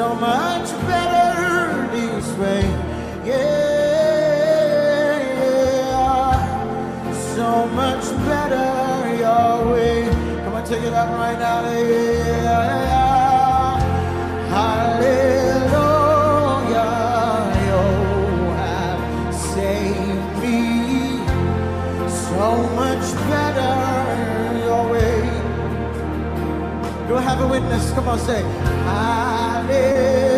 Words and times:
so 0.00 0.14
much 0.14 0.68
better 0.88 1.86
this 1.92 2.26
way. 2.38 2.64
Yeah, 3.22 3.60
so 7.34 7.66
much 7.80 8.04
better 8.24 9.14
your 9.24 9.72
way. 9.74 10.08
Come 10.42 10.54
on, 10.54 10.64
take 10.64 10.84
it 10.84 10.94
up 10.94 11.10
right 11.10 11.38
now. 11.38 11.68
Yeah, 11.70 12.78
hallelujah. 14.56 15.90
you 17.66 17.82
have 18.62 19.02
saved 19.52 20.32
me 20.42 20.58
so 22.08 22.46
much 22.80 23.06
better 23.28 23.74
your 24.64 24.82
way. 24.92 25.20
Do 27.06 27.12
I 27.16 27.20
have 27.20 27.40
a 27.42 27.46
witness? 27.46 27.90
Come 27.92 28.08
on, 28.08 28.18
say 28.18 28.69
live. 29.70 30.29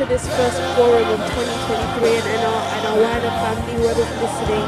Into 0.00 0.16
this 0.16 0.24
first 0.32 0.56
Quorum 0.80 1.12
of 1.12 1.20
2023 1.28 2.08
and, 2.08 2.24
and, 2.24 2.40
our, 2.48 2.60
and 2.72 2.82
our 2.88 2.96
wider 3.04 3.28
family, 3.36 3.84
whoever's 3.84 4.08
listening 4.16 4.64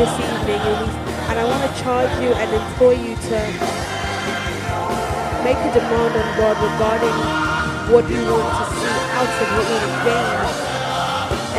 this 0.00 0.08
evening, 0.16 0.56
and, 0.56 0.80
we, 0.80 0.88
and 1.28 1.36
I 1.36 1.44
want 1.44 1.68
to 1.68 1.72
charge 1.84 2.08
you 2.24 2.32
and 2.32 2.48
implore 2.48 2.96
you 2.96 3.12
to 3.12 3.38
make 5.44 5.60
a 5.60 5.68
demand 5.68 6.16
on 6.16 6.28
God 6.40 6.56
regarding 6.64 7.12
what 7.92 8.08
you 8.08 8.24
want 8.24 8.56
to 8.56 8.64
see 8.72 8.88
out 9.20 9.36
of 9.36 9.48
what 9.52 9.68
you 9.68 9.76
want 9.76 9.84
to 9.84 10.00
gain 10.00 10.32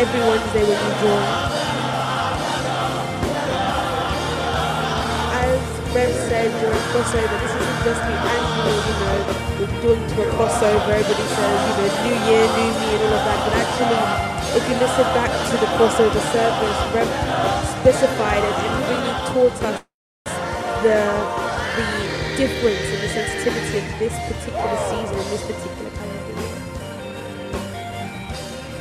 every 0.01 0.21
Wednesday 0.25 0.65
when 0.65 0.81
you 0.81 0.93
join. 1.05 1.29
As 5.45 5.61
Rev 5.93 6.09
said 6.25 6.49
during 6.57 6.83
crossover, 6.89 7.44
just 7.85 8.01
be 8.09 8.15
annual, 8.17 8.77
you 8.89 8.95
know, 8.97 9.17
we're 9.61 9.81
doing 9.85 10.01
to 10.09 10.17
a 10.23 10.27
crossover. 10.33 10.89
Everybody 10.89 11.27
says, 11.37 11.61
you 11.69 11.75
know, 11.77 11.89
new 12.09 12.17
year, 12.27 12.45
new 12.57 12.71
me, 12.81 12.89
and 12.97 13.03
all 13.05 13.13
of 13.13 13.25
that. 13.29 13.39
But 13.45 13.55
actually, 13.61 14.01
if 14.57 14.63
you 14.69 14.75
listen 14.81 15.07
back 15.13 15.31
to 15.51 15.57
the 15.61 15.69
crossover 15.77 16.23
service, 16.33 16.79
Rev 16.95 17.09
specified 17.79 18.43
it 18.43 18.57
and 18.65 18.75
really 18.89 19.15
taught 19.31 19.63
us 19.69 19.85
the 20.83 20.99
the 21.77 21.87
difference 22.37 22.87
and 22.93 23.03
the 23.03 23.09
sensitivity 23.09 23.79
of 23.79 23.99
this 23.99 24.15
particular 24.29 24.77
season 24.89 25.17
and 25.19 25.29
this 25.31 25.45
particular 25.45 25.91
calendar 25.91 26.33
year. 26.41 26.57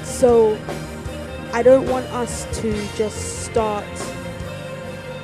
So 0.05 0.59
I 1.53 1.63
don't 1.63 1.89
want 1.89 2.07
us 2.09 2.47
to 2.63 2.73
just 2.97 3.45
start 3.47 3.87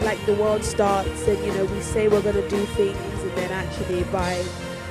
like 0.02 0.24
the 0.26 0.34
world 0.34 0.64
starts 0.64 1.28
and 1.28 1.38
you 1.44 1.52
know 1.54 1.64
we 1.66 1.80
say 1.82 2.08
we're 2.08 2.22
going 2.22 2.36
to 2.36 2.48
do 2.50 2.64
things 2.66 3.09
actually 3.80 4.02
by 4.04 4.34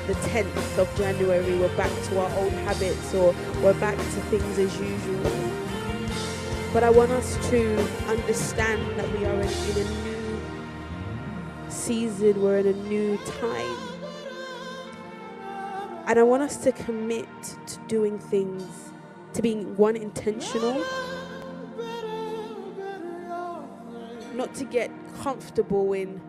the 0.07 0.13
10th 0.13 0.77
of 0.79 0.95
January 0.95 1.57
we're 1.59 1.75
back 1.77 1.91
to 2.03 2.19
our 2.19 2.39
old 2.39 2.51
habits 2.51 3.13
or 3.13 3.35
we're 3.61 3.79
back 3.79 3.95
to 3.97 4.21
things 4.31 4.57
as 4.57 4.79
usual. 4.79 5.31
But 6.73 6.83
I 6.83 6.89
want 6.89 7.11
us 7.11 7.37
to 7.49 7.87
understand 8.07 8.99
that 8.99 9.11
we 9.17 9.25
are 9.25 9.33
in, 9.33 9.47
in 9.47 9.87
a 9.87 10.03
new 10.03 10.41
season, 11.69 12.41
we're 12.41 12.59
in 12.59 12.67
a 12.67 12.73
new 12.73 13.17
time. 13.39 13.77
And 16.07 16.17
I 16.17 16.23
want 16.23 16.41
us 16.41 16.57
to 16.57 16.71
commit 16.71 17.27
to 17.67 17.79
doing 17.87 18.17
things, 18.17 18.63
to 19.33 19.41
being 19.43 19.77
one 19.77 19.95
intentional, 19.95 20.83
not 24.33 24.53
to 24.55 24.63
get 24.63 24.89
comfortable 25.21 25.93
in 25.93 26.19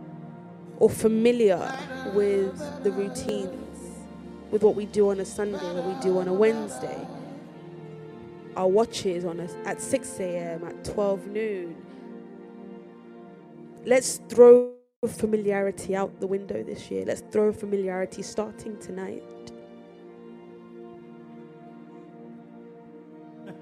or 0.80 0.90
familiar 0.90 1.72
with 2.14 2.58
the 2.82 2.90
routines 2.90 3.70
with 4.50 4.64
what 4.64 4.74
we 4.74 4.86
do 4.86 5.10
on 5.10 5.20
a 5.20 5.24
Sunday, 5.24 5.58
what 5.58 5.84
we 5.84 5.94
do 6.02 6.18
on 6.18 6.26
a 6.26 6.32
Wednesday. 6.32 7.06
Our 8.56 8.66
watches 8.66 9.24
on 9.24 9.38
a, 9.38 9.48
at 9.66 9.80
6 9.80 10.18
a.m., 10.18 10.64
at 10.64 10.84
12 10.84 11.28
noon. 11.28 11.76
Let's 13.84 14.20
throw 14.28 14.72
familiarity 15.06 15.94
out 15.94 16.18
the 16.20 16.26
window 16.26 16.62
this 16.62 16.90
year. 16.90 17.04
Let's 17.06 17.22
throw 17.30 17.52
familiarity 17.52 18.22
starting 18.22 18.76
tonight. 18.78 19.22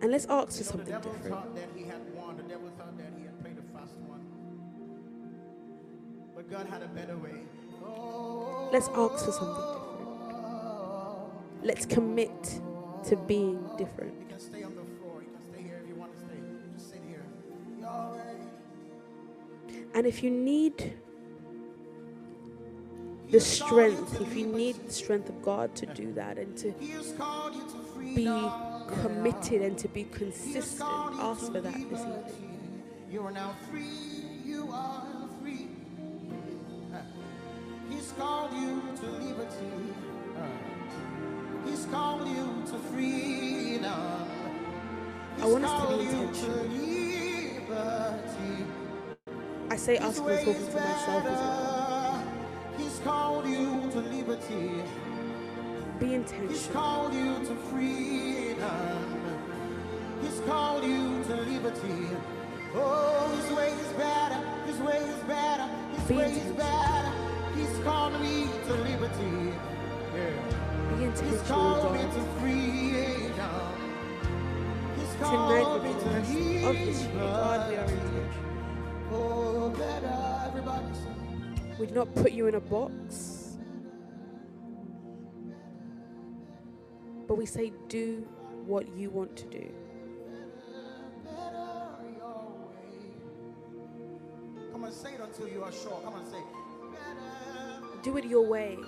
and 0.00 0.10
let's 0.10 0.26
ask 0.26 0.56
for 0.58 0.64
something 0.64 1.00
different. 1.00 1.71
But 6.42 6.58
God 6.58 6.66
had 6.66 6.82
a 6.82 6.88
better 6.88 7.16
way. 7.16 7.30
Let's 8.72 8.88
ask 8.88 9.24
for 9.24 9.32
something 9.32 9.54
different. 9.54 9.88
Let's 11.62 11.86
commit 11.86 12.60
to 13.04 13.16
being 13.16 13.64
different. 13.78 14.14
You 14.20 14.26
can 14.28 14.40
stay 14.40 14.62
on 14.62 14.74
the 14.74 14.82
floor. 14.98 15.22
You 15.22 15.30
can 15.30 15.52
stay 15.52 15.62
here 15.62 15.80
if 15.82 15.88
you 15.88 15.94
want 15.94 16.12
to 16.14 16.18
stay. 16.18 16.36
Just 16.74 16.90
sit 16.90 17.00
here. 17.06 17.24
And 19.94 20.06
if 20.06 20.22
you 20.22 20.30
need 20.30 20.94
the 23.30 23.40
strength, 23.40 24.20
if 24.20 24.34
you 24.34 24.46
need 24.46 24.76
the 24.86 24.92
strength 24.92 25.28
of 25.28 25.42
God 25.42 25.74
to 25.76 25.86
do 25.86 26.12
that 26.14 26.38
and 26.38 26.56
to 26.58 26.72
be 28.14 28.24
committed 29.02 29.62
and 29.62 29.78
to 29.78 29.88
be 29.88 30.04
consistent, 30.04 30.88
ask 31.18 31.52
for 31.52 31.60
that 31.60 31.74
this 31.90 32.00
evening. 32.00 32.82
You 33.10 33.22
are 33.26 33.32
now 33.32 33.54
free. 33.70 33.84
You 34.44 34.70
are 34.72 35.01
He's 38.12 38.20
called 38.20 38.52
you 38.52 38.82
to 39.00 39.06
liberty. 39.06 39.94
He's 41.64 41.86
called 41.86 42.28
you 42.28 42.62
to 42.66 42.78
freedom. 42.92 44.28
He's 45.36 45.44
I 45.44 45.46
want 45.46 45.64
us 45.64 45.80
to 45.80 45.96
be 45.96 46.04
intentional. 46.10 46.66
I 49.70 49.76
say 49.76 49.96
us 49.96 50.20
because 50.20 50.44
talking 50.44 50.66
to 50.66 50.74
myself 50.74 51.24
as 51.24 51.38
well. 51.40 52.24
He's 52.76 52.98
called 52.98 53.46
you 53.46 53.90
to 53.92 54.00
liberty. 54.00 54.82
Be 55.98 56.14
intentional. 56.14 56.50
He's 56.52 56.66
called 56.66 57.14
you 57.14 57.34
to 57.46 57.54
freedom. 57.70 59.22
He's 60.22 60.40
called 60.40 60.84
you 60.84 61.24
to 61.24 61.36
liberty. 61.36 62.08
Oh, 62.74 63.40
his 63.40 63.56
way 63.56 63.70
is 63.70 63.92
better. 63.94 64.40
His 64.66 64.78
way 64.80 64.98
is 64.98 65.24
better. 65.24 65.68
His 65.96 66.08
Be 66.08 66.14
way 66.16 66.30
is 66.30 66.52
better. 66.52 67.01
Called 67.84 68.20
me 68.20 68.48
to 68.66 68.74
liberty. 68.74 69.52
Yeah. 70.14 71.00
He's 71.00 71.40
called 71.42 71.92
me 71.92 72.00
to 72.00 72.22
freedom. 72.38 73.72
He's 74.96 75.14
Tonight, 75.16 75.82
with 75.82 76.04
the 76.04 76.10
rest 76.10 76.30
of 76.30 76.86
this 76.86 77.02
year, 77.02 77.12
God, 77.14 77.70
we 77.70 77.76
are. 77.76 77.88
Oh, 79.10 79.68
better, 79.70 80.46
everybody 80.46 80.86
We'd 81.78 81.92
not 81.92 82.14
put 82.14 82.30
you 82.30 82.46
in 82.46 82.54
a 82.54 82.60
box. 82.60 83.58
But 87.26 87.36
we 87.36 87.46
say, 87.46 87.72
do 87.88 88.28
what 88.64 88.96
you 88.96 89.10
want 89.10 89.36
to 89.38 89.44
do. 89.46 89.72
Come 94.70 94.84
on, 94.84 94.92
say 94.92 95.14
it 95.14 95.20
until 95.20 95.48
you 95.48 95.64
are 95.64 95.72
sure. 95.72 96.00
Come 96.04 96.14
on, 96.14 96.26
say 96.26 96.38
do 98.02 98.16
it 98.16 98.24
your 98.24 98.44
way. 98.44 98.78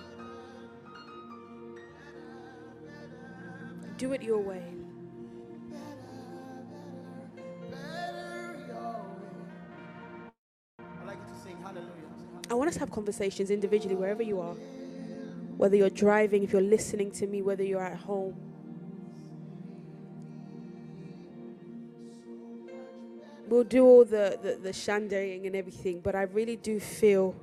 Do 3.97 4.13
it 4.13 4.23
your 4.23 4.41
way. 4.41 4.63
I 12.51 12.55
want 12.55 12.69
us 12.69 12.75
to 12.75 12.81
have 12.81 12.91
conversations 12.91 13.51
individually 13.51 13.97
wherever 13.97 14.23
you 14.23 14.41
are. 14.41 14.55
Whether 15.57 15.77
you're 15.77 15.91
driving, 15.91 16.43
if 16.43 16.53
you're 16.53 16.63
listening 16.63 17.11
to 17.13 17.27
me, 17.27 17.43
whether 17.43 17.63
you're 17.63 17.83
at 17.83 17.97
home. 17.97 18.35
We'll 23.49 23.65
do 23.65 23.85
all 23.85 24.05
the, 24.05 24.39
the, 24.43 24.73
the 24.73 24.73
and 25.47 25.55
everything, 25.55 26.01
but 26.01 26.15
I 26.15 26.23
really 26.23 26.57
do 26.57 26.81
feel 26.81 27.35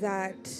that 0.00 0.52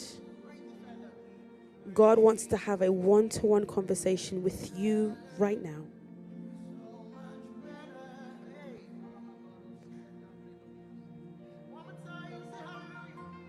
God 1.93 2.19
wants 2.19 2.47
to 2.47 2.57
have 2.57 2.83
a 2.83 2.91
one 2.91 3.29
to 3.31 3.47
one 3.47 3.67
conversation 3.67 4.43
with 4.43 4.77
you 4.77 5.17
right 5.39 5.63
now. 5.63 5.83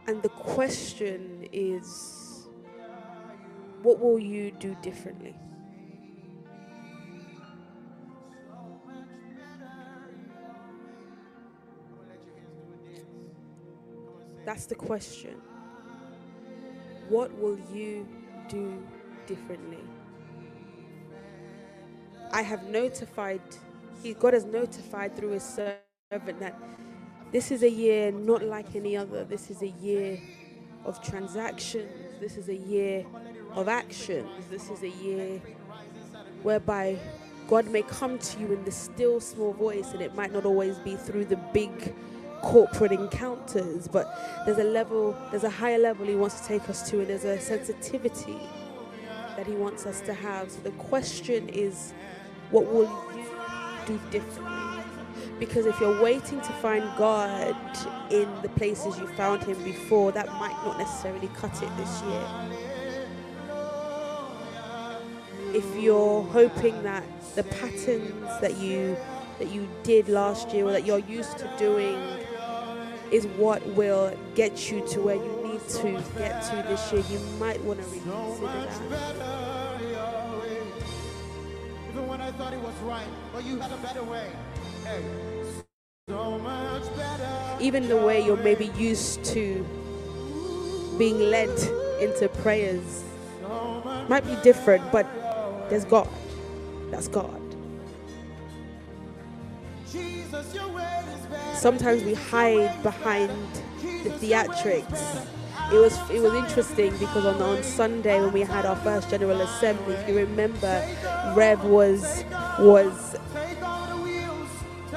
And 0.08 0.22
the 0.22 0.30
question 0.30 1.48
is 1.52 2.48
what 3.82 4.00
will 4.00 4.20
you 4.20 4.52
do 4.52 4.76
differently? 4.82 5.36
That's 14.46 14.68
the 14.68 14.76
question. 14.76 15.42
What 17.10 17.38
will 17.38 17.60
you 17.74 18.08
do 18.50 18.82
differently? 19.28 19.84
I 22.32 22.42
have 22.42 22.64
notified, 22.66 23.42
he, 24.04 24.14
God 24.14 24.34
has 24.34 24.46
notified 24.46 25.16
through 25.16 25.32
his 25.32 25.44
servant 25.44 26.40
that 26.40 26.60
this 27.32 27.52
is 27.52 27.64
a 27.64 27.70
year 27.70 28.12
not 28.12 28.44
like 28.44 28.76
any 28.76 28.98
other. 28.98 29.24
This 29.24 29.50
is 29.50 29.62
a 29.62 29.70
year 29.70 30.20
of 30.86 31.02
transactions. 31.04 31.92
This 32.20 32.38
is 32.38 32.50
a 32.50 32.56
year 32.56 33.06
of 33.54 33.68
action. 33.68 34.28
This 34.50 34.70
is 34.70 34.84
a 34.84 34.90
year 34.90 35.42
whereby 36.44 36.98
God 37.48 37.68
may 37.68 37.84
come 37.84 38.18
to 38.18 38.40
you 38.40 38.54
in 38.54 38.64
the 38.66 38.72
still 38.72 39.20
small 39.20 39.54
voice, 39.54 39.94
and 39.94 40.02
it 40.02 40.16
might 40.16 40.34
not 40.34 40.46
always 40.46 40.78
be 40.80 40.96
through 40.96 41.26
the 41.26 41.38
big 41.54 41.94
corporate 42.46 42.92
encounters, 42.92 43.88
but 43.88 44.08
there's 44.46 44.60
a 44.60 44.64
level, 44.64 45.18
there's 45.32 45.44
a 45.44 45.50
higher 45.50 45.80
level 45.80 46.06
He 46.06 46.16
wants 46.16 46.42
to 46.42 46.48
take 46.48 46.70
us 46.70 46.88
to, 46.92 47.00
and 47.00 47.10
there's 47.10 47.26
a 47.26 47.40
sensitivity 47.40 48.40
that 49.36 49.48
He 49.48 49.54
wants 49.54 49.86
us 49.88 50.00
to 50.02 50.14
have. 50.14 50.52
So 50.52 50.62
the 50.62 50.72
question 50.72 51.50
is, 51.50 51.94
what 52.52 52.68
will 52.68 52.84
you 53.16 53.26
do 53.88 54.00
differently? 54.12 54.84
Because 55.40 55.66
if 55.66 55.78
you're 55.82 56.02
waiting 56.02 56.40
to 56.40 56.52
find 56.62 56.84
God 56.98 57.58
in 58.12 58.30
the 58.44 58.50
places 58.50 58.98
you 59.00 59.08
found 59.08 59.44
Him 59.44 59.62
before, 59.64 60.12
that 60.12 60.28
might 60.34 60.56
not 60.64 60.78
necessarily 60.78 61.30
cut 61.36 61.62
it 61.64 61.70
this 61.78 62.02
year. 62.04 62.28
If 65.54 65.82
you're 65.82 66.22
hoping 66.24 66.84
that 66.84 67.04
the 67.34 67.44
patterns 67.44 68.40
that 68.40 68.58
you 68.58 68.96
that 69.40 69.52
you 69.52 69.68
did 69.84 70.08
last 70.08 70.54
year 70.54 70.66
or 70.66 70.72
that 70.72 70.86
you're 70.86 71.00
used 71.00 71.38
to 71.38 71.52
doing 71.58 71.98
is 73.16 73.26
what 73.38 73.66
will 73.68 74.14
get 74.36 74.70
you 74.70 74.86
to 74.90 75.00
where 75.02 75.16
you 75.16 75.42
need 75.48 75.62
to 75.70 76.04
get 76.18 76.44
to 76.44 76.56
this 76.68 76.92
year, 76.92 77.02
you 77.10 77.20
might 77.40 77.62
want 77.64 77.80
to 77.82 77.86
reconsider 77.88 78.90
that. 78.90 79.16
Even 81.90 82.08
when 82.08 82.20
I 82.22 82.32
thought 82.34 82.54
it 82.54 82.60
was 82.60 82.76
right, 82.84 83.08
but 83.34 83.46
you 83.46 83.58
had 83.60 83.72
a 83.72 83.78
better 83.78 84.04
way. 84.04 84.30
Hey. 84.84 85.02
So 86.10 86.38
much 86.40 86.84
better. 86.98 87.58
Even 87.62 87.88
the 87.88 87.98
way 87.98 88.26
you're 88.26 88.44
maybe 88.44 88.68
used 88.78 89.24
to 89.26 89.66
being 90.98 91.20
led 91.20 91.50
into 92.02 92.28
prayers 92.44 93.04
might 94.10 94.26
be 94.26 94.36
different, 94.44 94.92
but 94.92 95.08
there's 95.70 95.86
God. 95.86 96.10
That's 96.92 97.08
God. 97.08 97.45
Sometimes 101.56 102.04
we 102.04 102.14
hide 102.14 102.84
behind 102.84 103.32
the 103.82 104.10
theatrics. 104.12 105.26
It 105.74 105.78
was 105.80 105.98
it 106.12 106.22
was 106.22 106.34
interesting 106.34 106.92
because 106.98 107.26
on 107.26 107.42
on 107.42 107.64
Sunday 107.64 108.22
when 108.22 108.34
we 108.34 108.42
had 108.42 108.66
our 108.66 108.76
first 108.78 109.10
General 109.10 109.42
Assembly, 109.42 109.96
if 109.96 110.08
you 110.08 110.16
remember, 110.18 110.88
Rev 111.36 111.64
was 111.64 112.24
was 112.60 113.16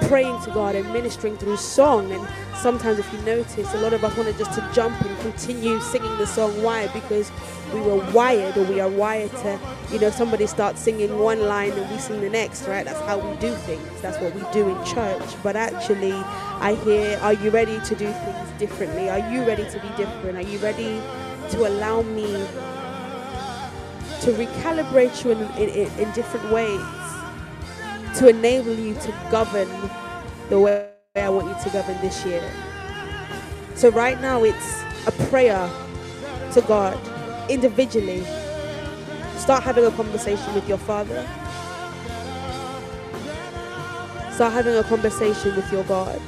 praying 0.08 0.40
to 0.42 0.50
God 0.50 0.74
and 0.74 0.92
ministering 0.92 1.36
through 1.36 1.56
song. 1.56 2.12
And 2.12 2.26
sometimes, 2.56 2.98
if 2.98 3.12
you 3.12 3.20
notice, 3.22 3.72
a 3.74 3.78
lot 3.78 3.92
of 3.92 4.04
us 4.04 4.16
wanted 4.16 4.36
just 4.38 4.52
to 4.54 4.70
jump 4.74 5.00
and 5.02 5.18
continue 5.20 5.80
singing 5.80 6.16
the 6.18 6.26
song. 6.26 6.62
Why? 6.62 6.88
Because 6.88 7.30
we 7.72 7.80
were 7.80 7.98
wired, 8.12 8.56
or 8.56 8.64
we 8.64 8.80
are 8.80 8.88
wired 8.88 9.30
to, 9.30 9.58
you 9.92 9.98
know, 9.98 10.10
somebody 10.10 10.46
starts 10.46 10.80
singing 10.80 11.18
one 11.18 11.40
line 11.40 11.72
and 11.72 11.90
we 11.90 11.98
sing 11.98 12.20
the 12.20 12.30
next, 12.30 12.66
right? 12.66 12.84
That's 12.84 13.00
how 13.00 13.18
we 13.18 13.36
do 13.38 13.54
things. 13.54 14.00
That's 14.00 14.18
what 14.18 14.34
we 14.34 14.42
do 14.52 14.68
in 14.68 14.84
church. 14.84 15.42
But 15.42 15.56
actually, 15.56 16.12
I 16.12 16.74
hear, 16.84 17.18
are 17.18 17.34
you 17.34 17.50
ready 17.50 17.78
to 17.80 17.94
do 17.94 18.12
things 18.12 18.50
differently? 18.58 19.08
Are 19.08 19.30
you 19.32 19.44
ready 19.44 19.64
to 19.70 19.80
be 19.80 19.88
different? 19.96 20.36
Are 20.38 20.42
you 20.50 20.58
ready 20.58 21.00
to 21.50 21.66
allow 21.66 22.02
me 22.02 22.26
to 24.20 24.32
recalibrate 24.32 25.24
you 25.24 25.32
in, 25.32 25.40
in, 25.56 25.90
in 25.98 26.12
different 26.12 26.50
ways? 26.52 26.80
to 28.18 28.28
enable 28.28 28.74
you 28.74 28.94
to 28.94 29.14
govern 29.30 29.68
the 30.48 30.58
way 30.58 30.90
I 31.14 31.28
want 31.28 31.46
you 31.46 31.64
to 31.64 31.70
govern 31.70 31.96
this 32.00 32.24
year. 32.26 32.42
So, 33.76 33.90
right 33.90 34.20
now, 34.20 34.42
it's 34.42 34.82
a 35.06 35.12
prayer 35.28 35.70
to 36.52 36.60
God 36.62 36.98
individually. 37.48 38.24
Start 39.36 39.62
having 39.62 39.84
a 39.84 39.90
conversation 39.92 40.54
with 40.54 40.68
your 40.68 40.78
Father. 40.78 41.26
Start 44.32 44.52
having 44.52 44.74
a 44.74 44.84
conversation 44.84 45.56
with 45.56 45.72
your 45.72 45.84
God. 45.84 46.20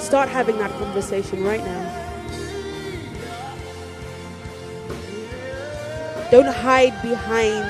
Start 0.00 0.28
having 0.28 0.58
that 0.58 0.70
conversation 0.72 1.44
right 1.44 1.64
now. 1.64 1.98
Don't 6.30 6.46
hide 6.46 7.00
behind 7.02 7.64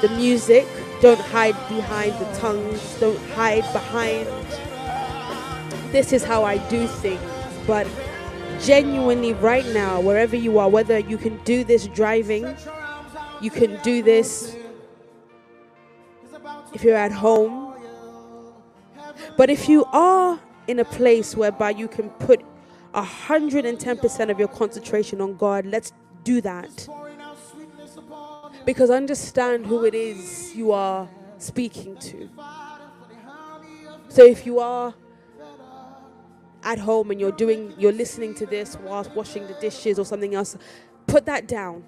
the 0.00 0.08
music. 0.16 0.66
Don't 1.00 1.20
hide 1.20 1.56
behind 1.68 2.12
the 2.20 2.38
tongues. 2.38 3.00
Don't 3.00 3.20
hide 3.30 3.64
behind 3.72 4.26
this 5.92 6.12
is 6.12 6.24
how 6.24 6.44
I 6.44 6.58
do 6.68 6.86
things. 6.86 7.20
But 7.66 7.86
genuinely, 8.60 9.32
right 9.34 9.66
now, 9.74 10.00
wherever 10.00 10.36
you 10.36 10.58
are, 10.58 10.68
whether 10.68 10.98
you 10.98 11.18
can 11.18 11.36
do 11.44 11.64
this 11.64 11.86
driving, 11.88 12.56
you 13.40 13.50
can 13.50 13.80
do 13.82 14.02
this 14.02 14.56
if 16.72 16.82
you're 16.84 16.96
at 16.96 17.12
home. 17.12 17.74
But 19.36 19.50
if 19.50 19.68
you 19.68 19.84
are 19.92 20.38
in 20.66 20.78
a 20.78 20.84
place 20.84 21.36
whereby 21.36 21.70
you 21.70 21.88
can 21.88 22.10
put 22.10 22.42
110% 22.94 24.30
of 24.30 24.38
your 24.38 24.48
concentration 24.48 25.20
on 25.20 25.36
God, 25.36 25.66
let's 25.66 25.92
do 26.24 26.40
that. 26.40 26.88
Because 28.64 28.90
understand 28.90 29.66
who 29.66 29.84
it 29.84 29.94
is 29.94 30.54
you 30.54 30.72
are 30.72 31.08
speaking 31.38 31.96
to. 31.98 32.28
So 34.08 34.24
if 34.24 34.46
you 34.46 34.58
are 34.58 34.94
at 36.66 36.78
home 36.78 37.10
and 37.10 37.18
you're 37.18 37.32
doing 37.32 37.72
you're 37.78 37.92
listening 37.92 38.34
to 38.34 38.44
this 38.44 38.76
whilst 38.82 39.10
washing 39.12 39.46
the 39.46 39.54
dishes 39.54 39.98
or 39.98 40.04
something 40.04 40.34
else, 40.34 40.56
put 41.06 41.24
that 41.24 41.48
down. 41.48 41.82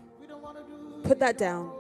Put 1.02 1.18
that 1.18 1.37
down. 1.37 1.70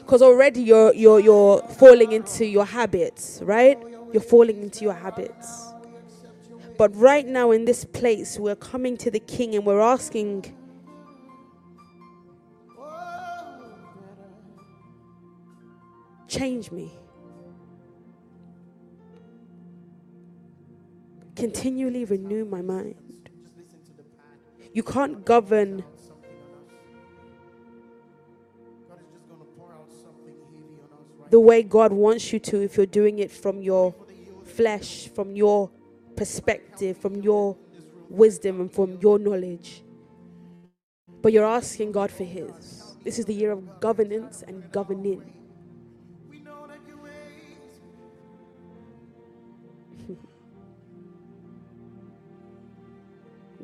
Because 0.00 0.22
already 0.22 0.62
you're 0.62 0.92
you're 0.94 1.20
you're 1.20 1.62
falling 1.78 2.10
into 2.12 2.44
your 2.46 2.64
habits, 2.64 3.40
right? 3.44 3.78
you're 4.12 4.22
falling 4.22 4.62
into 4.62 4.84
your 4.84 4.94
habits. 4.94 5.72
But 6.76 6.94
right 6.94 7.26
now, 7.26 7.50
in 7.50 7.64
this 7.64 7.84
place, 7.84 8.38
we're 8.38 8.56
coming 8.56 8.96
to 8.98 9.10
the 9.10 9.20
King 9.20 9.54
and 9.54 9.66
we're 9.66 9.80
asking, 9.80 10.54
Change 16.28 16.70
me. 16.70 16.97
Continually 21.38 22.04
renew 22.04 22.44
my 22.44 22.60
mind. 22.60 23.30
You 24.72 24.82
can't 24.82 25.24
govern 25.24 25.84
the 31.30 31.38
way 31.38 31.62
God 31.62 31.92
wants 31.92 32.32
you 32.32 32.40
to 32.40 32.60
if 32.60 32.76
you're 32.76 32.86
doing 32.86 33.20
it 33.20 33.30
from 33.30 33.62
your 33.62 33.94
flesh, 34.42 35.08
from 35.14 35.36
your 35.36 35.70
perspective, 36.16 36.98
from 36.98 37.22
your 37.22 37.56
wisdom, 38.08 38.60
and 38.60 38.72
from 38.72 38.98
your 39.00 39.20
knowledge. 39.20 39.84
But 41.22 41.32
you're 41.32 41.46
asking 41.46 41.92
God 41.92 42.10
for 42.10 42.24
His. 42.24 42.96
This 43.04 43.20
is 43.20 43.26
the 43.26 43.34
year 43.34 43.52
of 43.52 43.78
governance 43.78 44.42
and 44.42 44.72
governing. 44.72 45.37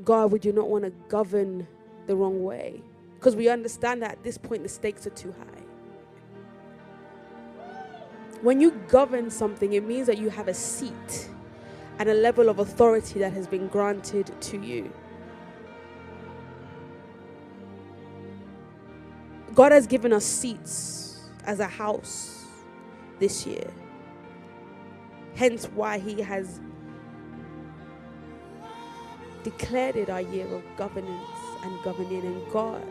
God, 0.05 0.33
we 0.33 0.39
do 0.39 0.53
not 0.53 0.69
want 0.69 0.85
to 0.85 0.91
govern 1.09 1.67
the 2.07 2.17
wrong 2.17 2.43
way 2.45 2.83
because 3.17 3.37
we 3.37 3.49
understand 3.49 4.03
that 4.03 4.13
at 4.13 4.23
this 4.23 4.37
point 4.39 4.63
the 4.63 4.69
stakes 4.69 5.07
are 5.07 5.11
too 5.11 5.33
high. 5.39 5.63
When 8.43 8.61
you 8.61 8.73
govern 8.89 9.31
something, 9.31 9.73
it 9.73 9.85
means 9.85 10.07
that 10.07 10.19
you 10.19 10.29
have 10.29 10.49
a 10.49 10.55
seat 10.55 11.31
and 11.99 12.09
a 12.11 12.15
level 12.15 12.49
of 12.49 12.59
authority 12.59 13.19
that 13.21 13.33
has 13.33 13.47
been 13.47 13.69
granted 13.69 14.31
to 14.43 14.61
you. 14.61 14.93
God 19.55 19.73
has 19.73 19.87
given 19.87 20.13
us 20.13 20.25
seats 20.25 21.21
as 21.47 21.61
a 21.61 21.67
house 21.67 22.45
this 23.19 23.47
year. 23.47 23.71
Hence, 25.37 25.67
why 25.67 25.99
He 25.99 26.21
has 26.21 26.61
declared 29.45 29.97
it 29.97 30.11
our 30.11 30.23
year 30.23 30.47
of 30.49 30.65
governance 30.77 31.39
and 31.65 31.83
governing. 31.85 32.27
And 32.27 32.53
God, 32.53 32.85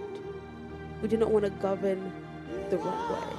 we 1.02 1.10
do 1.10 1.18
not 1.18 1.32
want 1.32 1.46
to 1.46 1.52
govern 1.52 2.14
the 2.72 2.78
wrong 2.80 3.14
way 3.14 3.38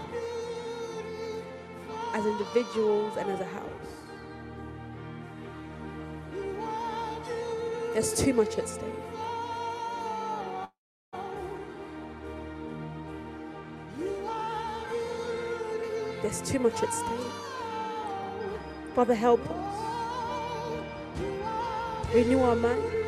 as 2.14 2.26
individuals 2.26 3.16
and 3.18 3.30
as 3.30 3.40
a 3.40 3.46
house. 3.46 3.66
There's 7.94 8.14
too 8.14 8.32
much 8.34 8.58
at 8.58 8.68
stake. 8.68 8.86
There's 16.22 16.42
too 16.42 16.58
much 16.60 16.82
at 16.82 16.92
stake. 16.92 17.32
Father, 18.94 19.14
help 19.14 19.40
us. 19.50 20.02
Renew 22.14 22.40
our 22.40 22.56
mind. 22.56 23.03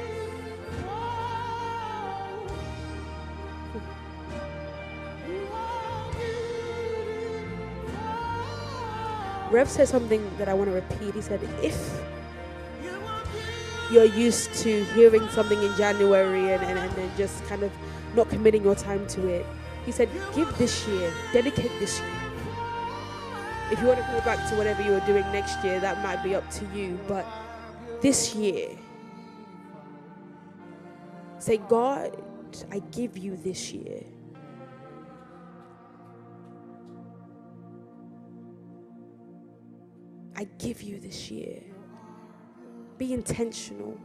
Rev 9.57 9.71
said 9.71 9.89
something 9.89 10.21
that 10.37 10.51
I 10.51 10.53
want 10.53 10.69
to 10.69 10.75
repeat. 10.75 11.15
He 11.15 11.23
said, 11.23 11.41
if 11.63 11.75
you're 13.91 14.05
used 14.05 14.53
to 14.57 14.85
hearing 14.93 15.27
something 15.31 15.57
in 15.63 15.75
January 15.77 16.53
and, 16.53 16.63
and, 16.63 16.79
and 16.79 16.93
then 16.93 17.11
just 17.17 17.43
kind 17.47 17.63
of 17.63 17.73
not 18.15 18.29
committing 18.29 18.63
your 18.63 18.75
time 18.75 19.07
to 19.07 19.27
it, 19.29 19.47
he 19.87 19.93
said, 19.93 20.11
give 20.35 20.55
this 20.59 20.87
year, 20.87 21.11
dedicate 21.33 21.73
this 21.81 21.99
year. 22.01 22.21
If 23.73 23.81
you 23.81 23.87
want 23.87 23.99
to 23.99 24.07
go 24.13 24.21
back 24.27 24.47
to 24.51 24.57
whatever 24.57 24.83
you 24.83 24.91
were 24.91 25.07
doing 25.07 25.25
next 25.33 25.65
year, 25.65 25.81
that 25.81 26.03
might 26.03 26.23
be 26.23 26.35
up 26.35 26.45
to 26.51 26.67
you. 26.75 27.01
But 27.09 27.25
this 28.03 28.35
year, 28.35 28.69
say, 31.39 31.57
God, 31.57 32.15
I 32.71 32.81
give 32.91 33.17
you 33.17 33.39
this 33.39 33.73
year. 33.73 34.03
I 40.37 40.45
give 40.59 40.83
you 40.83 41.01
this 41.01 41.31
year. 41.31 41.63
Be 42.99 43.15
intentional. 43.15 43.99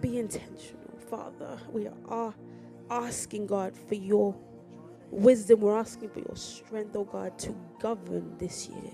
Be 0.00 0.18
intentional, 0.18 0.98
Father. 1.10 1.58
We 1.72 1.88
are 2.08 2.34
asking 2.90 3.48
God 3.48 3.74
for 3.76 3.96
your 3.96 4.36
wisdom. 5.10 5.60
We're 5.62 5.78
asking 5.78 6.10
for 6.10 6.20
your 6.20 6.36
strength, 6.36 6.96
oh 6.96 7.04
God, 7.04 7.38
to 7.40 7.56
govern 7.80 8.36
this 8.38 8.68
year. 8.68 8.92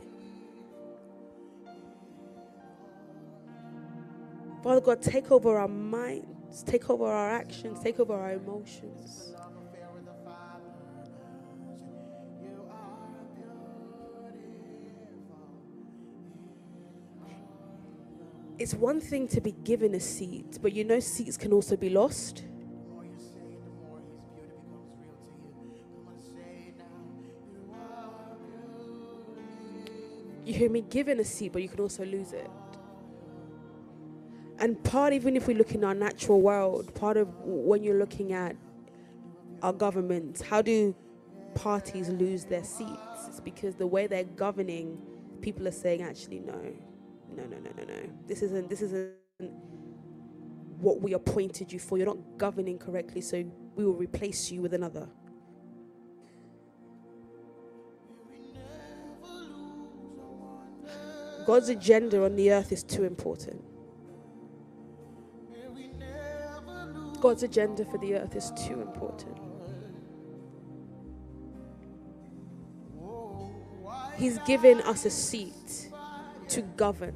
Father 4.64 4.82
God, 4.82 5.02
take 5.02 5.32
over 5.32 5.58
our 5.58 5.68
minds, 5.68 6.64
take 6.64 6.90
over 6.90 7.06
our 7.06 7.32
actions, 7.32 7.80
take 7.80 8.00
over 8.00 8.14
our 8.14 8.32
emotions. 8.34 9.35
It's 18.58 18.74
one 18.74 19.00
thing 19.00 19.28
to 19.28 19.40
be 19.40 19.52
given 19.52 19.94
a 19.94 20.00
seat, 20.00 20.58
but 20.62 20.72
you 20.72 20.84
know 20.84 21.00
seats 21.00 21.36
can 21.36 21.52
also 21.52 21.76
be 21.76 21.90
lost. 21.90 22.44
You 30.44 30.54
hear 30.54 30.70
me? 30.70 30.82
Given 30.82 31.18
a 31.18 31.24
seat, 31.24 31.52
but 31.52 31.60
you 31.60 31.68
can 31.68 31.80
also 31.80 32.04
lose 32.04 32.32
it. 32.32 32.48
And 34.58 34.82
part, 34.84 35.12
even 35.12 35.36
if 35.36 35.48
we 35.48 35.54
look 35.54 35.72
in 35.72 35.84
our 35.84 35.94
natural 35.94 36.40
world, 36.40 36.94
part 36.94 37.16
of 37.16 37.28
when 37.44 37.82
you're 37.82 37.98
looking 37.98 38.32
at 38.32 38.56
our 39.60 39.72
government, 39.72 40.40
how 40.40 40.62
do 40.62 40.94
parties 41.54 42.08
lose 42.08 42.44
their 42.44 42.64
seats? 42.64 43.26
It's 43.28 43.40
because 43.40 43.74
the 43.74 43.86
way 43.86 44.06
they're 44.06 44.24
governing, 44.24 44.98
people 45.42 45.66
are 45.66 45.72
saying, 45.72 46.02
actually, 46.02 46.38
no 46.38 46.76
no, 47.34 47.44
no, 47.44 47.56
no, 47.58 47.70
no, 47.76 47.84
no. 47.84 48.00
This 48.26 48.42
isn't, 48.42 48.68
this 48.68 48.82
isn't 48.82 49.14
what 50.78 51.00
we 51.00 51.14
appointed 51.14 51.72
you 51.72 51.78
for. 51.78 51.98
You're 51.98 52.06
not 52.06 52.38
governing 52.38 52.78
correctly, 52.78 53.20
so 53.20 53.44
we 53.74 53.84
will 53.84 53.94
replace 53.94 54.50
you 54.50 54.62
with 54.62 54.74
another. 54.74 55.08
God's 61.46 61.68
agenda 61.68 62.24
on 62.24 62.34
the 62.34 62.52
earth 62.52 62.72
is 62.72 62.82
too 62.82 63.04
important. 63.04 63.62
God's 67.20 67.44
agenda 67.44 67.84
for 67.84 67.98
the 67.98 68.16
earth 68.16 68.34
is 68.34 68.50
too 68.56 68.80
important. 68.80 69.38
He's 74.18 74.38
given 74.40 74.80
us 74.82 75.04
a 75.04 75.10
seat 75.10 75.85
to 76.48 76.62
govern? 76.62 77.14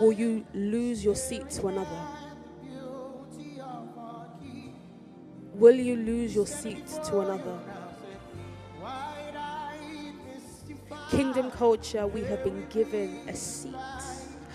Will 0.00 0.12
you 0.12 0.44
lose 0.54 1.04
your 1.04 1.14
seat 1.14 1.48
to 1.50 1.68
another? 1.68 2.00
Will 5.54 5.76
you 5.76 5.96
lose 5.96 6.34
your 6.34 6.46
seat 6.46 6.86
to 7.04 7.20
another? 7.20 7.58
Kingdom 11.10 11.50
culture, 11.52 12.06
we 12.08 12.22
have 12.22 12.42
been 12.42 12.66
given 12.70 13.20
a 13.28 13.36
seat. 13.36 13.74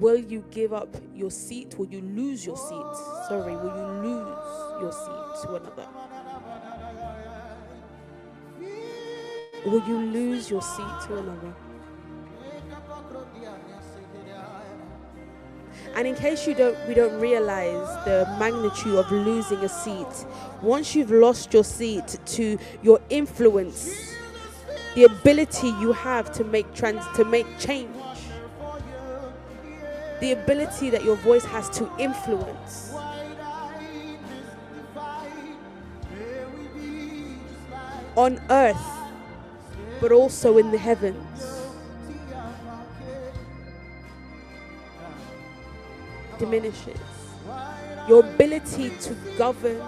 will 0.00 0.16
you 0.18 0.44
give 0.50 0.72
up 0.72 0.96
your 1.14 1.30
seat? 1.30 1.78
Will 1.78 1.86
you 1.88 2.00
lose 2.00 2.44
your 2.44 2.56
seat? 2.56 2.96
Sorry, 3.28 3.54
will 3.54 3.76
you 3.76 3.86
lose 4.08 4.82
your 4.82 4.92
seat 4.92 5.42
to 5.42 5.54
another? 5.56 5.86
Will 9.66 9.86
you 9.86 9.98
lose 9.98 10.50
your 10.50 10.62
seat 10.62 10.86
to 11.06 11.18
another? 11.18 11.54
And 15.96 16.06
in 16.06 16.14
case 16.14 16.46
you 16.46 16.54
don't 16.54 16.76
we 16.88 16.94
don't 16.94 17.20
realize 17.20 18.04
the 18.04 18.26
magnitude 18.38 18.94
of 18.94 19.10
losing 19.10 19.58
a 19.58 19.68
seat, 19.68 20.26
once 20.62 20.94
you've 20.94 21.10
lost 21.10 21.52
your 21.52 21.64
seat 21.64 22.18
to 22.26 22.58
your 22.82 23.00
influence, 23.10 24.14
the 24.94 25.04
ability 25.04 25.68
you 25.80 25.92
have 25.92 26.32
to 26.32 26.44
make 26.44 26.72
trans 26.74 27.04
to 27.16 27.24
make 27.24 27.46
change, 27.58 27.90
the 30.20 30.32
ability 30.32 30.90
that 30.90 31.04
your 31.04 31.16
voice 31.16 31.44
has 31.44 31.68
to 31.70 31.90
influence. 31.98 32.94
On 38.16 38.40
earth 38.50 38.99
but 40.00 40.12
also 40.12 40.58
in 40.58 40.70
the 40.70 40.78
heavens. 40.78 41.60
Diminishes. 46.38 46.98
Your 48.08 48.20
ability 48.24 48.90
to 49.02 49.14
govern 49.36 49.80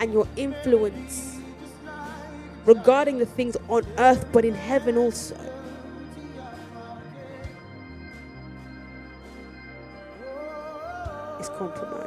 and 0.00 0.12
your 0.12 0.28
influence 0.36 1.40
regarding 2.64 3.18
the 3.18 3.26
things 3.26 3.56
on 3.68 3.84
earth 3.98 4.26
but 4.32 4.44
in 4.44 4.54
heaven 4.54 4.96
also. 4.96 5.34
Is 11.40 11.48
compromised. 11.50 12.06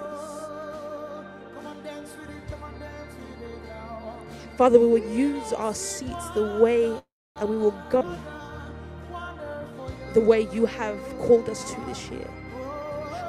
Father, 4.58 4.80
we 4.80 4.88
will 4.88 5.14
use 5.14 5.54
our 5.54 5.74
seats 5.74 6.30
the 6.32 6.60
way 6.62 7.00
and 7.40 7.50
we 7.50 7.58
will 7.58 7.74
go 7.90 8.02
the 10.14 10.20
way 10.20 10.48
you 10.52 10.66
have 10.66 11.00
called 11.20 11.48
us 11.50 11.72
to 11.74 11.82
this 11.82 12.10
year. 12.10 12.28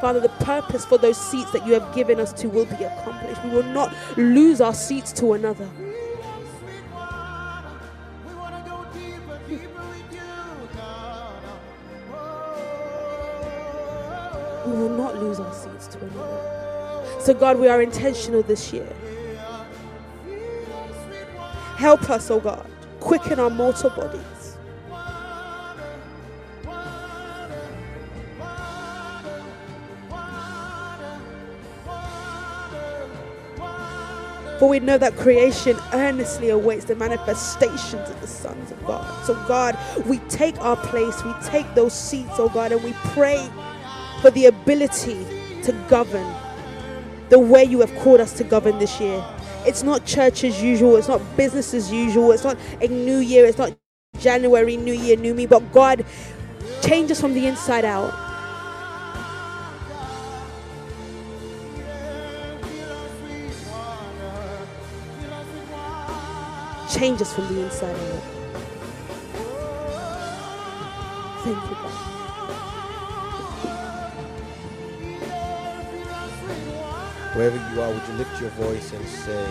Father, 0.00 0.18
the 0.18 0.30
purpose 0.40 0.84
for 0.84 0.98
those 0.98 1.18
seats 1.18 1.52
that 1.52 1.66
you 1.66 1.74
have 1.74 1.94
given 1.94 2.18
us 2.18 2.32
to 2.32 2.48
will 2.48 2.64
be 2.64 2.84
accomplished. 2.84 3.44
We 3.44 3.50
will 3.50 3.62
not 3.62 3.94
lose 4.16 4.60
our 4.60 4.74
seats 4.74 5.12
to 5.14 5.34
another. 5.34 5.68
We 14.66 14.72
will 14.72 14.96
not 14.96 15.16
lose 15.16 15.38
our 15.38 15.52
seats 15.52 15.86
to 15.88 15.98
another. 15.98 17.20
So, 17.20 17.34
God, 17.34 17.58
we 17.58 17.68
are 17.68 17.82
intentional 17.82 18.42
this 18.42 18.72
year. 18.72 18.90
Help 21.76 22.08
us, 22.08 22.30
oh 22.30 22.40
God 22.40 22.66
quicken 23.00 23.40
our 23.40 23.50
mortal 23.50 23.90
bodies. 23.90 24.56
For 34.60 34.68
we 34.68 34.78
know 34.78 34.98
that 34.98 35.16
creation 35.16 35.74
earnestly 35.94 36.50
awaits 36.50 36.84
the 36.84 36.94
manifestations 36.94 38.10
of 38.10 38.20
the 38.20 38.26
sons 38.26 38.70
of 38.70 38.84
God. 38.84 39.24
So, 39.24 39.32
God, 39.48 39.78
we 40.04 40.18
take 40.28 40.60
our 40.60 40.76
place, 40.76 41.24
we 41.24 41.32
take 41.46 41.74
those 41.74 41.94
seats, 41.94 42.32
oh 42.32 42.50
God, 42.50 42.70
and 42.70 42.84
we 42.84 42.92
pray 43.14 43.48
for 44.20 44.30
the 44.30 44.46
ability 44.46 45.24
to 45.62 45.72
govern 45.88 46.30
the 47.30 47.38
way 47.38 47.64
you 47.64 47.80
have 47.80 47.94
called 48.00 48.20
us 48.20 48.34
to 48.34 48.44
govern 48.44 48.78
this 48.78 49.00
year. 49.00 49.24
It's 49.66 49.82
not 49.82 50.06
church 50.06 50.44
as 50.44 50.62
usual. 50.62 50.96
It's 50.96 51.08
not 51.08 51.20
business 51.36 51.74
as 51.74 51.92
usual. 51.92 52.32
It's 52.32 52.44
not 52.44 52.58
a 52.80 52.88
new 52.88 53.18
year. 53.18 53.46
It's 53.46 53.58
not 53.58 53.76
January, 54.18 54.76
new 54.76 54.94
year, 54.94 55.16
new 55.16 55.34
me. 55.34 55.46
But 55.46 55.72
God, 55.72 56.04
change 56.82 57.10
us 57.10 57.20
from 57.20 57.34
the 57.34 57.46
inside 57.46 57.84
out. 57.84 58.14
Change 66.90 67.22
us 67.22 67.34
from 67.34 67.48
the 67.54 67.62
inside 67.62 67.96
out. 67.96 68.22
Thank 71.44 71.56
you, 71.70 71.76
God. 71.76 71.89
Wherever 77.34 77.56
you 77.72 77.80
are, 77.80 77.92
would 77.92 78.02
you 78.08 78.14
lift 78.14 78.40
your 78.40 78.50
voice 78.50 78.92
and 78.92 79.06
say, 79.06 79.46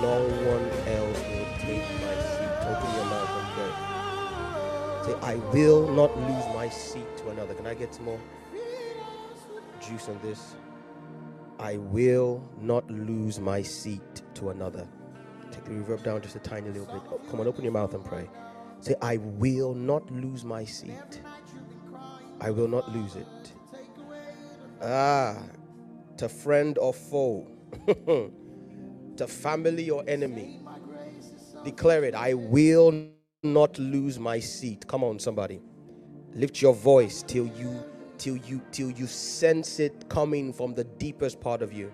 No 0.00 0.26
one 0.48 0.70
else 0.88 1.18
will 1.18 1.46
take 1.60 1.84
my 2.00 2.16
seat? 2.22 2.52
Open 2.62 2.94
your 2.94 3.04
mouth 3.04 3.30
and 3.36 3.48
pray. 3.54 5.12
Say, 5.12 5.18
I 5.26 5.34
will 5.52 5.88
not 5.92 6.16
lose 6.16 6.46
my 6.54 6.70
seat 6.70 7.16
to 7.18 7.28
another. 7.28 7.52
Can 7.52 7.66
I 7.66 7.74
get 7.74 7.94
some 7.94 8.06
more 8.06 8.20
juice 9.80 10.08
on 10.08 10.18
this? 10.22 10.54
I 11.58 11.76
will 11.76 12.42
not 12.60 12.90
lose 12.90 13.38
my 13.38 13.60
seat 13.60 14.22
to 14.36 14.48
another. 14.48 14.88
Take 15.50 15.64
the 15.64 15.72
reverb 15.72 16.02
down 16.02 16.22
just 16.22 16.36
a 16.36 16.40
tiny 16.40 16.70
little 16.70 16.86
bit. 16.86 17.02
Oh, 17.10 17.20
come 17.30 17.40
on, 17.40 17.46
open 17.46 17.62
your 17.64 17.74
mouth 17.74 17.92
and 17.92 18.04
pray. 18.04 18.28
Say, 18.80 18.94
I 19.02 19.18
will 19.18 19.74
not 19.74 20.10
lose 20.10 20.44
my 20.46 20.64
seat. 20.64 21.20
I 22.40 22.50
will 22.50 22.68
not 22.68 22.90
lose 22.90 23.16
it. 23.16 23.52
Ah, 24.80 25.42
to 26.18 26.28
friend 26.28 26.78
or 26.78 26.92
foe, 26.92 27.46
to 29.16 29.26
family 29.26 29.90
or 29.90 30.04
enemy. 30.06 30.60
Declare 31.64 32.04
it. 32.04 32.14
I 32.14 32.34
will 32.34 33.08
not 33.42 33.78
lose 33.78 34.18
my 34.18 34.38
seat. 34.40 34.86
Come 34.86 35.02
on, 35.02 35.18
somebody. 35.18 35.60
Lift 36.34 36.60
your 36.60 36.74
voice 36.74 37.24
till 37.26 37.46
you 37.46 37.82
till 38.18 38.36
you 38.36 38.60
till 38.72 38.90
you 38.90 39.06
sense 39.06 39.78
it 39.80 40.08
coming 40.08 40.52
from 40.52 40.74
the 40.74 40.84
deepest 40.84 41.40
part 41.40 41.62
of 41.62 41.72
you. 41.72 41.92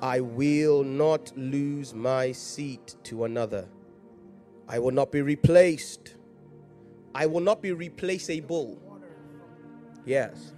I 0.00 0.20
will 0.20 0.84
not 0.84 1.32
lose 1.36 1.94
my 1.94 2.32
seat 2.32 2.94
to 3.04 3.24
another. 3.24 3.66
I 4.68 4.78
will 4.78 4.92
not 4.92 5.10
be 5.10 5.22
replaced. 5.22 6.14
I 7.14 7.26
will 7.26 7.40
not 7.40 7.62
be 7.62 7.72
replaceable. 7.72 8.78
Yes. 10.04 10.52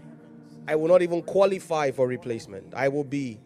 I 0.67 0.75
will 0.77 0.89
not 0.89 1.03
even 1.03 1.23
qualify 1.23 1.91
for 1.91 2.07
replacement. 2.07 2.75
I 2.75 2.89
will 2.89 3.05
be 3.05 3.41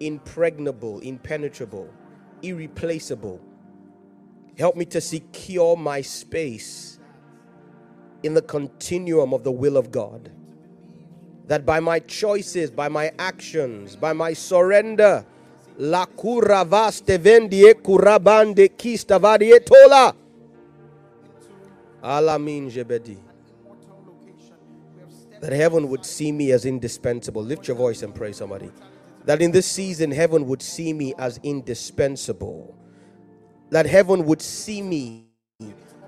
impregnable, 0.00 1.00
impenetrable, 1.00 1.88
irreplaceable. 2.42 3.40
Help 4.56 4.76
me 4.76 4.84
to 4.86 5.00
secure 5.00 5.76
my 5.76 6.00
space 6.00 6.98
in 8.22 8.34
the 8.34 8.42
continuum 8.42 9.32
of 9.32 9.44
the 9.44 9.52
will 9.52 9.76
of 9.76 9.90
God. 9.90 10.30
That 11.46 11.64
by 11.64 11.80
my 11.80 12.00
choices, 12.00 12.70
by 12.70 12.88
my 12.88 13.12
actions, 13.18 13.96
by 13.96 14.12
my 14.12 14.32
surrender, 14.32 15.24
la 15.78 16.06
kuravaste 16.06 17.18
vendie 17.18 17.74
kurabande 17.74 18.68
kista 18.76 19.18
varietola. 19.18 20.14
Alamin 22.02 22.70
jebedi. 22.70 23.27
That 25.40 25.52
heaven 25.52 25.88
would 25.88 26.04
see 26.04 26.32
me 26.32 26.52
as 26.52 26.64
indispensable. 26.64 27.42
Lift 27.42 27.68
your 27.68 27.76
voice 27.76 28.02
and 28.02 28.14
pray, 28.14 28.32
somebody. 28.32 28.70
That 29.24 29.40
in 29.40 29.52
this 29.52 29.66
season, 29.66 30.10
heaven 30.10 30.46
would 30.46 30.62
see 30.62 30.92
me 30.92 31.14
as 31.18 31.38
indispensable. 31.42 32.76
That 33.70 33.86
heaven 33.86 34.24
would 34.24 34.42
see 34.42 34.82
me 34.82 35.26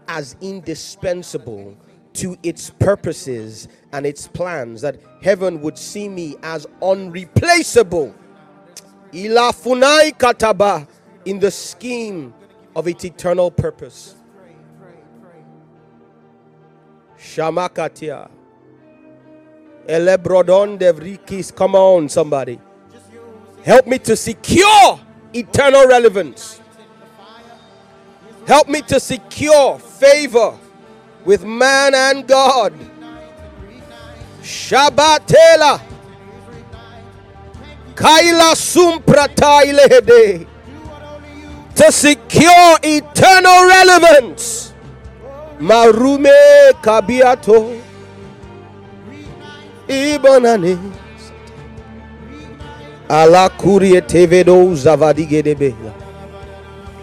as 0.08 0.34
indispensable 0.40 1.76
to 2.14 2.36
its 2.42 2.70
purposes 2.70 3.68
and 3.92 4.04
its 4.04 4.26
plans. 4.26 4.80
That 4.80 4.96
heaven 5.22 5.60
would 5.60 5.78
see 5.78 6.08
me 6.08 6.36
as 6.42 6.66
unreplaceable. 6.82 8.14
Ilafunai 9.12 10.16
kataba 10.18 10.88
in 11.24 11.38
the 11.38 11.50
scheme 11.50 12.34
of 12.74 12.88
its 12.88 13.04
eternal 13.04 13.50
purpose. 13.50 14.16
Shamakatia. 17.18 18.30
Elebrodon 19.90 20.78
devrikis. 20.78 21.54
Come 21.54 21.74
on, 21.74 22.08
somebody. 22.08 22.60
Help 23.64 23.86
me 23.86 23.98
to 23.98 24.16
secure 24.16 25.00
eternal 25.34 25.86
relevance. 25.86 26.60
Help 28.46 28.68
me 28.68 28.80
to 28.82 29.00
secure 29.00 29.78
favor 29.78 30.56
with 31.24 31.44
man 31.44 31.94
and 31.94 32.26
God. 32.26 32.72
Shabbatela. 34.42 35.80
Kaila 37.94 38.54
sumprata 38.54 39.62
ilehede. 39.64 40.46
To 41.74 41.92
secure 41.92 42.78
eternal 42.82 43.66
relevance. 43.68 44.72
Marume 45.60 46.72
kabiato. 46.82 47.89
Ibanane. 49.90 50.92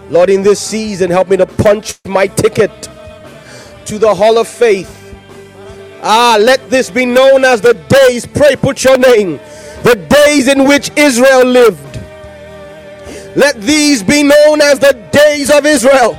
Lord, 0.09 0.29
in 0.29 0.41
this 0.41 0.59
season, 0.61 1.11
help 1.11 1.27
me 1.29 1.37
to 1.37 1.45
punch 1.45 1.95
my 2.05 2.27
ticket 2.27 2.71
to 3.85 3.99
the 3.99 4.13
hall 4.15 4.37
of 4.37 4.47
faith. 4.47 4.93
Ah, 6.01 6.37
let 6.39 6.69
this 6.69 6.89
be 6.89 7.05
known 7.05 7.43
as 7.43 7.59
the 7.59 7.73
days, 7.73 8.25
pray, 8.25 8.55
put 8.55 8.83
your 8.85 8.97
name, 8.97 9.39
the 9.83 9.95
days 10.09 10.47
in 10.47 10.65
which 10.65 10.91
Israel 10.95 11.43
lived. 11.45 11.99
Let 13.35 13.59
these 13.61 14.01
be 14.03 14.23
known 14.23 14.61
as 14.61 14.79
the 14.79 14.93
days 15.11 15.51
of 15.51 15.65
Israel, 15.65 16.17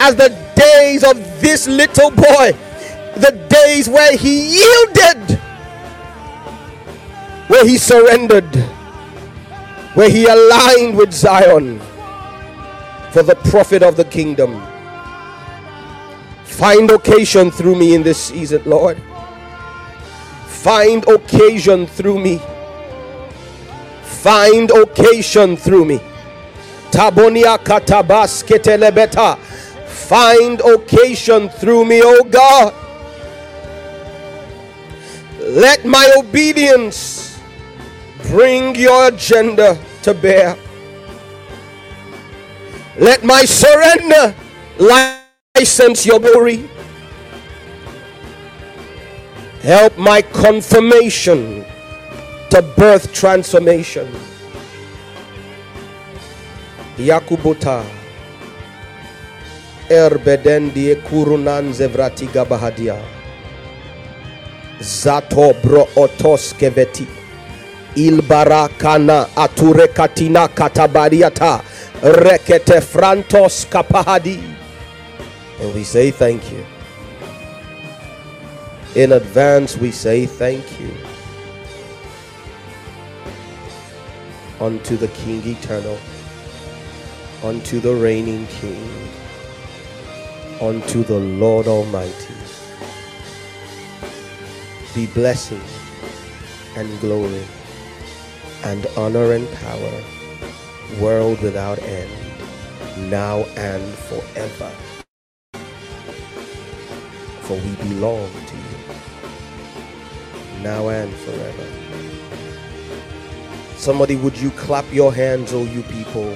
as 0.00 0.16
the 0.16 0.30
days 0.56 1.04
of 1.04 1.16
this 1.40 1.68
little 1.68 2.10
boy, 2.10 2.52
the 3.16 3.46
days 3.48 3.88
where 3.88 4.16
he 4.16 4.56
yielded, 4.58 5.40
where 7.48 7.64
he 7.66 7.76
surrendered, 7.76 8.54
where 9.94 10.10
he 10.10 10.26
aligned 10.26 10.96
with 10.96 11.12
Zion 11.12 11.80
for 13.10 13.22
the 13.22 13.36
profit 13.44 13.82
of 13.82 13.96
the 13.96 14.04
kingdom. 14.04 14.60
Find 16.44 16.90
occasion 16.90 17.50
through 17.50 17.76
me 17.76 17.94
in 17.94 18.02
this 18.02 18.18
season, 18.18 18.62
Lord. 18.64 19.00
Find 20.46 21.06
occasion 21.08 21.86
through 21.86 22.18
me. 22.20 22.40
Find 24.02 24.70
occasion 24.70 25.56
through 25.56 25.84
me. 25.84 25.98
Tabonia 26.90 27.58
katabas 27.58 28.42
ketelebeta. 28.42 29.36
Find 29.86 30.60
occasion 30.60 31.48
through 31.48 31.84
me, 31.84 32.00
O 32.02 32.24
God. 32.24 32.72
Let 35.40 35.84
my 35.84 36.14
obedience 36.16 37.23
bring 38.30 38.74
your 38.74 39.08
agenda 39.08 39.78
to 40.02 40.14
bear. 40.14 40.56
Let 42.98 43.24
my 43.24 43.44
surrender 43.44 44.34
license 44.78 46.06
your 46.06 46.20
glory. 46.20 46.68
Help 49.62 49.96
my 49.98 50.22
confirmation 50.22 51.64
to 52.50 52.62
birth 52.76 53.12
transformation. 53.12 54.06
Yakubuta 56.98 57.82
Erbedendie 59.90 60.94
kurunan 61.02 61.72
zevratiga 61.72 62.44
bahadia. 62.44 62.96
Zato 64.80 65.52
bro 65.62 65.88
otos 65.96 66.52
otoskeveti. 66.52 67.23
Ilbarakana 67.96 69.28
aturekatina 69.36 70.48
katabariata 70.48 71.62
rekete 72.02 72.80
frantos 72.80 73.66
kapahadi. 73.66 74.42
And 75.60 75.74
we 75.74 75.84
say 75.84 76.10
thank 76.10 76.50
you. 76.52 76.64
In 78.96 79.12
advance, 79.12 79.76
we 79.76 79.90
say 79.90 80.26
thank 80.26 80.80
you 80.80 80.90
unto 84.60 84.96
the 84.96 85.08
King 85.08 85.42
eternal, 85.46 85.98
unto 87.42 87.80
the 87.80 87.94
reigning 87.94 88.46
King, 88.60 88.88
unto 90.60 91.04
the 91.04 91.18
Lord 91.18 91.66
Almighty. 91.66 92.34
Be 94.94 95.06
blessing 95.06 95.60
and 96.76 97.00
glory 97.00 97.44
and 98.64 98.86
honor 98.96 99.32
and 99.32 99.50
power, 99.56 100.02
world 100.98 101.40
without 101.42 101.78
end, 101.80 102.10
now 103.10 103.44
and 103.56 103.94
forever. 103.94 104.70
For 107.42 107.54
we 107.54 107.74
belong 107.88 108.30
to 108.30 108.56
you, 108.56 108.78
now 110.62 110.88
and 110.88 111.12
forever. 111.12 111.66
Somebody, 113.76 114.16
would 114.16 114.38
you 114.38 114.50
clap 114.52 114.90
your 114.92 115.12
hands, 115.12 115.52
oh 115.52 115.64
you 115.64 115.82
people, 115.82 116.34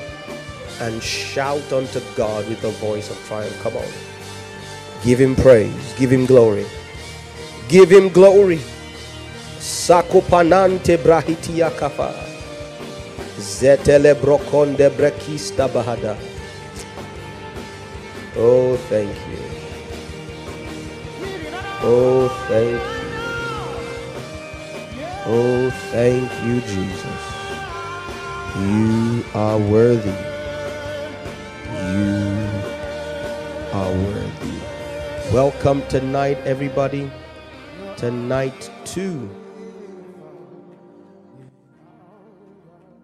and 0.81 1.03
shout 1.03 1.73
unto 1.73 2.01
God 2.15 2.47
with 2.49 2.63
a 2.65 2.71
voice 2.73 3.11
of 3.11 3.17
triumph. 3.27 3.59
Come 3.63 3.77
on. 3.77 3.89
Give 5.03 5.19
him 5.19 5.35
praise. 5.35 5.95
Give 5.99 6.13
him 6.13 6.27
glory. 6.27 6.67
Give 7.69 7.91
him 7.91 8.11
glory. 8.11 8.61
Sakopanante 9.61 10.97
brahitia 10.97 11.71
kafa. 11.71 12.11
Zetele 13.39 14.15
brokonde 14.15 14.91
brekista 14.91 15.69
bahada. 15.69 16.17
Oh, 18.39 18.77
thank 18.89 19.11
you. 19.11 19.39
Oh, 21.83 22.29
thank 22.49 22.81
you. 22.81 22.99
Oh, 25.27 25.71
thank 25.93 26.31
you, 26.47 26.61
Jesus. 26.61 27.23
You 28.59 29.25
are 29.35 29.59
worthy. 29.59 30.15
You 31.73 32.49
are 33.73 33.93
worthy. 33.93 34.59
Welcome 35.33 35.83
tonight, 35.89 36.39
everybody. 36.45 37.11
Tonight, 37.97 38.71
too, 38.85 39.29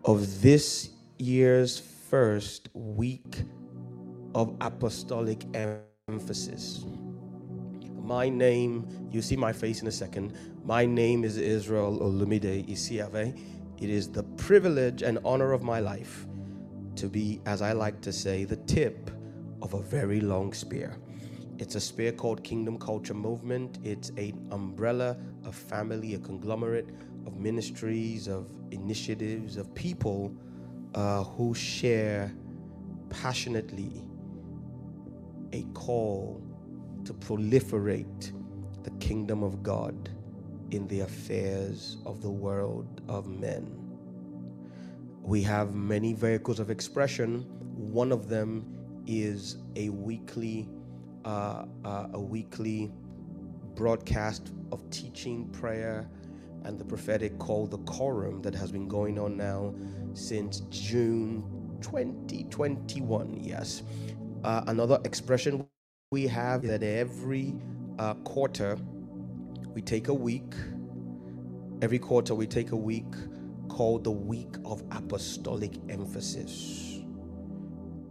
of 0.05 0.43
this 0.43 0.90
year's 1.19 1.79
first 1.79 2.69
week 2.75 3.43
of 4.35 4.55
apostolic 4.61 5.45
emphasis. 6.09 6.85
My 8.03 8.29
name, 8.29 8.87
you 9.11 9.23
see 9.23 9.37
my 9.37 9.51
face 9.51 9.81
in 9.81 9.88
a 9.88 9.93
second. 9.93 10.37
My 10.62 10.85
name 10.85 11.25
is 11.25 11.38
Israel 11.38 12.01
Olumide 12.01 12.69
Isiave. 12.69 13.40
It 13.81 13.88
is 13.88 14.11
the 14.11 14.25
privilege 14.37 15.03
and 15.03 15.19
honor 15.25 15.53
of 15.53 15.62
my 15.62 15.81
life 15.81 16.27
to 16.97 17.09
be, 17.09 17.40
as 17.47 17.62
I 17.62 17.73
like 17.73 18.03
to 18.03 18.12
say, 18.12 18.45
the 18.45 18.57
tip 18.57 19.11
of 19.62 19.73
a 19.73 19.81
very 19.81 20.21
long 20.21 20.53
spear. 20.53 20.99
It's 21.59 21.77
a 21.77 21.81
spear 21.81 22.12
called 22.12 22.45
Kingdom 22.45 22.79
Culture 22.79 23.14
Movement. 23.14 23.79
It's 23.83 24.11
an 24.11 24.49
umbrella, 24.51 25.17
a 25.47 25.53
family, 25.53 26.14
a 26.14 26.19
conglomerate 26.19 26.90
of 27.27 27.38
ministries, 27.38 28.29
of 28.29 28.51
initiatives, 28.75 29.57
of 29.57 29.75
people 29.75 30.35
uh, 30.95 31.25
who 31.25 31.55
share 31.55 32.33
passionately 33.09 34.03
a 35.53 35.63
call 35.75 36.43
to 37.05 37.15
proliferate 37.15 38.33
the 38.83 38.91
kingdom 38.93 39.43
of 39.43 39.63
God 39.63 40.11
in 40.71 40.87
the 40.89 41.01
affairs 41.01 41.99
of 42.05 42.21
the 42.21 42.31
world 42.31 43.01
of 43.09 43.29
men. 43.29 43.81
We 45.23 45.43
have 45.43 45.75
many 45.75 46.13
vehicles 46.13 46.61
of 46.61 46.71
expression. 46.71 47.47
One 47.77 48.13
of 48.13 48.29
them 48.29 48.67
is 49.07 49.59
a 49.77 49.89
weekly, 49.91 50.69
uh, 51.25 51.65
uh, 51.85 52.09
a 52.13 52.21
weekly 52.21 52.93
broadcast 53.75 54.53
of 54.73 54.89
teaching, 54.91 55.49
prayer, 55.51 56.09
and 56.64 56.79
the 56.79 56.85
prophetic 56.85 57.38
called 57.38 57.70
the 57.70 57.79
Quorum 57.79 58.42
that 58.42 58.55
has 58.55 58.72
been 58.72 58.88
going 58.88 59.18
on 59.18 59.37
now 59.37 59.74
since 60.14 60.61
June 60.70 61.44
2021. 61.83 63.38
Yes. 63.42 63.83
Uh, 64.42 64.64
another 64.66 64.98
expression 65.05 65.66
we 66.11 66.27
have 66.27 66.62
that 66.62 66.83
every 66.83 67.55
uh, 67.98 68.14
quarter 68.14 68.79
we 69.74 69.83
take 69.83 70.09
a 70.09 70.14
week. 70.14 70.55
Every 71.83 71.98
quarter 71.98 72.35
we 72.35 72.46
take 72.46 72.72
a 72.72 72.77
week 72.77 73.12
called 73.68 74.05
the 74.05 74.11
Week 74.12 74.57
of 74.64 74.83
Apostolic 74.92 75.72
Emphasis. 75.88 77.00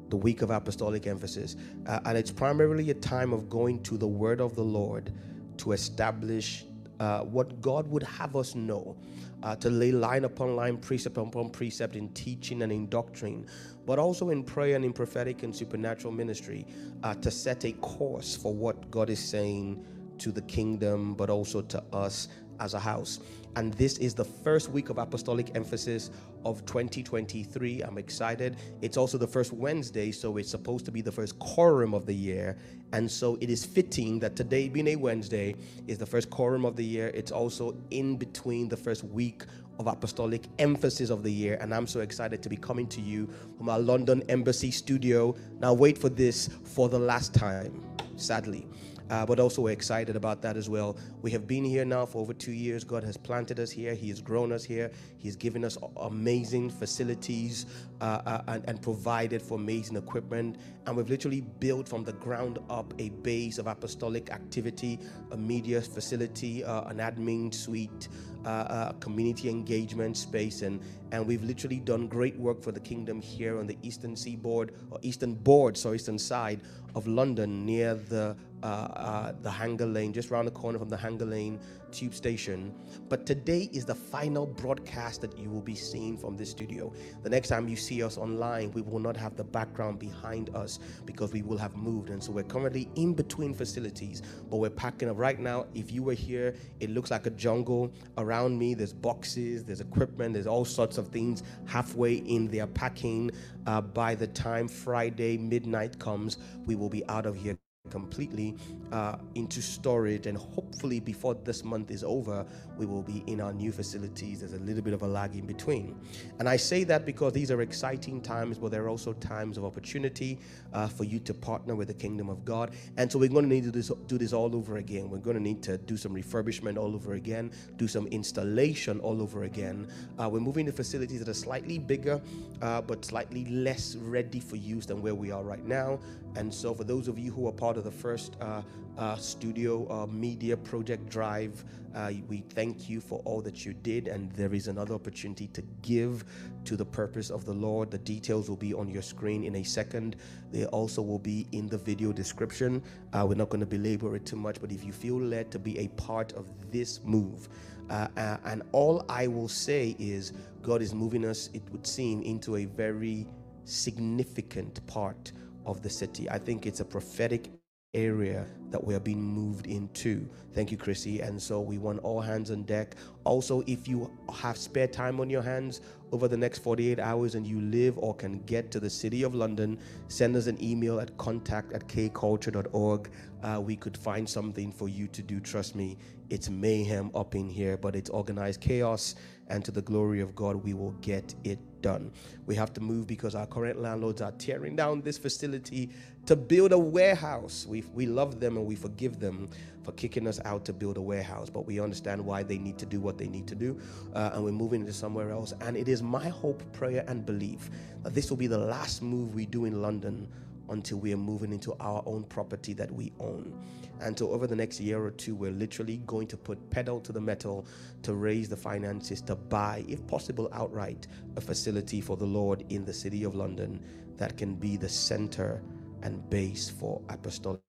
The 0.10 0.18
Week 0.18 0.42
of 0.42 0.52
Apostolic 0.52 1.08
Emphasis. 1.08 1.56
Uh, 1.88 2.00
and 2.06 2.18
it's 2.18 2.32
primarily 2.32 2.90
a 2.90 2.94
time 2.96 3.34
of 3.34 3.50
going 3.50 3.82
to 3.84 3.98
the 3.98 4.08
Word 4.08 4.42
of 4.42 4.56
the 4.56 4.64
Lord 4.64 5.14
to 5.58 5.72
establish 5.72 6.66
uh, 7.00 7.22
what 7.22 7.62
God 7.62 7.88
would 7.88 8.04
have 8.04 8.36
us 8.36 8.56
know, 8.56 8.96
uh, 9.44 9.56
to 9.58 9.70
lay 9.70 9.92
line 9.92 10.26
upon 10.26 10.56
line, 10.56 10.78
precept 10.78 11.18
upon 11.18 11.50
precept 11.50 11.96
in 11.96 12.10
teaching 12.10 12.62
and 12.62 12.72
in 12.72 12.88
doctrine, 12.88 13.46
but 13.86 14.00
also 14.00 14.30
in 14.30 14.44
prayer 14.44 14.76
and 14.76 14.86
in 14.86 14.94
prophetic 14.94 15.44
and 15.44 15.56
supernatural 15.56 16.14
ministry 16.14 16.66
uh, 17.04 17.14
to 17.16 17.30
set 17.30 17.66
a 17.66 17.74
course 17.74 18.36
for 18.36 18.54
what 18.54 18.90
God 18.90 19.10
is 19.10 19.20
saying 19.20 19.86
to 20.20 20.32
the 20.32 20.42
kingdom, 20.44 21.14
but 21.16 21.30
also 21.30 21.62
to 21.62 21.84
us 21.92 22.30
as 22.60 22.74
a 22.74 22.80
house. 22.80 23.20
And 23.56 23.74
this 23.76 23.98
is 24.00 24.16
the 24.16 24.26
first 24.26 24.70
week 24.70 24.90
of 24.90 24.98
apostolic 24.98 25.56
emphasis 25.56 26.10
of 26.44 26.66
2023. 26.66 27.82
I'm 27.82 27.98
excited. 27.98 28.58
It's 28.82 28.98
also 28.98 29.18
the 29.18 29.28
first 29.28 29.54
Wednesday, 29.54 30.12
so 30.12 30.38
it's 30.38 30.50
supposed 30.50 30.86
to 30.86 30.92
be 30.92 31.02
the 31.02 31.12
first 31.12 31.38
quorum 31.40 31.94
of 31.94 32.06
the 32.06 32.14
year. 32.14 32.58
And 32.94 33.10
so 33.10 33.38
it 33.42 33.50
is 33.50 33.64
fitting 33.64 34.20
that 34.20 34.36
today, 34.36 34.70
being 34.70 34.88
a 34.88 34.96
Wednesday, 34.96 35.56
is 35.88 35.98
the 35.98 36.06
first 36.06 36.30
quorum 36.30 36.66
of 36.66 36.76
the 36.76 36.84
year. 36.84 37.12
It's 37.14 37.32
also 37.32 37.76
in 37.92 38.18
between 38.18 38.70
the 38.70 38.78
first 38.78 39.04
week 39.04 39.44
of 39.80 39.88
apostolic 39.88 40.44
emphasis 40.60 41.10
of 41.10 41.24
the 41.24 41.32
year. 41.32 41.58
And 41.62 41.74
I'm 41.74 41.88
so 41.88 42.00
excited 42.00 42.42
to 42.44 42.50
be 42.50 42.58
coming 42.58 42.88
to 42.88 43.02
you 43.02 43.30
from 43.58 43.70
our 43.70 43.80
London 43.80 44.24
Embassy 44.30 44.72
studio. 44.72 45.36
Now, 45.60 45.74
wait 45.74 45.98
for 45.98 46.10
this 46.10 46.50
for 46.64 46.90
the 46.90 47.00
last 47.00 47.34
time, 47.34 47.84
sadly 48.16 48.68
uh, 49.14 49.24
but 49.24 49.40
also 49.40 49.62
we're 49.62 49.70
excited 49.70 50.16
about 50.16 50.42
that 50.42 50.58
as 50.58 50.68
well. 50.68 50.98
We 51.22 51.30
have 51.30 51.46
been 51.46 51.64
here 51.64 51.86
now 51.86 52.04
for 52.04 52.18
over 52.18 52.34
two 52.34 52.52
years. 52.52 52.84
God 52.84 53.04
has 53.04 53.16
planted 53.16 53.60
us 53.60 53.70
here, 53.70 53.94
He 53.94 54.10
has 54.10 54.20
grown 54.20 54.52
us 54.52 54.64
here, 54.64 54.90
He's 55.20 55.36
given 55.36 55.64
us 55.64 55.78
amazing 55.98 56.72
facilities 56.72 57.68
uh, 58.02 58.22
uh, 58.26 58.42
and, 58.48 58.64
and 58.68 58.82
provided 58.82 59.40
for 59.40 59.54
amazing 59.60 59.98
equipment. 59.98 60.58
And 60.88 60.98
we've 60.98 61.10
literally 61.10 61.42
built 61.42 61.88
from 61.88 62.04
the 62.04 62.14
ground 62.14 62.58
up 62.72 62.92
a 62.98 63.10
base 63.10 63.60
of 63.60 63.68
apostolic 63.68 64.32
activity, 64.32 65.00
a 65.32 65.38
media 65.38 65.80
facility, 65.80 66.64
uh, 66.64 66.86
an 66.86 66.98
admin 66.98 67.54
suite. 67.54 68.08
Uh, 68.46 68.50
uh, 68.50 68.92
community 69.00 69.50
engagement 69.50 70.18
space, 70.18 70.64
and 70.64 70.82
and 71.14 71.26
we've 71.26 71.44
literally 71.44 71.80
done 71.80 72.08
great 72.08 72.38
work 72.38 72.62
for 72.62 72.74
the 72.74 72.80
kingdom 72.80 73.22
here 73.22 73.58
on 73.58 73.66
the 73.66 73.78
eastern 73.84 74.18
seaboard 74.18 74.74
or 74.92 75.00
eastern 75.02 75.34
board, 75.34 75.78
so 75.78 75.94
eastern 75.94 76.20
side 76.20 76.60
of 76.94 77.08
London, 77.08 77.66
near 77.66 77.96
the 77.96 78.36
uh, 78.62 78.66
uh, 78.66 79.34
the 79.42 79.50
Hanger 79.50 79.86
Lane, 79.86 80.12
just 80.12 80.30
around 80.30 80.44
the 80.44 80.52
corner 80.52 80.78
from 80.78 80.90
the 80.90 80.98
Hanger 80.98 81.26
Lane 81.26 81.58
tube 81.94 82.14
station. 82.14 82.74
But 83.08 83.26
today 83.26 83.70
is 83.72 83.86
the 83.86 83.96
final 83.96 84.48
broadcast 84.48 85.22
that 85.22 85.38
you 85.38 85.50
will 85.50 85.62
be 85.62 85.76
seeing 85.76 86.18
from 86.18 86.36
this 86.36 86.50
studio. 86.50 86.92
The 87.22 87.30
next 87.30 87.50
time 87.50 87.68
you 87.68 87.76
see 87.76 88.02
us 88.02 88.18
online, 88.18 88.72
we 88.72 88.82
will 88.82 89.00
not 89.00 89.16
have 89.16 89.38
the 89.38 89.44
background 89.44 90.00
behind 90.00 90.50
us 90.56 90.80
because 91.06 91.32
we 91.32 91.44
will 91.44 91.58
have 91.58 91.76
moved. 91.76 92.10
And 92.10 92.22
so 92.22 92.32
we're 92.32 92.44
currently 92.44 92.90
in 92.96 93.14
between 93.14 93.54
facilities, 93.54 94.24
but 94.50 94.58
we're 94.58 94.72
packing 94.72 95.10
up 95.10 95.18
right 95.18 95.40
now. 95.40 95.68
If 95.76 95.92
you 95.92 96.04
were 96.04 96.14
here, 96.14 96.56
it 96.80 96.90
looks 96.90 97.12
like 97.12 97.28
a 97.28 97.32
jungle 97.32 97.94
around 98.18 98.58
me. 98.58 98.74
There's 98.74 98.94
boxes, 98.94 99.64
there's 99.64 99.82
equipment, 99.82 100.34
there's 100.34 100.48
all 100.48 100.66
sorts 100.66 100.98
of 100.98 101.10
things 101.10 101.44
halfway 101.66 102.16
in 102.16 102.48
there 102.48 102.68
packing. 102.68 103.32
Uh, 103.68 103.82
by 103.82 104.16
the 104.16 104.28
time 104.28 104.68
Friday 104.68 105.38
midnight 105.38 106.00
comes, 106.00 106.38
we 106.66 106.76
will 106.76 106.90
be 106.90 107.08
out 107.08 107.26
of 107.26 107.36
here 107.36 107.58
completely 107.94 108.56
uh, 108.94 109.18
into 109.36 109.62
storage 109.62 110.26
and 110.26 110.38
hopefully 110.38 111.02
before 111.02 111.36
this 111.36 111.66
month 111.66 111.92
is 111.92 112.04
over 112.04 112.46
we 112.78 112.86
will 112.86 113.04
be 113.04 113.24
in 113.28 113.42
our 113.42 113.52
new 113.52 113.72
facilities. 113.72 114.40
There's 114.40 114.54
a 114.54 114.60
little 114.60 114.82
bit 114.82 114.94
of 114.94 115.02
a 115.02 115.08
lag 115.08 115.36
in 115.36 115.46
between. 115.46 116.00
And 116.40 116.48
i 116.48 116.56
say 116.56 116.86
that 116.86 117.06
because 117.06 117.34
these 117.34 117.52
are 117.52 117.62
exciting 117.62 118.22
times 118.22 118.58
but 118.58 118.72
there 118.72 118.84
are 118.84 118.90
also 118.90 119.12
times 119.14 119.58
of 119.58 119.66
opportunity 119.66 120.40
uh, 120.72 120.88
for 120.88 121.04
you 121.04 121.20
to 121.20 121.34
partner 121.34 121.76
with 121.76 121.90
the 121.90 121.94
kingdom 121.94 122.30
of 122.30 122.46
god. 122.46 122.74
And 122.98 123.12
so 123.12 123.20
we're 123.20 123.30
going 123.30 123.44
to 123.44 123.50
need 123.50 123.66
to 123.66 123.72
do 123.72 123.80
this, 123.80 123.92
do 124.08 124.18
this 124.18 124.34
all 124.34 124.56
over 124.56 124.78
again. 124.78 125.10
We're 125.10 125.18
going 125.18 125.38
to 125.38 125.44
need 125.44 125.62
to 125.64 125.78
do 125.78 125.98
some 125.98 126.16
refurbishment 126.16 126.78
all 126.78 126.96
over 126.96 127.14
again 127.14 127.52
do 127.78 127.88
some 127.88 128.08
installation 128.08 129.00
all 129.02 129.22
over 129.22 129.44
again. 129.44 129.88
Uh, 130.18 130.30
we're 130.30 130.40
moving 130.40 130.66
to 130.66 130.72
facilities 130.72 131.20
that 131.20 131.28
are 131.28 131.34
slightly 131.34 131.78
bigger 131.78 132.22
uh, 132.62 132.82
but 132.82 133.04
slightly 133.04 133.46
less 133.46 133.98
ready 133.98 134.40
for 134.40 134.56
use 134.56 134.86
than 134.86 135.02
where 135.02 135.16
we 135.16 135.32
are 135.32 135.44
right 135.44 135.66
now 135.66 136.00
and 136.36 136.54
so 136.54 136.74
for 136.74 136.84
those 136.84 137.08
of 137.08 137.18
you 137.20 137.32
who 137.32 137.48
are 137.48 137.52
part 137.52 137.78
of 137.78 137.84
the 137.84 137.92
first 137.92 138.36
uh, 138.42 138.62
uh, 138.98 139.16
studio 139.16 139.88
uh, 139.90 140.06
media 140.08 140.56
project 140.56 141.10
drive. 141.10 141.64
Uh, 141.96 142.12
we 142.28 142.44
thank 142.50 142.90
you 142.90 143.00
for 143.00 143.22
all 143.26 143.42
that 143.42 143.66
you 143.66 143.74
did, 143.74 144.08
and 144.08 144.32
there 144.34 144.54
is 144.54 144.68
another 144.68 144.96
opportunity 144.96 145.48
to 145.48 145.62
give 145.82 146.26
to 146.66 146.76
the 146.76 146.86
purpose 146.86 147.30
of 147.30 147.46
the 147.46 147.54
Lord. 147.54 147.92
The 147.92 148.00
details 148.00 148.50
will 148.50 148.58
be 148.58 148.74
on 148.74 148.90
your 148.90 149.02
screen 149.02 149.44
in 149.44 149.56
a 149.58 149.64
second. 149.64 150.16
They 150.52 150.66
also 150.66 151.02
will 151.02 151.20
be 151.20 151.48
in 151.52 151.68
the 151.68 151.78
video 151.78 152.12
description. 152.12 152.82
Uh, 153.14 153.26
we're 153.28 153.36
not 153.36 153.50
going 153.50 153.62
to 153.62 153.68
belabor 153.68 154.16
it 154.16 154.26
too 154.26 154.36
much, 154.36 154.60
but 154.60 154.72
if 154.72 154.84
you 154.84 154.92
feel 154.92 155.20
led 155.20 155.52
to 155.52 155.60
be 155.60 155.78
a 155.80 155.88
part 155.90 156.34
of 156.34 156.50
this 156.72 157.00
move, 157.04 157.50
uh, 157.90 158.08
and 158.46 158.64
all 158.72 159.06
I 159.10 159.28
will 159.28 159.50
say 159.50 159.96
is 160.00 160.34
God 160.62 160.82
is 160.82 160.94
moving 160.94 161.26
us, 161.26 161.50
it 161.54 161.64
would 161.72 161.86
seem, 161.86 162.22
into 162.24 162.56
a 162.56 162.66
very 162.66 163.28
significant 163.66 164.86
part 164.88 165.32
of 165.66 165.82
the 165.82 165.90
city. 165.90 166.30
I 166.30 166.38
think 166.38 166.66
it's 166.66 166.80
a 166.80 166.86
prophetic 166.86 167.50
area 167.94 168.46
that 168.72 168.84
we 168.84 168.96
are 168.96 169.00
being 169.00 169.22
moved 169.22 169.68
into. 169.68 170.28
Thank 170.54 170.72
you, 170.72 170.78
Chrissy. 170.78 171.22
And 171.22 171.40
so 171.42 171.62
we 171.62 171.78
want 171.78 172.00
all 172.00 172.22
hands 172.22 172.50
on 172.50 172.64
deck. 172.64 172.96
Also, 173.24 173.64
if 173.68 173.88
you 173.88 174.12
have 174.34 174.58
spare 174.58 174.88
time 174.88 175.20
on 175.20 175.30
your 175.30 175.44
hands 175.44 175.82
over 176.12 176.28
the 176.28 176.38
next 176.38 176.60
48 176.60 177.00
hours 177.00 177.36
and 177.36 177.46
you 177.46 177.62
live 177.62 177.98
or 178.00 178.16
can 178.16 178.40
get 178.46 178.72
to 178.72 178.80
the 178.80 178.90
city 178.90 179.22
of 179.24 179.36
London, 179.36 179.80
send 180.08 180.36
us 180.36 180.48
an 180.48 180.62
email 180.64 181.00
at 181.00 181.16
contact 181.18 181.72
at 181.74 181.88
kculture.org. 181.88 183.10
Uh, 183.44 183.62
we 183.62 183.76
could 183.76 183.98
find 183.98 184.28
something 184.28 184.72
for 184.72 184.90
you 184.90 185.08
to 185.08 185.22
do. 185.22 185.40
Trust 185.40 185.76
me, 185.76 185.98
it's 186.30 186.50
mayhem 186.50 187.12
up 187.14 187.36
in 187.36 187.48
here, 187.48 187.78
but 187.78 187.96
it's 187.96 188.10
organized 188.10 188.62
chaos. 188.62 189.16
And 189.50 189.64
to 189.66 189.72
the 189.72 189.82
glory 189.84 190.22
of 190.22 190.34
God, 190.34 190.56
we 190.56 190.74
will 190.74 190.94
get 191.02 191.36
it 191.44 191.60
done. 191.84 192.12
We 192.48 192.56
have 192.56 192.74
to 192.74 192.82
move 192.82 193.06
because 193.06 193.36
our 193.36 193.46
current 193.46 193.80
landlords 193.80 194.24
are 194.24 194.32
tearing 194.32 194.76
down 194.76 195.02
this 195.02 195.20
facility 195.20 195.92
to 196.26 196.36
build 196.36 196.72
a 196.72 196.80
warehouse. 196.80 197.68
We, 197.70 197.84
we 197.94 198.08
love 198.08 198.40
them 198.40 198.58
and 198.58 198.66
we 198.66 198.76
forgive 198.76 199.20
them 199.20 199.50
for 199.84 199.92
kicking 199.92 200.28
us 200.28 200.40
out 200.46 200.66
to 200.66 200.74
build 200.74 200.98
a 200.98 201.02
warehouse, 201.02 201.50
but 201.50 201.68
we 201.68 201.80
understand 201.80 202.26
why 202.26 202.42
they 202.42 202.58
need 202.58 202.80
to 202.80 202.86
do 202.86 203.00
what 203.00 203.18
they 203.18 203.28
need 203.28 203.46
to 203.48 203.56
do, 203.56 203.80
uh, 204.16 204.32
and 204.34 204.44
we're 204.44 204.52
moving 204.52 204.82
into 204.82 204.94
somewhere 204.94 205.32
else. 205.32 205.54
And 205.62 205.78
it 205.78 205.88
is 205.88 206.02
my 206.02 206.30
hope, 206.30 206.64
prayer, 206.74 207.04
and 207.08 207.26
belief 207.26 207.70
that 208.04 208.16
this 208.16 208.30
will 208.30 208.38
be 208.38 208.48
the 208.48 208.58
last 208.58 209.02
move 209.02 209.36
we 209.36 209.46
do 209.46 209.66
in 209.66 209.82
London 209.82 210.28
until 210.70 210.98
we 211.00 211.14
are 211.14 211.18
moving 211.18 211.52
into 211.52 211.74
our 211.80 212.04
own 212.06 212.24
property 212.24 212.74
that 212.74 212.92
we 212.92 213.12
own. 213.20 213.54
And 214.02 214.18
so, 214.18 214.32
over 214.32 214.48
the 214.48 214.56
next 214.56 214.80
year 214.80 215.04
or 215.04 215.12
two, 215.12 215.36
we're 215.36 215.52
literally 215.52 215.98
going 216.06 216.28
to 216.28 216.38
put 216.38 216.70
pedal 216.70 217.00
to 217.02 217.12
the 217.12 217.22
metal 217.22 217.66
to 218.04 218.14
raise 218.16 218.50
the 218.50 218.58
finances 218.58 219.22
to 219.24 219.36
buy, 219.36 219.86
if 219.88 220.06
possible, 220.08 220.50
outright, 220.54 221.08
a 221.36 221.42
facility 221.42 222.02
for 222.02 222.18
the 222.18 222.26
Lord 222.26 222.66
in 222.70 222.86
the 222.86 222.94
city 222.94 223.24
of 223.24 223.36
London 223.36 223.84
that 224.18 224.38
can 224.38 224.56
be 224.56 224.78
the 224.78 224.90
center 224.90 225.62
and 226.02 226.30
base 226.30 226.70
for 226.70 227.02
apostolic 227.10 227.62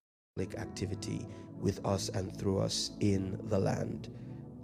activity 0.57 1.27
with 1.61 1.85
us 1.87 2.09
and 2.11 2.37
through 2.37 2.59
us 2.59 2.93
in 3.01 3.39
the 3.45 3.59
land. 3.59 4.11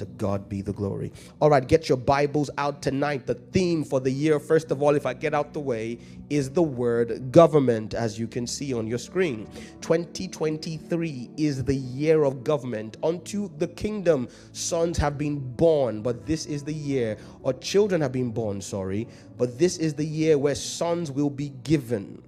To 0.01 0.07
God 0.07 0.49
be 0.49 0.63
the 0.63 0.73
glory. 0.73 1.13
All 1.43 1.51
right, 1.51 1.67
get 1.69 1.91
your 1.91 1.99
Bibles 1.99 2.49
out 2.57 2.81
tonight. 2.81 3.27
The 3.27 3.35
theme 3.35 3.85
for 3.85 4.01
the 4.01 4.11
year, 4.11 4.41
first 4.41 4.71
of 4.71 4.83
all, 4.83 4.95
if 4.95 5.05
I 5.05 5.13
get 5.13 5.35
out 5.35 5.53
the 5.53 5.61
way, 5.61 5.99
is 6.31 6.49
the 6.49 6.63
word 6.63 7.31
government, 7.33 7.93
as 7.93 8.19
you 8.19 8.27
can 8.27 8.47
see 8.47 8.73
on 8.73 8.87
your 8.87 8.97
screen. 8.97 9.47
2023 9.83 11.33
is 11.37 11.65
the 11.65 11.75
year 11.75 12.25
of 12.25 12.43
government. 12.45 12.97
Unto 13.03 13.51
the 13.59 13.69
kingdom, 13.69 14.29
sons 14.53 14.97
have 14.97 15.19
been 15.19 15.39
born, 15.39 16.01
but 16.01 16.25
this 16.25 16.47
is 16.47 16.65
the 16.65 16.73
year, 16.73 17.19
or 17.43 17.53
children 17.53 18.01
have 18.01 18.13
been 18.13 18.31
born, 18.31 18.63
sorry, 18.63 19.07
but 19.37 19.59
this 19.59 19.77
is 19.77 19.93
the 19.93 20.07
year 20.07 20.39
where 20.39 20.55
sons 20.55 21.13
will 21.13 21.29
be 21.29 21.51
given. 21.63 22.23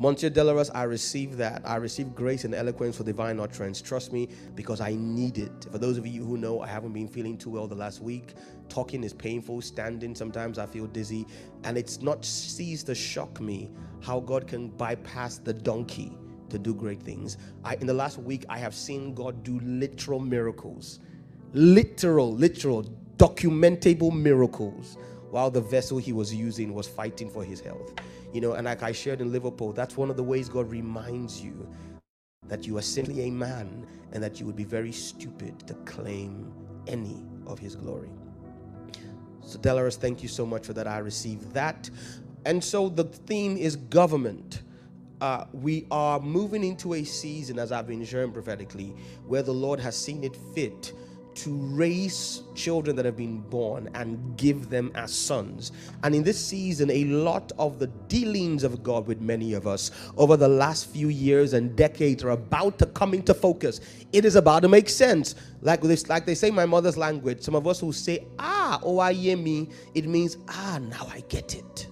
Monsieur 0.00 0.30
Delaros, 0.30 0.70
I 0.76 0.84
receive 0.84 1.36
that. 1.38 1.60
I 1.64 1.74
receive 1.74 2.14
grace 2.14 2.44
and 2.44 2.54
eloquence 2.54 2.96
for 2.96 3.02
divine 3.02 3.40
utterance. 3.40 3.82
Trust 3.82 4.12
me, 4.12 4.28
because 4.54 4.80
I 4.80 4.94
need 4.94 5.38
it. 5.38 5.66
For 5.72 5.78
those 5.78 5.98
of 5.98 6.06
you 6.06 6.24
who 6.24 6.36
know, 6.36 6.60
I 6.60 6.68
haven't 6.68 6.92
been 6.92 7.08
feeling 7.08 7.36
too 7.36 7.50
well 7.50 7.66
the 7.66 7.74
last 7.74 8.00
week. 8.00 8.34
Talking 8.68 9.02
is 9.02 9.12
painful. 9.12 9.60
Standing, 9.60 10.14
sometimes 10.14 10.56
I 10.56 10.66
feel 10.66 10.86
dizzy. 10.86 11.26
And 11.64 11.76
it's 11.76 12.00
not 12.00 12.24
ceased 12.24 12.86
to 12.86 12.94
shock 12.94 13.40
me 13.40 13.72
how 14.00 14.20
God 14.20 14.46
can 14.46 14.68
bypass 14.68 15.38
the 15.38 15.52
donkey 15.52 16.16
to 16.50 16.60
do 16.60 16.74
great 16.74 17.02
things. 17.02 17.36
I, 17.64 17.74
in 17.74 17.88
the 17.88 17.94
last 17.94 18.18
week, 18.18 18.44
I 18.48 18.58
have 18.58 18.76
seen 18.76 19.14
God 19.14 19.42
do 19.42 19.58
literal 19.64 20.20
miracles. 20.20 21.00
Literal, 21.54 22.32
literal, 22.32 22.84
documentable 23.16 24.12
miracles 24.12 24.96
while 25.30 25.50
the 25.50 25.60
vessel 25.60 25.98
he 25.98 26.12
was 26.12 26.32
using 26.32 26.72
was 26.72 26.86
fighting 26.86 27.28
for 27.28 27.42
his 27.42 27.60
health. 27.60 27.94
You 28.32 28.40
know, 28.40 28.52
and 28.52 28.66
like 28.66 28.82
I 28.82 28.92
shared 28.92 29.20
in 29.20 29.32
Liverpool, 29.32 29.72
that's 29.72 29.96
one 29.96 30.10
of 30.10 30.16
the 30.16 30.22
ways 30.22 30.48
God 30.48 30.70
reminds 30.70 31.40
you 31.42 31.68
that 32.46 32.66
you 32.66 32.76
are 32.78 32.82
simply 32.82 33.24
a 33.24 33.30
man 33.30 33.86
and 34.12 34.22
that 34.22 34.40
you 34.40 34.46
would 34.46 34.56
be 34.56 34.64
very 34.64 34.92
stupid 34.92 35.66
to 35.66 35.74
claim 35.74 36.52
any 36.86 37.22
of 37.46 37.58
his 37.58 37.74
glory. 37.74 38.10
So, 39.42 39.58
Delaris, 39.58 39.96
thank 39.96 40.22
you 40.22 40.28
so 40.28 40.44
much 40.44 40.66
for 40.66 40.72
that. 40.74 40.86
I 40.86 40.98
received 40.98 41.52
that. 41.52 41.88
And 42.44 42.62
so 42.62 42.88
the 42.88 43.04
theme 43.04 43.56
is 43.56 43.76
government. 43.76 44.62
Uh, 45.20 45.46
we 45.52 45.86
are 45.90 46.20
moving 46.20 46.62
into 46.62 46.94
a 46.94 47.04
season, 47.04 47.58
as 47.58 47.72
I've 47.72 47.86
been 47.86 48.04
sharing 48.04 48.32
prophetically, 48.32 48.94
where 49.26 49.42
the 49.42 49.52
Lord 49.52 49.80
has 49.80 49.96
seen 49.96 50.22
it 50.22 50.36
fit 50.54 50.92
to 51.38 51.56
raise 51.56 52.42
children 52.54 52.96
that 52.96 53.04
have 53.04 53.16
been 53.16 53.40
born 53.40 53.88
and 53.94 54.36
give 54.36 54.70
them 54.70 54.90
as 54.96 55.14
sons. 55.14 55.70
And 56.02 56.14
in 56.14 56.24
this 56.24 56.44
season, 56.44 56.90
a 56.90 57.04
lot 57.04 57.52
of 57.58 57.78
the 57.78 57.86
dealings 58.08 58.64
of 58.64 58.82
God 58.82 59.06
with 59.06 59.20
many 59.20 59.54
of 59.54 59.66
us 59.66 59.92
over 60.16 60.36
the 60.36 60.48
last 60.48 60.88
few 60.88 61.08
years 61.08 61.52
and 61.52 61.76
decades 61.76 62.24
are 62.24 62.30
about 62.30 62.78
to 62.80 62.86
come 62.86 63.14
into 63.14 63.34
focus. 63.34 63.80
It 64.12 64.24
is 64.24 64.34
about 64.34 64.60
to 64.60 64.68
make 64.68 64.88
sense. 64.88 65.36
Like 65.62 65.80
this, 65.80 66.08
like 66.08 66.26
they 66.26 66.34
say 66.34 66.50
my 66.50 66.66
mother's 66.66 66.96
language, 66.96 67.42
some 67.42 67.54
of 67.54 67.66
us 67.68 67.82
will 67.82 67.92
say, 67.92 68.26
ah, 68.40 68.80
oh 68.82 68.98
I 68.98 69.12
hear 69.12 69.36
me, 69.36 69.68
it 69.94 70.06
means, 70.06 70.38
ah, 70.48 70.80
now 70.82 71.06
I 71.12 71.20
get 71.28 71.54
it. 71.54 71.86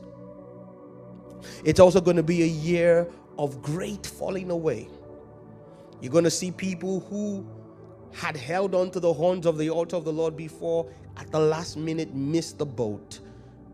It's 1.65 1.79
also 1.79 2.01
going 2.01 2.17
to 2.17 2.23
be 2.25 2.43
a 2.43 2.47
year 2.47 3.09
of 3.39 3.63
great 3.63 4.05
falling 4.07 4.51
away. 4.51 4.89
You're 6.01 6.13
going 6.13 6.25
to 6.25 6.31
see 6.31 6.51
people 6.51 7.01
who 7.01 7.47
had 8.17 8.35
held 8.35 8.75
on 8.75 8.91
to 8.91 8.99
the 8.99 9.13
horns 9.13 9.45
of 9.45 9.59
the 9.59 9.69
altar 9.69 9.95
of 9.95 10.07
the 10.07 10.13
Lord 10.13 10.39
before, 10.39 10.91
at 11.19 11.31
the 11.31 11.39
last 11.39 11.77
minute 11.77 12.15
missed 12.15 12.57
the 12.57 12.65
boat 12.65 13.21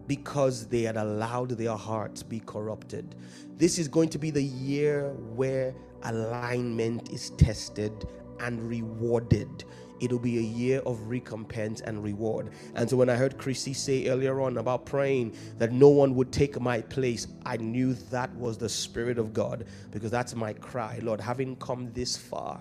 because 0.09 0.67
they 0.67 0.83
had 0.83 0.97
allowed 0.97 1.51
their 1.51 1.77
hearts 1.77 2.25
be 2.25 2.41
corrupted. 2.41 3.15
This 3.57 3.79
is 3.79 3.87
going 3.87 4.09
to 4.09 4.19
be 4.19 4.31
the 4.31 4.43
year 4.43 5.13
where 5.37 5.73
alignment 6.03 7.13
is 7.13 7.31
tested 7.31 8.09
and 8.41 8.61
rewarded. 8.69 9.63
It'll 10.01 10.19
be 10.19 10.39
a 10.39 10.43
year 10.43 10.81
of 10.81 11.01
recompense 11.09 11.81
and 11.81 12.03
reward. 12.03 12.51
And 12.75 12.91
so 12.91 12.97
when 12.97 13.09
I 13.09 13.15
heard 13.15 13.39
Chrissy 13.39 13.73
say 13.73 14.09
earlier 14.09 14.41
on 14.41 14.59
about 14.59 14.85
praying 14.85 15.37
that 15.59 15.71
no 15.71 15.89
one 15.89 16.17
would 16.17 16.33
take 16.33 16.61
my 16.61 16.81
place, 16.81 17.29
I 17.47 17.59
knew 17.59 17.95
that 18.11 18.35
was 18.35 18.59
the 18.59 18.69
Spirit 18.69 19.19
of 19.19 19.33
God 19.33 19.67
because 19.93 20.11
that's 20.11 20.35
my 20.35 20.53
cry. 20.53 20.99
Lord, 21.01 21.21
having 21.21 21.55
come 21.57 21.93
this 21.93 22.17
far, 22.17 22.61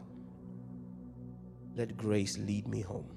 let 1.76 1.98
grace 1.98 2.38
lead 2.38 2.68
me 2.68 2.82
home. 2.82 3.10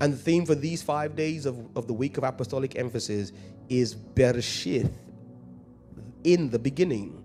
And 0.00 0.12
the 0.12 0.18
theme 0.18 0.44
for 0.44 0.54
these 0.54 0.82
five 0.82 1.16
days 1.16 1.46
of, 1.46 1.58
of 1.76 1.86
the 1.86 1.94
week 1.94 2.18
of 2.18 2.24
apostolic 2.24 2.76
emphasis 2.76 3.32
is 3.68 3.94
Bereshith, 3.94 4.92
in 6.24 6.50
the 6.50 6.58
beginning. 6.58 7.22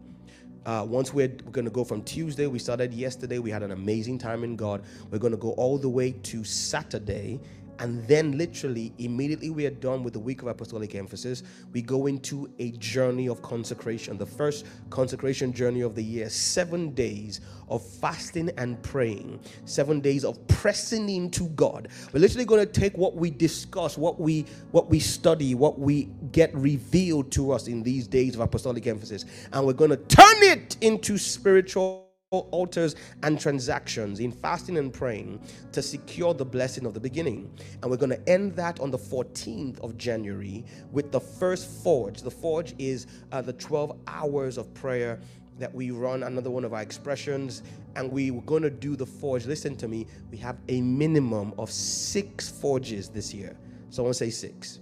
Uh, 0.64 0.86
once 0.88 1.12
we're, 1.12 1.28
we're 1.44 1.52
going 1.52 1.66
to 1.66 1.72
go 1.72 1.84
from 1.84 2.04
Tuesday, 2.04 2.46
we 2.46 2.60
started 2.60 2.94
yesterday, 2.94 3.40
we 3.40 3.50
had 3.50 3.64
an 3.64 3.72
amazing 3.72 4.20
time 4.20 4.44
in 4.44 4.56
God. 4.56 4.84
We're 5.10 5.18
going 5.18 5.32
to 5.32 5.38
go 5.38 5.52
all 5.54 5.80
the 5.80 5.90
way 5.90 6.12
to 6.12 6.44
Saturday, 6.44 7.40
and 7.82 8.08
then, 8.08 8.38
literally, 8.38 8.94
immediately 9.00 9.50
we 9.50 9.66
are 9.66 9.72
done 9.72 10.04
with 10.04 10.14
the 10.14 10.20
week 10.20 10.44
of 10.44 10.48
apostolic 10.48 10.94
emphasis, 10.94 11.42
we 11.74 11.82
go 11.82 12.06
into 12.06 12.48
a 12.60 12.74
journey 12.74 13.28
of 13.28 13.42
consecration. 13.42 14.20
The 14.20 14.26
first 14.26 14.68
consecration 14.92 15.52
journey 15.52 15.82
of 15.82 15.96
the 15.96 16.04
year, 16.04 16.30
seven 16.30 16.92
days 16.92 17.42
of 17.70 17.84
fasting 17.84 18.52
and 18.58 18.80
praying, 18.84 19.40
seven 19.66 20.00
days 20.00 20.24
of 20.24 20.48
pressing 20.48 21.10
into 21.10 21.50
God. 21.50 21.88
We're 22.14 22.20
literally 22.20 22.46
going 22.46 22.64
to 22.64 22.72
take 22.72 22.96
what 22.96 23.16
we 23.16 23.32
discuss, 23.32 23.98
what 23.98 24.20
we 24.20 24.46
what 24.70 24.92
we 24.92 25.00
study, 25.00 25.56
what 25.56 25.80
we 25.80 26.10
get 26.32 26.54
revealed 26.54 27.32
to 27.32 27.52
us 27.52 27.68
in 27.68 27.82
these 27.82 28.08
days 28.08 28.36
of 28.36 28.42
apostolic 28.42 28.86
emphasis, 28.86 29.26
and 29.54 29.66
we're 29.66 29.74
going 29.74 29.90
to 29.90 29.98
turn 29.98 30.44
it 30.44 30.78
into 30.82 31.18
spiritual 31.18 32.01
altars 32.32 32.96
and 33.24 33.38
transactions 33.38 34.22
in 34.22 34.32
fasting 34.32 34.78
and 34.78 34.94
praying 34.94 35.38
to 35.74 35.82
secure 35.82 36.34
the 36.34 36.46
blessing 36.46 36.86
of 36.86 36.94
the 36.94 37.00
beginning. 37.00 37.52
And 37.82 37.92
we're 37.92 37.98
going 37.98 38.12
to 38.12 38.30
end 38.30 38.56
that 38.56 38.80
on 38.80 38.90
the 38.90 38.98
14th 38.98 39.82
of 39.82 39.98
January 39.98 40.64
with 40.94 41.12
the 41.12 41.20
first 41.20 41.70
forge. 41.84 42.22
The 42.22 42.32
forge 42.32 42.74
is 42.80 43.08
uh, 43.34 43.42
the 43.42 43.52
12 43.52 43.98
hours 44.08 44.58
of 44.58 44.74
prayer 44.74 45.20
that 45.60 45.76
we 45.76 45.92
run, 45.92 46.24
another 46.24 46.50
one 46.50 46.64
of 46.64 46.74
our 46.74 46.82
expressions, 46.82 47.64
and 47.98 48.10
we 48.10 48.32
were 48.32 48.42
going 48.44 48.64
to 48.64 48.70
do 48.70 48.96
the 48.96 49.06
forge. 49.06 49.46
Listen 49.46 49.76
to 49.76 49.90
me, 49.90 50.08
we 50.32 50.38
have 50.38 50.56
a 50.70 50.80
minimum 50.80 51.54
of 51.58 51.70
six 51.70 52.50
forges 52.50 53.10
this 53.10 53.34
year. 53.34 53.58
Someone 53.90 54.14
say 54.14 54.30
six. 54.30 54.80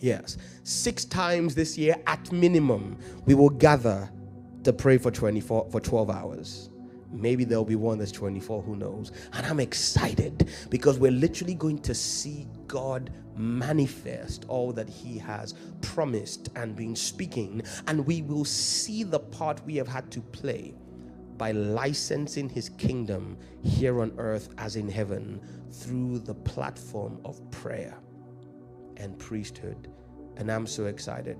Yes, 0.00 0.38
six 0.64 1.04
times 1.04 1.54
this 1.54 1.78
year 1.78 1.94
at 2.08 2.32
minimum, 2.32 2.98
we 3.26 3.34
will 3.34 3.48
gather 3.48 4.10
to 4.64 4.72
pray 4.72 4.98
for 4.98 5.10
24 5.10 5.68
for 5.70 5.80
12 5.80 6.10
hours. 6.10 6.70
Maybe 7.12 7.44
there'll 7.44 7.64
be 7.64 7.76
one 7.76 7.98
that's 7.98 8.10
24, 8.10 8.62
who 8.62 8.74
knows? 8.74 9.12
And 9.34 9.46
I'm 9.46 9.60
excited 9.60 10.50
because 10.68 10.98
we're 10.98 11.12
literally 11.12 11.54
going 11.54 11.78
to 11.82 11.94
see 11.94 12.48
God 12.66 13.10
manifest 13.36 14.46
all 14.48 14.72
that 14.72 14.88
He 14.88 15.16
has 15.18 15.54
promised 15.80 16.48
and 16.56 16.74
been 16.74 16.96
speaking. 16.96 17.62
And 17.86 18.04
we 18.04 18.22
will 18.22 18.44
see 18.44 19.04
the 19.04 19.20
part 19.20 19.64
we 19.64 19.76
have 19.76 19.86
had 19.86 20.10
to 20.10 20.20
play 20.20 20.74
by 21.36 21.52
licensing 21.52 22.48
His 22.48 22.68
kingdom 22.68 23.36
here 23.62 24.00
on 24.00 24.12
earth 24.18 24.48
as 24.58 24.74
in 24.74 24.88
heaven 24.88 25.40
through 25.70 26.18
the 26.20 26.34
platform 26.34 27.20
of 27.24 27.48
prayer 27.52 27.96
and 28.96 29.16
priesthood. 29.20 29.88
And 30.36 30.50
I'm 30.50 30.66
so 30.66 30.86
excited. 30.86 31.38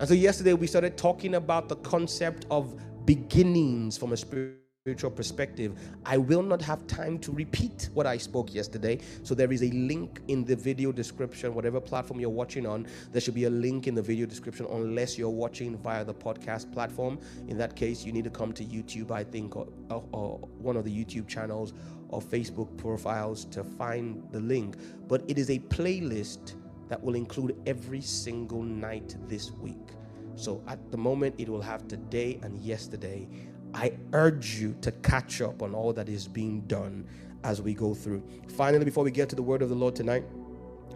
And 0.00 0.08
so, 0.08 0.14
yesterday 0.14 0.54
we 0.54 0.66
started 0.66 0.96
talking 0.96 1.34
about 1.34 1.68
the 1.68 1.76
concept 1.76 2.46
of 2.50 2.74
beginnings 3.04 3.98
from 3.98 4.14
a 4.14 4.16
spiritual 4.16 5.10
perspective, 5.10 5.78
I 6.06 6.16
will 6.16 6.42
not 6.42 6.62
have 6.62 6.86
time 6.86 7.18
to 7.18 7.32
repeat 7.32 7.90
what 7.92 8.06
I 8.06 8.16
spoke 8.16 8.54
yesterday. 8.54 8.98
So 9.24 9.34
there 9.34 9.52
is 9.52 9.62
a 9.62 9.70
link 9.72 10.22
in 10.28 10.42
the 10.42 10.56
video 10.56 10.90
description, 10.90 11.54
whatever 11.54 11.82
platform 11.82 12.18
you're 12.18 12.30
watching 12.30 12.66
on, 12.66 12.86
there 13.12 13.20
should 13.20 13.34
be 13.34 13.44
a 13.44 13.50
link 13.50 13.88
in 13.88 13.94
the 13.94 14.00
video 14.00 14.24
description 14.24 14.66
unless 14.70 15.18
you're 15.18 15.28
watching 15.28 15.76
via 15.76 16.02
the 16.02 16.14
podcast 16.14 16.72
platform. 16.72 17.18
In 17.48 17.58
that 17.58 17.76
case, 17.76 18.02
you 18.06 18.12
need 18.12 18.24
to 18.24 18.30
come 18.30 18.54
to 18.54 18.64
YouTube, 18.64 19.10
I 19.10 19.22
think, 19.22 19.54
or, 19.54 19.68
or, 19.90 20.02
or 20.12 20.38
one 20.56 20.78
of 20.78 20.86
the 20.86 21.04
YouTube 21.04 21.28
channels 21.28 21.74
or 22.08 22.22
Facebook 22.22 22.74
profiles 22.78 23.44
to 23.46 23.62
find 23.62 24.26
the 24.32 24.40
link. 24.40 24.76
But 25.08 25.24
it 25.28 25.36
is 25.36 25.50
a 25.50 25.58
playlist 25.58 26.54
that 26.90 27.02
will 27.02 27.14
include 27.14 27.56
every 27.66 28.02
single 28.02 28.62
night 28.62 29.16
this 29.28 29.52
week. 29.52 29.94
So 30.34 30.62
at 30.66 30.90
the 30.90 30.98
moment, 30.98 31.36
it 31.38 31.48
will 31.48 31.62
have 31.62 31.88
today 31.88 32.38
and 32.42 32.58
yesterday 32.58 33.28
I 33.72 33.92
urge 34.12 34.56
you 34.56 34.76
to 34.82 34.90
catch 34.90 35.40
up 35.40 35.62
on 35.62 35.72
all 35.72 35.92
that 35.92 36.08
is 36.08 36.26
being 36.26 36.62
done 36.62 37.06
as 37.44 37.62
we 37.62 37.72
go 37.72 37.94
through. 37.94 38.22
Finally, 38.48 38.84
before 38.84 39.04
we 39.04 39.12
get 39.12 39.28
to 39.28 39.36
the 39.36 39.42
word 39.42 39.62
of 39.62 39.68
the 39.68 39.74
Lord 39.76 39.94
tonight, 39.94 40.24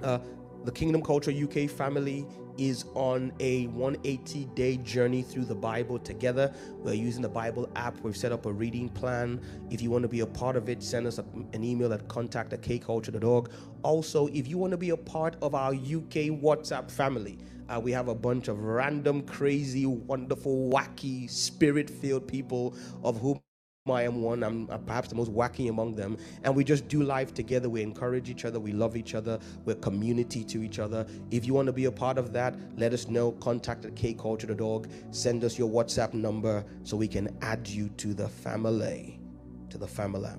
uh, 0.02 0.18
the 0.64 0.72
Kingdom 0.72 1.00
Culture 1.00 1.30
UK 1.30 1.70
family 1.70 2.26
is 2.58 2.84
on 2.94 3.32
a 3.40 3.66
180 3.68 4.44
day 4.54 4.76
journey 4.78 5.22
through 5.22 5.44
the 5.44 5.54
Bible 5.54 5.98
together. 5.98 6.52
We're 6.78 6.94
using 6.94 7.22
the 7.22 7.28
Bible 7.28 7.68
app. 7.76 7.98
We've 8.00 8.16
set 8.16 8.32
up 8.32 8.46
a 8.46 8.52
reading 8.52 8.88
plan. 8.88 9.40
If 9.70 9.82
you 9.82 9.90
want 9.90 10.02
to 10.02 10.08
be 10.08 10.20
a 10.20 10.26
part 10.26 10.56
of 10.56 10.68
it, 10.68 10.82
send 10.82 11.06
us 11.06 11.18
an 11.18 11.64
email 11.64 11.92
at 11.92 12.08
contact 12.08 12.52
at 12.52 12.62
kculture.org. 12.62 13.50
Also, 13.82 14.26
if 14.28 14.48
you 14.48 14.58
want 14.58 14.70
to 14.72 14.76
be 14.76 14.90
a 14.90 14.96
part 14.96 15.36
of 15.42 15.54
our 15.54 15.72
UK 15.72 16.30
WhatsApp 16.40 16.90
family, 16.90 17.38
uh, 17.68 17.80
we 17.80 17.92
have 17.92 18.08
a 18.08 18.14
bunch 18.14 18.48
of 18.48 18.62
random, 18.62 19.22
crazy, 19.22 19.86
wonderful, 19.86 20.70
wacky, 20.70 21.30
spirit 21.30 21.88
filled 21.88 22.28
people 22.28 22.76
of 23.02 23.18
whom 23.20 23.40
I 23.86 24.04
am 24.04 24.22
one. 24.22 24.42
I'm 24.42 24.66
perhaps 24.86 25.08
the 25.08 25.14
most 25.14 25.30
wacky 25.30 25.68
among 25.68 25.94
them. 25.94 26.16
And 26.42 26.56
we 26.56 26.64
just 26.64 26.88
do 26.88 27.02
life 27.02 27.34
together. 27.34 27.68
We 27.68 27.82
encourage 27.82 28.30
each 28.30 28.46
other. 28.46 28.58
We 28.58 28.72
love 28.72 28.96
each 28.96 29.14
other. 29.14 29.38
We're 29.66 29.74
community 29.74 30.42
to 30.44 30.62
each 30.62 30.78
other. 30.78 31.06
If 31.30 31.44
you 31.44 31.52
want 31.52 31.66
to 31.66 31.72
be 31.74 31.84
a 31.84 31.92
part 31.92 32.16
of 32.16 32.32
that, 32.32 32.56
let 32.78 32.94
us 32.94 33.08
know. 33.08 33.32
Contact 33.32 33.84
at 33.84 33.94
kculture.org. 33.94 34.88
Send 35.10 35.44
us 35.44 35.58
your 35.58 35.68
WhatsApp 35.68 36.14
number 36.14 36.64
so 36.82 36.96
we 36.96 37.06
can 37.06 37.36
add 37.42 37.68
you 37.68 37.90
to 37.98 38.14
the 38.14 38.26
family. 38.26 39.20
To 39.68 39.76
the 39.76 39.86
family. 39.86 40.30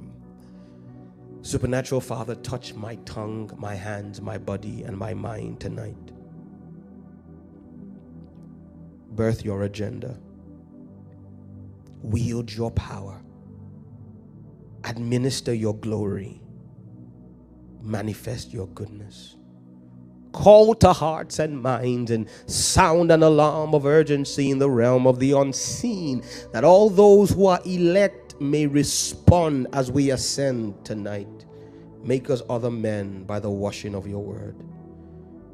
Supernatural 1.43 2.01
Father, 2.01 2.33
touch 2.33 2.73
my 2.73 2.95
tongue, 3.05 3.51
my 3.59 3.75
hands, 3.75 4.21
my 4.21 4.39
body, 4.39 4.81
and 4.81 4.97
my 4.97 5.13
mind 5.13 5.59
tonight 5.59 5.95
birth 9.11 9.45
your 9.45 9.63
agenda, 9.63 10.19
wield 12.01 12.51
your 12.51 12.69
power, 12.71 13.21
administer 14.85 15.53
your 15.53 15.75
glory, 15.75 16.41
manifest 17.81 18.53
your 18.53 18.67
goodness. 18.67 19.35
Call 20.31 20.75
to 20.75 20.91
hearts 20.91 21.39
and 21.39 21.61
minds 21.61 22.11
and 22.11 22.27
sound 22.45 23.11
an 23.11 23.23
alarm 23.23 23.73
of 23.73 23.85
urgency 23.85 24.51
in 24.51 24.59
the 24.59 24.69
realm 24.69 25.07
of 25.07 25.19
the 25.19 25.31
unseen, 25.31 26.23
that 26.51 26.63
all 26.63 26.89
those 26.89 27.31
who 27.31 27.45
are 27.45 27.61
elect 27.65 28.39
may 28.41 28.67
respond 28.67 29.67
as 29.71 29.89
we 29.89 30.11
ascend 30.11 30.83
tonight. 30.83 31.45
Make 32.03 32.29
us 32.29 32.41
other 32.49 32.69
men 32.69 33.23
by 33.23 33.39
the 33.39 33.49
washing 33.49 33.95
of 33.95 34.07
your 34.07 34.23
word. 34.23 34.55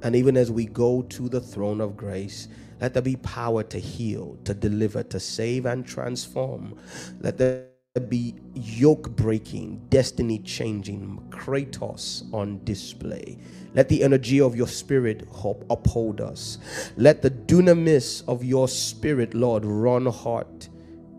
And 0.03 0.15
even 0.15 0.35
as 0.35 0.51
we 0.51 0.65
go 0.65 1.03
to 1.03 1.29
the 1.29 1.39
throne 1.39 1.79
of 1.79 1.95
grace, 1.95 2.47
let 2.81 2.93
there 2.93 3.03
be 3.03 3.17
power 3.17 3.61
to 3.63 3.79
heal, 3.79 4.35
to 4.45 4.55
deliver, 4.55 5.03
to 5.03 5.19
save, 5.19 5.67
and 5.67 5.85
transform. 5.85 6.75
Let 7.19 7.37
there 7.37 7.67
be 7.99 8.35
yoke 8.53 9.09
breaking, 9.17 9.85
destiny 9.89 10.39
changing, 10.39 11.21
Kratos 11.29 12.23
on 12.33 12.63
display. 12.63 13.37
Let 13.73 13.89
the 13.89 14.01
energy 14.01 14.39
of 14.39 14.55
your 14.55 14.69
spirit 14.69 15.27
uphold 15.69 16.21
us. 16.21 16.57
Let 16.95 17.21
the 17.21 17.29
dunamis 17.29 18.25
of 18.29 18.45
your 18.45 18.69
spirit, 18.69 19.33
Lord, 19.33 19.65
run 19.65 20.05
hot. 20.05 20.69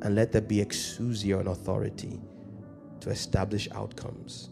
And 0.00 0.14
let 0.14 0.32
there 0.32 0.40
be 0.40 0.64
exousia 0.64 1.40
and 1.40 1.48
authority 1.48 2.18
to 3.00 3.10
establish 3.10 3.68
outcomes. 3.72 4.48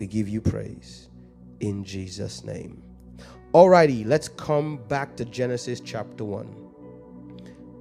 We 0.00 0.08
give 0.08 0.28
you 0.28 0.40
praise 0.40 1.08
in 1.60 1.84
Jesus' 1.84 2.42
name. 2.44 2.82
Alrighty, 3.54 4.04
let's 4.04 4.28
come 4.28 4.78
back 4.88 5.16
to 5.16 5.24
Genesis 5.24 5.80
chapter 5.80 6.24
1. 6.24 6.68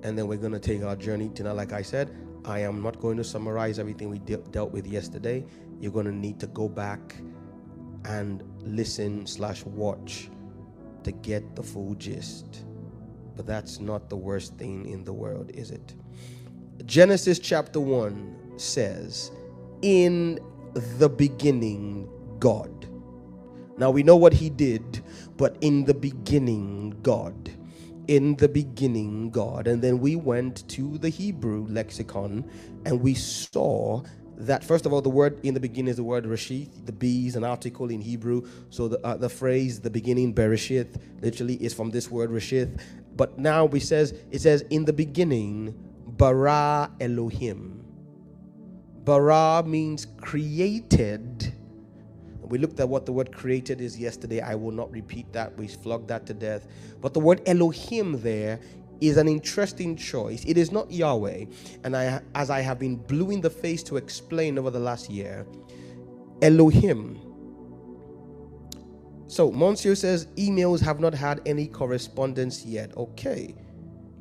And 0.03 0.17
then 0.17 0.27
we're 0.27 0.37
going 0.37 0.53
to 0.53 0.59
take 0.59 0.83
our 0.83 0.95
journey 0.95 1.29
tonight. 1.29 1.53
Like 1.53 1.73
I 1.73 1.81
said, 1.81 2.15
I 2.45 2.59
am 2.59 2.81
not 2.81 2.99
going 2.99 3.17
to 3.17 3.23
summarize 3.23 3.79
everything 3.79 4.09
we 4.09 4.19
de- 4.19 4.37
dealt 4.37 4.71
with 4.71 4.87
yesterday. 4.87 5.45
You're 5.79 5.91
going 5.91 6.05
to 6.05 6.13
need 6.15 6.39
to 6.41 6.47
go 6.47 6.69
back 6.69 7.15
and 8.05 8.43
listen 8.61 9.25
slash 9.27 9.63
watch 9.65 10.29
to 11.03 11.11
get 11.11 11.55
the 11.55 11.63
full 11.63 11.95
gist. 11.95 12.65
But 13.35 13.45
that's 13.45 13.79
not 13.79 14.09
the 14.09 14.17
worst 14.17 14.57
thing 14.57 14.87
in 14.87 15.03
the 15.03 15.13
world, 15.13 15.51
is 15.53 15.71
it? 15.71 15.95
Genesis 16.85 17.39
chapter 17.39 17.79
1 17.79 18.53
says, 18.57 19.31
In 19.81 20.39
the 20.73 21.09
beginning, 21.09 22.09
God. 22.39 22.87
Now 23.77 23.91
we 23.91 24.03
know 24.03 24.17
what 24.17 24.33
he 24.33 24.49
did, 24.49 25.03
but 25.37 25.57
in 25.61 25.85
the 25.85 25.93
beginning, 25.93 26.99
God. 27.01 27.51
In 28.09 28.35
the 28.37 28.49
beginning, 28.49 29.31
God. 29.31 29.67
And 29.67 29.83
then 29.83 29.99
we 29.99 30.17
went 30.17 30.67
to 30.69 30.97
the 30.97 31.09
Hebrew 31.09 31.67
lexicon 31.69 32.49
and 32.85 33.01
we 33.01 33.13
saw 33.15 34.03
that 34.37 34.63
first 34.63 34.85
of 34.87 34.93
all, 34.93 35.01
the 35.01 35.09
word 35.09 35.39
in 35.43 35.53
the 35.53 35.59
beginning 35.59 35.89
is 35.89 35.97
the 35.97 36.03
word 36.03 36.25
Rashith. 36.25 36.85
The 36.87 36.93
B 36.93 37.27
is 37.27 37.35
an 37.37 37.45
article 37.45 37.91
in 37.91 38.01
Hebrew. 38.01 38.47
So 38.71 38.87
the, 38.89 39.05
uh, 39.05 39.17
the 39.17 39.29
phrase 39.29 39.81
the 39.81 39.91
beginning, 39.91 40.33
Bereshith, 40.33 40.99
literally 41.21 41.55
is 41.55 41.73
from 41.73 41.91
this 41.91 42.11
word 42.11 42.31
Rashith. 42.31 42.81
But 43.15 43.39
now 43.39 43.65
we 43.65 43.81
says 43.81 44.15
it 44.31 44.41
says 44.41 44.63
in 44.71 44.85
the 44.85 44.93
beginning, 44.93 45.75
bara 46.07 46.91
Elohim. 47.01 47.85
Bara 49.05 49.63
means 49.65 50.07
created 50.21 51.53
we 52.49 52.57
looked 52.57 52.79
at 52.79 52.89
what 52.89 53.05
the 53.05 53.13
word 53.13 53.31
created 53.31 53.81
is 53.81 53.97
yesterday. 53.97 54.41
I 54.41 54.55
will 54.55 54.71
not 54.71 54.91
repeat 54.91 55.31
that. 55.33 55.57
We 55.57 55.67
flogged 55.67 56.07
that 56.09 56.25
to 56.27 56.33
death. 56.33 56.67
But 57.01 57.13
the 57.13 57.19
word 57.19 57.41
Elohim 57.45 58.21
there 58.21 58.59
is 59.01 59.17
an 59.17 59.27
interesting 59.27 59.95
choice. 59.95 60.43
It 60.45 60.57
is 60.57 60.71
not 60.71 60.91
Yahweh. 60.91 61.45
And 61.83 61.95
I, 61.95 62.21
as 62.35 62.49
I 62.49 62.61
have 62.61 62.79
been 62.79 62.97
blue 62.97 63.31
in 63.31 63.41
the 63.41 63.49
face 63.49 63.83
to 63.83 63.97
explain 63.97 64.57
over 64.57 64.71
the 64.71 64.79
last 64.79 65.09
year, 65.09 65.45
Elohim. 66.41 67.19
So, 69.27 69.51
Monsieur 69.51 69.95
says 69.95 70.25
emails 70.37 70.81
have 70.81 70.99
not 70.99 71.13
had 71.13 71.41
any 71.45 71.67
correspondence 71.67 72.65
yet. 72.65 72.95
Okay. 72.97 73.55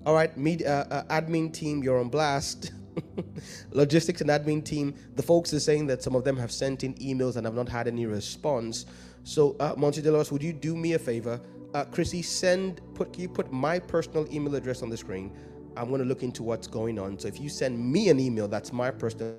All 0.07 0.14
right, 0.14 0.31
uh, 0.37 0.68
uh, 0.68 1.03
admin 1.05 1.53
team, 1.53 1.83
you're 1.83 1.99
on 2.01 2.09
blast. 2.09 2.72
logistics 3.70 4.20
and 4.20 4.30
admin 4.30 4.64
team, 4.64 4.94
the 5.16 5.22
folks 5.22 5.53
are 5.55 5.61
saying 5.61 5.86
that 5.88 6.03
some 6.03 6.14
of 6.14 6.24
them 6.24 6.36
have 6.36 6.53
sent 6.53 6.84
in 6.84 6.94
emails 6.94 7.36
and 7.36 7.46
have 7.46 7.55
not 7.55 7.68
had 7.68 7.88
any 7.88 8.07
response. 8.07 8.86
So, 9.24 9.57
uh, 9.61 9.74
Monty 9.76 10.01
Delos, 10.03 10.32
would 10.32 10.42
you 10.42 10.53
do 10.53 10.76
me 10.76 10.94
a 10.94 10.99
favor? 10.99 11.40
Uh, 11.74 11.84
Chrissy, 11.84 12.22
send, 12.22 12.80
put, 12.94 13.12
can 13.12 13.22
you 13.22 13.28
put 13.28 13.53
my 13.53 13.78
personal 13.78 14.26
email 14.32 14.55
address 14.55 14.82
on 14.82 14.88
the 14.88 14.96
screen? 14.96 15.36
I'm 15.76 15.88
going 15.88 16.01
to 16.01 16.07
look 16.07 16.22
into 16.22 16.42
what's 16.42 16.66
going 16.66 16.99
on. 16.99 17.18
So 17.18 17.28
if 17.28 17.38
you 17.38 17.49
send 17.49 17.78
me 17.78 18.09
an 18.09 18.18
email, 18.18 18.49
that's 18.49 18.72
my 18.72 18.90
personal 18.90 19.38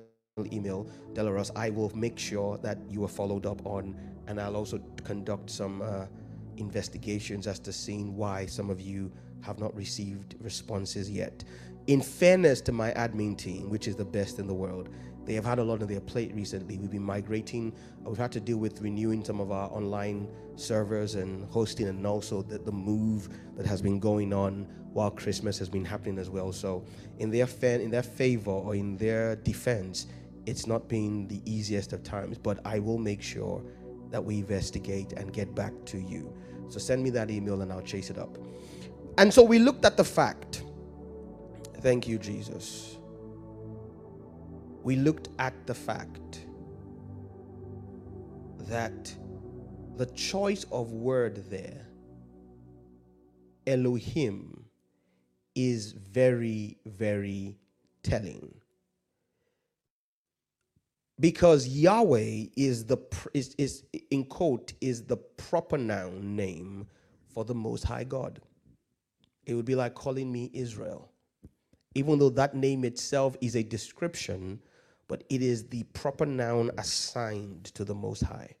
email, 0.52 0.88
Delaros, 1.12 1.50
I 1.56 1.70
will 1.70 1.90
make 1.94 2.18
sure 2.18 2.56
that 2.58 2.78
you 2.88 3.04
are 3.04 3.08
followed 3.08 3.46
up 3.46 3.66
on, 3.66 3.96
and 4.26 4.40
I'll 4.40 4.56
also 4.56 4.80
conduct 5.04 5.50
some 5.50 5.82
uh, 5.82 6.06
investigations 6.56 7.46
as 7.46 7.58
to 7.60 7.72
seeing 7.72 8.16
why 8.16 8.46
some 8.46 8.70
of 8.70 8.80
you 8.80 9.10
have 9.42 9.58
not 9.58 9.74
received 9.74 10.36
responses 10.40 11.10
yet 11.10 11.44
in 11.90 12.00
fairness 12.00 12.60
to 12.60 12.70
my 12.70 12.92
admin 12.92 13.36
team, 13.36 13.68
which 13.68 13.88
is 13.88 13.96
the 13.96 14.04
best 14.04 14.38
in 14.38 14.46
the 14.46 14.54
world, 14.54 14.88
they 15.24 15.34
have 15.34 15.44
had 15.44 15.58
a 15.58 15.64
lot 15.64 15.82
on 15.82 15.88
their 15.88 16.00
plate 16.00 16.32
recently. 16.32 16.78
We've 16.78 16.92
been 16.92 17.02
migrating, 17.02 17.72
we've 18.04 18.16
had 18.16 18.30
to 18.30 18.40
deal 18.40 18.58
with 18.58 18.80
renewing 18.80 19.24
some 19.24 19.40
of 19.40 19.50
our 19.50 19.68
online 19.72 20.28
servers 20.54 21.16
and 21.16 21.44
hosting, 21.50 21.88
and 21.88 22.06
also 22.06 22.42
the, 22.42 22.58
the 22.58 22.70
move 22.70 23.28
that 23.56 23.66
has 23.66 23.82
been 23.82 23.98
going 23.98 24.32
on 24.32 24.68
while 24.92 25.10
Christmas 25.10 25.58
has 25.58 25.68
been 25.68 25.84
happening 25.84 26.20
as 26.20 26.30
well. 26.30 26.52
So, 26.52 26.84
in 27.18 27.28
their 27.28 27.48
fa- 27.48 27.80
in 27.80 27.90
their 27.90 28.04
favor 28.04 28.52
or 28.52 28.76
in 28.76 28.96
their 28.96 29.34
defense, 29.34 30.06
it's 30.46 30.68
not 30.68 30.88
been 30.88 31.26
the 31.26 31.42
easiest 31.44 31.92
of 31.92 32.04
times, 32.04 32.38
but 32.38 32.60
I 32.64 32.78
will 32.78 32.98
make 32.98 33.20
sure 33.20 33.64
that 34.12 34.24
we 34.24 34.38
investigate 34.38 35.14
and 35.14 35.32
get 35.32 35.56
back 35.56 35.72
to 35.86 35.98
you. 35.98 36.32
So, 36.68 36.78
send 36.78 37.02
me 37.02 37.10
that 37.10 37.32
email 37.32 37.62
and 37.62 37.72
I'll 37.72 37.82
chase 37.82 38.10
it 38.10 38.18
up. 38.18 38.38
And 39.18 39.34
so, 39.34 39.42
we 39.42 39.58
looked 39.58 39.84
at 39.84 39.96
the 39.96 40.04
fact 40.04 40.62
Thank 41.80 42.08
you, 42.08 42.18
Jesus. 42.18 42.98
We 44.82 44.96
looked 44.96 45.30
at 45.38 45.54
the 45.66 45.74
fact 45.74 46.46
that 48.68 49.14
the 49.96 50.06
choice 50.06 50.64
of 50.72 50.92
word 50.92 51.50
there, 51.50 51.86
Elohim, 53.66 54.66
is 55.56 55.92
very, 55.92 56.78
very 56.86 57.58
telling. 58.02 58.54
because 61.20 61.68
Yahweh 61.68 62.46
is 62.56 62.86
the 62.86 62.98
is, 63.34 63.54
is 63.58 63.84
in 64.10 64.24
quote 64.24 64.72
is 64.80 65.04
the 65.04 65.16
proper 65.16 65.78
noun 65.78 66.36
name 66.36 66.86
for 67.34 67.44
the 67.44 67.54
most 67.54 67.84
high 67.84 68.04
God. 68.04 68.40
It 69.46 69.54
would 69.54 69.66
be 69.66 69.76
like 69.76 69.94
calling 69.94 70.32
me 70.32 70.50
Israel. 70.54 71.09
Even 71.94 72.18
though 72.18 72.30
that 72.30 72.54
name 72.54 72.84
itself 72.84 73.36
is 73.40 73.56
a 73.56 73.62
description, 73.64 74.60
but 75.08 75.24
it 75.28 75.42
is 75.42 75.68
the 75.68 75.82
proper 75.84 76.26
noun 76.26 76.70
assigned 76.78 77.64
to 77.66 77.84
the 77.84 77.94
most 77.94 78.22
high. 78.22 78.54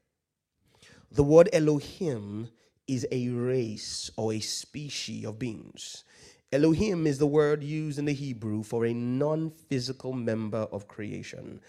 The 1.12 1.24
word 1.24 1.48
Elohim 1.52 2.50
is 2.88 3.06
a 3.12 3.28
race 3.30 4.10
or 4.16 4.32
a 4.32 4.40
species 4.40 5.24
of 5.26 5.38
beings. 5.38 6.04
Elohim 6.52 7.06
is 7.06 7.18
the 7.18 7.26
word 7.26 7.62
used 7.64 7.98
in 7.98 8.06
the 8.06 8.12
Hebrew 8.12 8.64
for 8.64 8.84
a 8.86 8.94
non 8.94 9.50
physical 9.50 10.12
member 10.12 10.68
of 10.72 10.88
creation. 10.88 11.60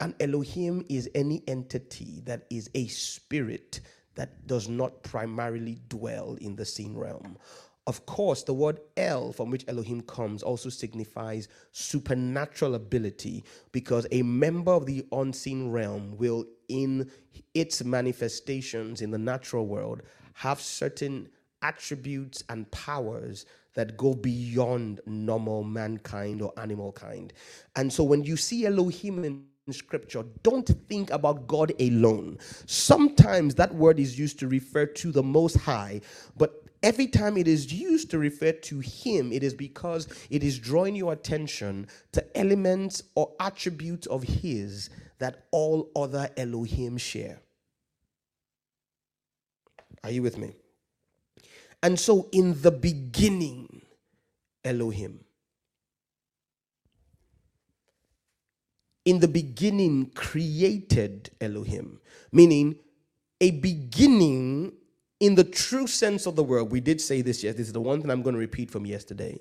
And 0.00 0.14
Elohim 0.20 0.84
is 0.88 1.10
any 1.14 1.42
entity 1.48 2.22
that 2.26 2.46
is 2.50 2.70
a 2.74 2.86
spirit 2.88 3.80
that 4.14 4.46
does 4.46 4.68
not 4.68 5.02
primarily 5.02 5.80
dwell 5.88 6.36
in 6.40 6.56
the 6.56 6.64
seen 6.64 6.96
realm. 6.96 7.38
Of 7.88 8.04
course, 8.04 8.42
the 8.42 8.52
word 8.52 8.80
El, 8.98 9.32
from 9.32 9.50
which 9.50 9.64
Elohim 9.66 10.02
comes, 10.02 10.42
also 10.42 10.68
signifies 10.68 11.48
supernatural 11.72 12.74
ability 12.74 13.44
because 13.72 14.06
a 14.12 14.20
member 14.20 14.72
of 14.72 14.84
the 14.84 15.06
unseen 15.10 15.70
realm 15.70 16.14
will, 16.18 16.44
in 16.68 17.10
its 17.54 17.82
manifestations 17.82 19.00
in 19.00 19.10
the 19.10 19.16
natural 19.16 19.66
world, 19.66 20.02
have 20.34 20.60
certain 20.60 21.30
attributes 21.62 22.44
and 22.50 22.70
powers 22.72 23.46
that 23.72 23.96
go 23.96 24.12
beyond 24.12 25.00
normal 25.06 25.64
mankind 25.64 26.42
or 26.42 26.52
animal 26.58 26.92
kind. 26.92 27.32
And 27.74 27.90
so 27.90 28.04
when 28.04 28.22
you 28.22 28.36
see 28.36 28.66
Elohim 28.66 29.24
in 29.24 29.46
scripture, 29.72 30.26
don't 30.42 30.68
think 30.88 31.10
about 31.10 31.46
God 31.46 31.72
alone. 31.80 32.36
Sometimes 32.66 33.54
that 33.54 33.74
word 33.74 33.98
is 33.98 34.18
used 34.18 34.38
to 34.40 34.46
refer 34.46 34.84
to 34.84 35.10
the 35.10 35.22
Most 35.22 35.56
High, 35.56 36.02
but 36.36 36.67
every 36.82 37.06
time 37.06 37.36
it 37.36 37.48
is 37.48 37.72
used 37.72 38.10
to 38.10 38.18
refer 38.18 38.52
to 38.52 38.80
Him, 38.80 39.32
it 39.32 39.42
is 39.42 39.54
because 39.54 40.08
it 40.30 40.44
is 40.44 40.58
drawing 40.58 40.96
your 40.96 41.12
attention 41.12 41.88
to 42.12 42.38
elements 42.38 43.02
or 43.14 43.32
attributes 43.40 44.06
of 44.08 44.22
His 44.22 44.90
that 45.18 45.46
all 45.50 45.90
other 45.96 46.28
Elohim 46.36 46.96
share. 46.98 47.40
Are 50.04 50.10
you 50.10 50.22
with 50.22 50.38
me? 50.38 50.54
And 51.82 51.98
so, 51.98 52.28
in 52.32 52.60
the 52.62 52.72
beginning, 52.72 53.82
Elohim. 54.64 55.20
in 59.04 59.20
the 59.20 59.28
beginning 59.28 60.10
created 60.14 61.30
Elohim, 61.40 61.98
meaning 62.30 62.76
a 63.40 63.52
beginning 63.52 64.72
in 65.20 65.34
the 65.34 65.44
true 65.44 65.86
sense 65.86 66.26
of 66.26 66.36
the 66.36 66.44
word. 66.44 66.64
We 66.64 66.80
did 66.80 67.00
say 67.00 67.22
this, 67.22 67.42
yes, 67.42 67.56
this 67.56 67.66
is 67.68 67.72
the 67.72 67.80
one 67.80 68.00
thing 68.00 68.10
I'm 68.10 68.22
going 68.22 68.34
to 68.34 68.40
repeat 68.40 68.70
from 68.70 68.86
yesterday, 68.86 69.40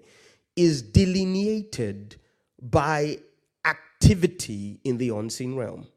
is 0.55 0.81
delineated 0.81 2.15
by 2.61 3.19
activity 3.65 4.79
in 4.83 4.97
the 4.97 5.09
unseen 5.09 5.55
realm. 5.55 5.87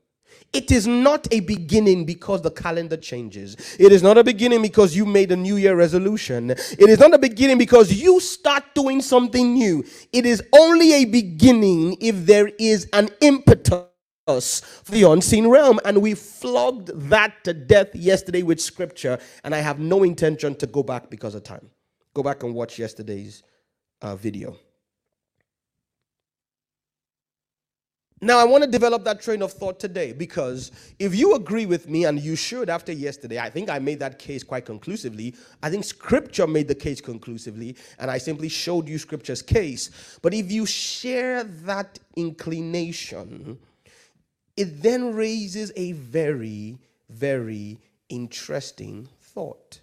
It 0.53 0.71
is 0.71 0.87
not 0.87 1.27
a 1.33 1.41
beginning 1.41 2.05
because 2.07 2.43
the 2.43 2.51
calendar 2.51 2.97
changes. 2.97 3.57
It 3.79 3.93
is 3.93 4.03
not 4.03 4.19
a 4.19 4.25
beginning 4.25 4.63
because 4.63 4.97
you 4.97 5.05
made 5.07 5.33
a 5.33 5.37
new 5.37 5.57
year 5.57 5.77
resolution. 5.77 6.51
It 6.51 6.89
is 6.89 6.99
not 7.01 7.15
a 7.15 7.19
beginning 7.19 7.59
because 7.59 7.93
you 7.93 8.21
start 8.21 8.65
doing 8.75 9.01
something 9.01 9.55
new. 9.55 9.85
It 10.13 10.27
is 10.27 10.43
only 10.53 10.95
a 10.95 11.05
beginning 11.05 11.97
if 12.01 12.27
there 12.27 12.49
is 12.59 12.89
an 12.93 13.11
impetus 13.21 13.90
for 14.39 14.93
the 14.93 15.03
unseen 15.11 15.49
realm. 15.49 15.81
And 15.85 16.03
we 16.03 16.15
flogged 16.15 16.89
that 17.09 17.43
to 17.45 17.55
death 17.55 17.95
yesterday 17.95 18.43
with 18.43 18.61
scripture. 18.61 19.19
And 19.43 19.55
I 19.55 19.59
have 19.59 19.81
no 19.81 20.03
intention 20.03 20.55
to 20.57 20.67
go 20.67 20.83
back 20.83 21.11
because 21.11 21.35
of 21.35 21.43
time. 21.43 21.71
Go 22.15 22.23
back 22.23 22.43
and 22.43 22.55
watch 22.55 22.79
yesterday's 22.79 23.43
uh, 24.03 24.15
video. 24.15 24.57
Now, 28.23 28.39
I 28.39 28.45
want 28.45 28.63
to 28.65 28.71
develop 28.71 29.03
that 29.05 29.23
train 29.23 29.41
of 29.41 29.51
thought 29.51 29.81
today 29.81 30.13
because 30.13 30.73
if 30.99 31.15
you 31.15 31.37
agree 31.37 31.65
with 31.65 31.89
me, 31.89 32.05
and 32.05 32.21
you 32.21 32.37
should 32.37 32.69
after 32.69 32.93
yesterday, 32.93 33.39
I 33.39 33.49
think 33.49 33.71
I 33.71 33.79
made 33.79 33.99
that 34.01 34.19
case 34.19 34.45
quite 34.45 34.67
conclusively. 34.67 35.35
I 35.63 35.71
think 35.71 35.85
scripture 35.85 36.47
made 36.47 36.69
the 36.69 36.75
case 36.75 37.01
conclusively, 37.01 37.77
and 37.99 38.11
I 38.11 38.19
simply 38.19 38.51
showed 38.51 38.89
you 38.89 38.99
scripture's 38.99 39.41
case. 39.41 40.19
But 40.21 40.35
if 40.35 40.53
you 40.53 40.67
share 40.67 41.45
that 41.45 41.99
inclination, 42.15 43.59
it 44.57 44.83
then 44.83 45.15
raises 45.15 45.73
a 45.77 45.93
very, 45.93 46.79
very 47.09 47.79
interesting 48.09 49.09
thought. 49.21 49.81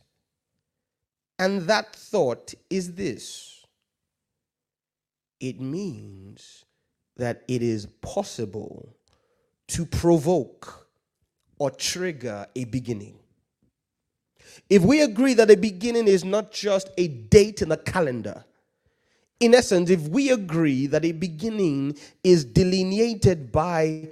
And 1.39 1.63
that 1.63 1.95
thought 1.95 2.53
is 2.69 2.93
this 2.93 3.65
it 5.39 5.61
means 5.61 6.65
that 7.17 7.43
it 7.47 7.61
is 7.61 7.85
possible 8.01 8.95
to 9.67 9.85
provoke 9.85 10.87
or 11.59 11.69
trigger 11.71 12.47
a 12.55 12.65
beginning. 12.65 13.19
If 14.69 14.83
we 14.83 15.01
agree 15.01 15.33
that 15.35 15.51
a 15.51 15.57
beginning 15.57 16.07
is 16.07 16.23
not 16.23 16.51
just 16.51 16.89
a 16.97 17.07
date 17.07 17.61
in 17.61 17.69
the 17.69 17.77
calendar, 17.77 18.45
in 19.39 19.53
essence, 19.53 19.89
if 19.89 20.07
we 20.07 20.31
agree 20.31 20.87
that 20.87 21.05
a 21.05 21.11
beginning 21.11 21.97
is 22.23 22.43
delineated 22.43 23.51
by 23.51 24.09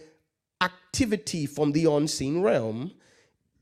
activity 0.95 1.45
from 1.45 1.73
the 1.73 1.85
unseen 1.91 2.41
realm, 2.41 2.91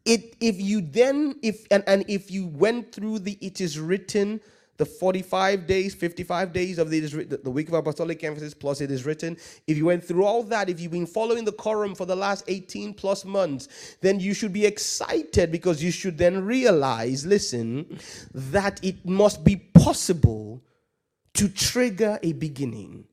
it 0.05 0.35
if 0.39 0.61
you 0.61 0.81
then 0.81 1.35
if 1.41 1.65
and, 1.71 1.83
and 1.87 2.05
if 2.07 2.29
you 2.29 2.45
went 2.45 2.91
through 2.93 3.19
the 3.19 3.37
it 3.41 3.59
is 3.59 3.79
written 3.79 4.39
the 4.77 4.85
45 4.85 5.67
days, 5.67 5.93
55 5.93 6.51
days 6.51 6.79
of 6.79 6.89
the, 6.89 6.99
the 6.99 7.49
week 7.49 7.67
of 7.67 7.75
apostolic 7.75 8.23
emphasis, 8.23 8.55
plus 8.55 8.81
it 8.81 8.89
is 8.89 9.05
written. 9.05 9.37
If 9.67 9.77
you 9.77 9.85
went 9.85 10.03
through 10.03 10.25
all 10.25 10.41
that, 10.43 10.67
if 10.67 10.79
you've 10.79 10.91
been 10.91 11.05
following 11.05 11.45
the 11.45 11.51
quorum 11.51 11.93
for 11.93 12.05
the 12.05 12.15
last 12.15 12.43
18 12.47 12.95
plus 12.95 13.23
months, 13.23 13.97
then 14.01 14.19
you 14.19 14.33
should 14.33 14.51
be 14.51 14.65
excited 14.65 15.51
because 15.51 15.83
you 15.83 15.91
should 15.91 16.17
then 16.17 16.43
realize, 16.43 17.23
listen, 17.23 17.99
that 18.33 18.83
it 18.83 19.05
must 19.05 19.43
be 19.43 19.57
possible 19.57 20.59
to 21.35 21.47
trigger 21.49 22.19
a 22.23 22.33
beginning. 22.33 23.05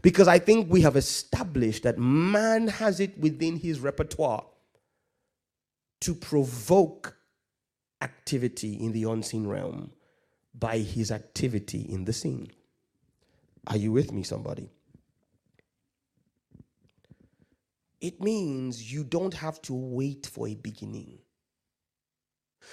Because 0.00 0.28
I 0.28 0.38
think 0.38 0.70
we 0.70 0.80
have 0.82 0.96
established 0.96 1.82
that 1.82 1.98
man 1.98 2.68
has 2.68 3.00
it 3.00 3.18
within 3.18 3.56
his 3.56 3.80
repertoire 3.80 4.44
to 6.00 6.14
provoke 6.14 7.16
activity 8.00 8.74
in 8.74 8.92
the 8.92 9.04
unseen 9.04 9.46
realm 9.46 9.92
by 10.54 10.78
his 10.78 11.10
activity 11.10 11.80
in 11.88 12.04
the 12.04 12.12
seen. 12.12 12.48
Are 13.66 13.76
you 13.76 13.92
with 13.92 14.12
me, 14.12 14.22
somebody? 14.22 14.70
It 18.00 18.20
means 18.20 18.92
you 18.92 19.04
don't 19.04 19.34
have 19.34 19.62
to 19.62 19.74
wait 19.74 20.26
for 20.26 20.48
a 20.48 20.54
beginning. 20.56 21.20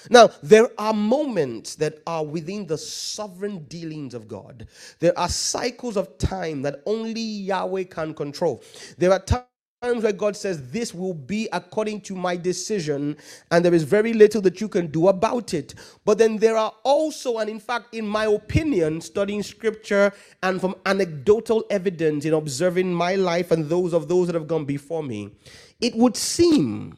Now, 0.09 0.29
there 0.41 0.69
are 0.77 0.93
moments 0.93 1.75
that 1.75 2.01
are 2.07 2.25
within 2.25 2.65
the 2.65 2.77
sovereign 2.77 3.65
dealings 3.65 4.13
of 4.13 4.27
God. 4.27 4.67
There 4.99 5.17
are 5.17 5.29
cycles 5.29 5.97
of 5.97 6.17
time 6.17 6.61
that 6.63 6.81
only 6.85 7.21
Yahweh 7.21 7.85
can 7.85 8.13
control. 8.13 8.63
There 8.97 9.11
are 9.11 9.19
times 9.19 10.03
where 10.03 10.11
God 10.11 10.35
says, 10.35 10.71
This 10.71 10.93
will 10.93 11.13
be 11.13 11.47
according 11.53 12.01
to 12.01 12.15
my 12.15 12.35
decision, 12.35 13.17
and 13.51 13.63
there 13.63 13.73
is 13.73 13.83
very 13.83 14.13
little 14.13 14.41
that 14.41 14.59
you 14.59 14.67
can 14.67 14.87
do 14.87 15.07
about 15.07 15.53
it. 15.53 15.75
But 16.05 16.17
then 16.17 16.37
there 16.37 16.57
are 16.57 16.73
also, 16.83 17.37
and 17.37 17.49
in 17.49 17.59
fact, 17.59 17.93
in 17.93 18.05
my 18.07 18.25
opinion, 18.25 19.01
studying 19.01 19.43
scripture 19.43 20.11
and 20.43 20.59
from 20.59 20.75
anecdotal 20.85 21.63
evidence 21.69 22.25
in 22.25 22.33
observing 22.33 22.93
my 22.93 23.15
life 23.15 23.51
and 23.51 23.69
those 23.69 23.93
of 23.93 24.07
those 24.07 24.27
that 24.27 24.35
have 24.35 24.47
gone 24.47 24.65
before 24.65 25.03
me, 25.03 25.31
it 25.79 25.95
would 25.95 26.17
seem 26.17 26.97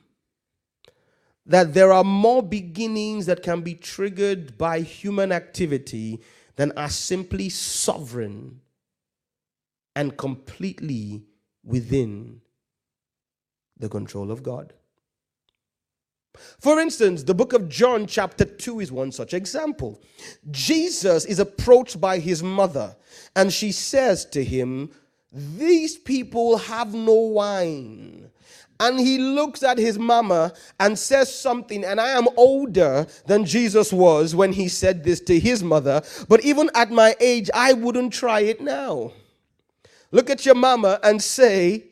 that 1.45 1.73
there 1.73 1.91
are 1.91 2.03
more 2.03 2.43
beginnings 2.43 3.25
that 3.25 3.43
can 3.43 3.61
be 3.61 3.73
triggered 3.75 4.57
by 4.57 4.81
human 4.81 5.31
activity 5.31 6.19
than 6.55 6.71
are 6.73 6.89
simply 6.89 7.49
sovereign 7.49 8.61
and 9.95 10.17
completely 10.17 11.23
within 11.63 12.41
the 13.77 13.89
control 13.89 14.31
of 14.31 14.43
God. 14.43 14.73
For 16.59 16.79
instance, 16.79 17.23
the 17.23 17.33
book 17.33 17.53
of 17.53 17.67
John, 17.67 18.05
chapter 18.07 18.45
2, 18.45 18.79
is 18.79 18.91
one 18.91 19.11
such 19.11 19.33
example. 19.33 20.01
Jesus 20.49 21.25
is 21.25 21.39
approached 21.39 21.99
by 21.99 22.19
his 22.19 22.41
mother, 22.41 22.95
and 23.35 23.51
she 23.51 23.71
says 23.71 24.25
to 24.27 24.43
him, 24.43 24.91
These 25.31 25.97
people 25.97 26.57
have 26.57 26.93
no 26.93 27.13
wine. 27.13 28.29
And 28.81 28.99
he 28.99 29.19
looks 29.19 29.61
at 29.61 29.77
his 29.77 29.99
mama 29.99 30.53
and 30.79 30.97
says 30.97 31.33
something, 31.33 31.85
and 31.85 32.01
I 32.01 32.09
am 32.09 32.27
older 32.35 33.05
than 33.27 33.45
Jesus 33.45 33.93
was 33.93 34.35
when 34.35 34.53
he 34.53 34.67
said 34.67 35.03
this 35.03 35.21
to 35.21 35.39
his 35.39 35.63
mother, 35.63 36.01
but 36.27 36.43
even 36.43 36.71
at 36.73 36.89
my 36.89 37.15
age, 37.19 37.51
I 37.53 37.73
wouldn't 37.73 38.11
try 38.11 38.39
it 38.39 38.59
now. 38.59 39.13
Look 40.11 40.31
at 40.31 40.47
your 40.47 40.55
mama 40.55 40.99
and 41.03 41.21
say, 41.21 41.85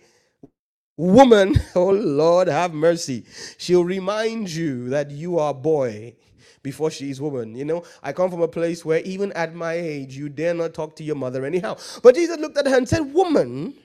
Woman, 0.97 1.55
oh 1.75 1.91
Lord, 1.91 2.47
have 2.47 2.73
mercy. 2.73 3.23
She'll 3.59 3.85
remind 3.85 4.49
you 4.49 4.89
that 4.89 5.11
you 5.11 5.37
are 5.37 5.53
boy 5.53 6.15
before 6.63 6.91
she's 6.91 7.21
woman. 7.21 7.55
You 7.55 7.65
know, 7.65 7.83
I 8.03 8.13
come 8.13 8.31
from 8.31 8.41
a 8.41 8.47
place 8.47 8.83
where 8.83 8.99
even 9.01 9.31
at 9.33 9.53
my 9.55 9.73
age, 9.73 10.17
you 10.17 10.27
dare 10.27 10.55
not 10.55 10.73
talk 10.73 10.95
to 10.97 11.03
your 11.03 11.15
mother 11.15 11.45
anyhow. 11.45 11.77
But 12.03 12.15
Jesus 12.15 12.37
looked 12.39 12.57
at 12.57 12.67
her 12.67 12.75
and 12.77 12.89
said, 12.89 13.13
Woman, 13.13 13.75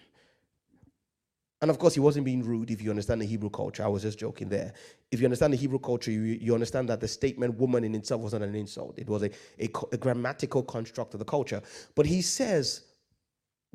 and 1.65 1.71
of 1.71 1.79
course, 1.79 1.95
he 1.95 2.01
wasn't 2.01 2.27
being 2.27 2.43
rude 2.43 2.71
if 2.71 2.83
you 2.83 2.91
understand 2.91 3.23
the 3.23 3.25
Hebrew 3.25 3.49
culture. 3.49 3.83
I 3.83 3.89
was 3.89 4.03
just 4.03 4.19
joking 4.19 4.51
there. 4.51 4.75
If 5.11 5.19
you 5.19 5.25
understand 5.25 5.55
the 5.55 5.57
Hebrew 5.57 5.79
culture, 5.79 6.11
you, 6.11 6.21
you 6.21 6.53
understand 6.53 6.91
that 6.91 7.01
the 7.01 7.09
statement 7.09 7.57
woman 7.57 7.85
in 7.85 7.95
itself 7.95 8.21
was 8.21 8.35
not 8.35 8.43
an 8.43 8.55
insult, 8.55 8.99
it 8.99 9.09
was 9.09 9.23
a, 9.23 9.31
a, 9.59 9.71
a 9.93 9.97
grammatical 9.97 10.63
construct 10.63 11.15
of 11.15 11.21
the 11.21 11.25
culture. 11.25 11.63
But 11.95 12.05
he 12.05 12.21
says, 12.21 12.83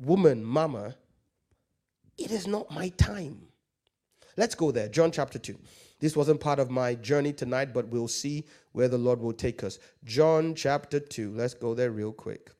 Woman, 0.00 0.44
mama, 0.44 0.94
it 2.16 2.30
is 2.30 2.46
not 2.46 2.70
my 2.70 2.90
time. 2.90 3.48
Let's 4.36 4.54
go 4.54 4.70
there. 4.70 4.86
John 4.86 5.10
chapter 5.10 5.40
2. 5.40 5.58
This 5.98 6.16
wasn't 6.16 6.38
part 6.38 6.60
of 6.60 6.70
my 6.70 6.94
journey 6.94 7.32
tonight, 7.32 7.74
but 7.74 7.88
we'll 7.88 8.06
see 8.06 8.44
where 8.70 8.86
the 8.86 8.98
Lord 8.98 9.20
will 9.20 9.32
take 9.32 9.64
us. 9.64 9.80
John 10.04 10.54
chapter 10.54 11.00
2. 11.00 11.32
Let's 11.34 11.54
go 11.54 11.74
there 11.74 11.90
real 11.90 12.12
quick. 12.12 12.52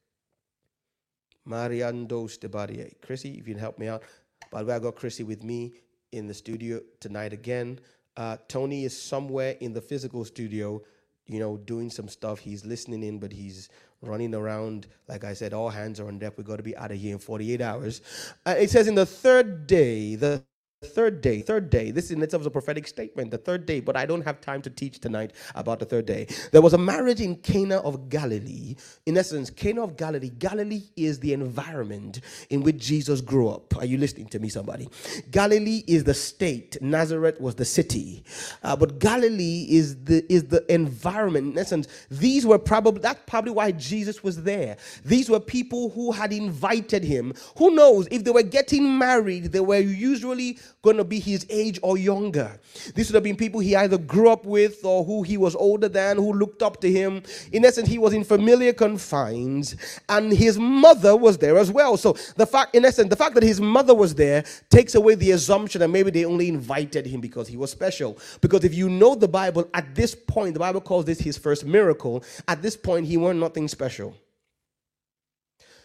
Mariandos 1.45 2.37
de 2.37 2.49
Barrier. 2.49 2.91
Chrissy, 3.01 3.39
if 3.39 3.47
you 3.47 3.55
can 3.55 3.61
help 3.61 3.78
me 3.78 3.87
out. 3.87 4.03
By 4.51 4.61
the 4.62 4.66
way, 4.68 4.74
I 4.76 4.80
got 4.80 4.96
Chrissy 4.96 5.24
with 5.24 5.44
me 5.44 5.74
in 6.12 6.26
the 6.26 6.34
studio 6.34 6.80
tonight 7.01 7.32
again. 7.32 7.80
Uh, 8.16 8.36
Tony 8.48 8.84
is 8.84 9.01
somewhere 9.01 9.57
in 9.61 9.72
the 9.72 9.80
physical 9.80 10.24
studio, 10.24 10.82
you 11.26 11.40
know, 11.40 11.59
doing 11.59 11.90
some 11.90 12.09
stuff. 12.09 12.40
He's 12.40 12.66
listening 12.66 13.03
in, 13.05 13.18
but 13.20 13.32
he's 13.32 13.68
running 14.03 14.34
around. 14.34 14.88
Like 15.09 15.24
I 15.24 15.34
said, 15.34 15.55
all 15.55 15.70
hands 15.70 16.01
are 16.01 16.09
on 16.09 16.18
deck. 16.18 16.34
We 16.38 16.44
got 16.44 16.57
to 16.57 16.62
be 16.64 16.76
out 16.76 16.90
of 16.92 16.98
here 16.98 17.12
in 17.14 17.18
48 17.20 17.61
hours. 17.62 18.03
Uh, 18.46 18.57
it 18.59 18.70
says, 18.70 18.88
in 18.88 18.96
the 18.96 19.07
third 19.07 19.66
day, 19.66 20.16
the 20.16 20.44
third 20.87 21.20
day, 21.20 21.43
third 21.43 21.68
day. 21.68 21.91
This 21.91 22.11
in 22.11 22.22
itself 22.22 22.41
is 22.41 22.47
a 22.47 22.51
prophetic 22.51 22.87
statement, 22.87 23.31
the 23.31 23.37
third 23.37 23.66
day, 23.66 23.81
but 23.81 23.97
I 23.97 24.07
don't 24.07 24.22
have 24.22 24.41
time 24.41 24.62
to 24.62 24.70
teach 24.70 24.99
tonight 24.99 25.35
about 25.55 25.78
the 25.78 25.85
third 25.85 26.07
day. 26.07 26.26
There 26.53 26.62
was 26.62 26.72
a 26.72 26.78
marriage 26.78 27.20
in 27.20 27.37
Cana 27.37 27.81
of 27.81 28.09
Galilee. 28.09 28.76
In 29.05 29.18
essence, 29.18 29.51
Cana 29.51 29.83
of 29.83 29.99
Galilee, 29.99 30.31
Galilee 30.31 30.85
is 30.97 31.20
the 31.20 31.35
environment 31.35 32.20
in 32.49 32.62
which 32.62 32.78
Jesus 32.78 33.20
grew 33.20 33.51
up. 33.51 33.76
Are 33.76 33.85
you 33.85 33.99
listening 33.99 34.28
to 34.28 34.39
me, 34.39 34.49
somebody? 34.49 34.89
Galilee 35.31 35.85
is 35.87 36.05
the 36.05 36.14
state, 36.14 36.81
Nazareth 36.81 37.39
was 37.43 37.57
the 37.57 37.66
city. 37.66 38.24
Uh, 38.62 38.74
but 38.74 38.99
Galilee 38.99 39.66
is 39.68 40.03
the 40.05 40.24
is 40.33 40.45
the 40.45 40.64
environment. 40.72 41.53
In 41.53 41.59
essence, 41.59 41.89
these 42.11 42.47
were 42.47 42.59
probably 42.59 43.03
that's 43.03 43.20
probably 43.26 43.53
why 43.53 43.72
Jesus 43.72 44.24
was 44.24 44.45
there. 44.45 44.78
These 45.05 45.28
were 45.28 45.41
people 45.41 45.91
who 45.91 46.11
had 46.11 46.33
invited 46.33 47.05
him. 47.05 47.35
Who 47.59 47.74
knows 47.74 48.09
if 48.11 48.24
they 48.24 48.31
were 48.31 48.43
getting 48.43 48.97
married, 48.97 49.53
they 49.53 49.61
were 49.61 49.78
usually 49.78 50.59
going 50.83 50.97
to 50.97 51.05
be 51.05 51.18
his 51.18 51.47
age 51.51 51.79
or 51.83 51.99
younger. 51.99 52.59
These 52.95 53.09
would 53.09 53.14
have 53.14 53.25
been 53.25 53.37
people 53.37 53.61
he 53.61 53.77
either 53.77 53.99
grew 53.99 54.31
up 54.31 54.45
with 54.45 54.85
or 54.85 55.05
who 55.05 55.23
he 55.23 55.37
was 55.37 55.55
older 55.55 55.89
than, 55.89 56.16
who 56.16 56.33
looked 56.33 56.62
up 56.62 56.81
to 56.81 56.91
him. 56.91 57.23
In 57.53 57.64
essence, 57.64 57.89
he 57.89 57.99
was 57.99 58.12
in 58.12 58.25
familiar 58.25 58.73
confines, 58.73 59.77
and 60.09 60.33
his 60.33 60.59
mother 60.59 61.16
was 61.16 61.39
there 61.39 61.59
as 61.59 61.71
well. 61.71 61.97
So 61.97 62.16
the 62.37 62.47
fact, 62.47 62.75
in 62.75 62.85
essence, 62.85 63.11
the 63.11 63.16
fact 63.16 63.35
that 63.35 63.43
his 63.43 63.61
mother 63.61 63.95
was 63.95 64.14
there 64.14 64.45
takes 64.71 64.95
away 64.95 65.14
the 65.14 65.33
assumption 65.33 65.81
that 65.81 65.89
maybe 65.89 66.11
they 66.11 66.25
only 66.25 66.49
invited 66.49 67.07
him 67.07 67.21
because 67.21 67.49
he 67.49 67.57
was 67.57 67.71
special. 67.71 68.18
Because 68.41 68.64
if 68.64 68.75
you 68.75 68.89
know 68.89 69.14
the 69.14 69.29
Bible, 69.29 69.68
at 69.75 69.95
this 69.95 70.14
point, 70.14 70.55
the 70.55 70.61
Bible 70.61 70.81
calls 70.81 71.05
this 71.05 71.21
his 71.21 71.37
first 71.37 71.64
miracle. 71.64 72.25
At 72.49 72.62
this 72.62 72.77
point, 72.77 73.07
he 73.07 73.16
weren't 73.16 73.41
nothing 73.41 73.68
special. 73.68 74.14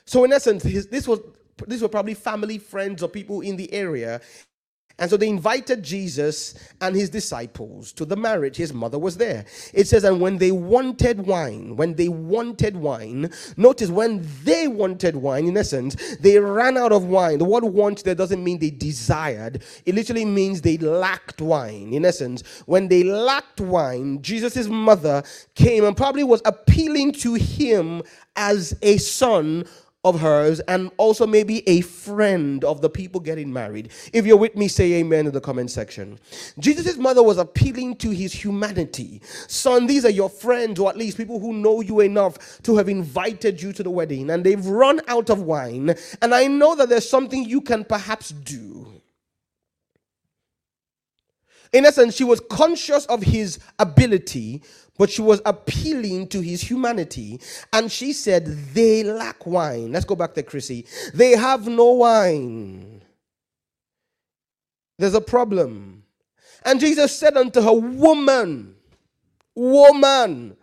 So 0.05 0.23
in 0.23 0.33
essence, 0.33 0.63
his, 0.63 0.87
this 0.87 1.07
was 1.07 1.19
these 1.67 1.81
were 1.81 1.87
probably 1.89 2.13
family, 2.13 2.57
friends, 2.57 3.01
or 3.01 3.07
people 3.07 3.41
in 3.41 3.55
the 3.55 3.71
area. 3.73 4.21
And 4.97 5.09
so 5.09 5.17
they 5.17 5.27
invited 5.27 5.83
Jesus 5.83 6.55
and 6.79 6.95
his 6.95 7.09
disciples 7.09 7.91
to 7.93 8.05
the 8.05 8.15
marriage. 8.15 8.55
His 8.55 8.73
mother 8.73 8.97
was 8.97 9.17
there. 9.17 9.45
It 9.73 9.87
says, 9.87 10.05
and 10.05 10.21
when 10.21 10.37
they 10.37 10.51
wanted 10.51 11.25
wine, 11.25 11.75
when 11.75 11.95
they 11.95 12.07
wanted 12.07 12.77
wine, 12.77 13.29
notice 13.57 13.89
when 13.89 14.25
they 14.43 14.69
wanted 14.69 15.17
wine, 15.17 15.47
in 15.47 15.57
essence, 15.57 16.15
they 16.17 16.39
ran 16.39 16.77
out 16.77 16.93
of 16.93 17.05
wine. 17.05 17.39
The 17.39 17.45
word 17.45 17.65
want 17.65 18.05
there 18.05 18.15
doesn't 18.15 18.43
mean 18.43 18.59
they 18.59 18.69
desired, 18.69 19.63
it 19.85 19.95
literally 19.95 20.25
means 20.25 20.61
they 20.61 20.77
lacked 20.77 21.41
wine. 21.41 21.93
In 21.93 22.05
essence, 22.05 22.43
when 22.65 22.87
they 22.87 23.03
lacked 23.03 23.59
wine, 23.59 24.21
Jesus' 24.21 24.67
mother 24.67 25.23
came 25.55 25.83
and 25.83 25.97
probably 25.97 26.23
was 26.23 26.41
appealing 26.45 27.11
to 27.13 27.33
him 27.33 28.01
as 28.35 28.77
a 28.81 28.97
son 28.97 29.65
of 30.05 30.19
hers 30.21 30.59
and 30.61 30.91
also 30.97 31.25
maybe 31.25 31.67
a 31.67 31.81
friend 31.81 32.63
of 32.63 32.79
the 32.81 32.89
people 32.89 33.19
getting 33.19 33.51
married. 33.51 33.89
If 34.13 34.25
you're 34.25 34.37
with 34.37 34.55
me, 34.55 34.67
say 34.67 34.93
amen 34.93 35.25
in 35.25 35.33
the 35.33 35.41
comment 35.41 35.71
section. 35.71 36.19
Jesus' 36.59 36.95
mother 36.95 37.23
was 37.23 37.39
appealing 37.39 37.95
to 37.97 38.11
his 38.11 38.31
humanity. 38.31 39.21
Son, 39.47 39.87
these 39.87 40.05
are 40.05 40.11
your 40.11 40.29
friends, 40.29 40.79
or 40.79 40.89
at 40.89 40.97
least 40.97 41.17
people 41.17 41.39
who 41.39 41.53
know 41.53 41.81
you 41.81 41.99
enough 42.01 42.61
to 42.61 42.77
have 42.77 42.87
invited 42.87 43.61
you 43.61 43.73
to 43.73 43.83
the 43.83 43.89
wedding, 43.89 44.29
and 44.29 44.43
they've 44.43 44.65
run 44.65 45.01
out 45.07 45.29
of 45.29 45.41
wine. 45.41 45.95
And 46.21 46.35
I 46.35 46.47
know 46.47 46.75
that 46.75 46.87
there's 46.87 47.09
something 47.09 47.43
you 47.43 47.61
can 47.61 47.83
perhaps 47.83 48.29
do. 48.29 49.01
In 51.73 51.85
essence, 51.85 52.15
she 52.15 52.23
was 52.23 52.39
conscious 52.39 53.05
of 53.07 53.21
his 53.21 53.59
ability, 53.79 54.63
but 54.97 55.09
she 55.09 55.21
was 55.21 55.41
appealing 55.45 56.27
to 56.29 56.41
his 56.41 56.61
humanity. 56.61 57.39
And 57.73 57.91
she 57.91 58.13
said, 58.13 58.45
They 58.73 59.03
lack 59.03 59.45
wine. 59.45 59.91
Let's 59.91 60.05
go 60.05 60.15
back 60.15 60.33
to 60.35 60.43
Chrissy. 60.43 60.85
They 61.13 61.31
have 61.31 61.67
no 61.67 61.91
wine. 61.93 63.01
There's 64.97 65.13
a 65.13 65.21
problem. 65.21 66.03
And 66.63 66.79
Jesus 66.79 67.17
said 67.17 67.37
unto 67.37 67.61
her, 67.61 67.73
Woman, 67.73 68.75
woman, 69.53 70.57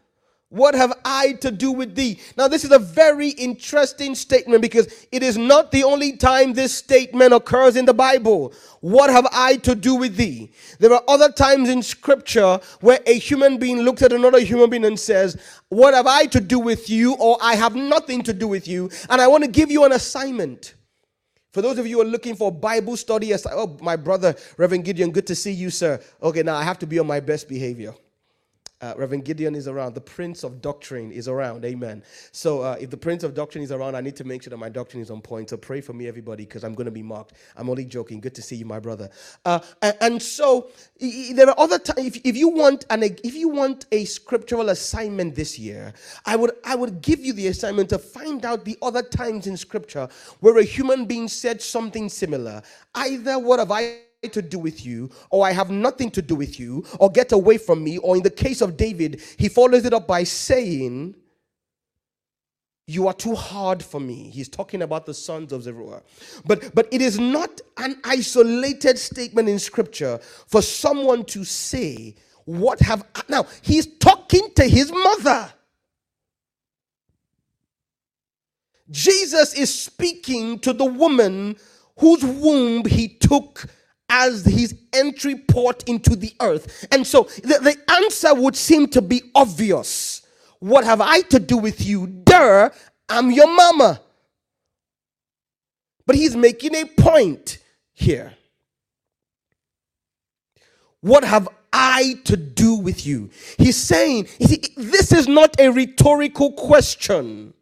what 0.53 0.74
have 0.74 0.92
I 1.03 1.32
to 1.40 1.50
do 1.50 1.72
with 1.72 1.94
thee? 1.94 2.20
Now, 2.36 2.46
this 2.46 2.62
is 2.62 2.72
a 2.72 2.78
very 2.78 3.30
interesting 3.30 4.14
statement 4.14 4.61
because 4.61 5.07
it 5.11 5.22
is 5.22 5.38
not 5.38 5.72
the 5.72 5.82
only 5.82 6.14
time 6.18 6.53
this 6.53 6.74
statement 6.74 7.32
occurs 7.32 7.74
in 7.74 7.86
the 7.86 7.94
Bible. 7.94 8.53
What 8.80 9.09
have 9.09 9.26
I 9.32 9.57
to 9.57 9.74
do 9.74 9.94
with 9.94 10.16
thee? 10.16 10.53
There 10.78 10.92
are 10.92 11.03
other 11.09 11.32
times 11.32 11.70
in 11.70 11.82
scripture 11.82 12.61
where 12.82 13.00
a 13.07 13.18
human 13.18 13.57
being 13.57 13.80
looks 13.80 14.03
at 14.03 14.12
another 14.12 14.40
human 14.40 14.68
being 14.68 14.84
and 14.84 15.00
says, 15.00 15.40
What 15.70 15.94
have 15.94 16.07
I 16.07 16.26
to 16.26 16.40
do 16.40 16.59
with 16.59 16.90
you? 16.90 17.14
or 17.14 17.38
I 17.40 17.55
have 17.55 17.74
nothing 17.74 18.22
to 18.24 18.34
do 18.34 18.46
with 18.46 18.68
you. 18.68 18.90
And 19.09 19.22
I 19.22 19.28
want 19.28 19.44
to 19.44 19.50
give 19.50 19.70
you 19.70 19.84
an 19.84 19.92
assignment. 19.92 20.74
For 21.53 21.62
those 21.62 21.78
of 21.78 21.86
you 21.86 21.96
who 21.96 22.03
are 22.03 22.11
looking 22.11 22.36
for 22.36 22.53
Bible 22.53 22.98
study, 22.98 23.32
oh, 23.50 23.78
my 23.80 23.96
brother, 23.96 24.34
Reverend 24.59 24.84
Gideon, 24.84 25.12
good 25.12 25.26
to 25.28 25.34
see 25.34 25.53
you, 25.53 25.70
sir. 25.70 25.98
Okay, 26.22 26.42
now 26.42 26.57
I 26.57 26.62
have 26.62 26.78
to 26.80 26.86
be 26.86 26.98
on 26.98 27.07
my 27.07 27.20
best 27.20 27.48
behavior. 27.48 27.94
Uh, 28.83 28.95
Reverend 28.97 29.24
Gideon 29.24 29.55
is 29.55 29.68
around. 29.68 29.95
The 29.95 30.01
Prince 30.01 30.43
of 30.43 30.61
Doctrine 30.61 31.12
is 31.12 31.28
around. 31.28 31.64
Amen. 31.64 32.03
So 32.33 32.62
uh, 32.62 32.76
if 32.80 32.91
the 32.91 32.97
Prince 32.97 33.22
of 33.22 33.33
Doctrine 33.33 33.62
is 33.62 33.70
around, 33.70 33.95
I 33.95 34.01
need 34.01 34.16
to 34.16 34.24
make 34.24 34.43
sure 34.43 34.51
that 34.51 34.57
my 34.57 34.68
doctrine 34.68 35.01
is 35.01 35.09
on 35.09 35.20
point. 35.20 35.51
So 35.51 35.57
pray 35.57 35.80
for 35.80 35.93
me, 35.93 36.09
everybody, 36.09 36.45
because 36.45 36.64
I'm 36.64 36.74
going 36.74 36.87
to 36.87 36.91
be 36.91 37.03
marked. 37.03 37.35
I'm 37.57 37.70
only 37.70 37.85
joking. 37.85 38.20
Good 38.20 38.35
to 38.35 38.43
see 38.43 38.57
you, 38.57 38.64
my 38.64 38.80
brother. 38.80 39.09
Uh, 39.45 39.61
and, 39.83 39.97
and, 40.01 40.22
so 40.22 40.70
there 41.01 41.49
are 41.49 41.59
other 41.59 41.78
times. 41.78 42.16
If, 42.16 42.20
if 42.24 42.37
you 42.37 42.49
want 42.49 42.85
an 42.91 43.05
if 43.05 43.35
you 43.35 43.49
want 43.49 43.87
a 43.93 44.05
scriptural 44.05 44.70
assignment 44.70 45.37
this 45.37 45.61
year, 45.61 45.93
I 46.26 46.35
would 46.35 46.51
I 46.64 46.74
would 46.74 47.03
give 47.03 47.20
you 47.20 47.33
the 47.33 47.47
assignment 47.49 47.89
to 47.91 47.99
find 47.99 48.45
out 48.45 48.64
the 48.64 48.76
other 48.83 49.03
times 49.03 49.47
in 49.47 49.57
Scripture 49.57 50.09
where 50.41 50.59
a 50.59 50.64
human 50.64 51.07
being 51.07 51.28
said 51.28 51.62
something 51.62 52.09
similar. 52.09 52.62
Either 52.97 53.39
what 53.39 53.61
have 53.61 53.70
I 53.70 54.01
to 54.31 54.43
do 54.43 54.59
with 54.59 54.87
you, 54.87 55.11
or 55.31 55.47
I 55.47 55.53
have 55.53 55.70
nothing 55.70 56.11
to 56.12 56.23
do 56.23 56.35
with 56.35 56.61
you, 56.61 56.85
or 57.01 57.11
get 57.11 57.33
away 57.33 57.59
from 57.59 57.83
me. 57.83 57.99
Or 57.99 58.16
in 58.16 58.23
the 58.23 58.31
case 58.31 58.61
of 58.61 58.77
David, 58.77 59.20
he 59.37 59.49
follows 59.49 59.85
it 59.85 59.93
up 59.93 60.07
by 60.07 60.25
saying, 60.25 61.16
You 62.87 63.09
are 63.09 63.14
too 63.14 63.35
hard 63.35 63.83
for 63.83 64.01
me. 64.01 64.31
He's 64.31 64.49
talking 64.49 64.83
about 64.83 65.07
the 65.07 65.14
sons 65.14 65.53
of 65.53 65.62
Zeruiah. 65.64 66.03
But, 66.45 66.75
but 66.75 66.89
it 66.93 67.03
is 67.03 67.18
not 67.18 67.61
an 67.79 67.97
isolated 68.05 68.99
statement 68.99 69.49
in 69.49 69.59
scripture 69.59 70.18
for 70.47 70.62
someone 70.62 71.25
to 71.27 71.45
say, 71.45 72.14
What 72.45 72.81
have 72.81 73.05
I? 73.16 73.23
Now, 73.29 73.47
he's 73.62 73.87
talking 73.99 74.51
to 74.57 74.64
his 74.64 74.93
mother. 74.93 75.53
Jesus 78.91 79.55
is 79.55 79.75
speaking 79.75 80.59
to 80.61 80.73
the 80.73 80.85
woman 80.85 81.57
whose 81.99 82.23
womb 82.25 82.85
he 82.85 83.09
took 83.09 83.66
as 84.12 84.44
his 84.44 84.76
entry 84.92 85.34
port 85.34 85.82
into 85.88 86.14
the 86.14 86.32
earth. 86.40 86.86
And 86.92 87.04
so 87.04 87.22
the, 87.42 87.58
the 87.60 87.76
answer 87.90 88.34
would 88.34 88.54
seem 88.54 88.86
to 88.88 89.00
be 89.00 89.22
obvious. 89.34 90.22
What 90.60 90.84
have 90.84 91.00
I 91.00 91.22
to 91.22 91.40
do 91.40 91.56
with 91.56 91.80
you? 91.84 92.06
Duh, 92.06 92.68
I'm 93.08 93.30
your 93.32 93.52
mama. 93.52 94.00
But 96.06 96.16
he's 96.16 96.36
making 96.36 96.76
a 96.76 96.84
point 96.84 97.58
here. 97.94 98.34
What 101.00 101.24
have 101.24 101.48
I 101.72 102.20
to 102.24 102.36
do 102.36 102.74
with 102.74 103.06
you? 103.06 103.30
He's 103.58 103.76
saying, 103.76 104.26
see, 104.26 104.62
this 104.76 105.10
is 105.10 105.26
not 105.26 105.58
a 105.58 105.70
rhetorical 105.70 106.52
question. 106.52 107.54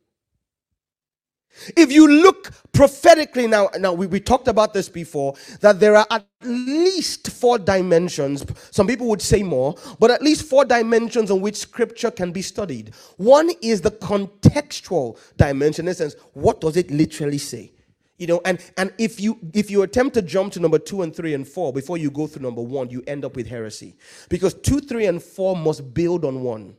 If 1.76 1.92
you 1.92 2.07
look 2.09 2.53
prophetically 2.72 3.46
now, 3.46 3.68
now 3.78 3.92
we, 3.92 4.07
we 4.07 4.20
talked 4.20 4.48
about 4.48 4.72
this 4.72 4.88
before, 4.88 5.34
that 5.61 5.80
there 5.80 5.96
are 5.96 6.07
at 6.11 6.26
least 6.42 7.30
four 7.30 7.59
dimensions. 7.59 8.44
Some 8.70 8.86
people 8.86 9.09
would 9.09 9.20
say 9.20 9.42
more, 9.42 9.74
but 9.98 10.11
at 10.11 10.22
least 10.22 10.44
four 10.48 10.64
dimensions 10.64 11.30
on 11.30 11.40
which 11.40 11.57
scripture 11.57 12.11
can 12.11 12.32
be 12.32 12.42
studied. 12.42 12.94
One 13.16 13.51
is 13.62 13.80
the 13.80 13.90
contextual 13.90 15.18
dimension, 15.36 15.86
in 15.86 15.92
a 15.92 15.94
sense, 15.94 16.14
what 16.32 16.61
does 16.61 16.76
it 16.76 16.90
literally 16.90 17.38
say? 17.38 17.72
You 18.16 18.26
know, 18.26 18.40
and, 18.44 18.61
and 18.76 18.92
if 18.98 19.18
you 19.18 19.38
if 19.55 19.70
you 19.70 19.82
attempt 19.82 20.12
to 20.14 20.22
jump 20.22 20.53
to 20.53 20.61
number 20.61 20.78
two 20.78 21.01
and 21.01 21.14
three 21.16 21.32
and 21.32 21.48
four 21.48 21.72
before 21.72 21.96
you 21.96 22.11
go 22.11 22.26
through 22.26 22.42
number 22.42 22.61
one, 22.61 22.90
you 22.90 23.03
end 23.07 23.24
up 23.24 23.34
with 23.34 23.46
heresy. 23.46 23.96
Because 24.28 24.53
two, 24.53 24.80
three, 24.80 25.07
and 25.07 25.22
four 25.22 25.57
must 25.57 25.94
build 25.94 26.26
on 26.26 26.42
one. 26.42 26.76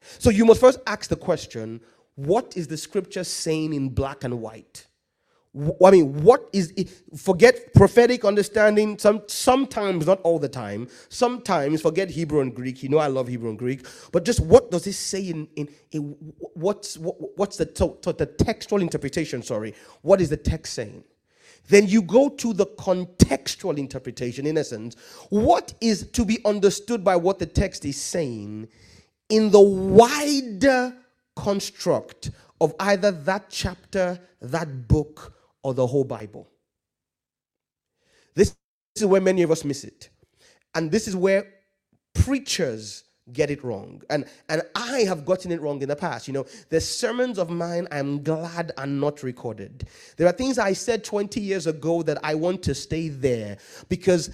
So 0.00 0.30
you 0.30 0.46
must 0.46 0.60
first 0.60 0.80
ask 0.86 1.10
the 1.10 1.16
question 1.16 1.82
what 2.18 2.56
is 2.56 2.68
the 2.68 2.78
scripture 2.78 3.24
saying 3.24 3.74
in 3.74 3.90
black 3.90 4.24
and 4.24 4.42
white? 4.42 4.86
I 5.84 5.92
mean, 5.92 6.22
what 6.24 6.48
is 6.52 6.72
it? 6.76 6.90
Forget 7.16 7.74
prophetic 7.74 8.24
understanding. 8.24 8.98
Some 8.98 9.22
sometimes, 9.28 10.06
not 10.06 10.20
all 10.22 10.38
the 10.38 10.48
time. 10.48 10.88
Sometimes 11.10 11.82
forget 11.82 12.10
Hebrew 12.10 12.40
and 12.40 12.54
Greek. 12.54 12.82
You 12.82 12.90
know, 12.90 12.98
I 12.98 13.08
love 13.08 13.28
Hebrew 13.28 13.50
and 13.50 13.58
Greek. 13.58 13.86
But 14.12 14.24
just 14.24 14.40
what 14.40 14.70
does 14.70 14.84
this 14.84 14.98
say 14.98 15.22
in 15.22 15.48
in, 15.56 15.68
in 15.92 16.16
what's 16.54 16.98
what, 16.98 17.16
what's 17.38 17.58
the 17.58 17.66
the 18.12 18.26
textual 18.26 18.82
interpretation? 18.82 19.42
Sorry, 19.42 19.74
what 20.02 20.20
is 20.20 20.30
the 20.30 20.38
text 20.38 20.74
saying? 20.74 21.04
Then 21.68 21.88
you 21.88 22.02
go 22.02 22.30
to 22.30 22.54
the 22.54 22.66
contextual 22.66 23.78
interpretation. 23.78 24.46
In 24.46 24.58
essence, 24.58 24.96
what 25.30 25.74
is 25.80 26.08
to 26.12 26.24
be 26.24 26.40
understood 26.46 27.04
by 27.04 27.16
what 27.16 27.38
the 27.40 27.46
text 27.46 27.84
is 27.84 28.00
saying 28.00 28.68
in 29.30 29.50
the 29.50 29.60
wider 29.60 30.94
construct 31.38 32.32
of 32.60 32.74
either 32.80 33.12
that 33.12 33.46
chapter, 33.48 34.18
that 34.42 34.88
book, 34.88 35.34
or 35.62 35.72
the 35.72 35.86
whole 35.86 36.04
Bible. 36.04 36.48
This 38.34 38.56
is 38.96 39.04
where 39.06 39.20
many 39.20 39.42
of 39.42 39.50
us 39.52 39.64
miss 39.64 39.84
it. 39.84 40.10
And 40.74 40.90
this 40.90 41.06
is 41.08 41.16
where 41.16 41.46
preachers 42.14 43.04
get 43.32 43.50
it 43.50 43.62
wrong. 43.62 44.02
And 44.10 44.24
and 44.48 44.62
I 44.74 45.00
have 45.02 45.24
gotten 45.24 45.52
it 45.52 45.60
wrong 45.60 45.80
in 45.82 45.88
the 45.88 45.96
past. 45.96 46.26
You 46.28 46.34
know, 46.34 46.46
the 46.70 46.80
sermons 46.80 47.38
of 47.38 47.50
mine 47.50 47.86
I'm 47.92 48.22
glad 48.24 48.72
are 48.76 48.86
not 48.86 49.22
recorded. 49.22 49.88
There 50.16 50.26
are 50.26 50.32
things 50.32 50.58
I 50.58 50.72
said 50.72 51.04
20 51.04 51.40
years 51.40 51.66
ago 51.68 52.02
that 52.02 52.18
I 52.24 52.34
want 52.34 52.62
to 52.64 52.74
stay 52.74 53.08
there 53.08 53.58
because 53.88 54.30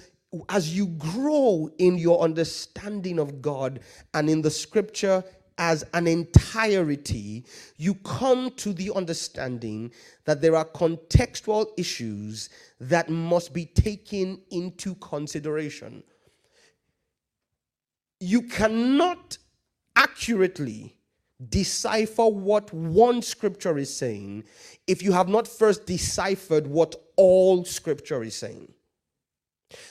as 0.49 0.75
you 0.75 0.87
grow 0.87 1.69
in 1.77 1.97
your 1.97 2.21
understanding 2.21 3.19
of 3.19 3.41
God 3.41 3.81
and 4.13 4.29
in 4.29 4.41
the 4.41 4.51
scripture 4.51 5.23
as 5.57 5.83
an 5.93 6.07
entirety, 6.07 7.45
you 7.77 7.95
come 7.95 8.51
to 8.51 8.73
the 8.73 8.91
understanding 8.93 9.91
that 10.25 10.41
there 10.41 10.55
are 10.55 10.65
contextual 10.65 11.67
issues 11.77 12.49
that 12.79 13.09
must 13.09 13.53
be 13.53 13.65
taken 13.65 14.41
into 14.51 14.95
consideration. 14.95 16.03
You 18.19 18.43
cannot 18.43 19.37
accurately 19.95 20.95
decipher 21.49 22.27
what 22.27 22.73
one 22.73 23.21
scripture 23.21 23.77
is 23.77 23.95
saying 23.95 24.43
if 24.87 25.03
you 25.03 25.11
have 25.11 25.27
not 25.27 25.47
first 25.47 25.85
deciphered 25.85 26.65
what 26.65 26.95
all 27.17 27.65
scripture 27.65 28.23
is 28.23 28.35
saying. 28.35 28.71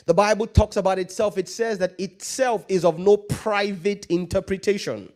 The 0.07 0.15
Bible 0.15 0.47
talks 0.47 0.77
about 0.77 0.99
itself, 0.99 1.37
it 1.37 1.49
says 1.49 1.79
that 1.79 1.99
itself 1.99 2.65
is 2.69 2.85
of 2.85 2.99
no 2.99 3.17
private 3.17 4.07
interpretation. 4.07 5.13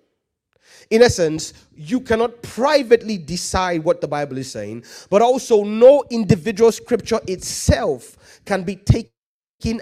In 0.91 1.03
essence, 1.03 1.53
you 1.76 2.01
cannot 2.01 2.43
privately 2.43 3.18
decide 3.18 3.85
what 3.85 4.01
the 4.01 4.09
Bible 4.09 4.39
is 4.39 4.51
saying, 4.51 4.85
but 5.11 5.22
also 5.22 5.62
no 5.64 6.05
individual 6.11 6.72
scripture 6.72 7.20
itself 7.26 8.41
can 8.45 8.62
be 8.62 8.76
taken 8.76 9.11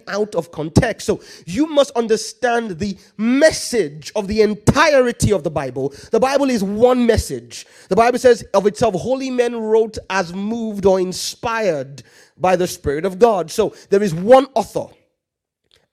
out 0.08 0.34
of 0.34 0.50
context. 0.52 1.06
So 1.06 1.20
you 1.44 1.66
must 1.66 1.90
understand 1.90 2.78
the 2.78 2.96
message 3.18 4.10
of 4.16 4.26
the 4.26 4.40
entirety 4.40 5.32
of 5.32 5.44
the 5.44 5.50
Bible. 5.50 5.92
The 6.10 6.18
Bible 6.18 6.48
is 6.48 6.64
one 6.64 7.06
message. 7.06 7.66
The 7.88 7.96
Bible 7.96 8.18
says 8.18 8.42
of 8.54 8.66
itself, 8.66 8.94
holy 8.94 9.30
men 9.30 9.54
wrote 9.54 9.98
as 10.08 10.32
moved 10.32 10.86
or 10.86 10.98
inspired 10.98 12.02
by 12.38 12.56
the 12.56 12.66
Spirit 12.66 13.04
of 13.04 13.18
God. 13.18 13.50
So 13.50 13.74
there 13.90 14.02
is 14.02 14.14
one 14.14 14.46
author, 14.54 14.86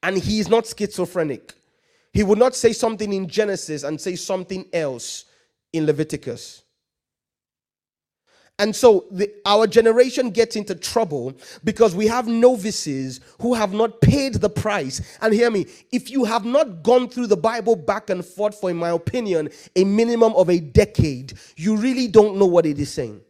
and 0.02 0.18
he 0.18 0.40
is 0.40 0.50
not 0.50 0.66
schizophrenic. 0.66 1.54
He 2.14 2.24
would 2.24 2.38
not 2.38 2.56
say 2.56 2.74
something 2.74 3.12
in 3.12 3.28
Genesis 3.28 3.84
and 3.84 4.00
say 4.00 4.16
something 4.16 4.66
else 4.72 5.26
in 5.74 5.86
Leviticus. 5.88 6.62
And 8.60 8.76
so 8.76 9.06
the, 9.10 9.34
our 9.48 9.66
generation 9.66 10.30
gets 10.30 10.56
into 10.56 10.76
trouble 10.76 11.34
because 11.64 11.96
we 11.96 12.06
have 12.06 12.28
novices 12.28 13.20
who 13.42 13.56
have 13.56 13.74
not 13.74 14.00
paid 14.00 14.36
the 14.36 14.50
price. 14.50 15.02
And 15.22 15.34
hear 15.34 15.50
me, 15.50 15.66
if 15.92 16.12
you 16.12 16.24
have 16.24 16.46
not 16.46 16.84
gone 16.84 17.10
through 17.10 17.28
the 17.28 17.38
Bible 17.38 17.76
back 17.76 18.12
and 18.12 18.24
forth 18.24 18.60
for, 18.60 18.70
in 18.70 18.78
my 18.78 18.90
opinion, 18.90 19.50
a 19.76 19.84
minimum 19.84 20.36
of 20.36 20.52
a 20.52 20.60
decade, 20.60 21.34
you 21.56 21.76
really 21.76 22.08
don't 22.08 22.38
know 22.38 22.46
what 22.46 22.68
it 22.68 22.78
is 22.78 22.92
saying. 22.92 23.22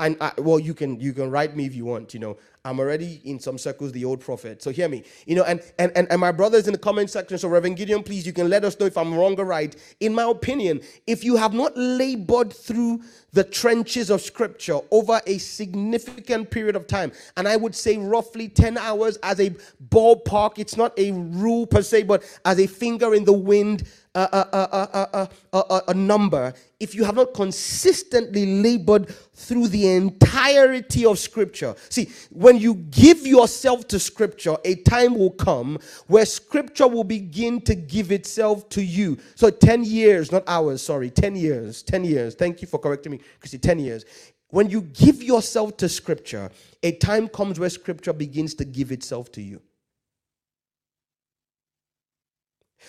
And 0.00 0.16
I, 0.20 0.32
well 0.38 0.58
you 0.58 0.74
can 0.74 1.00
you 1.00 1.12
can 1.12 1.30
write 1.30 1.56
me 1.56 1.66
if 1.66 1.74
you 1.74 1.84
want 1.84 2.14
you 2.14 2.20
know. 2.20 2.38
I'm 2.64 2.80
already 2.80 3.22
in 3.24 3.40
some 3.40 3.56
circles 3.56 3.92
the 3.92 4.04
old 4.04 4.20
prophet. 4.20 4.62
So 4.62 4.70
hear 4.70 4.88
me 4.88 5.04
you 5.26 5.34
know 5.34 5.44
and 5.44 5.60
and 5.78 5.90
and, 5.96 6.06
and 6.10 6.20
my 6.20 6.32
brothers 6.32 6.66
in 6.66 6.72
the 6.72 6.78
comment 6.78 7.10
section 7.10 7.38
so 7.38 7.48
reverend 7.48 7.76
gideon 7.76 8.02
please 8.02 8.26
you 8.26 8.32
can 8.32 8.48
let 8.50 8.64
us 8.64 8.78
know 8.78 8.86
if 8.86 8.96
i'm 8.96 9.14
wrong 9.14 9.38
or 9.38 9.44
right. 9.44 9.74
In 10.00 10.14
my 10.14 10.24
opinion 10.24 10.80
if 11.06 11.24
you 11.24 11.36
have 11.36 11.52
not 11.52 11.76
labored 11.76 12.52
through 12.52 13.02
the 13.32 13.44
trenches 13.44 14.10
of 14.10 14.20
scripture 14.20 14.78
over 14.90 15.20
a 15.26 15.38
significant 15.38 16.50
period 16.50 16.76
of 16.76 16.86
time 16.86 17.12
and 17.36 17.46
i 17.46 17.56
would 17.56 17.74
say 17.74 17.96
roughly 17.96 18.48
10 18.48 18.78
hours 18.78 19.18
as 19.22 19.40
a 19.40 19.50
ballpark 19.88 20.58
it's 20.58 20.76
not 20.76 20.98
a 20.98 21.12
rule 21.12 21.66
per 21.66 21.82
se 21.82 22.04
but 22.04 22.22
as 22.44 22.58
a 22.58 22.66
finger 22.66 23.14
in 23.14 23.24
the 23.24 23.32
wind 23.32 23.88
a, 24.20 25.28
a, 25.52 25.82
a, 25.88 25.94
number 25.94 26.52
if 26.80 26.94
you 26.94 27.04
have 27.04 27.14
not 27.14 27.34
consistently 27.34 28.62
labored 28.62 29.08
through 29.34 29.68
the 29.68 29.88
entirety 29.88 31.04
of 31.06 31.18
Scripture. 31.18 31.74
See, 31.88 32.10
when 32.30 32.58
you 32.58 32.74
give 32.74 33.26
yourself 33.26 33.86
to 33.88 33.98
Scripture, 33.98 34.56
a 34.64 34.76
time 34.76 35.14
will 35.14 35.30
come 35.30 35.78
where 36.06 36.26
Scripture 36.26 36.88
will 36.88 37.04
begin 37.04 37.60
to 37.62 37.74
give 37.74 38.12
itself 38.12 38.68
to 38.70 38.82
you. 38.82 39.18
So, 39.34 39.50
10 39.50 39.84
years, 39.84 40.32
not 40.32 40.44
hours, 40.46 40.82
sorry, 40.82 41.10
10 41.10 41.36
years, 41.36 41.82
10 41.82 42.04
years. 42.04 42.34
Thank 42.34 42.62
you 42.62 42.68
for 42.68 42.78
correcting 42.78 43.12
me, 43.12 43.20
Christy, 43.40 43.58
10 43.58 43.78
years. 43.78 44.04
When 44.50 44.70
you 44.70 44.82
give 44.82 45.22
yourself 45.22 45.76
to 45.78 45.88
Scripture, 45.88 46.50
a 46.82 46.92
time 46.92 47.28
comes 47.28 47.60
where 47.60 47.70
Scripture 47.70 48.12
begins 48.12 48.54
to 48.54 48.64
give 48.64 48.92
itself 48.92 49.30
to 49.32 49.42
you. 49.42 49.60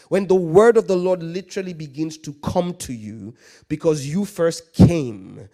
When 0.09 0.27
the 0.27 0.35
word 0.35 0.77
of 0.77 0.87
the 0.87 0.95
Lord 0.95 1.21
literally 1.23 1.73
begins 1.73 2.17
to 2.19 2.33
come 2.33 2.73
to 2.75 2.93
you 2.93 3.35
because 3.67 4.07
you 4.07 4.25
first 4.25 4.73
came 4.73 5.49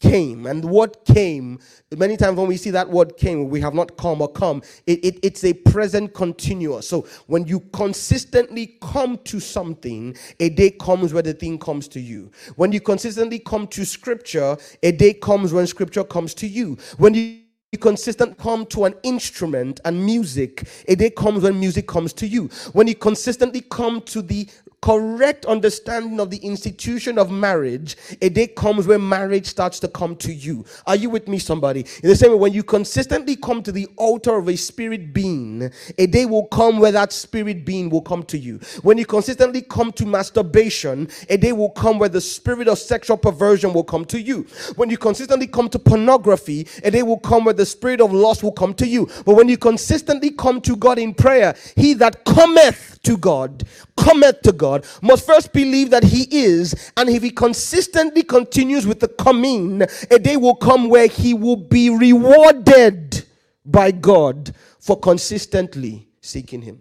came. 0.00 0.46
And 0.46 0.64
what 0.64 1.04
came 1.04 1.60
many 1.96 2.16
times 2.16 2.38
when 2.38 2.48
we 2.48 2.56
see 2.56 2.70
that 2.70 2.88
word 2.88 3.16
came 3.16 3.48
we 3.48 3.60
have 3.60 3.74
not 3.74 3.96
come 3.96 4.20
or 4.20 4.28
come. 4.28 4.62
It, 4.86 5.04
it, 5.04 5.18
it's 5.22 5.44
a 5.44 5.52
present 5.52 6.14
continuous. 6.14 6.88
So 6.88 7.06
when 7.26 7.46
you 7.46 7.60
consistently 7.72 8.78
come 8.80 9.18
to 9.24 9.38
something 9.38 10.16
a 10.40 10.48
day 10.48 10.70
comes 10.70 11.12
where 11.12 11.22
the 11.22 11.34
thing 11.34 11.58
comes 11.58 11.86
to 11.88 12.00
you. 12.00 12.32
When 12.56 12.72
you 12.72 12.80
consistently 12.80 13.38
come 13.38 13.66
to 13.68 13.84
scripture 13.84 14.56
a 14.82 14.92
day 14.92 15.14
comes 15.14 15.52
when 15.52 15.66
scripture 15.66 16.04
comes 16.04 16.34
to 16.34 16.48
you. 16.48 16.78
When 16.96 17.14
you 17.14 17.39
consistent 17.78 18.36
come 18.36 18.66
to 18.66 18.84
an 18.84 18.94
instrument 19.04 19.78
and 19.84 20.04
music, 20.04 20.66
a 20.88 20.96
day 20.96 21.08
comes 21.08 21.44
when 21.44 21.60
music 21.60 21.86
comes 21.86 22.12
to 22.14 22.26
you. 22.26 22.48
When 22.72 22.88
you 22.88 22.96
consistently 22.96 23.60
come 23.60 24.00
to 24.06 24.22
the 24.22 24.48
correct 24.82 25.44
understanding 25.44 26.18
of 26.20 26.30
the 26.30 26.38
institution 26.38 27.18
of 27.18 27.30
marriage, 27.30 27.96
a 28.22 28.28
day 28.28 28.46
comes 28.46 28.86
when 28.86 29.06
marriage 29.06 29.46
starts 29.46 29.78
to 29.78 29.88
come 29.88 30.16
to 30.16 30.32
you. 30.32 30.64
Are 30.86 30.96
you 30.96 31.10
with 31.10 31.28
me, 31.28 31.38
somebody? 31.38 31.84
In 32.02 32.08
the 32.08 32.16
same 32.16 32.30
way, 32.30 32.38
when 32.38 32.52
you 32.52 32.62
consistently 32.62 33.36
come 33.36 33.62
to 33.62 33.72
the 33.72 33.86
altar 33.96 34.36
of 34.36 34.48
a 34.48 34.56
spirit 34.56 35.12
being, 35.12 35.70
a 35.98 36.06
day 36.06 36.26
will 36.26 36.46
come 36.46 36.78
where 36.78 36.92
that 36.92 37.12
spirit 37.12 37.64
being 37.64 37.90
will 37.90 38.00
come 38.00 38.22
to 38.24 38.38
you. 38.38 38.58
When 38.82 38.98
you 38.98 39.06
consistently 39.06 39.62
come 39.62 39.92
to 39.92 40.06
masturbation, 40.06 41.08
a 41.28 41.36
day 41.36 41.52
will 41.52 41.70
come 41.70 41.98
where 41.98 42.08
the 42.08 42.20
spirit 42.20 42.66
of 42.66 42.78
sexual 42.78 43.16
perversion 43.16 43.72
will 43.72 43.84
come 43.84 44.04
to 44.06 44.20
you. 44.20 44.46
When 44.76 44.90
you 44.90 44.98
consistently 44.98 45.46
come 45.46 45.68
to 45.68 45.78
pornography, 45.78 46.66
a 46.82 46.90
day 46.90 47.02
will 47.02 47.18
come 47.18 47.44
where 47.44 47.54
the 47.60 47.66
spirit 47.66 48.00
of 48.00 48.10
lust 48.10 48.42
will 48.42 48.52
come 48.52 48.72
to 48.72 48.86
you. 48.86 49.06
But 49.26 49.34
when 49.34 49.50
you 49.50 49.58
consistently 49.58 50.30
come 50.30 50.62
to 50.62 50.74
God 50.74 50.98
in 50.98 51.12
prayer, 51.12 51.54
he 51.76 51.92
that 51.94 52.24
cometh 52.24 52.98
to 53.02 53.18
God, 53.18 53.64
cometh 53.98 54.40
to 54.42 54.52
God, 54.52 54.86
must 55.02 55.26
first 55.26 55.52
believe 55.52 55.90
that 55.90 56.02
he 56.02 56.26
is. 56.34 56.90
And 56.96 57.10
if 57.10 57.22
he 57.22 57.30
consistently 57.30 58.22
continues 58.22 58.86
with 58.86 59.00
the 59.00 59.08
coming, 59.08 59.82
a 60.10 60.18
day 60.18 60.38
will 60.38 60.54
come 60.54 60.88
where 60.88 61.06
he 61.06 61.34
will 61.34 61.56
be 61.56 61.90
rewarded 61.90 63.26
by 63.66 63.90
God 63.90 64.54
for 64.78 64.98
consistently 64.98 66.08
seeking 66.22 66.62
him. 66.62 66.80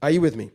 Are 0.00 0.12
you 0.12 0.20
with 0.20 0.36
me? 0.36 0.52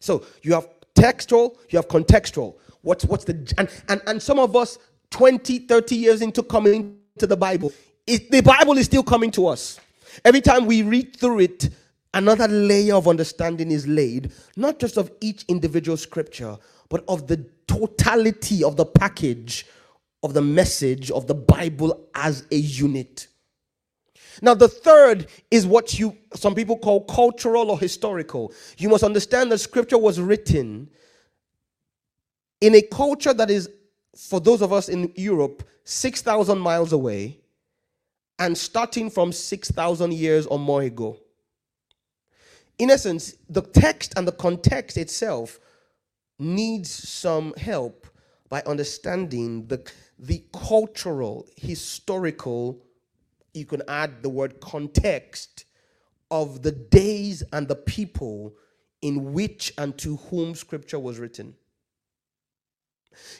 So 0.00 0.26
you 0.42 0.54
have 0.54 0.68
textual, 0.96 1.56
you 1.70 1.78
have 1.78 1.86
contextual. 1.86 2.56
What's 2.82 3.04
what's 3.04 3.24
the 3.24 3.54
and 3.58 3.68
and, 3.88 4.02
and 4.08 4.20
some 4.20 4.40
of 4.40 4.56
us 4.56 4.78
20, 5.10 5.60
30 5.60 5.96
years 5.96 6.22
into 6.22 6.42
coming 6.42 6.98
to 7.18 7.26
the 7.26 7.36
Bible, 7.36 7.72
it, 8.06 8.30
the 8.30 8.40
Bible 8.42 8.76
is 8.78 8.86
still 8.86 9.02
coming 9.02 9.30
to 9.32 9.46
us. 9.46 9.80
Every 10.24 10.40
time 10.40 10.66
we 10.66 10.82
read 10.82 11.16
through 11.16 11.40
it, 11.40 11.68
another 12.14 12.48
layer 12.48 12.94
of 12.94 13.08
understanding 13.08 13.70
is 13.70 13.86
laid, 13.86 14.32
not 14.56 14.78
just 14.78 14.96
of 14.96 15.10
each 15.20 15.44
individual 15.48 15.96
scripture, 15.96 16.56
but 16.88 17.04
of 17.08 17.26
the 17.26 17.44
totality 17.66 18.62
of 18.62 18.76
the 18.76 18.86
package 18.86 19.66
of 20.26 20.34
the 20.34 20.42
message 20.42 21.10
of 21.10 21.26
the 21.26 21.34
Bible 21.34 22.08
as 22.14 22.46
a 22.50 22.56
unit. 22.56 23.28
Now, 24.42 24.54
the 24.54 24.68
third 24.68 25.28
is 25.50 25.66
what 25.66 25.98
you 25.98 26.16
some 26.34 26.54
people 26.54 26.76
call 26.76 27.04
cultural 27.04 27.70
or 27.70 27.78
historical. 27.78 28.52
You 28.76 28.88
must 28.88 29.04
understand 29.04 29.50
that 29.52 29.58
scripture 29.58 29.96
was 29.96 30.20
written 30.20 30.90
in 32.60 32.74
a 32.74 32.82
culture 32.82 33.32
that 33.32 33.50
is, 33.50 33.70
for 34.16 34.40
those 34.40 34.62
of 34.62 34.72
us 34.72 34.88
in 34.88 35.12
Europe, 35.14 35.62
6,000 35.84 36.58
miles 36.58 36.92
away 36.92 37.38
and 38.38 38.56
starting 38.56 39.10
from 39.10 39.32
6,000 39.32 40.12
years 40.12 40.46
or 40.46 40.58
more 40.58 40.82
ago. 40.82 41.18
In 42.78 42.90
essence, 42.90 43.34
the 43.48 43.62
text 43.62 44.14
and 44.16 44.26
the 44.26 44.32
context 44.32 44.96
itself 44.96 45.58
needs 46.38 46.90
some 46.90 47.54
help 47.54 48.06
by 48.48 48.62
understanding 48.66 49.66
the, 49.66 49.82
the 50.18 50.44
cultural, 50.52 51.46
historical, 51.56 52.82
you 53.54 53.64
can 53.64 53.82
add 53.88 54.22
the 54.22 54.28
word 54.28 54.60
context 54.60 55.64
of 56.30 56.62
the 56.62 56.72
days 56.72 57.42
and 57.52 57.66
the 57.66 57.76
people 57.76 58.54
in 59.02 59.32
which 59.32 59.72
and 59.78 59.96
to 59.98 60.16
whom 60.16 60.54
scripture 60.54 60.98
was 60.98 61.18
written. 61.18 61.54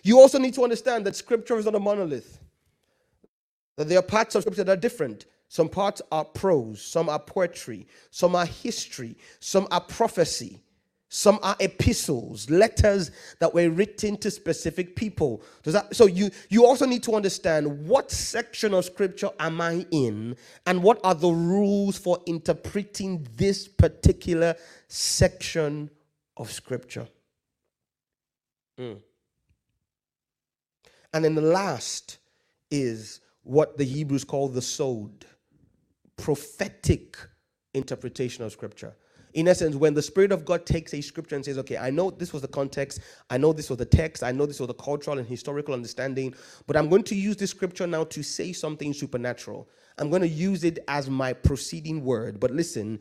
You 0.03 0.21
also 0.21 0.39
need 0.39 0.55
to 0.55 0.65
understand 0.65 1.07
that 1.07 1.17
scripture 1.17 1.59
is 1.59 1.65
not 1.65 1.75
a 1.75 1.81
monolith, 1.81 2.39
that 3.77 3.89
there 3.89 3.99
are 3.99 4.03
parts 4.03 4.35
of 4.35 4.43
scripture 4.43 4.65
that 4.65 4.73
are 4.73 4.81
different. 4.81 5.27
Some 5.49 5.69
parts 5.69 6.03
are 6.11 6.25
prose, 6.25 6.83
some 6.83 7.09
are 7.09 7.21
poetry, 7.21 7.87
some 8.11 8.35
are 8.35 8.47
history, 8.47 9.17
some 9.41 9.69
are 9.71 9.81
prophecy. 9.81 10.63
Some 11.09 11.39
are 11.43 11.57
epistles, 11.61 12.51
letters 12.51 13.13
that 13.39 13.55
were 13.55 13.71
written 13.71 14.17
to 14.19 14.31
specific 14.31 14.97
people. 14.97 15.41
That, 15.63 15.95
so 15.95 16.07
you, 16.07 16.31
you 16.49 16.67
also 16.67 16.85
need 16.85 17.05
to 17.05 17.15
understand 17.15 17.87
what 17.87 18.11
section 18.11 18.75
of 18.75 18.85
scripture 18.85 19.31
am 19.39 19.61
I 19.61 19.87
in 19.93 20.37
and 20.67 20.83
what 20.83 20.99
are 21.05 21.15
the 21.15 21.31
rules 21.31 21.97
for 21.97 22.19
interpreting 22.27 23.27
this 23.37 23.69
particular 23.69 24.57
section 24.89 25.91
of 26.37 26.51
scripture. 26.51 27.07
Mm. 28.79 28.99
And 31.17 31.25
then 31.25 31.35
the 31.35 31.41
last 31.41 32.19
is 32.71 33.21
what 33.43 33.79
the 33.79 33.85
Hebrews 33.85 34.25
call 34.25 34.49
the 34.49 34.61
sod, 34.61 35.25
prophetic 36.19 37.17
interpretation 37.73 38.45
of 38.45 38.53
scripture 38.53 38.95
in 39.37 39.49
essence, 39.49 39.77
when 39.77 39.93
the 39.93 40.01
Spirit 40.01 40.33
of 40.33 40.47
God 40.47 40.65
takes 40.65 40.95
a 40.95 41.03
scripture 41.03 41.37
and 41.37 41.45
says, 41.45 41.59
okay, 41.59 41.77
I 41.77 41.91
know 41.91 42.11
this 42.11 42.33
was 42.33 42.41
the 42.41 42.49
context, 42.49 43.01
I 43.29 43.37
know 43.37 43.53
this 43.53 43.69
was 43.69 43.77
the 43.77 43.85
text, 43.85 44.23
I 44.23 44.33
know 44.33 44.47
this 44.47 44.61
was 44.61 44.69
the 44.69 44.75
cultural 44.75 45.19
and 45.19 45.29
historical 45.29 45.75
understanding, 45.75 46.35
but 46.67 46.75
I'm 46.75 46.89
going 46.89 47.03
to 47.03 47.15
use 47.15 47.37
this 47.37 47.51
scripture 47.51 47.87
now 47.87 48.05
to 48.05 48.23
say 48.23 48.55
something 48.55 48.95
supernatural. 48.95 49.69
I'm 49.99 50.09
going 50.09 50.23
to 50.23 50.29
use 50.29 50.65
it 50.65 50.79
as 50.89 51.11
my 51.11 51.35
proceeding 51.35 52.03
word. 52.03 52.41
But 52.41 52.51
listen, 52.51 52.99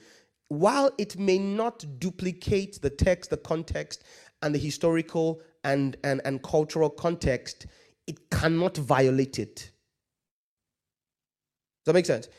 while 0.49 0.91
it 0.97 1.17
may 1.17 1.37
not 1.39 1.85
duplicate 1.99 2.81
the 2.81 2.89
text, 2.89 3.29
the 3.29 3.37
context, 3.37 4.03
and 4.41 4.53
the 4.53 4.59
historical 4.59 5.39
and, 5.63 5.95
and, 6.03 6.19
and 6.25 6.43
cultural 6.43 6.89
context, 6.89 7.65
it 8.07 8.29
cannot 8.29 8.77
violate 8.77 9.39
it. 9.39 9.55
Does 9.55 9.71
that 11.85 11.93
make 11.93 12.05
sense? 12.05 12.29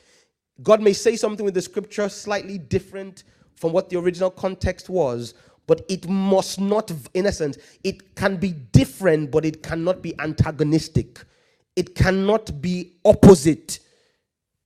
God 0.62 0.80
may 0.80 0.92
say 0.92 1.16
something 1.16 1.44
with 1.44 1.54
the 1.54 1.62
scripture 1.62 2.08
slightly 2.08 2.58
different 2.58 3.24
from 3.54 3.72
what 3.72 3.90
the 3.90 3.98
original 3.98 4.30
context 4.30 4.88
was, 4.88 5.34
but 5.66 5.82
it 5.88 6.08
must 6.08 6.60
not, 6.60 6.92
in 7.14 7.26
essence, 7.26 7.58
it 7.84 8.14
can 8.14 8.36
be 8.36 8.52
different, 8.52 9.30
but 9.30 9.44
it 9.44 9.62
cannot 9.62 10.02
be 10.02 10.18
antagonistic. 10.20 11.24
It 11.74 11.94
cannot 11.94 12.62
be 12.62 12.92
opposite. 13.04 13.80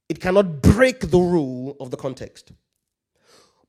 It 0.09 0.21
cannot 0.21 0.63
break 0.63 1.01
the 1.11 1.19
rule 1.19 1.77
of 1.81 1.91
the 1.91 1.97
context. 1.97 2.53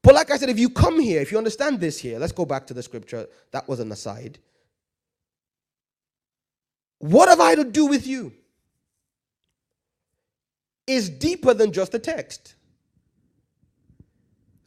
But 0.04 0.16
like 0.16 0.32
I 0.32 0.38
said, 0.38 0.50
if 0.50 0.60
you 0.60 0.70
come 0.70 1.00
here, 1.00 1.22
if 1.22 1.32
you 1.32 1.38
understand 1.38 1.80
this 1.80 2.00
here, 2.00 2.20
let's 2.20 2.32
go 2.32 2.46
back 2.46 2.66
to 2.68 2.74
the 2.74 2.84
scripture. 2.84 3.28
That 3.52 3.68
was 3.68 3.80
an 3.80 3.92
aside. 3.92 4.40
What 7.02 7.30
have 7.30 7.40
I 7.42 7.56
to 7.56 7.64
do 7.64 7.88
with 7.88 8.06
you? 8.06 8.32
Is 10.86 11.10
deeper 11.10 11.54
than 11.54 11.72
just 11.72 11.96
a 11.96 12.00
text. 12.00 12.56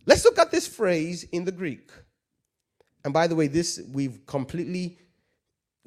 Let's 0.04 0.24
look 0.24 0.38
at 0.38 0.50
this 0.50 0.66
phrase 0.66 1.24
in 1.24 1.44
the 1.44 1.52
Greek. 1.52 1.90
And 3.04 3.14
by 3.14 3.28
the 3.28 3.36
way, 3.36 3.46
this 3.46 3.80
we've 3.92 4.26
completely 4.26 4.98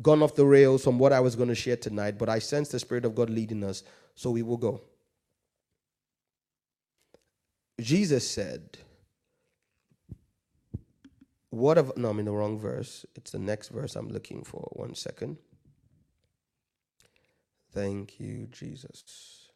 gone 0.01 0.23
off 0.23 0.35
the 0.35 0.45
rails 0.45 0.83
from 0.83 0.99
what 0.99 1.11
I 1.11 1.19
was 1.19 1.35
going 1.35 1.49
to 1.49 1.55
share 1.55 1.75
tonight, 1.75 2.17
but 2.17 2.29
I 2.29 2.39
sense 2.39 2.69
the 2.69 2.79
Spirit 2.79 3.03
of 3.03 3.13
God 3.13 3.29
leading 3.29 3.63
us, 3.63 3.83
so 4.15 4.31
we 4.31 4.41
will 4.41 4.57
go. 4.57 4.81
Jesus 7.81 8.29
said, 8.29 8.77
What 11.49 11.77
of 11.77 11.97
no, 11.97 12.09
I'm 12.09 12.19
in 12.19 12.25
the 12.25 12.31
wrong 12.31 12.57
verse. 12.57 13.05
It's 13.15 13.31
the 13.31 13.39
next 13.39 13.69
verse 13.69 13.95
I'm 13.95 14.09
looking 14.09 14.43
for. 14.43 14.69
One 14.73 14.95
second. 14.95 15.37
Thank 17.73 18.19
you, 18.19 18.47
Jesus. 18.51 19.49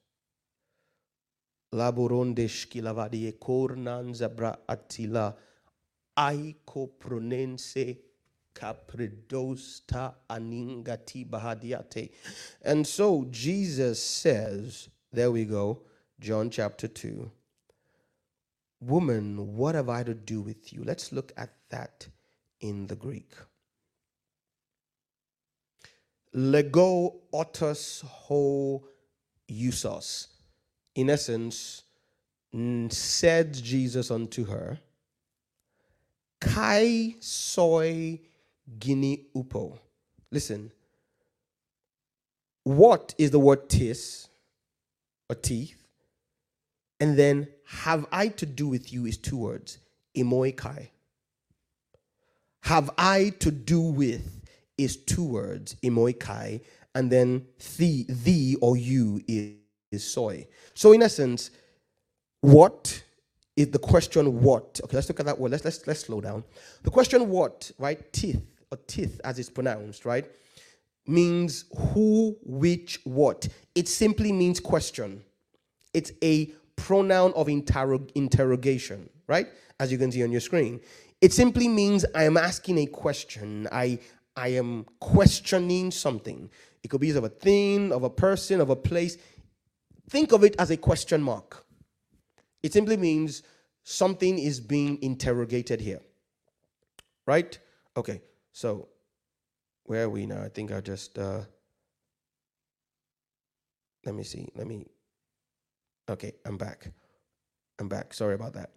Laborondesh 1.74 2.68
kilavadie 2.68 3.32
kornan 3.40 4.14
zabra 4.14 4.58
atila 4.68 5.34
aiko 6.18 6.90
pronense 7.00 7.98
capridosta 8.54 10.14
aningati 10.30 11.26
bahadiate. 11.26 12.12
And 12.64 12.86
so 12.86 13.26
Jesus 13.32 14.04
says, 14.04 14.90
there 15.14 15.32
we 15.32 15.46
go, 15.46 15.84
John 16.20 16.50
chapter 16.50 16.88
2. 16.88 17.32
Woman, 18.82 19.56
what 19.56 19.76
have 19.76 19.90
I 19.90 20.04
to 20.04 20.14
do 20.14 20.42
with 20.42 20.74
you? 20.74 20.84
Let's 20.84 21.12
look 21.12 21.32
at 21.38 21.52
that 21.70 22.08
in 22.60 22.88
the 22.88 22.96
Greek. 22.96 23.32
Lego 26.34 27.22
otos 27.34 28.04
ho 28.04 28.84
usos 29.50 30.28
in 30.96 31.10
essence, 31.10 31.84
said 32.90 33.54
Jesus 33.54 34.12
unto 34.12 34.46
her, 34.46 34.80
Kai 36.40 37.16
soy 37.20 38.20
gini 38.80 39.26
upo. 39.36 39.80
Listen, 40.32 40.72
what 42.64 43.14
is 43.18 43.32
the 43.32 43.40
word 43.40 43.70
tis 43.70 44.28
or 45.30 45.36
teeth? 45.36 45.78
And 47.00 47.18
then 47.18 47.48
have 47.66 48.06
I 48.12 48.28
to 48.30 48.46
do 48.46 48.68
with 48.68 48.94
you 48.94 49.06
is 49.06 49.18
two 49.18 49.38
words, 49.38 49.80
imoikai. 50.16 50.90
Have 52.64 52.92
I 52.98 53.34
to 53.40 53.52
do 53.52 53.82
with 53.82 54.41
is 54.78 54.98
two 54.98 55.24
words, 55.24 55.76
imoikai, 55.84 56.62
and 56.96 57.12
then 57.12 57.46
the, 57.78 58.06
thee 58.10 58.58
or 58.62 58.78
you 58.78 59.22
is 59.28 59.56
is 59.92 60.10
soy. 60.10 60.48
So 60.74 60.94
in 60.94 61.04
essence, 61.04 61.52
what 62.40 63.04
is 63.56 63.72
the 63.72 63.80
question 63.80 64.42
what? 64.42 64.80
Okay, 64.84 64.98
let's 64.98 65.10
look 65.10 65.20
at 65.20 65.26
that 65.26 65.38
word. 65.38 65.52
Let's 65.52 65.66
let's 65.66 65.86
let's 65.86 66.00
slow 66.02 66.22
down. 66.22 66.44
The 66.84 66.90
question 66.90 67.30
what, 67.30 67.72
right? 67.78 68.12
Teeth 68.14 68.42
or 68.72 68.78
teeth 68.88 69.20
as 69.24 69.38
it's 69.38 69.50
pronounced, 69.50 70.06
right? 70.06 70.26
Means 71.08 71.66
who, 71.76 72.38
which, 72.44 73.02
what. 73.04 73.48
It 73.76 73.88
simply 73.88 74.32
means 74.32 74.60
question. 74.60 75.24
It's 75.94 76.12
a 76.24 76.52
pronoun 76.76 77.34
of 77.36 77.48
interrog- 77.48 78.12
interrogation, 78.16 79.10
right? 79.28 79.48
As 79.80 79.92
you 79.92 79.98
can 79.98 80.12
see 80.12 80.24
on 80.24 80.32
your 80.32 80.42
screen. 80.42 80.80
It 81.20 81.34
simply 81.34 81.68
means 81.68 82.06
I 82.16 82.24
am 82.24 82.38
asking 82.38 82.78
a 82.80 82.86
question. 82.86 83.68
I 83.72 84.00
I 84.36 84.50
am 84.50 84.86
questioning 85.00 85.92
something. 85.92 86.50
It 86.84 86.90
could 86.90 87.02
be 87.02 87.12
of 87.12 87.24
a 87.24 87.30
thing, 87.30 87.92
of 87.92 88.04
a 88.04 88.10
person, 88.10 88.62
of 88.62 88.70
a 88.70 88.76
place. 88.76 89.18
Think 90.10 90.32
of 90.32 90.44
it 90.44 90.56
as 90.58 90.72
a 90.72 90.78
question 90.78 91.22
mark. 91.22 91.66
It 92.64 92.74
simply 92.74 92.98
means 92.98 93.44
something 93.84 94.40
is 94.40 94.60
being 94.60 95.02
interrogated 95.02 95.82
here. 95.82 96.02
Right? 97.28 97.58
Okay, 97.98 98.22
so 98.52 98.90
where 99.84 100.06
are 100.06 100.10
we 100.10 100.26
now? 100.26 100.42
I 100.42 100.50
think 100.50 100.72
I 100.72 100.82
just, 100.82 101.18
uh, 101.18 101.42
let 104.06 104.16
me 104.16 104.24
see. 104.24 104.50
Let 104.56 104.68
me, 104.68 104.86
okay, 106.10 106.34
I'm 106.46 106.58
back. 106.58 106.92
I'm 107.80 107.90
back. 107.90 108.14
Sorry 108.14 108.36
about 108.36 108.54
that. 108.54 108.72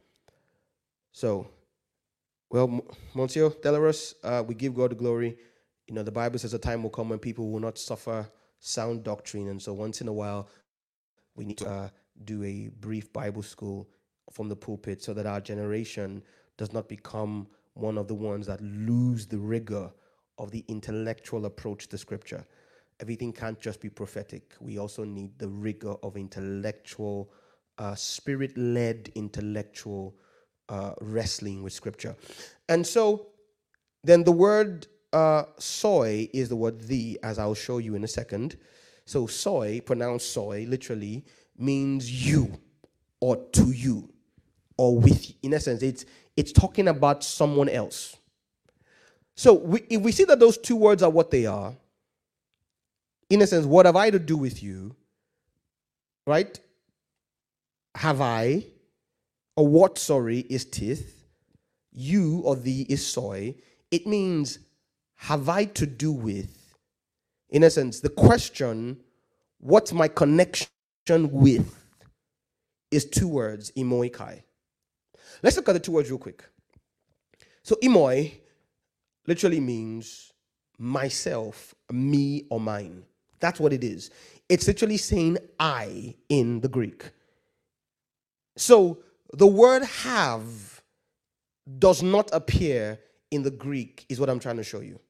So, 1.13 1.49
Well, 2.55 2.85
Monsieur 3.15 3.51
Delarus, 3.51 4.15
uh, 4.23 4.45
we 4.47 4.55
give 4.55 4.77
God 4.77 4.93
the 4.93 4.95
glory. 4.95 5.37
You 5.89 5.95
know, 5.97 6.05
the 6.05 6.13
Bible 6.13 6.39
says 6.39 6.55
a 6.55 6.59
time 6.61 6.85
will 6.85 6.91
come 6.91 7.09
when 7.09 7.19
people 7.19 7.51
will 7.51 7.59
not 7.59 7.77
suffer 7.77 8.31
sound 8.61 9.03
doctrine. 9.03 9.49
And 9.49 9.61
so 9.61 9.73
once 9.73 10.01
in 10.01 10.07
a 10.07 10.13
while, 10.13 10.49
we 11.35 11.45
need 11.45 11.59
to 11.59 11.69
uh, 11.69 11.89
do 12.23 12.45
a 12.45 12.69
brief 12.79 13.13
Bible 13.13 13.43
school 13.43 13.89
from 14.31 14.49
the 14.49 14.55
pulpit 14.55 15.03
so 15.03 15.13
that 15.15 15.27
our 15.27 15.41
generation 15.41 16.23
does 16.57 16.73
not 16.73 16.89
become 16.89 17.49
one 17.73 17.99
of 17.99 18.07
the 18.07 18.15
ones 18.15 18.47
that 18.47 18.61
lose 18.63 19.27
the 19.27 19.39
rigor 19.39 19.91
of 20.39 20.53
the 20.53 20.65
intellectual 20.69 21.47
approach 21.47 21.89
to 21.89 21.99
scripture. 21.99 22.47
Everything 23.01 23.33
can't 23.33 23.59
just 23.59 23.81
be 23.81 23.89
prophetic. 23.89 24.55
We 24.61 24.79
also 24.79 25.03
need 25.03 25.41
the 25.41 25.49
rigor 25.49 25.97
of 26.05 26.17
intellectual, 26.17 27.33
uh, 27.79 27.97
spirit 27.97 28.57
led 28.57 29.11
intellectual 29.17 30.15
uh, 30.69 30.93
wrestling 31.01 31.63
with 31.63 31.73
scripture. 31.73 32.17
And 32.69 32.87
so 32.87 33.29
then 34.03 34.25
the 34.25 34.33
word 34.33 34.87
uh, 35.13 35.45
soy 35.59 36.29
is 36.33 36.49
the 36.49 36.57
word 36.57 36.81
the, 36.83 37.19
as 37.23 37.39
I'll 37.39 37.55
show 37.55 37.79
you 37.79 37.95
in 37.95 38.05
a 38.05 38.09
second. 38.09 38.57
So 39.07 39.27
soy, 39.27 39.81
pronounced 39.81 40.33
soy, 40.33 40.67
literally 40.69 41.25
means 41.57 42.27
you 42.27 42.59
or 43.21 43.37
to 43.37 43.71
you 43.71 44.13
or 44.77 44.99
with 44.99 45.29
you. 45.29 45.35
In 45.43 45.55
essence, 45.55 45.83
it's 45.83 46.05
it's 46.37 46.53
talking 46.53 46.89
about 46.89 47.23
someone 47.23 47.69
else. 47.69 48.17
So 49.37 49.53
we, 49.53 49.85
if 49.89 50.01
we 50.03 50.13
see 50.13 50.25
that 50.25 50.41
those 50.41 50.59
two 50.59 50.77
words 50.77 51.03
are 51.03 51.11
what 51.11 51.31
they 51.31 51.47
are, 51.47 51.75
in 53.31 53.43
a 53.43 53.47
sense, 53.47 53.67
what 53.67 53.87
have 53.87 53.97
I 53.97 54.11
to 54.11 54.19
do 54.19 54.37
with 54.37 54.63
you? 54.63 54.97
Right? 56.27 56.59
Have 57.95 58.21
I? 58.21 58.67
Or 59.57 59.67
what, 59.67 59.99
sorry, 59.99 60.41
is 60.51 60.65
tith, 60.65 61.15
you 61.93 62.41
or 62.45 62.57
thee 62.57 62.87
is 62.89 63.07
soy, 63.07 63.55
it 63.91 64.07
means 64.07 64.59
have 65.17 65.49
I 65.49 65.65
to 65.67 65.87
do 65.87 66.13
with, 66.13 66.77
in 67.51 67.63
essence, 67.63 68.01
the 68.01 68.09
question, 68.09 69.01
what's 69.59 69.93
my 69.93 70.09
connection 70.09 70.69
with, 71.01 71.75
is 72.91 73.05
two 73.05 73.29
words, 73.29 73.71
imoi 73.77 74.13
kai. 74.13 74.45
Let's 75.43 75.57
look 75.57 75.69
at 75.69 75.73
the 75.73 75.81
two 75.81 75.93
words 75.93 76.11
real 76.11 76.19
quick. 76.19 76.45
So, 77.63 77.77
imoi 77.83 78.33
literally 79.27 79.61
means 79.61 80.33
myself, 80.79 81.75
me, 81.91 82.45
or 82.51 82.61
mine. 82.61 83.05
That's 83.41 83.61
what 83.61 83.73
it 83.73 83.85
is. 83.85 84.11
It's 84.49 84.67
literally 84.67 84.97
saying 84.97 85.39
I 85.59 86.15
in 86.29 86.61
the 86.61 86.69
Greek. 86.69 87.11
So, 88.57 89.04
the 89.33 89.47
word 89.47 89.83
have 89.83 90.83
does 91.79 92.03
not 92.03 92.31
appear 92.33 92.99
in 93.31 93.43
the 93.43 93.51
Greek, 93.51 94.07
is 94.09 94.21
what 94.21 94.31
I'm 94.31 94.41
trying 94.41 94.57
to 94.59 94.65
show 94.65 94.81
you. 94.81 95.01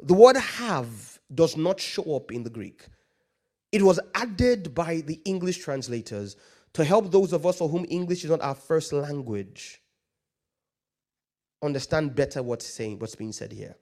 The 0.00 0.14
word 0.14 0.36
have 0.36 1.18
does 1.32 1.56
not 1.56 1.80
show 1.80 2.16
up 2.16 2.32
in 2.32 2.42
the 2.42 2.50
Greek. 2.50 2.86
It 3.70 3.82
was 3.82 4.00
added 4.14 4.74
by 4.74 4.96
the 5.00 5.20
English 5.24 5.58
translators 5.58 6.36
to 6.74 6.84
help 6.84 7.10
those 7.10 7.32
of 7.32 7.46
us 7.46 7.58
for 7.58 7.68
whom 7.68 7.86
English 7.88 8.24
is 8.24 8.30
not 8.30 8.42
our 8.42 8.54
first 8.54 8.92
language 8.92 9.82
understand 11.62 12.14
better 12.14 12.42
what's 12.42 12.66
saying, 12.66 12.98
what's 12.98 13.14
being 13.14 13.32
said 13.32 13.52
here. 13.52 13.76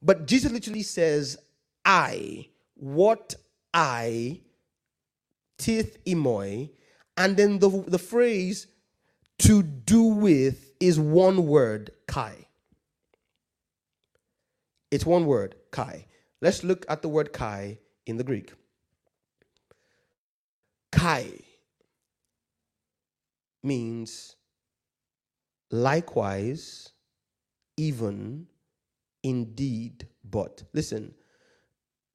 But 0.00 0.26
Jesus 0.26 0.52
literally 0.52 0.82
says, 0.82 1.36
I, 1.84 2.48
what 2.74 3.34
I, 3.74 4.40
tith 5.58 5.98
imoi, 6.06 6.70
and 7.20 7.36
then 7.36 7.58
the, 7.58 7.68
the 7.86 7.98
phrase 7.98 8.66
to 9.40 9.62
do 9.62 10.02
with 10.04 10.72
is 10.80 10.98
one 10.98 11.46
word, 11.46 11.90
kai. 12.06 12.46
It's 14.90 15.04
one 15.04 15.26
word, 15.26 15.54
kai. 15.70 16.06
Let's 16.40 16.64
look 16.64 16.86
at 16.88 17.02
the 17.02 17.10
word 17.10 17.34
kai 17.34 17.78
in 18.06 18.16
the 18.16 18.24
Greek. 18.24 18.54
Kai 20.90 21.32
means 23.62 24.36
likewise, 25.70 26.88
even, 27.76 28.46
indeed, 29.22 30.08
but. 30.24 30.62
Listen, 30.72 31.12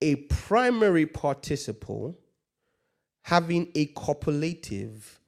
a 0.02 0.16
primary 0.16 1.06
participle 1.06 2.18
having 3.26 3.68
a 3.74 3.88
copulative 3.88 5.20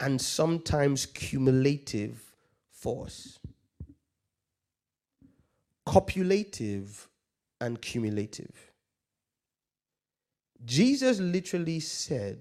and 0.00 0.18
sometimes 0.18 1.04
cumulative 1.04 2.32
force. 2.72 3.38
Copulative 5.84 7.06
and 7.60 7.80
cumulative. 7.82 8.72
Jesus 10.64 11.20
literally 11.20 11.78
said, 11.78 12.38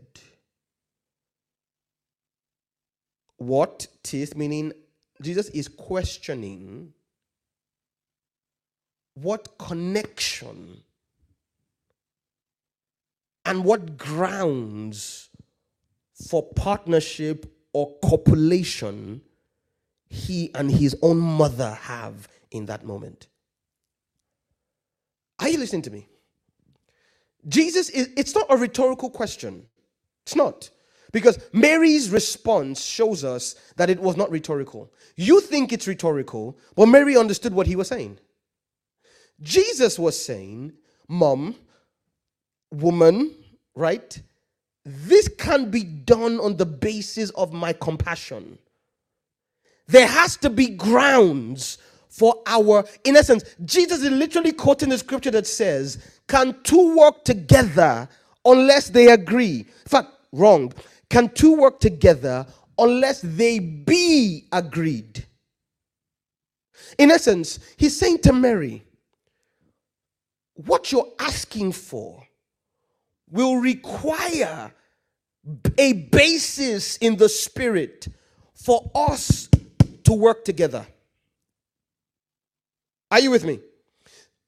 What 3.36 3.88
tis, 4.02 4.34
meaning 4.34 4.72
Jesus 5.22 5.50
is 5.50 5.68
questioning 5.68 6.94
what 9.16 9.58
connection 9.58 10.85
and 13.46 13.64
what 13.64 13.98
grounds 13.98 15.30
for 16.30 16.44
partnership 16.54 17.46
or 17.74 17.94
copulation 18.04 19.22
he 20.08 20.50
and 20.56 20.72
his 20.72 20.96
own 21.02 21.18
mother 21.18 21.72
have 21.82 22.28
in 22.52 22.66
that 22.68 22.86
moment. 22.86 23.28
Are 25.40 25.50
you 25.50 25.58
listening 25.58 25.82
to 25.84 25.92
me? 25.92 26.08
Jesus 27.48 27.90
is, 27.90 28.10
it's 28.16 28.34
not 28.34 28.48
a 28.50 28.58
rhetorical 28.58 29.10
question. 29.10 29.68
It's 30.24 30.36
not. 30.36 30.70
Because 31.12 31.40
Mary's 31.54 32.10
response 32.10 32.84
shows 32.84 33.24
us 33.24 33.56
that 33.76 33.90
it 33.90 34.00
was 34.00 34.18
not 34.18 34.32
rhetorical. 34.32 34.92
You 35.16 35.40
think 35.40 35.72
it's 35.72 35.88
rhetorical, 35.88 36.58
but 36.76 36.88
Mary 36.88 37.16
understood 37.16 37.54
what 37.54 37.68
he 37.68 37.76
was 37.76 37.88
saying. 37.88 38.20
Jesus 39.42 40.00
was 40.00 40.22
saying, 40.22 40.74
Mom, 41.08 41.56
woman, 42.72 43.34
right? 43.76 44.22
This 44.86 45.28
can 45.28 45.72
be 45.72 45.84
done 45.84 46.40
on 46.40 46.58
the 46.58 46.66
basis 46.66 47.32
of 47.32 47.54
my 47.54 47.74
compassion. 47.74 48.58
There 49.88 50.08
has 50.08 50.38
to 50.38 50.50
be 50.50 50.70
grounds 50.70 51.78
for 52.10 52.42
our, 52.48 52.86
in 53.04 53.18
essence, 53.18 53.44
Jesus 53.66 54.02
is 54.02 54.10
literally 54.10 54.54
quoting 54.54 54.90
the 54.90 54.98
scripture 54.98 55.32
that 55.32 55.46
says, 55.46 56.22
Can 56.30 56.56
two 56.64 56.96
work 56.98 57.26
together 57.26 58.08
unless 58.46 58.90
they 58.90 59.10
agree? 59.12 59.60
In 59.60 59.90
fact, 59.90 60.10
wrong. 60.32 60.72
Can 61.10 61.30
two 61.30 61.56
work 61.58 61.82
together 61.82 62.46
unless 62.80 63.22
they 63.22 63.60
be 63.60 64.48
agreed? 64.54 65.26
In 66.98 67.12
essence, 67.12 67.60
he's 67.76 68.00
saying 68.00 68.20
to 68.20 68.32
Mary, 68.34 68.82
What 70.56 70.94
you're 70.94 71.12
asking 71.20 71.74
for 71.74 72.25
will 73.30 73.58
require 73.58 74.72
a 75.78 75.94
basis 75.94 76.98
in 76.98 77.18
the 77.18 77.30
spirit 77.30 78.08
for 78.54 78.90
us 78.96 79.50
to 80.04 80.14
work 80.14 80.44
together. 80.46 80.86
Are 83.12 83.20
you 83.20 83.32
with 83.32 83.44
me? 83.44 83.60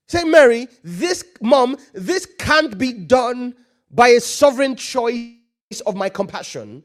Say, 0.07 0.23
Mary, 0.23 0.67
this 0.83 1.23
mom, 1.41 1.77
this 1.93 2.25
can't 2.39 2.77
be 2.77 2.93
done 2.93 3.55
by 3.91 4.09
a 4.09 4.21
sovereign 4.21 4.75
choice 4.75 5.31
of 5.85 5.95
my 5.95 6.09
compassion. 6.09 6.83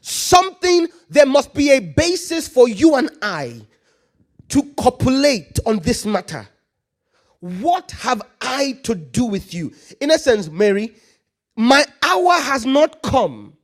Something, 0.00 0.88
there 1.08 1.26
must 1.26 1.54
be 1.54 1.70
a 1.70 1.80
basis 1.80 2.48
for 2.48 2.68
you 2.68 2.96
and 2.96 3.10
I 3.22 3.62
to 4.48 4.62
copulate 4.76 5.58
on 5.64 5.78
this 5.78 6.04
matter. 6.04 6.46
What 7.40 7.90
have 7.92 8.22
I 8.40 8.78
to 8.82 8.94
do 8.94 9.24
with 9.24 9.54
you? 9.54 9.72
In 10.00 10.10
essence, 10.10 10.50
Mary, 10.50 10.94
my 11.56 11.84
hour 12.02 12.32
has 12.32 12.66
not 12.66 13.02
come. 13.02 13.56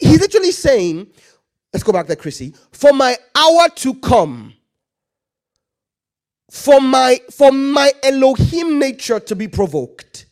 He's 0.00 0.20
literally 0.20 0.52
saying, 0.52 1.08
let's 1.72 1.82
go 1.82 1.92
back 1.92 2.06
there, 2.06 2.16
Chrissy, 2.16 2.54
for 2.72 2.92
my 2.92 3.16
hour 3.34 3.68
to 3.76 3.94
come, 3.94 4.54
for 6.50 6.80
my 6.80 7.20
for 7.30 7.50
my 7.50 7.92
Elohim 8.02 8.78
nature 8.78 9.18
to 9.20 9.36
be 9.36 9.48
provoked, 9.48 10.26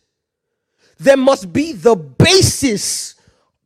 there 0.98 1.16
must 1.16 1.52
be 1.52 1.72
the 1.72 1.96
basis 1.96 3.16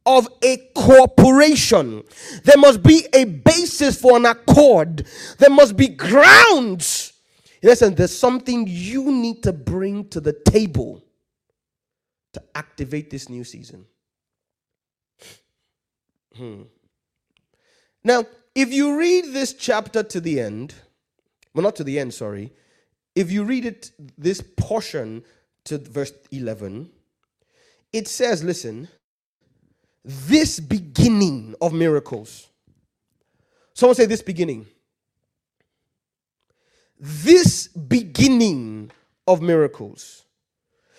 of 0.07 0.29
a 0.43 0.57
cooperation. 0.75 2.03
There 2.45 2.57
must 2.57 2.83
be 2.83 3.07
a 3.13 3.25
basis 3.25 4.01
for 4.01 4.17
an 4.17 4.25
accord. 4.25 5.07
There 5.39 5.51
must 5.51 5.77
be 5.77 5.89
grounds. 5.89 7.13
Essence, 7.63 7.97
there's 7.97 8.17
something 8.17 8.65
you 8.69 9.11
need 9.11 9.43
to 9.43 9.53
bring 9.53 10.09
to 10.11 10.21
the 10.21 10.33
table 10.33 11.03
to 12.37 12.43
activate 12.55 13.09
this 13.09 13.31
new 13.31 13.45
season. 13.45 13.87
Hmm. 16.37 16.65
Now, 18.05 18.25
if 18.55 18.71
you 18.71 18.99
read 18.99 19.33
this 19.33 19.55
chapter 19.55 20.03
to 20.03 20.21
the 20.21 20.39
end, 20.39 20.75
well, 21.55 21.63
not 21.63 21.77
to 21.77 21.85
the 21.85 21.99
end, 21.99 22.13
sorry, 22.13 22.53
if 23.15 23.33
you 23.33 23.45
read 23.45 23.65
it, 23.65 23.91
this 24.19 24.43
portion 24.59 25.25
to 25.65 25.79
verse 25.79 26.13
11, 26.31 26.91
it 27.95 28.07
says, 28.07 28.45
listen, 28.45 28.89
this 30.05 30.61
beginning 30.61 31.55
of 31.63 31.73
miracles. 31.73 32.49
Someone 33.73 33.95
say, 33.95 34.05
this 34.05 34.21
beginning. 34.21 34.67
This 37.01 37.69
beginning 37.69 38.91
of 39.27 39.41
miracles. 39.41 40.26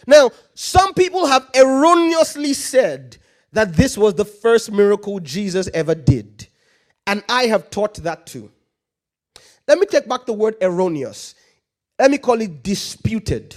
Now, 0.07 0.31
some 0.55 0.93
people 0.93 1.27
have 1.27 1.49
erroneously 1.53 2.53
said 2.53 3.17
that 3.51 3.73
this 3.73 3.97
was 3.97 4.13
the 4.15 4.25
first 4.25 4.71
miracle 4.71 5.19
Jesus 5.19 5.69
ever 5.73 5.93
did. 5.93 6.47
And 7.05 7.23
I 7.29 7.43
have 7.47 7.69
taught 7.69 7.95
that 7.95 8.25
too. 8.25 8.51
Let 9.67 9.79
me 9.79 9.85
take 9.85 10.07
back 10.07 10.25
the 10.25 10.33
word 10.33 10.55
erroneous. 10.61 11.35
Let 11.99 12.09
me 12.09 12.17
call 12.17 12.41
it 12.41 12.63
disputed. 12.63 13.55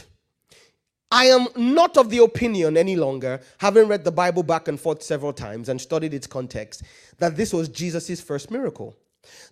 I 1.13 1.27
am 1.27 1.49
not 1.57 1.97
of 1.97 2.11
the 2.11 2.23
opinion 2.23 2.77
any 2.77 2.97
longer, 2.97 3.41
having 3.59 3.89
read 3.89 4.05
the 4.05 4.13
Bible 4.13 4.43
back 4.43 4.69
and 4.69 4.79
forth 4.79 5.03
several 5.03 5.33
times 5.33 5.69
and 5.69 5.81
studied 5.81 6.15
its 6.15 6.27
context, 6.27 6.83
that 7.19 7.37
this 7.37 7.53
was 7.53 7.69
Jesus' 7.69 8.21
first 8.21 8.51
miracle. 8.51 8.97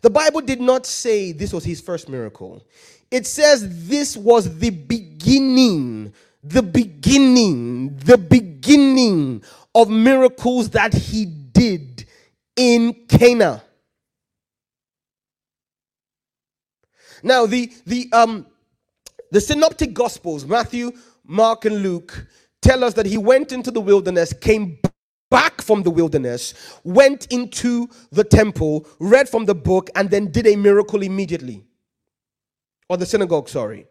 The 0.00 0.10
Bible 0.10 0.40
did 0.40 0.60
not 0.60 0.86
say 0.86 1.32
this 1.32 1.52
was 1.52 1.64
his 1.64 1.80
first 1.80 2.08
miracle. 2.08 2.64
It 3.10 3.26
says 3.26 3.88
this 3.88 4.16
was 4.16 4.58
the 4.58 4.70
beginning, 4.70 6.12
the 6.50 6.62
beginning, 6.62 7.96
the 7.96 8.18
beginning 8.18 9.42
of 9.74 9.90
miracles 9.90 10.70
that 10.70 10.94
he 10.94 11.24
did 11.26 12.06
in 12.56 12.94
Cana. 13.08 13.62
Now, 17.22 17.46
the 17.46 17.72
the 17.86 18.10
um 18.12 18.46
the 19.30 19.40
synoptic 19.40 19.92
gospels, 19.92 20.46
Matthew, 20.46 20.92
Mark, 21.24 21.64
and 21.64 21.82
Luke, 21.82 22.26
tell 22.62 22.84
us 22.84 22.94
that 22.94 23.06
he 23.06 23.18
went 23.18 23.52
into 23.52 23.70
the 23.70 23.80
wilderness, 23.80 24.32
came 24.32 24.78
back 25.30 25.60
from 25.60 25.82
the 25.82 25.90
wilderness, 25.90 26.54
went 26.84 27.26
into 27.30 27.88
the 28.10 28.24
temple, 28.24 28.86
read 28.98 29.28
from 29.28 29.44
the 29.44 29.54
book, 29.54 29.90
and 29.94 30.10
then 30.10 30.30
did 30.30 30.46
a 30.46 30.56
miracle 30.56 31.02
immediately. 31.02 31.64
Or 32.88 32.96
the 32.96 33.06
synagogue, 33.06 33.48
sorry. 33.48 33.86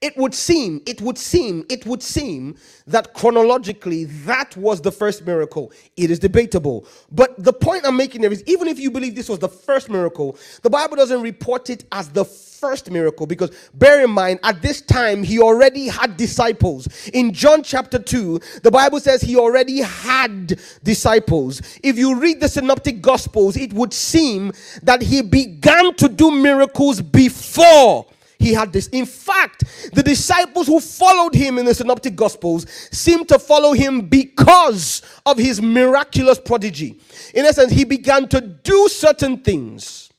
It 0.00 0.16
would 0.16 0.34
seem, 0.34 0.82
it 0.86 1.00
would 1.00 1.16
seem, 1.16 1.64
it 1.70 1.86
would 1.86 2.02
seem 2.02 2.56
that 2.88 3.14
chronologically 3.14 4.04
that 4.26 4.56
was 4.56 4.80
the 4.80 4.90
first 4.90 5.24
miracle. 5.24 5.72
It 5.96 6.10
is 6.10 6.18
debatable. 6.18 6.86
But 7.10 7.42
the 7.42 7.52
point 7.52 7.86
I'm 7.86 7.96
making 7.96 8.20
there 8.22 8.32
is 8.32 8.42
even 8.46 8.68
if 8.68 8.78
you 8.80 8.90
believe 8.90 9.14
this 9.14 9.28
was 9.28 9.38
the 9.38 9.48
first 9.48 9.88
miracle, 9.88 10.36
the 10.62 10.70
Bible 10.70 10.96
doesn't 10.96 11.22
report 11.22 11.70
it 11.70 11.84
as 11.92 12.08
the 12.08 12.24
first 12.24 12.90
miracle 12.90 13.26
because 13.26 13.50
bear 13.74 14.04
in 14.04 14.10
mind, 14.10 14.40
at 14.44 14.62
this 14.62 14.80
time 14.80 15.22
he 15.22 15.40
already 15.40 15.88
had 15.88 16.16
disciples. 16.16 16.88
In 17.12 17.32
John 17.32 17.62
chapter 17.62 17.98
2, 17.98 18.40
the 18.62 18.70
Bible 18.70 19.00
says 19.00 19.22
he 19.22 19.36
already 19.36 19.80
had 19.80 20.60
disciples. 20.82 21.60
If 21.82 21.98
you 21.98 22.18
read 22.18 22.40
the 22.40 22.48
synoptic 22.48 23.02
gospels, 23.02 23.56
it 23.56 23.72
would 23.72 23.92
seem 23.92 24.52
that 24.82 25.02
he 25.02 25.22
began 25.22 25.94
to 25.94 26.08
do 26.08 26.30
miracles 26.30 27.00
before 27.00 28.06
he 28.42 28.52
had 28.52 28.72
this. 28.72 28.88
In 28.88 29.06
fact, 29.06 29.64
the 29.94 30.02
disciples 30.02 30.66
who 30.66 30.80
followed 30.80 31.34
him 31.34 31.58
in 31.58 31.64
the 31.64 31.74
synoptic 31.74 32.16
gospels 32.16 32.66
seem 32.90 33.24
to 33.26 33.38
follow 33.38 33.72
him 33.72 34.02
because 34.02 35.02
of 35.24 35.38
his 35.38 35.62
miraculous 35.62 36.38
prodigy. 36.38 37.00
In 37.34 37.44
essence, 37.44 37.72
he 37.72 37.84
began 37.84 38.28
to 38.28 38.40
do 38.40 38.88
certain 38.88 39.38
things. 39.38 40.10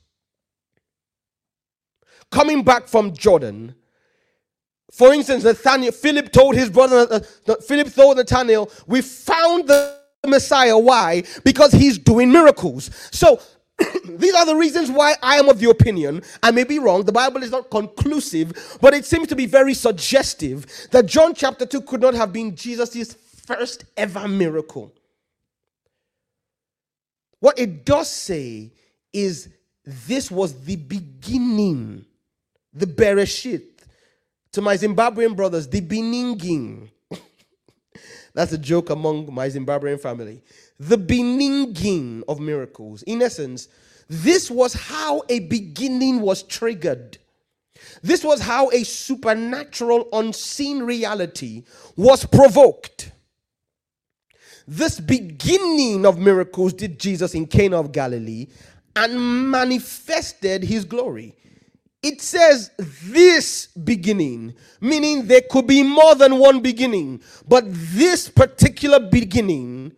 Coming 2.31 2.63
back 2.63 2.87
from 2.87 3.13
Jordan, 3.13 3.75
for 4.91 5.13
instance, 5.13 5.43
Nathaniel, 5.43 5.91
Philip 5.91 6.31
told 6.31 6.55
his 6.55 6.69
brother, 6.69 7.07
uh, 7.47 7.55
Philip 7.55 7.93
told 7.93 8.17
Nathaniel, 8.17 8.71
we 8.87 9.01
found 9.01 9.67
the 9.67 9.99
Messiah. 10.25 10.77
Why? 10.77 11.23
Because 11.43 11.71
he's 11.71 11.97
doing 11.97 12.31
miracles. 12.31 12.89
So 13.11 13.41
these 14.05 14.33
are 14.33 14.45
the 14.45 14.55
reasons 14.55 14.91
why 14.91 15.15
I 15.21 15.37
am 15.37 15.49
of 15.49 15.59
the 15.59 15.69
opinion, 15.69 16.23
I 16.41 16.51
may 16.51 16.63
be 16.63 16.79
wrong, 16.79 17.03
the 17.03 17.11
Bible 17.11 17.43
is 17.43 17.51
not 17.51 17.69
conclusive, 17.69 18.77
but 18.81 18.93
it 18.93 19.05
seems 19.05 19.27
to 19.29 19.35
be 19.35 19.45
very 19.45 19.73
suggestive 19.73 20.65
that 20.91 21.05
John 21.05 21.33
chapter 21.33 21.65
2 21.65 21.81
could 21.81 22.01
not 22.01 22.13
have 22.13 22.33
been 22.33 22.55
Jesus' 22.55 23.15
first 23.45 23.85
ever 23.97 24.27
miracle. 24.27 24.93
What 27.39 27.59
it 27.59 27.85
does 27.85 28.09
say 28.09 28.71
is 29.11 29.49
this 29.85 30.31
was 30.31 30.63
the 30.63 30.77
beginning, 30.77 32.05
the 32.73 32.85
Bereshit. 32.85 33.63
To 34.53 34.61
my 34.61 34.75
Zimbabwean 34.77 35.35
brothers, 35.35 35.67
the 35.67 35.81
beginning. 35.81 36.89
That's 38.33 38.53
a 38.53 38.57
joke 38.57 38.91
among 38.91 39.33
my 39.33 39.49
Zimbabwean 39.49 39.99
family 39.99 40.41
the 40.87 40.97
beginning 40.97 42.23
of 42.27 42.39
miracles. 42.39 43.03
In 43.03 43.21
essence, 43.21 43.67
this 44.09 44.51
was 44.51 44.73
how 44.73 45.23
a 45.29 45.39
beginning 45.39 46.21
was 46.21 46.43
triggered. 46.43 47.17
This 48.01 48.23
was 48.23 48.41
how 48.41 48.69
a 48.71 48.83
supernatural, 48.83 50.07
unseen 50.13 50.83
reality 50.83 51.63
was 51.95 52.25
provoked. 52.25 53.11
This 54.67 54.99
beginning 54.99 56.05
of 56.05 56.17
miracles 56.17 56.73
did 56.73 56.99
Jesus 56.99 57.33
in 57.35 57.47
Cana 57.47 57.79
of 57.79 57.91
Galilee 57.91 58.47
and 58.95 59.49
manifested 59.49 60.63
his 60.63 60.85
glory. 60.85 61.35
It 62.01 62.21
says 62.21 62.71
this 62.77 63.67
beginning, 63.67 64.53
meaning 64.81 65.27
there 65.27 65.41
could 65.49 65.67
be 65.67 65.83
more 65.83 66.15
than 66.15 66.37
one 66.37 66.59
beginning, 66.59 67.21
but 67.47 67.63
this 67.67 68.29
particular 68.29 68.99
beginning 68.99 69.93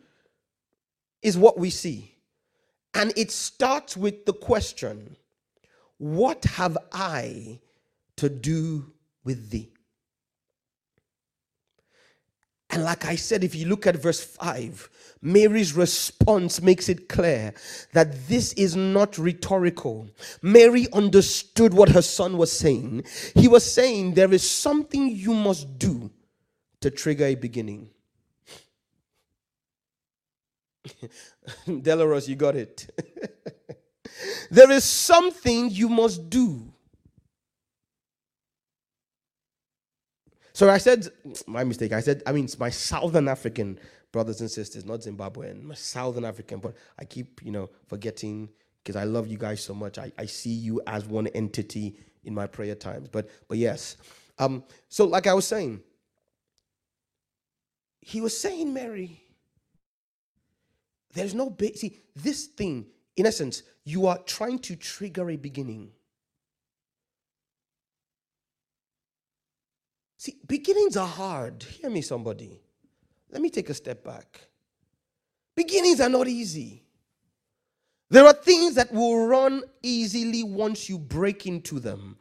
is 1.25 1.37
what 1.37 1.57
we 1.57 1.71
see. 1.71 2.15
And 2.93 3.11
it 3.17 3.31
starts 3.31 3.97
with 3.97 4.25
the 4.25 4.33
question 4.33 5.17
What 5.97 6.45
have 6.45 6.77
I 6.93 7.59
to 8.17 8.29
do 8.29 8.93
with 9.23 9.49
thee? 9.49 9.71
And 12.69 12.83
like 12.83 13.05
I 13.05 13.15
said, 13.15 13.43
if 13.43 13.55
you 13.55 13.67
look 13.67 13.87
at 13.87 13.95
verse 13.95 14.23
5, 14.23 15.17
Mary's 15.21 15.73
response 15.73 16.61
makes 16.61 16.89
it 16.89 17.09
clear 17.09 17.53
that 17.93 18.27
this 18.27 18.53
is 18.53 18.75
not 18.75 19.17
rhetorical. 19.17 20.09
Mary 20.41 20.87
understood 20.93 21.73
what 21.73 21.89
her 21.89 22.01
son 22.01 22.37
was 22.37 22.51
saying. 22.51 23.03
He 23.33 23.47
was 23.47 23.69
saying, 23.69 24.13
There 24.13 24.31
is 24.31 24.47
something 24.47 25.09
you 25.09 25.33
must 25.33 25.79
do 25.79 26.11
to 26.81 26.91
trigger 26.91 27.25
a 27.25 27.35
beginning. 27.35 27.89
Delaros, 31.67 32.27
you 32.27 32.35
got 32.35 32.55
it. 32.55 32.89
there 34.51 34.71
is 34.71 34.83
something 34.83 35.69
you 35.69 35.89
must 35.89 36.29
do. 36.29 36.73
So 40.53 40.69
I 40.69 40.77
said, 40.77 41.09
my 41.47 41.63
mistake. 41.65 41.91
I 41.93 41.99
said, 41.99 42.23
I 42.25 42.31
mean, 42.31 42.47
my 42.59 42.69
Southern 42.69 43.27
African 43.27 43.79
brothers 44.11 44.41
and 44.41 44.49
sisters, 44.49 44.85
not 44.85 45.01
Zimbabwean, 45.01 45.63
my 45.63 45.75
Southern 45.75 46.25
African, 46.25 46.59
but 46.59 46.75
I 46.97 47.05
keep, 47.05 47.41
you 47.43 47.51
know, 47.51 47.69
forgetting 47.87 48.49
because 48.83 48.95
I 48.95 49.03
love 49.03 49.27
you 49.27 49.37
guys 49.37 49.61
so 49.61 49.73
much. 49.73 49.97
I, 49.97 50.11
I 50.17 50.25
see 50.27 50.51
you 50.53 50.81
as 50.87 51.05
one 51.05 51.27
entity 51.27 51.97
in 52.23 52.33
my 52.33 52.47
prayer 52.47 52.75
times. 52.75 53.09
But 53.09 53.29
but 53.49 53.57
yes. 53.57 53.97
Um, 54.39 54.63
so 54.89 55.05
like 55.05 55.27
I 55.27 55.33
was 55.33 55.45
saying, 55.47 55.81
he 58.01 58.21
was 58.21 58.37
saying, 58.39 58.73
Mary, 58.73 59.24
there's 61.15 61.33
no 61.33 61.49
ba- 61.49 61.75
see 61.75 61.97
this 62.15 62.45
thing. 62.45 62.85
In 63.15 63.25
essence, 63.25 63.63
you 63.85 64.05
are 64.05 64.19
trying 64.19 64.59
to 64.59 64.75
trigger 64.75 65.29
a 65.29 65.37
beginning. 65.37 65.89
See, 70.17 70.35
beginnings 70.45 70.97
are 70.97 71.07
hard. 71.07 71.63
Hear 71.63 71.89
me, 71.89 72.01
somebody. 72.01 72.59
Let 73.31 73.41
me 73.41 73.49
take 73.49 73.69
a 73.69 73.73
step 73.73 74.03
back. 74.03 74.41
Beginnings 75.55 76.01
are 76.01 76.09
not 76.09 76.27
easy. 76.27 76.83
There 78.09 78.25
are 78.25 78.33
things 78.33 78.75
that 78.75 78.93
will 78.93 79.25
run 79.25 79.63
easily 79.81 80.43
once 80.43 80.89
you 80.89 80.99
break 80.99 81.47
into 81.47 81.79
them. 81.79 82.17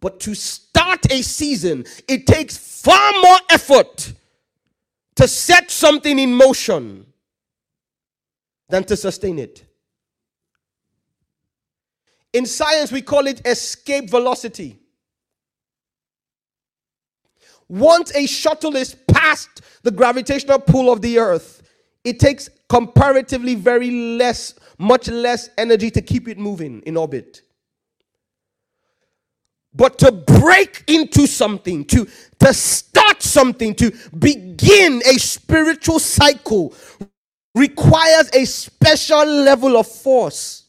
But 0.00 0.18
to 0.20 0.34
start 0.34 1.10
a 1.12 1.22
season, 1.22 1.84
it 2.08 2.26
takes 2.26 2.56
far 2.56 3.12
more 3.22 3.38
effort 3.50 4.12
to 5.14 5.28
set 5.28 5.70
something 5.70 6.18
in 6.18 6.34
motion 6.34 7.06
than 8.72 8.84
to 8.84 8.96
sustain 8.96 9.38
it. 9.38 9.64
In 12.32 12.46
science, 12.46 12.90
we 12.90 13.02
call 13.02 13.26
it 13.26 13.46
escape 13.46 14.08
velocity. 14.08 14.78
Once 17.68 18.14
a 18.14 18.26
shuttle 18.26 18.74
is 18.74 18.94
past 19.12 19.60
the 19.82 19.90
gravitational 19.90 20.58
pull 20.58 20.90
of 20.90 21.02
the 21.02 21.18
earth, 21.18 21.60
it 22.02 22.18
takes 22.18 22.48
comparatively 22.70 23.54
very 23.54 23.90
less, 23.90 24.54
much 24.78 25.06
less 25.06 25.50
energy 25.58 25.90
to 25.90 26.00
keep 26.00 26.26
it 26.26 26.38
moving 26.38 26.80
in 26.86 26.96
orbit. 26.96 27.42
But 29.74 29.98
to 29.98 30.12
break 30.12 30.82
into 30.86 31.26
something, 31.26 31.84
to, 31.86 32.06
to 32.38 32.54
start 32.54 33.22
something, 33.22 33.74
to 33.74 33.92
begin 34.18 35.02
a 35.04 35.18
spiritual 35.18 35.98
cycle 35.98 36.74
requires 37.54 38.30
a 38.34 38.44
special 38.44 39.24
level 39.24 39.76
of 39.76 39.86
force. 39.86 40.62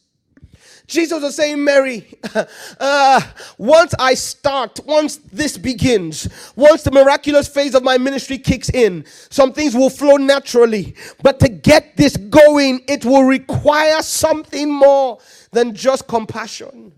Jesus 0.86 1.22
was 1.22 1.34
saying, 1.34 1.64
Mary, 1.64 2.06
uh, 2.80 3.20
once 3.56 3.94
I 3.98 4.14
start, 4.14 4.80
once 4.84 5.16
this 5.16 5.56
begins, 5.56 6.28
once 6.56 6.82
the 6.82 6.90
miraculous 6.90 7.48
phase 7.48 7.74
of 7.74 7.82
my 7.82 7.96
ministry 7.96 8.36
kicks 8.36 8.68
in, 8.68 9.04
some 9.30 9.52
things 9.54 9.74
will 9.74 9.88
flow 9.88 10.16
naturally. 10.16 10.94
But 11.22 11.40
to 11.40 11.48
get 11.48 11.96
this 11.96 12.16
going, 12.18 12.82
it 12.86 13.04
will 13.04 13.24
require 13.24 14.02
something 14.02 14.70
more 14.70 15.18
than 15.52 15.74
just 15.74 16.06
compassion. 16.06 16.92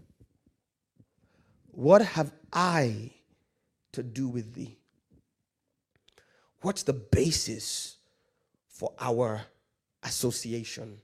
What 1.71 2.03
have 2.03 2.33
I 2.53 3.13
to 3.93 4.03
do 4.03 4.27
with 4.29 4.55
thee? 4.55 4.79
What's 6.61 6.83
the 6.83 6.95
basis 6.95 7.99
for 8.69 8.93
our 8.99 9.43
association? 10.07 10.99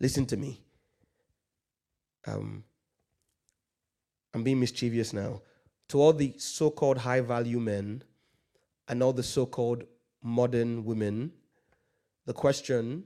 Listen 0.00 0.26
to 0.26 0.36
me 0.36 0.64
um, 2.26 2.64
I'm 4.32 4.42
being 4.42 4.60
mischievous 4.60 5.12
now, 5.12 5.42
to 5.88 6.00
all 6.00 6.12
the 6.12 6.34
so 6.38 6.70
called 6.70 6.98
high 6.98 7.20
value 7.20 7.60
men 7.60 8.02
and 8.88 9.02
all 9.02 9.12
the 9.12 9.22
so 9.22 9.46
called 9.46 9.84
modern 10.22 10.84
women, 10.84 11.32
the 12.26 12.32
question 12.32 13.04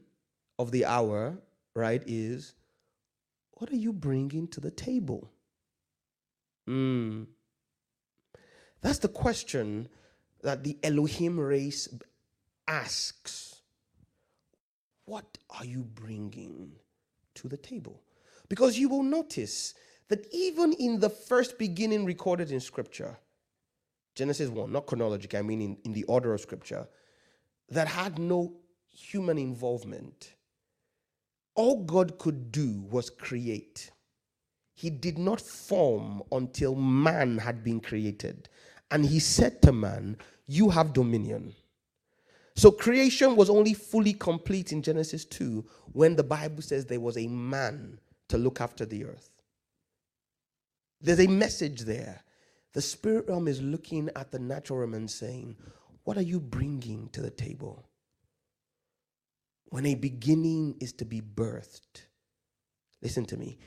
of 0.58 0.70
the 0.70 0.84
hour, 0.84 1.36
right, 1.74 2.02
is 2.06 2.54
what 3.52 3.70
are 3.70 3.76
you 3.76 3.92
bringing 3.92 4.46
to 4.48 4.60
the 4.60 4.70
table? 4.70 5.30
Mm. 6.68 7.26
That's 8.80 8.98
the 8.98 9.08
question 9.08 9.88
that 10.42 10.62
the 10.62 10.78
Elohim 10.82 11.38
race 11.38 11.88
asks. 12.68 13.57
What 15.08 15.38
are 15.58 15.64
you 15.64 15.84
bringing 15.84 16.70
to 17.36 17.48
the 17.48 17.56
table? 17.56 18.02
Because 18.50 18.78
you 18.78 18.90
will 18.90 19.02
notice 19.02 19.72
that 20.10 20.26
even 20.30 20.74
in 20.74 21.00
the 21.00 21.08
first 21.08 21.58
beginning 21.58 22.04
recorded 22.04 22.50
in 22.50 22.60
Scripture, 22.60 23.16
Genesis 24.14 24.50
1, 24.50 24.70
not 24.70 24.84
chronological, 24.84 25.38
I 25.38 25.42
mean 25.42 25.62
in, 25.62 25.78
in 25.86 25.94
the 25.94 26.04
order 26.04 26.34
of 26.34 26.42
Scripture, 26.42 26.86
that 27.70 27.88
had 27.88 28.18
no 28.18 28.52
human 28.90 29.38
involvement, 29.38 30.34
all 31.54 31.84
God 31.84 32.18
could 32.18 32.52
do 32.52 32.84
was 32.90 33.08
create. 33.08 33.90
He 34.74 34.90
did 34.90 35.16
not 35.16 35.40
form 35.40 36.22
until 36.32 36.74
man 36.74 37.38
had 37.38 37.64
been 37.64 37.80
created. 37.80 38.50
And 38.90 39.06
he 39.06 39.20
said 39.20 39.62
to 39.62 39.72
man, 39.72 40.18
You 40.46 40.68
have 40.68 40.92
dominion. 40.92 41.54
So 42.58 42.72
creation 42.72 43.36
was 43.36 43.50
only 43.50 43.72
fully 43.72 44.12
complete 44.12 44.72
in 44.72 44.82
Genesis 44.82 45.24
2 45.26 45.64
when 45.92 46.16
the 46.16 46.24
Bible 46.24 46.60
says 46.60 46.84
there 46.84 46.98
was 46.98 47.16
a 47.16 47.28
man 47.28 48.00
to 48.30 48.36
look 48.36 48.60
after 48.60 48.84
the 48.84 49.04
earth. 49.04 49.30
There's 51.00 51.20
a 51.20 51.28
message 51.28 51.82
there. 51.82 52.24
The 52.74 52.82
spirit 52.82 53.28
realm 53.28 53.46
is 53.46 53.62
looking 53.62 54.10
at 54.16 54.32
the 54.32 54.40
natural 54.40 54.80
realm 54.80 54.94
and 54.94 55.08
saying, 55.08 55.54
What 56.02 56.16
are 56.16 56.22
you 56.22 56.40
bringing 56.40 57.08
to 57.10 57.20
the 57.20 57.30
table? 57.30 57.88
When 59.66 59.86
a 59.86 59.94
beginning 59.94 60.78
is 60.80 60.92
to 60.94 61.04
be 61.04 61.20
birthed, 61.20 62.06
listen 63.00 63.24
to 63.26 63.36
me. 63.36 63.58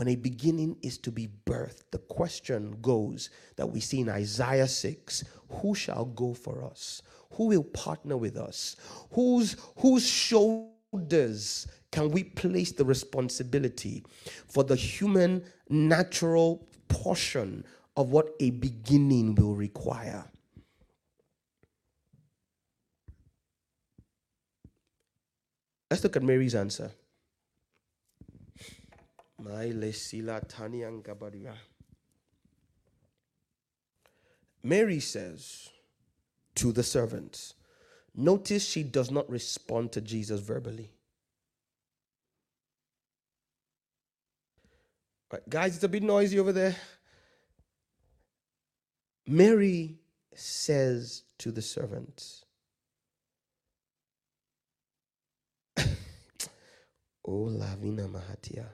When 0.00 0.08
a 0.08 0.16
beginning 0.16 0.78
is 0.80 0.96
to 0.96 1.12
be 1.12 1.28
birthed, 1.44 1.90
the 1.90 1.98
question 1.98 2.78
goes 2.80 3.28
that 3.56 3.66
we 3.66 3.80
see 3.80 4.00
in 4.00 4.08
Isaiah 4.08 4.66
6 4.66 5.24
Who 5.60 5.74
shall 5.74 6.06
go 6.06 6.32
for 6.32 6.64
us? 6.64 7.02
Who 7.32 7.48
will 7.48 7.64
partner 7.64 8.16
with 8.16 8.38
us? 8.38 8.76
Whose, 9.10 9.56
whose 9.76 10.06
shoulders 10.08 11.66
can 11.92 12.10
we 12.12 12.24
place 12.24 12.72
the 12.72 12.86
responsibility 12.86 14.02
for 14.46 14.64
the 14.64 14.74
human 14.74 15.44
natural 15.68 16.66
portion 16.88 17.62
of 17.94 18.10
what 18.10 18.30
a 18.40 18.52
beginning 18.52 19.34
will 19.34 19.54
require? 19.54 20.24
Let's 25.90 26.02
look 26.02 26.16
at 26.16 26.22
Mary's 26.22 26.54
answer. 26.54 26.90
Mary 34.62 35.00
says 35.00 35.70
to 36.54 36.72
the 36.72 36.82
servants, 36.82 37.54
notice 38.14 38.64
she 38.66 38.82
does 38.82 39.10
not 39.10 39.28
respond 39.30 39.92
to 39.92 40.00
Jesus 40.00 40.40
verbally. 40.40 40.90
Right, 45.32 45.48
guys, 45.48 45.76
it's 45.76 45.84
a 45.84 45.88
bit 45.88 46.02
noisy 46.02 46.38
over 46.38 46.52
there. 46.52 46.76
Mary 49.26 50.00
says 50.34 51.22
to 51.38 51.50
the 51.52 51.62
servants, 51.62 52.44
Oh, 55.78 55.86
Lavina 57.32 58.08
Mahatia. 58.08 58.66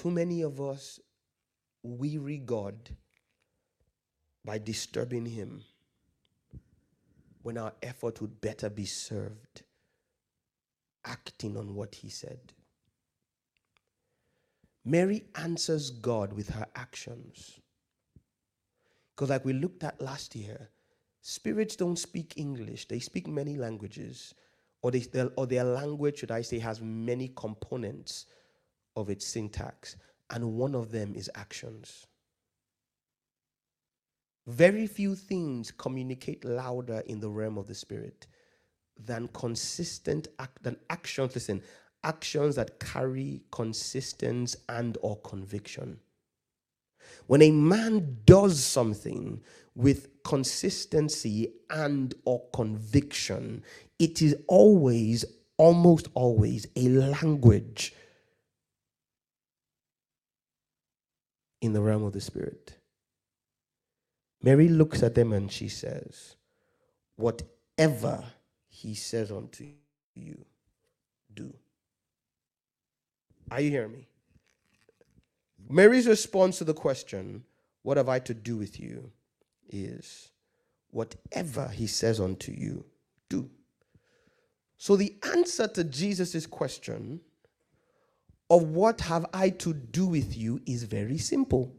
Too 0.00 0.10
many 0.10 0.40
of 0.40 0.62
us 0.62 0.98
weary 1.82 2.38
God 2.38 2.96
by 4.42 4.56
disturbing 4.56 5.26
Him 5.26 5.62
when 7.42 7.58
our 7.58 7.74
effort 7.82 8.22
would 8.22 8.40
better 8.40 8.70
be 8.70 8.86
served 8.86 9.62
acting 11.04 11.54
on 11.58 11.74
what 11.74 11.96
He 11.96 12.08
said. 12.08 12.38
Mary 14.86 15.24
answers 15.34 15.90
God 15.90 16.32
with 16.32 16.48
her 16.48 16.66
actions. 16.74 17.60
Because, 19.14 19.28
like 19.28 19.44
we 19.44 19.52
looked 19.52 19.84
at 19.84 20.00
last 20.00 20.34
year, 20.34 20.70
spirits 21.20 21.76
don't 21.76 21.98
speak 21.98 22.32
English, 22.38 22.88
they 22.88 23.00
speak 23.00 23.28
many 23.28 23.58
languages, 23.58 24.32
or, 24.80 24.92
they, 24.92 25.04
or 25.36 25.46
their 25.46 25.64
language, 25.64 26.20
should 26.20 26.30
I 26.30 26.40
say, 26.40 26.58
has 26.58 26.80
many 26.80 27.30
components 27.36 28.24
of 28.96 29.10
its 29.10 29.26
syntax, 29.26 29.96
and 30.30 30.54
one 30.54 30.74
of 30.74 30.90
them 30.90 31.14
is 31.14 31.30
actions. 31.34 32.06
Very 34.46 34.86
few 34.86 35.14
things 35.14 35.70
communicate 35.70 36.44
louder 36.44 37.02
in 37.06 37.20
the 37.20 37.30
realm 37.30 37.58
of 37.58 37.66
the 37.66 37.74
spirit 37.74 38.26
than 38.98 39.28
consistent 39.28 40.28
than 40.62 40.76
actions. 40.90 41.34
Listen, 41.34 41.62
actions 42.04 42.56
that 42.56 42.80
carry 42.80 43.42
consistency 43.52 44.58
and 44.68 44.98
or 45.02 45.16
conviction 45.20 45.98
when 47.26 47.42
a 47.42 47.50
man 47.50 48.18
does 48.24 48.62
something 48.62 49.40
with 49.74 50.08
consistency 50.24 51.52
and 51.70 52.14
or 52.24 52.42
conviction 52.52 53.62
it 53.98 54.22
is 54.22 54.36
always 54.48 55.24
almost 55.56 56.08
always 56.14 56.66
a 56.76 56.88
language 56.88 57.94
in 61.60 61.72
the 61.72 61.80
realm 61.80 62.04
of 62.04 62.12
the 62.12 62.20
spirit 62.20 62.78
mary 64.42 64.68
looks 64.68 65.02
at 65.02 65.14
them 65.14 65.32
and 65.32 65.50
she 65.52 65.68
says 65.68 66.36
whatever 67.16 68.24
he 68.68 68.94
says 68.94 69.30
unto 69.30 69.66
you 70.14 70.44
do 71.34 71.52
are 73.50 73.60
you 73.60 73.70
hearing 73.70 73.92
me? 73.92 74.06
Mary's 75.68 76.06
response 76.06 76.58
to 76.58 76.64
the 76.64 76.74
question, 76.74 77.44
What 77.82 77.96
have 77.96 78.08
I 78.08 78.18
to 78.20 78.34
do 78.34 78.56
with 78.56 78.78
you? 78.78 79.10
is 79.72 80.30
whatever 80.90 81.68
he 81.68 81.86
says 81.86 82.18
unto 82.18 82.50
you, 82.50 82.84
do. 83.28 83.48
So 84.78 84.96
the 84.96 85.14
answer 85.32 85.68
to 85.68 85.84
Jesus' 85.84 86.44
question 86.44 87.20
of 88.50 88.64
what 88.64 89.00
have 89.02 89.24
I 89.32 89.50
to 89.50 89.72
do 89.72 90.06
with 90.06 90.36
you 90.36 90.60
is 90.66 90.82
very 90.82 91.18
simple. 91.18 91.72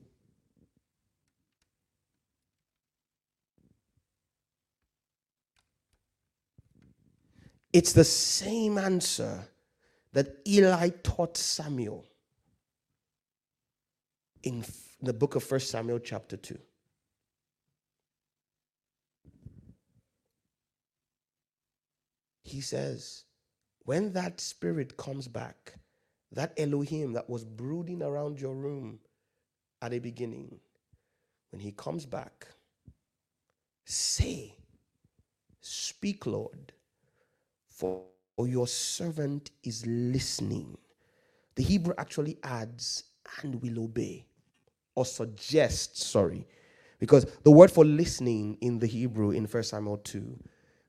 It's 7.74 7.92
the 7.94 8.06
same 8.06 8.78
answer 8.78 9.48
that 10.14 10.38
Eli 10.48 10.90
taught 11.04 11.38
Samuel 11.38 12.06
in 14.44 14.64
the 15.02 15.14
book 15.14 15.36
of 15.36 15.44
First 15.44 15.70
Samuel, 15.70 16.00
chapter 16.00 16.38
2. 16.38 16.58
He 22.44 22.60
says, 22.60 23.24
when 23.84 24.14
that 24.14 24.42
spirit 24.42 24.98
comes 24.98 25.28
back, 25.28 25.76
that 26.32 26.54
Elohim 26.58 27.14
that 27.14 27.30
was 27.30 27.44
brooding 27.44 28.02
around 28.02 28.40
your 28.40 28.56
room 28.56 29.00
at 29.82 29.92
the 29.92 30.00
beginning, 30.00 30.60
when 31.52 31.60
he 31.60 31.72
comes 31.72 32.06
back, 32.06 32.48
say, 33.86 34.56
Speak, 35.62 36.26
Lord, 36.26 36.74
for 37.70 38.04
your 38.46 38.68
servant 38.68 39.52
is 39.64 39.86
listening. 39.86 40.78
The 41.56 41.64
Hebrew 41.64 41.94
actually 41.98 42.38
adds, 42.44 43.04
and 43.42 43.62
will 43.62 43.84
obey, 43.84 44.26
or 44.96 45.06
suggests, 45.06 46.06
sorry, 46.06 46.48
because 47.00 47.26
the 47.44 47.52
word 47.52 47.72
for 47.72 47.86
listening 47.86 48.58
in 48.62 48.80
the 48.80 48.88
Hebrew 48.88 49.32
in 49.32 49.46
1 49.46 49.64
Samuel 49.64 49.98
2 49.98 50.40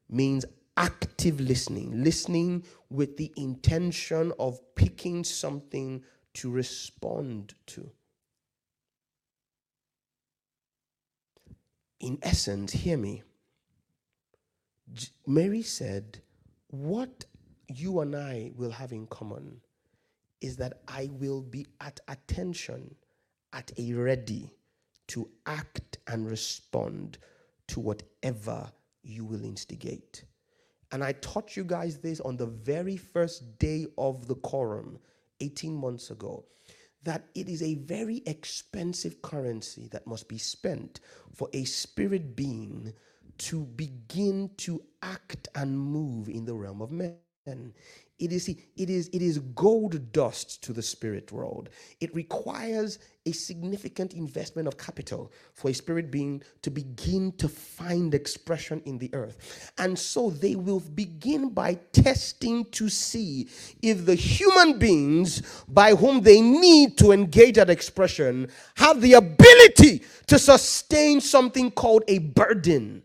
means 0.09 0.45
active 0.77 1.41
listening, 1.41 2.03
listening 2.03 2.65
with 2.89 3.17
the 3.17 3.33
intention 3.37 4.33
of 4.39 4.59
picking 4.75 5.25
something 5.25 6.03
to 6.35 6.51
respond 6.51 7.55
to. 7.67 7.91
In 12.01 12.19
essence, 12.23 12.73
hear 12.73 12.97
me. 12.97 13.23
Mary 15.27 15.63
said, 15.63 16.21
What 16.69 17.25
you 17.69 18.01
and 18.01 18.17
I 18.17 18.53
will 18.57 18.71
have 18.73 18.93
in 18.93 19.07
common 19.07 19.61
is 20.41 20.57
that 20.57 20.81
I 20.89 21.09
will 21.13 21.41
be 21.41 21.67
at 21.81 22.01
attention, 22.09 22.97
at 23.53 23.71
a 23.79 23.93
ready 23.93 24.53
to 25.09 25.29
act 25.47 25.99
and 26.09 26.29
respond 26.29 27.19
to 27.69 27.81
whatever 27.81 28.71
you 29.03 29.25
will 29.25 29.45
instigate. 29.45 30.25
And 30.93 31.03
I 31.03 31.13
taught 31.13 31.57
you 31.57 31.65
guys 31.65 31.99
this 31.99 32.21
on 32.21 32.37
the 32.37 32.47
very 32.47 32.97
first 32.97 33.59
day 33.59 33.87
of 33.97 34.29
the 34.29 34.35
quorum 34.37 34.99
18 35.41 35.75
months 35.75 36.11
ago 36.11 36.45
that 37.05 37.25
it 37.35 37.49
is 37.49 37.63
a 37.63 37.75
very 37.77 38.23
expensive 38.27 39.23
currency 39.23 39.89
that 39.91 40.07
must 40.07 40.29
be 40.29 40.39
spent 40.39 41.01
for 41.35 41.49
a 41.53 41.65
spirit 41.65 42.37
being 42.37 42.93
to 43.39 43.65
begin 43.65 44.51
to 44.57 44.83
act 45.03 45.49
and 45.55 45.77
move 45.77 46.29
in 46.29 46.45
the 46.45 46.55
realm 46.55 46.81
of 46.81 46.93
men. 46.93 47.17
It 48.23 48.31
is, 48.31 48.49
it, 48.49 48.89
is, 48.89 49.09
it 49.09 49.21
is 49.21 49.41
gold 49.41 50.13
dust 50.13 50.63
to 50.63 50.73
the 50.73 50.81
spirit 50.81 51.33
world. 51.33 51.71
It 52.01 52.15
requires 52.15 53.01
a 53.27 53.33
significant 53.33 54.13
investment 54.15 54.69
of 54.69 54.79
capital 54.79 55.33
for 55.55 55.71
a 55.71 55.75
spirit 55.75 56.09
being 56.09 56.41
to 56.63 56.71
begin 56.71 57.33
to 57.39 57.49
find 57.49 58.15
expression 58.15 58.81
in 58.85 58.97
the 58.99 59.11
earth. 59.13 59.73
And 59.77 59.99
so 59.99 60.31
they 60.31 60.55
will 60.55 60.79
begin 60.79 61.49
by 61.49 61.75
testing 61.91 62.65
to 62.67 62.89
see 62.89 63.49
if 63.83 64.07
the 64.07 64.15
human 64.15 64.79
beings 64.79 65.43
by 65.67 65.97
whom 65.97 66.21
they 66.21 66.41
need 66.41 66.97
to 66.99 67.11
engage 67.11 67.57
that 67.57 67.71
expression 67.71 68.49
have 68.77 69.01
the 69.01 69.15
ability 69.15 70.05
to 70.29 70.39
sustain 70.39 71.21
something 71.21 71.73
called 71.73 72.05
a 72.07 72.19
burden. 72.19 73.03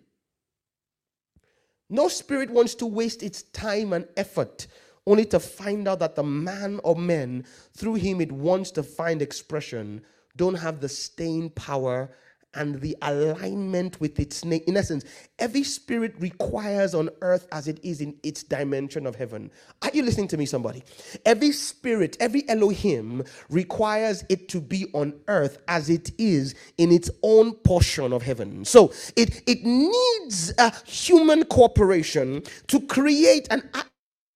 No 1.89 2.07
spirit 2.07 2.52
wants 2.52 2.76
to 2.76 2.85
waste 2.85 3.23
its 3.23 3.41
time 3.41 3.94
and 3.94 4.07
effort 4.15 4.68
only 5.08 5.26
to 5.26 5.40
find 5.40 5.88
out 5.88 6.00
that 6.02 6.16
the 6.16 6.24
man 6.24 6.82
or 6.84 6.96
men 6.98 7.46
through 7.76 7.96
him 7.96 8.22
it 8.22 8.32
wants 8.34 8.72
to 8.74 8.84
find 8.84 9.24
expression 9.24 10.04
don't 10.38 10.56
have 10.56 10.82
the 10.82 10.90
staying 10.90 11.52
power 11.52 12.12
and 12.56 12.82
the 12.82 12.98
alignment 13.04 14.02
with 14.02 14.20
its 14.20 14.46
name. 14.46 14.62
In 14.68 14.78
essence, 14.78 15.06
every 15.38 15.64
spirit 15.64 16.16
requires 16.20 16.96
on 16.96 17.12
earth 17.22 17.48
as 17.52 17.68
it 17.68 17.80
is 17.84 18.02
in 18.02 18.16
its 18.24 18.44
dimension 18.44 19.06
of 19.08 19.18
heaven. 19.18 19.52
Are 19.84 19.92
you 19.94 20.04
listening 20.04 20.30
to 20.30 20.38
me, 20.38 20.48
somebody? 20.48 20.84
Every 21.26 21.52
spirit, 21.52 22.18
every 22.22 22.50
Elohim 22.50 23.26
requires 23.52 24.26
it 24.30 24.50
to 24.50 24.62
be 24.62 24.88
on 24.94 25.14
earth 25.28 25.60
as 25.68 25.92
it 25.92 26.12
is 26.18 26.56
in 26.80 26.92
its 26.94 27.12
own 27.24 27.54
portion 27.54 28.14
of 28.14 28.24
heaven. 28.24 28.66
So 28.66 28.94
it, 29.18 29.44
it 29.48 29.66
needs 29.66 30.54
a 30.58 30.74
human 30.88 31.46
cooperation 31.46 32.44
to 32.70 32.82
create 32.82 33.48
an 33.52 33.70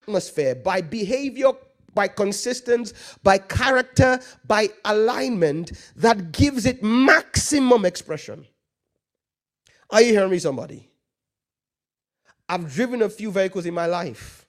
atmosphere 0.04 0.56
by 0.56 0.82
behavior 0.82 1.52
by 1.94 2.08
consistency, 2.08 2.96
by 3.22 3.38
character, 3.38 4.20
by 4.46 4.70
alignment 4.86 5.72
that 5.98 6.32
gives 6.32 6.66
it 6.66 6.82
maximum 6.82 7.86
expression. 7.86 8.46
Are 9.90 10.02
you 10.02 10.14
hearing 10.14 10.32
me, 10.32 10.40
somebody? 10.40 10.90
I've 12.48 12.74
driven 12.74 13.02
a 13.02 13.10
few 13.10 13.32
vehicles 13.32 13.66
in 13.66 13.74
my 13.74 13.88
life. 13.88 14.41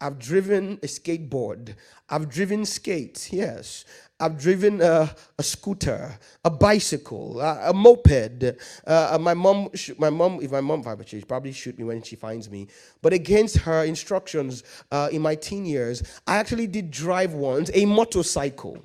I've 0.00 0.18
driven 0.18 0.74
a 0.82 0.86
skateboard. 0.86 1.74
I've 2.08 2.28
driven 2.28 2.64
skates, 2.64 3.32
yes. 3.32 3.84
I've 4.18 4.38
driven 4.38 4.80
a, 4.82 5.14
a 5.38 5.42
scooter, 5.42 6.18
a 6.44 6.50
bicycle, 6.50 7.40
a, 7.40 7.70
a 7.70 7.72
moped. 7.74 8.56
Uh, 8.86 9.18
my 9.20 9.34
mom, 9.34 9.70
my 9.98 10.10
mom, 10.10 10.40
if 10.42 10.50
my 10.50 10.60
mom, 10.60 10.84
she 11.06 11.20
probably 11.22 11.52
shoot 11.52 11.78
me 11.78 11.84
when 11.84 12.02
she 12.02 12.16
finds 12.16 12.50
me. 12.50 12.68
But 13.00 13.12
against 13.12 13.58
her 13.58 13.84
instructions 13.84 14.62
uh, 14.90 15.08
in 15.10 15.22
my 15.22 15.34
teen 15.34 15.64
years, 15.64 16.02
I 16.26 16.36
actually 16.36 16.66
did 16.66 16.90
drive 16.90 17.32
once 17.32 17.70
a 17.72 17.86
motorcycle. 17.86 18.82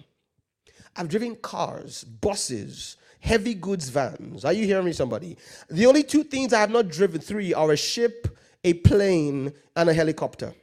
I've 0.95 1.09
driven 1.09 1.35
cars, 1.35 2.05
buses, 2.05 2.95
heavy 3.19 3.55
goods 3.55 3.89
vans. 3.89 4.45
Are 4.45 4.53
you 4.53 4.65
hearing 4.65 4.85
me, 4.85 4.93
somebody? 4.93 5.37
The 5.69 5.85
only 5.85 6.03
two 6.03 6.23
things 6.23 6.53
I 6.53 6.61
have 6.61 6.71
not 6.71 6.87
driven, 6.87 7.19
three, 7.19 7.53
are 7.53 7.71
a 7.71 7.77
ship, 7.77 8.37
a 8.63 8.73
plane, 8.73 9.51
and 9.75 9.89
a 9.89 9.93
helicopter. 9.93 10.53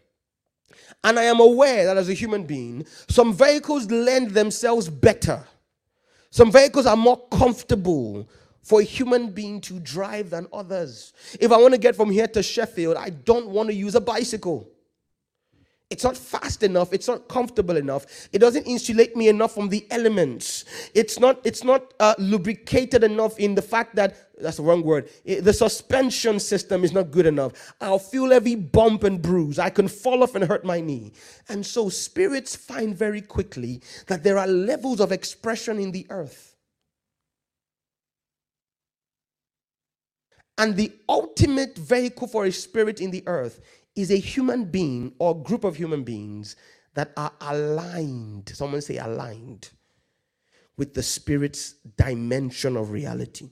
And 1.04 1.18
I 1.18 1.24
am 1.24 1.40
aware 1.40 1.84
that 1.86 1.96
as 1.96 2.08
a 2.08 2.14
human 2.14 2.44
being, 2.44 2.86
some 3.08 3.34
vehicles 3.34 3.90
lend 3.90 4.30
themselves 4.30 4.88
better. 4.88 5.44
Some 6.30 6.52
vehicles 6.52 6.86
are 6.86 6.96
more 6.96 7.20
comfortable 7.28 8.28
for 8.62 8.80
a 8.80 8.84
human 8.84 9.30
being 9.30 9.60
to 9.62 9.80
drive 9.80 10.30
than 10.30 10.46
others. 10.52 11.12
If 11.40 11.50
I 11.50 11.56
want 11.56 11.74
to 11.74 11.78
get 11.78 11.96
from 11.96 12.10
here 12.10 12.28
to 12.28 12.42
Sheffield, 12.42 12.96
I 12.96 13.10
don't 13.10 13.48
want 13.48 13.68
to 13.68 13.74
use 13.74 13.94
a 13.96 14.00
bicycle. 14.00 14.68
It's 15.90 16.04
not 16.04 16.16
fast 16.16 16.62
enough. 16.62 16.94
It's 16.94 17.06
not 17.06 17.28
comfortable 17.28 17.76
enough. 17.76 18.28
It 18.32 18.38
doesn't 18.38 18.66
insulate 18.66 19.14
me 19.14 19.28
enough 19.28 19.52
from 19.52 19.68
the 19.68 19.86
elements. 19.90 20.64
It's 20.94 21.20
not. 21.20 21.40
It's 21.44 21.62
not 21.62 21.92
uh, 22.00 22.14
lubricated 22.18 23.04
enough 23.04 23.38
in 23.38 23.54
the 23.54 23.60
fact 23.60 23.94
that 23.96 24.30
that's 24.42 24.58
the 24.58 24.62
wrong 24.62 24.82
word. 24.82 25.08
The 25.24 25.52
suspension 25.52 26.38
system 26.40 26.84
is 26.84 26.92
not 26.92 27.10
good 27.10 27.26
enough. 27.26 27.74
I'll 27.80 27.98
feel 27.98 28.32
every 28.32 28.54
bump 28.54 29.04
and 29.04 29.22
bruise. 29.22 29.58
I 29.58 29.70
can 29.70 29.88
fall 29.88 30.22
off 30.22 30.34
and 30.34 30.44
hurt 30.44 30.64
my 30.64 30.80
knee. 30.80 31.12
And 31.48 31.64
so 31.64 31.88
spirits 31.88 32.54
find 32.54 32.96
very 32.96 33.20
quickly 33.20 33.82
that 34.08 34.22
there 34.22 34.38
are 34.38 34.46
levels 34.46 35.00
of 35.00 35.12
expression 35.12 35.78
in 35.78 35.92
the 35.92 36.06
earth. 36.10 36.56
And 40.58 40.76
the 40.76 40.92
ultimate 41.08 41.78
vehicle 41.78 42.28
for 42.28 42.44
a 42.44 42.52
spirit 42.52 43.00
in 43.00 43.10
the 43.10 43.24
earth 43.26 43.60
is 43.96 44.10
a 44.10 44.16
human 44.16 44.66
being 44.66 45.12
or 45.18 45.42
group 45.42 45.64
of 45.64 45.76
human 45.76 46.04
beings 46.04 46.56
that 46.94 47.12
are 47.16 47.32
aligned. 47.40 48.50
Someone 48.54 48.80
say 48.80 48.98
aligned 48.98 49.70
with 50.76 50.94
the 50.94 51.02
spirit's 51.02 51.74
dimension 51.96 52.76
of 52.76 52.90
reality. 52.90 53.50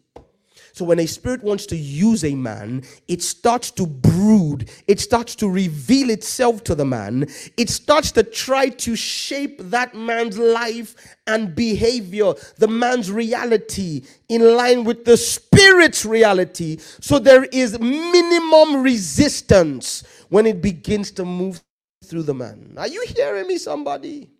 So 0.72 0.84
when 0.84 0.98
a 1.00 1.06
spirit 1.06 1.42
wants 1.42 1.66
to 1.66 1.76
use 1.76 2.24
a 2.24 2.34
man, 2.34 2.84
it 3.08 3.22
starts 3.22 3.70
to 3.72 3.86
brood, 3.86 4.70
it 4.86 5.00
starts 5.00 5.34
to 5.36 5.48
reveal 5.48 6.10
itself 6.10 6.64
to 6.64 6.74
the 6.74 6.84
man, 6.84 7.28
it 7.56 7.70
starts 7.70 8.12
to 8.12 8.22
try 8.22 8.68
to 8.68 8.96
shape 8.96 9.58
that 9.70 9.94
man's 9.94 10.38
life 10.38 10.94
and 11.26 11.54
behavior, 11.54 12.34
the 12.58 12.68
man's 12.68 13.10
reality 13.10 14.02
in 14.28 14.56
line 14.56 14.84
with 14.84 15.04
the 15.04 15.16
spirit's 15.16 16.04
reality. 16.04 16.78
So 17.00 17.18
there 17.18 17.44
is 17.44 17.78
minimum 17.78 18.82
resistance 18.82 20.04
when 20.28 20.46
it 20.46 20.62
begins 20.62 21.10
to 21.12 21.24
move 21.24 21.60
through 22.04 22.24
the 22.24 22.34
man. 22.34 22.74
Are 22.76 22.88
you 22.88 23.04
hearing 23.06 23.46
me, 23.46 23.58
somebody? 23.58 24.30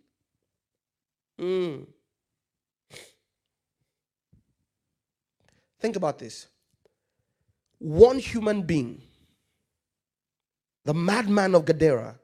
Mm. 1.39 1.85
Think 5.81 5.95
about 5.95 6.19
this. 6.19 6.47
One 7.79 8.19
human 8.19 8.61
being, 8.61 9.01
the 10.85 10.93
madman 10.93 11.55
of 11.55 11.65
Gadara, 11.65 12.19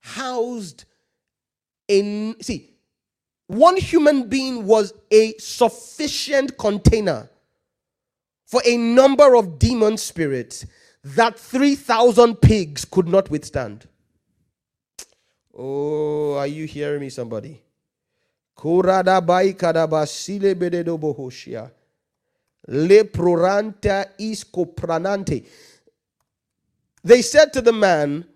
housed 0.00 0.84
in, 1.88 2.36
see, 2.42 2.74
one 3.46 3.76
human 3.76 4.28
being 4.28 4.66
was 4.66 4.92
a 5.10 5.32
sufficient 5.38 6.56
container 6.58 7.28
for 8.46 8.60
a 8.66 8.76
number 8.76 9.34
of 9.34 9.58
demon 9.58 9.96
spirits 9.96 10.66
that 11.02 11.38
3,000 11.38 12.36
pigs 12.36 12.84
could 12.84 13.08
not 13.08 13.30
withstand. 13.30 13.88
Oh, 15.56 16.34
are 16.34 16.46
you 16.46 16.66
hearing 16.66 17.00
me, 17.00 17.08
somebody? 17.08 17.62
Leproranta 22.68 24.10
is 24.18 24.44
copranante. 24.44 25.46
They 27.02 27.22
said 27.22 27.52
to 27.54 27.60
the 27.60 27.72
man, 27.72 28.26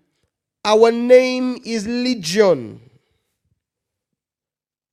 Our 0.63 0.91
name 0.91 1.59
is 1.63 1.87
Legion, 1.87 2.81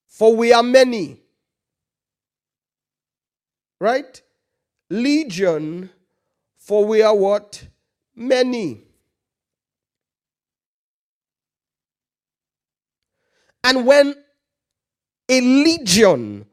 for 0.07 0.37
we 0.37 0.53
are 0.53 0.63
many. 0.63 1.19
Right? 3.81 4.21
Legion, 4.91 5.91
for 6.59 6.85
we 6.85 7.03
are 7.03 7.17
what? 7.17 7.67
Many. 8.15 8.83
And 13.65 13.87
when 13.87 14.15
a 15.29 15.41
legion, 15.41 16.47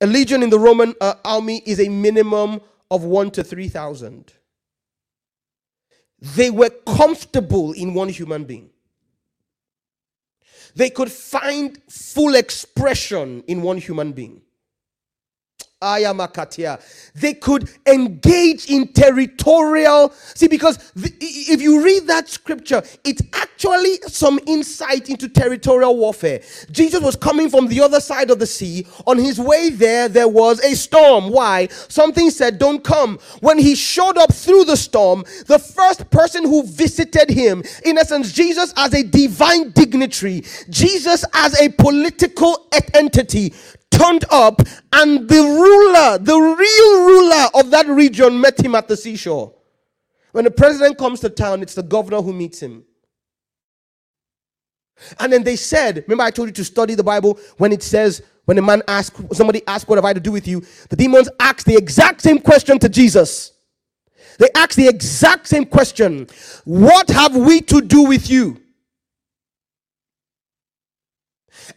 a 0.00 0.06
legion 0.06 0.42
in 0.42 0.50
the 0.50 0.58
Roman 0.58 0.94
uh, 1.00 1.14
army 1.24 1.62
is 1.66 1.80
a 1.80 1.88
minimum 1.88 2.60
of 2.90 3.04
one 3.04 3.30
to 3.32 3.44
3,000. 3.44 4.32
They 6.20 6.50
were 6.50 6.70
comfortable 6.70 7.72
in 7.72 7.94
one 7.94 8.08
human 8.08 8.44
being. 8.44 8.70
They 10.74 10.90
could 10.90 11.10
find 11.10 11.80
full 11.88 12.34
expression 12.34 13.42
in 13.46 13.62
one 13.62 13.78
human 13.78 14.12
being. 14.12 14.42
They 17.14 17.34
could 17.34 17.70
engage 17.86 18.68
in 18.68 18.92
territorial. 18.92 20.10
See, 20.34 20.48
because 20.48 20.78
the, 20.96 21.12
if 21.20 21.62
you 21.62 21.84
read 21.84 22.08
that 22.08 22.28
scripture, 22.28 22.82
it's 23.04 23.22
actually 23.32 23.98
some 24.08 24.40
insight 24.48 25.08
into 25.08 25.28
territorial 25.28 25.96
warfare. 25.96 26.40
Jesus 26.72 27.00
was 27.00 27.14
coming 27.14 27.48
from 27.48 27.68
the 27.68 27.80
other 27.80 28.00
side 28.00 28.30
of 28.30 28.40
the 28.40 28.46
sea. 28.46 28.88
On 29.06 29.16
his 29.18 29.38
way 29.38 29.70
there, 29.70 30.08
there 30.08 30.26
was 30.26 30.58
a 30.64 30.74
storm. 30.74 31.30
Why? 31.30 31.68
Something 31.68 32.30
said, 32.30 32.58
Don't 32.58 32.82
come. 32.82 33.20
When 33.40 33.56
he 33.56 33.76
showed 33.76 34.18
up 34.18 34.34
through 34.34 34.64
the 34.64 34.76
storm, 34.76 35.24
the 35.46 35.60
first 35.60 36.10
person 36.10 36.42
who 36.42 36.64
visited 36.66 37.30
him, 37.30 37.62
in 37.84 37.98
essence, 37.98 38.32
Jesus 38.32 38.74
as 38.76 38.94
a 38.94 39.04
divine 39.04 39.70
dignitary, 39.70 40.42
Jesus 40.70 41.24
as 41.34 41.60
a 41.60 41.68
political 41.68 42.66
entity, 42.94 43.54
turned 43.90 44.24
up, 44.30 44.62
and 44.92 45.28
the 45.28 45.40
ruler, 45.42 46.18
the 46.18 46.38
real 46.38 47.06
ruler 47.06 47.46
of 47.54 47.70
that 47.70 47.86
region, 47.88 48.40
met 48.40 48.60
him 48.60 48.74
at 48.74 48.88
the 48.88 48.96
seashore. 48.96 49.54
When 50.32 50.44
the 50.44 50.50
president 50.50 50.98
comes 50.98 51.20
to 51.20 51.30
town, 51.30 51.62
it's 51.62 51.74
the 51.74 51.82
governor 51.82 52.22
who 52.22 52.32
meets 52.32 52.60
him. 52.60 52.84
And 55.18 55.32
then 55.32 55.44
they 55.44 55.56
said, 55.56 56.04
remember 56.06 56.24
I 56.24 56.30
told 56.30 56.48
you 56.48 56.54
to 56.54 56.64
study 56.64 56.94
the 56.94 57.04
Bible 57.04 57.38
when 57.56 57.72
it 57.72 57.82
says, 57.82 58.22
when 58.48 58.56
a 58.58 58.62
man 58.62 58.82
asks, 58.88 59.20
somebody 59.32 59.60
asks, 59.66 59.86
What 59.86 59.96
have 59.96 60.06
I 60.06 60.14
to 60.14 60.20
do 60.20 60.32
with 60.32 60.48
you? 60.48 60.64
The 60.88 60.96
demons 60.96 61.28
ask 61.38 61.66
the 61.66 61.76
exact 61.76 62.22
same 62.22 62.38
question 62.38 62.78
to 62.78 62.88
Jesus. 62.88 63.52
They 64.38 64.48
ask 64.54 64.74
the 64.74 64.88
exact 64.88 65.46
same 65.46 65.66
question 65.66 66.26
What 66.64 67.10
have 67.10 67.36
we 67.36 67.60
to 67.60 67.82
do 67.82 68.04
with 68.04 68.30
you? 68.30 68.58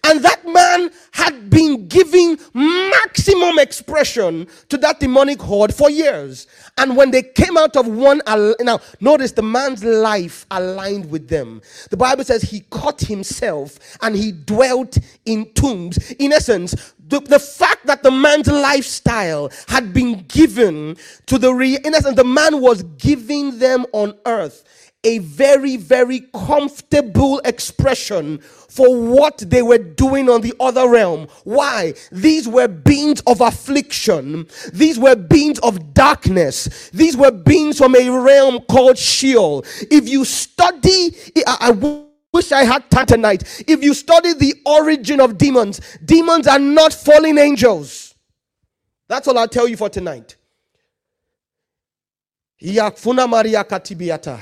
And 0.03 0.21
that 0.23 0.47
man 0.47 0.91
had 1.11 1.49
been 1.49 1.87
giving 1.87 2.37
maximum 2.53 3.59
expression 3.59 4.47
to 4.69 4.77
that 4.77 4.99
demonic 4.99 5.41
horde 5.41 5.73
for 5.73 5.89
years. 5.89 6.47
And 6.77 6.95
when 6.95 7.11
they 7.11 7.23
came 7.23 7.57
out 7.57 7.75
of 7.75 7.87
one, 7.87 8.21
now 8.27 8.79
notice 8.99 9.31
the 9.31 9.43
man's 9.43 9.83
life 9.83 10.45
aligned 10.51 11.09
with 11.09 11.27
them. 11.27 11.61
The 11.89 11.97
Bible 11.97 12.23
says 12.23 12.41
he 12.41 12.61
caught 12.69 13.01
himself 13.01 13.77
and 14.01 14.15
he 14.15 14.31
dwelt 14.31 14.97
in 15.25 15.51
tombs. 15.53 16.11
In 16.13 16.33
essence, 16.33 16.93
the, 17.11 17.19
the 17.19 17.39
fact 17.39 17.85
that 17.87 18.03
the 18.03 18.11
man's 18.11 18.47
lifestyle 18.47 19.51
had 19.67 19.93
been 19.93 20.23
given 20.27 20.95
to 21.27 21.37
the, 21.37 21.53
re, 21.53 21.77
in 21.83 21.93
essence, 21.93 22.15
the 22.15 22.23
man 22.23 22.61
was 22.61 22.83
giving 22.97 23.59
them 23.59 23.85
on 23.91 24.17
earth 24.25 24.63
a 25.03 25.17
very, 25.19 25.77
very 25.77 26.21
comfortable 26.33 27.39
expression 27.39 28.37
for 28.39 29.01
what 29.01 29.39
they 29.39 29.61
were 29.61 29.77
doing 29.77 30.29
on 30.29 30.41
the 30.41 30.53
other 30.59 30.87
realm. 30.87 31.27
Why? 31.43 31.93
These 32.11 32.47
were 32.47 32.67
beings 32.67 33.21
of 33.27 33.41
affliction, 33.41 34.47
these 34.73 34.99
were 34.99 35.15
beings 35.15 35.59
of 35.59 35.93
darkness, 35.93 36.89
these 36.91 37.17
were 37.17 37.31
beings 37.31 37.77
from 37.79 37.95
a 37.95 38.09
realm 38.09 38.59
called 38.69 38.97
Sheol. 38.97 39.65
If 39.89 40.07
you 40.07 40.23
study, 40.23 41.15
I, 41.47 41.57
I 41.59 41.71
wish 42.33 42.51
I 42.51 42.63
had 42.63 42.89
time 42.91 43.07
tonight. 43.07 43.63
If 43.67 43.83
you 43.83 43.93
study 43.93 44.33
the 44.33 44.55
origin 44.65 45.19
of 45.19 45.37
demons, 45.37 45.81
demons 46.05 46.47
are 46.47 46.59
not 46.59 46.93
fallen 46.93 47.37
angels. 47.37 48.15
That's 49.07 49.27
all 49.27 49.37
I'll 49.37 49.47
tell 49.47 49.67
you 49.67 49.75
for 49.75 49.89
tonight. 49.89 50.37
Yakfuna 52.61 53.27
Maria 53.27 53.63
Katibiata. 53.63 54.39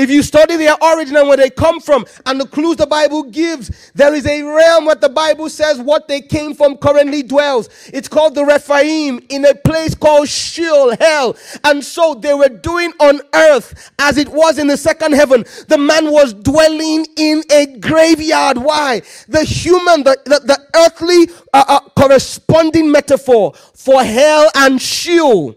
If 0.00 0.08
you 0.08 0.22
study 0.22 0.56
their 0.56 0.82
origin 0.82 1.14
and 1.16 1.28
where 1.28 1.36
they 1.36 1.50
come 1.50 1.78
from 1.78 2.06
and 2.24 2.40
the 2.40 2.46
clues 2.46 2.76
the 2.76 2.86
Bible 2.86 3.22
gives, 3.22 3.92
there 3.92 4.14
is 4.14 4.26
a 4.26 4.42
realm 4.42 4.86
where 4.86 4.94
the 4.94 5.10
Bible 5.10 5.50
says 5.50 5.78
what 5.78 6.08
they 6.08 6.22
came 6.22 6.54
from 6.54 6.78
currently 6.78 7.22
dwells. 7.22 7.68
It's 7.92 8.08
called 8.08 8.34
the 8.34 8.46
Rephaim 8.46 9.20
in 9.28 9.44
a 9.44 9.54
place 9.54 9.94
called 9.94 10.26
Sheol, 10.26 10.96
hell. 10.96 11.36
And 11.64 11.84
so 11.84 12.14
they 12.14 12.32
were 12.32 12.48
doing 12.48 12.94
on 12.98 13.20
earth 13.34 13.92
as 13.98 14.16
it 14.16 14.30
was 14.30 14.58
in 14.58 14.68
the 14.68 14.78
second 14.78 15.12
heaven. 15.12 15.44
The 15.68 15.76
man 15.76 16.10
was 16.10 16.32
dwelling 16.32 17.06
in 17.18 17.42
a 17.52 17.66
graveyard. 17.66 18.56
Why? 18.56 19.02
The 19.28 19.44
human, 19.44 20.04
the, 20.04 20.18
the, 20.24 20.40
the 20.40 20.66
earthly 20.76 21.28
uh, 21.52 21.62
uh, 21.68 21.80
corresponding 21.90 22.90
metaphor 22.90 23.52
for 23.74 24.02
hell 24.02 24.50
and 24.54 24.80
Sheol 24.80 25.56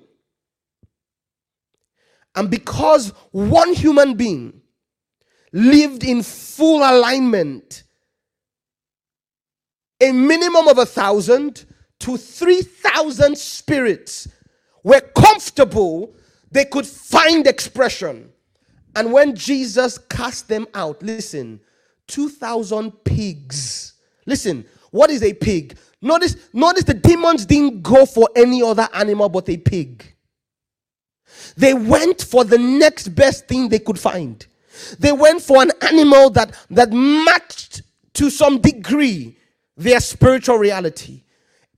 and 2.35 2.49
because 2.49 3.10
one 3.31 3.73
human 3.73 4.15
being 4.15 4.61
lived 5.51 6.03
in 6.03 6.23
full 6.23 6.80
alignment, 6.80 7.84
a 10.01 10.11
minimum 10.11 10.68
of 10.68 10.77
a 10.77 10.85
thousand 10.85 11.65
to 11.99 12.18
three 12.18 12.61
thousand 12.61 13.38
spirits 13.38 14.27
were 14.84 15.01
comfortable, 15.15 16.15
they 16.51 16.65
could 16.65 16.85
find 16.85 17.47
expression. 17.47 18.30
And 18.95 19.11
when 19.11 19.35
Jesus 19.35 19.97
cast 19.97 20.47
them 20.47 20.68
out, 20.73 21.01
listen, 21.01 21.60
2,000 22.07 22.91
pigs. 23.03 23.93
Listen, 24.26 24.65
what 24.91 25.10
is 25.10 25.23
a 25.23 25.34
pig? 25.34 25.77
Notice, 26.01 26.35
notice 26.53 26.84
the 26.84 26.93
demons 26.93 27.45
didn't 27.45 27.81
go 27.81 28.05
for 28.05 28.30
any 28.35 28.61
other 28.61 28.88
animal 28.93 29.30
but 29.30 29.49
a 29.49 29.57
pig. 29.57 30.12
They 31.55 31.73
went 31.73 32.21
for 32.21 32.43
the 32.43 32.57
next 32.57 33.09
best 33.09 33.47
thing 33.47 33.69
they 33.69 33.80
could 33.80 33.99
find. 33.99 34.45
They 34.99 35.11
went 35.11 35.41
for 35.41 35.61
an 35.61 35.71
animal 35.81 36.30
that, 36.31 36.55
that 36.71 36.91
matched 36.91 37.84
to 38.13 38.30
some 38.30 38.59
degree 38.59 39.38
their 39.77 39.99
spiritual 39.99 40.57
reality. 40.57 41.21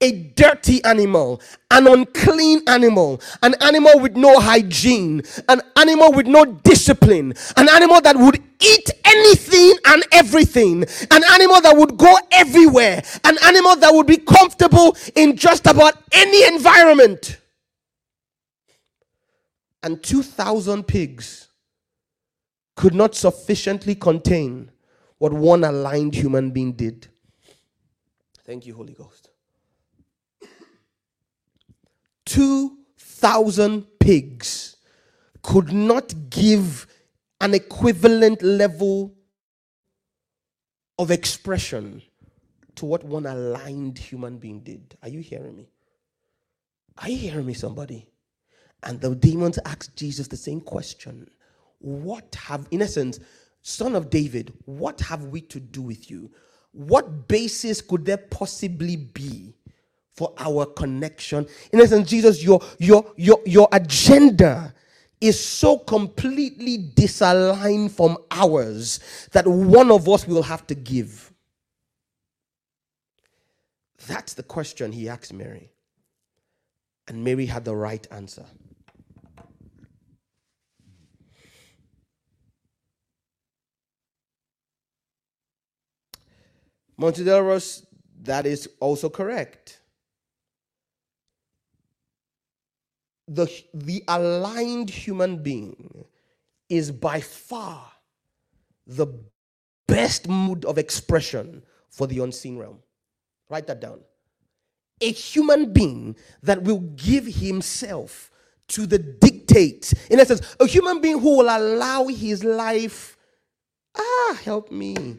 A 0.02 0.12
dirty 0.12 0.84
animal, 0.84 1.42
an 1.72 1.88
unclean 1.88 2.62
animal, 2.68 3.22
an 3.42 3.56
animal 3.62 4.00
with 4.02 4.18
no 4.18 4.40
hygiene, 4.42 5.24
an 5.48 5.62
animal 5.78 6.12
with 6.12 6.28
no 6.28 6.44
discipline, 6.46 7.34
an 7.56 7.70
animal 7.70 8.02
that 8.02 8.18
would 8.18 8.42
eat 8.60 8.90
anything 9.06 9.74
and 9.86 10.04
everything, 10.12 10.84
an 11.12 11.24
animal 11.32 11.62
that 11.62 11.76
would 11.78 11.96
go 11.98 12.14
everywhere, 12.34 13.02
an 13.24 13.38
animal 13.46 13.78
that 13.78 13.94
would 13.94 14.06
be 14.06 14.18
comfortable 14.18 14.98
in 15.16 15.38
just 15.38 15.66
about 15.66 15.94
any 16.12 16.46
environment 16.54 17.38
and 19.86 20.02
2,000 20.02 20.88
pigs 20.88 21.50
could 22.76 22.96
not 22.96 23.14
sufficiently 23.14 23.94
contain 23.94 24.72
what 25.20 25.32
one 25.32 25.64
aligned 25.64 26.16
human 26.16 26.50
being 26.50 26.74
did. 26.74 27.08
Thank 28.46 28.66
you, 28.66 28.74
Holy 28.74 28.94
Ghost. 28.94 29.30
2,000 32.26 33.86
pigs 34.00 34.78
could 35.44 35.72
not 35.72 36.32
give 36.32 36.88
an 37.40 37.54
equivalent 37.54 38.42
level 38.42 39.14
of 40.98 41.12
expression 41.12 42.02
to 42.74 42.86
what 42.86 43.04
one 43.04 43.28
aligned 43.28 44.00
human 44.00 44.40
being 44.40 44.62
did. 44.62 44.98
Are 45.04 45.10
you 45.10 45.20
hearing 45.20 45.56
me? 45.56 45.70
Are 46.98 47.08
you 47.10 47.18
hearing 47.18 47.46
me, 47.46 47.54
somebody? 47.54 48.08
And 48.86 49.02
the 49.02 49.16
demons 49.16 49.60
asked 49.66 49.96
Jesus 49.96 50.28
the 50.28 50.38
same 50.38 50.62
question 50.62 51.30
What 51.80 52.36
have, 52.36 52.68
in 52.72 52.82
essence, 52.82 53.20
son 53.62 53.96
of 53.96 54.10
David, 54.10 54.54
what 54.66 55.02
have 55.02 55.26
we 55.26 55.42
to 55.42 55.60
do 55.60 55.82
with 55.82 56.10
you? 56.10 56.32
What 56.72 57.28
basis 57.28 57.82
could 57.82 58.06
there 58.06 58.18
possibly 58.18 58.96
be 58.98 59.56
for 60.14 60.34
our 60.38 60.66
connection? 60.66 61.48
In 61.74 61.82
essence, 61.82 62.10
Jesus, 62.10 62.44
your, 62.44 62.62
your, 62.80 63.12
your, 63.18 63.42
your 63.46 63.68
agenda 63.72 64.74
is 65.22 65.44
so 65.44 65.78
completely 65.78 66.78
disaligned 66.78 67.92
from 67.92 68.18
ours 68.32 69.00
that 69.32 69.48
one 69.48 69.90
of 69.90 70.08
us 70.10 70.28
will 70.28 70.44
have 70.44 70.68
to 70.68 70.76
give. 70.76 71.32
That's 74.08 74.34
the 74.34 74.44
question 74.44 74.92
he 74.92 75.10
asked 75.10 75.34
Mary. 75.34 75.72
And 77.08 77.24
Mary 77.24 77.46
had 77.46 77.66
the 77.66 77.76
right 77.76 78.06
answer. 78.12 78.46
Montideros, 87.00 87.86
that 88.22 88.46
is 88.46 88.70
also 88.80 89.10
correct. 89.10 89.80
The, 93.28 93.48
the 93.74 94.04
aligned 94.08 94.90
human 94.90 95.42
being 95.42 96.06
is 96.70 96.92
by 96.92 97.20
far 97.22 97.92
the 98.88 99.08
best 99.88 100.28
mood 100.28 100.64
of 100.66 100.78
expression 100.78 101.64
for 101.90 102.08
the 102.08 102.20
unseen 102.20 102.58
realm. 102.58 102.80
Write 103.50 103.68
that 103.68 103.82
down. 103.82 104.00
A 105.02 105.12
human 105.12 105.74
being 105.74 106.16
that 106.44 106.64
will 106.64 106.80
give 106.80 107.26
himself 107.26 108.32
to 108.70 108.86
the 108.86 108.98
dictates. 108.98 109.94
In 110.10 110.20
essence, 110.20 110.56
a 110.60 110.66
human 110.66 111.02
being 111.02 111.20
who 111.20 111.38
will 111.38 111.50
allow 111.50 112.08
his 112.08 112.44
life. 112.44 113.18
Ah, 113.98 114.40
help 114.44 114.72
me. 114.72 115.18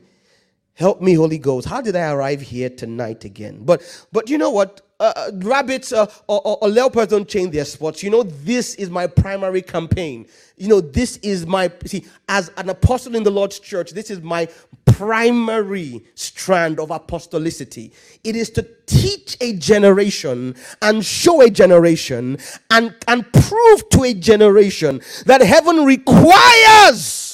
Help 0.77 1.01
me, 1.01 1.15
Holy 1.15 1.39
Ghost. 1.39 1.67
How 1.67 1.81
did 1.81 1.97
I 1.97 2.13
arrive 2.13 2.43
here 2.43 2.69
tonight 2.69 3.25
again? 3.25 3.61
But 3.65 3.83
but 4.13 4.29
you 4.29 4.37
know 4.37 4.51
what? 4.51 4.83
Uh, 4.99 5.13
uh, 5.15 5.31
rabbits 5.43 5.93
uh, 5.93 6.07
or, 6.27 6.41
or, 6.41 6.57
or, 6.63 6.69
leopards 6.71 7.11
don't 7.11 7.29
change 7.29 7.53
their 7.53 7.67
spots. 7.67 8.03
You 8.03 8.09
know, 8.09 8.23
this 8.23 8.75
is 8.77 8.89
my 8.89 9.07
primary 9.07 9.61
campaign. 9.61 10.27
You 10.57 10.69
know, 10.69 10.81
this 10.81 11.19
is 11.19 11.47
my, 11.47 11.71
see, 11.85 12.07
as 12.31 12.51
an 12.57 12.71
apostle 12.71 13.15
in 13.15 13.23
the 13.23 13.31
Lord's 13.31 13.59
church, 13.59 13.91
this 13.91 14.11
is 14.11 14.23
my 14.23 14.49
primary 14.87 16.03
strand 16.15 16.81
of 16.81 16.89
apostolicity. 16.89 17.93
It 18.25 18.37
is 18.37 18.49
to 18.51 18.67
teach 18.87 19.37
a 19.43 19.53
generation 19.53 20.55
and 20.81 21.05
show 21.05 21.43
a 21.43 21.51
generation 21.51 22.39
and, 22.71 22.95
and 23.07 23.31
prove 23.35 23.89
to 23.91 24.05
a 24.05 24.15
generation 24.15 25.03
that 25.27 25.43
heaven 25.43 25.85
requires 25.85 27.26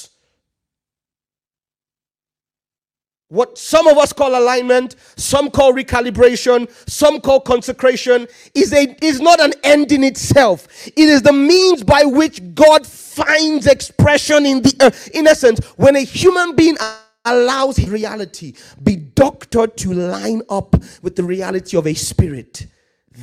what 3.29 3.57
some 3.57 3.87
of 3.87 3.97
us 3.97 4.13
call 4.13 4.39
alignment, 4.39 4.95
some 5.15 5.49
call 5.49 5.73
recalibration, 5.73 6.69
some 6.87 7.19
call 7.19 7.39
consecration, 7.39 8.27
is, 8.53 8.71
a, 8.73 8.95
is 9.03 9.19
not 9.19 9.39
an 9.39 9.53
end 9.63 9.91
in 9.91 10.03
itself. 10.03 10.67
It 10.87 11.09
is 11.09 11.23
the 11.23 11.33
means 11.33 11.83
by 11.83 12.03
which 12.03 12.41
God 12.53 12.85
finds 12.85 13.65
expression 13.65 14.45
in 14.45 14.61
the 14.61 14.75
earth. 14.81 15.09
In 15.13 15.25
essence, 15.27 15.65
when 15.77 15.95
a 15.95 16.01
human 16.01 16.55
being 16.55 16.77
allows 17.25 17.77
his 17.77 17.89
reality 17.89 18.53
be 18.83 18.97
doctored 18.97 19.77
to 19.77 19.93
line 19.93 20.41
up 20.49 20.75
with 21.01 21.15
the 21.15 21.23
reality 21.23 21.77
of 21.77 21.87
a 21.87 21.93
spirit, 21.93 22.67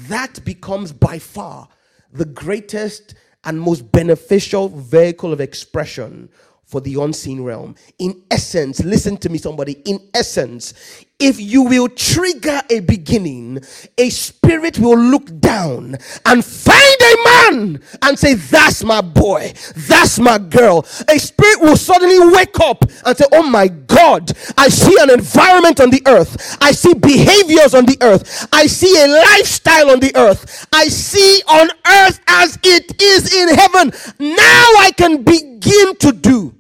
that 0.09 0.45
becomes 0.45 0.93
by 0.93 1.19
far 1.19 1.69
the 2.13 2.25
greatest 2.25 3.15
and 3.45 3.61
most 3.61 3.91
beneficial 3.93 4.69
vehicle 4.69 5.33
of 5.33 5.41
expression 5.41 6.29
for 6.71 6.81
the 6.81 6.95
unseen 7.03 7.43
realm. 7.43 7.75
In 7.99 8.23
essence, 8.31 8.83
listen 8.85 9.17
to 9.19 9.29
me, 9.29 9.39
somebody. 9.39 9.73
In 9.85 9.99
essence, 10.15 10.73
if 11.19 11.39
you 11.39 11.63
will 11.65 11.89
trigger 11.89 12.63
a 12.71 12.81
beginning, 12.81 13.61
a 13.99 14.09
spirit 14.09 14.79
will 14.79 14.99
look 14.99 15.39
down 15.41 15.97
and 16.25 16.45
find 16.45 16.97
a 17.03 17.17
man 17.25 17.83
and 18.03 18.19
say, 18.19 18.35
That's 18.35 18.83
my 18.85 19.01
boy, 19.03 19.53
that's 19.77 20.19
my 20.19 20.39
girl. 20.39 20.87
A 21.09 21.19
spirit 21.19 21.61
will 21.61 21.77
suddenly 21.77 22.35
wake 22.35 22.59
up 22.61 22.85
and 23.05 23.17
say, 23.17 23.27
Oh 23.33 23.43
my 23.43 23.69
God, 23.69 24.33
I 24.57 24.69
see 24.69 24.97
an 25.01 25.11
environment 25.11 25.81
on 25.81 25.91
the 25.91 26.03
earth, 26.07 26.57
I 26.63 26.73
see 26.73 26.95
behaviors 26.95 27.75
on 27.75 27.85
the 27.85 27.99
earth, 28.01 28.49
I 28.53 28.67
see 28.67 28.95
a 29.03 29.09
lifestyle 29.09 29.91
on 29.91 30.01
the 30.01 30.17
earth, 30.17 30.67
I 30.73 30.85
see 30.89 31.43
on 31.49 31.69
earth 31.87 32.21
as 32.29 32.59
it 32.63 33.01
is 33.03 33.35
in 33.35 33.55
heaven. 33.55 33.93
Now 34.19 34.67
I 34.79 34.93
can 34.97 35.23
begin 35.23 35.97
to 35.97 36.13
do. 36.13 36.55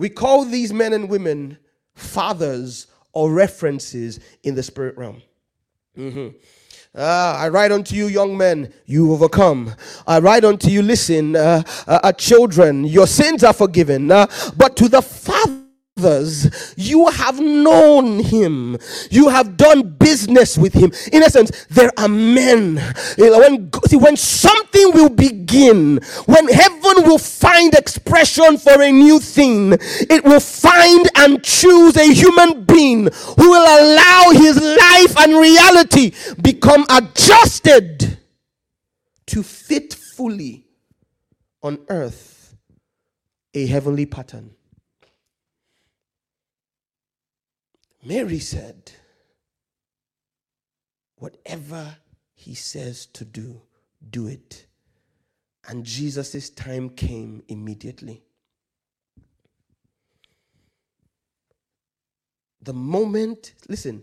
We 0.00 0.08
call 0.08 0.46
these 0.46 0.72
men 0.72 0.94
and 0.94 1.10
women 1.10 1.58
fathers 1.92 2.86
or 3.12 3.30
references 3.30 4.18
in 4.42 4.54
the 4.54 4.62
spirit 4.62 4.96
realm. 4.96 5.20
Mm-hmm. 5.94 6.28
Uh, 6.94 7.36
I 7.38 7.50
write 7.50 7.70
unto 7.70 7.94
you, 7.94 8.06
young 8.06 8.34
men, 8.34 8.72
you 8.86 9.12
overcome. 9.12 9.74
I 10.06 10.20
write 10.20 10.42
unto 10.42 10.70
you, 10.70 10.80
listen, 10.80 11.36
uh, 11.36 11.64
uh, 11.86 12.00
uh 12.02 12.12
children, 12.12 12.84
your 12.84 13.06
sins 13.06 13.44
are 13.44 13.52
forgiven. 13.52 14.10
Uh, 14.10 14.26
but 14.56 14.74
to 14.76 14.88
the 14.88 15.02
father, 15.02 15.59
others, 16.04 16.74
you 16.76 17.08
have 17.08 17.40
known 17.40 18.20
him. 18.20 18.76
You 19.10 19.28
have 19.28 19.56
done 19.56 19.96
business 19.98 20.56
with 20.58 20.74
him. 20.74 20.92
In 21.12 21.22
essence, 21.22 21.66
there 21.70 21.90
are 21.98 22.08
men. 22.08 22.76
When, 23.18 23.70
see, 23.86 23.96
when 23.96 24.16
something 24.16 24.92
will 24.94 25.08
begin, 25.08 26.00
when 26.26 26.48
heaven 26.48 27.04
will 27.04 27.18
find 27.18 27.74
expression 27.74 28.58
for 28.58 28.80
a 28.82 28.90
new 28.90 29.20
thing, 29.20 29.74
it 29.74 30.24
will 30.24 30.40
find 30.40 31.08
and 31.16 31.42
choose 31.42 31.96
a 31.96 32.12
human 32.12 32.64
being 32.64 33.08
who 33.38 33.50
will 33.50 33.62
allow 33.80 34.30
his 34.32 34.56
life 34.60 35.16
and 35.18 35.32
reality 35.34 36.12
become 36.42 36.84
adjusted 36.90 38.18
to 39.26 39.42
fit 39.42 39.94
fully 39.94 40.64
on 41.62 41.78
earth 41.88 42.56
a 43.54 43.66
heavenly 43.66 44.06
pattern. 44.06 44.50
Mary 48.04 48.38
said, 48.38 48.92
Whatever 51.16 51.96
he 52.32 52.54
says 52.54 53.06
to 53.06 53.24
do, 53.24 53.60
do 54.10 54.26
it. 54.26 54.66
And 55.68 55.84
Jesus' 55.84 56.48
time 56.48 56.88
came 56.88 57.42
immediately. 57.48 58.22
The 62.62 62.72
moment, 62.72 63.52
listen, 63.68 64.02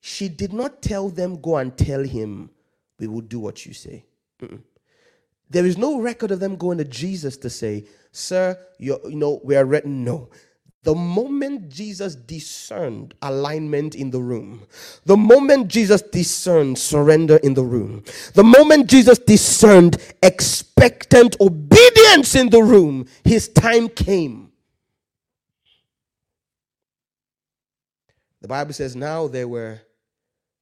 she 0.00 0.28
did 0.28 0.52
not 0.52 0.80
tell 0.80 1.10
them, 1.10 1.40
go 1.40 1.56
and 1.58 1.76
tell 1.76 2.02
him, 2.02 2.50
we 2.98 3.06
will 3.06 3.20
do 3.20 3.38
what 3.38 3.66
you 3.66 3.74
say. 3.74 4.04
Mm-mm. 4.42 4.62
There 5.50 5.66
is 5.66 5.76
no 5.76 6.00
record 6.00 6.30
of 6.30 6.40
them 6.40 6.56
going 6.56 6.78
to 6.78 6.84
Jesus 6.84 7.36
to 7.38 7.50
say, 7.50 7.84
Sir, 8.12 8.58
you 8.78 8.98
know, 9.04 9.40
we 9.44 9.56
are 9.56 9.64
written. 9.64 10.04
No. 10.04 10.30
The 10.82 10.94
moment 10.94 11.68
Jesus 11.68 12.14
discerned 12.14 13.12
alignment 13.20 13.94
in 13.94 14.10
the 14.10 14.20
room, 14.20 14.66
the 15.04 15.16
moment 15.16 15.68
Jesus 15.68 16.00
discerned 16.00 16.78
surrender 16.78 17.36
in 17.38 17.52
the 17.52 17.62
room, 17.62 18.02
the 18.32 18.44
moment 18.44 18.88
Jesus 18.88 19.18
discerned 19.18 19.98
expectant 20.22 21.36
obedience 21.38 22.34
in 22.34 22.48
the 22.48 22.62
room, 22.62 23.06
his 23.24 23.48
time 23.48 23.90
came. 23.90 24.52
The 28.40 28.48
Bible 28.48 28.72
says 28.72 28.96
now 28.96 29.28
there 29.28 29.48
were 29.48 29.82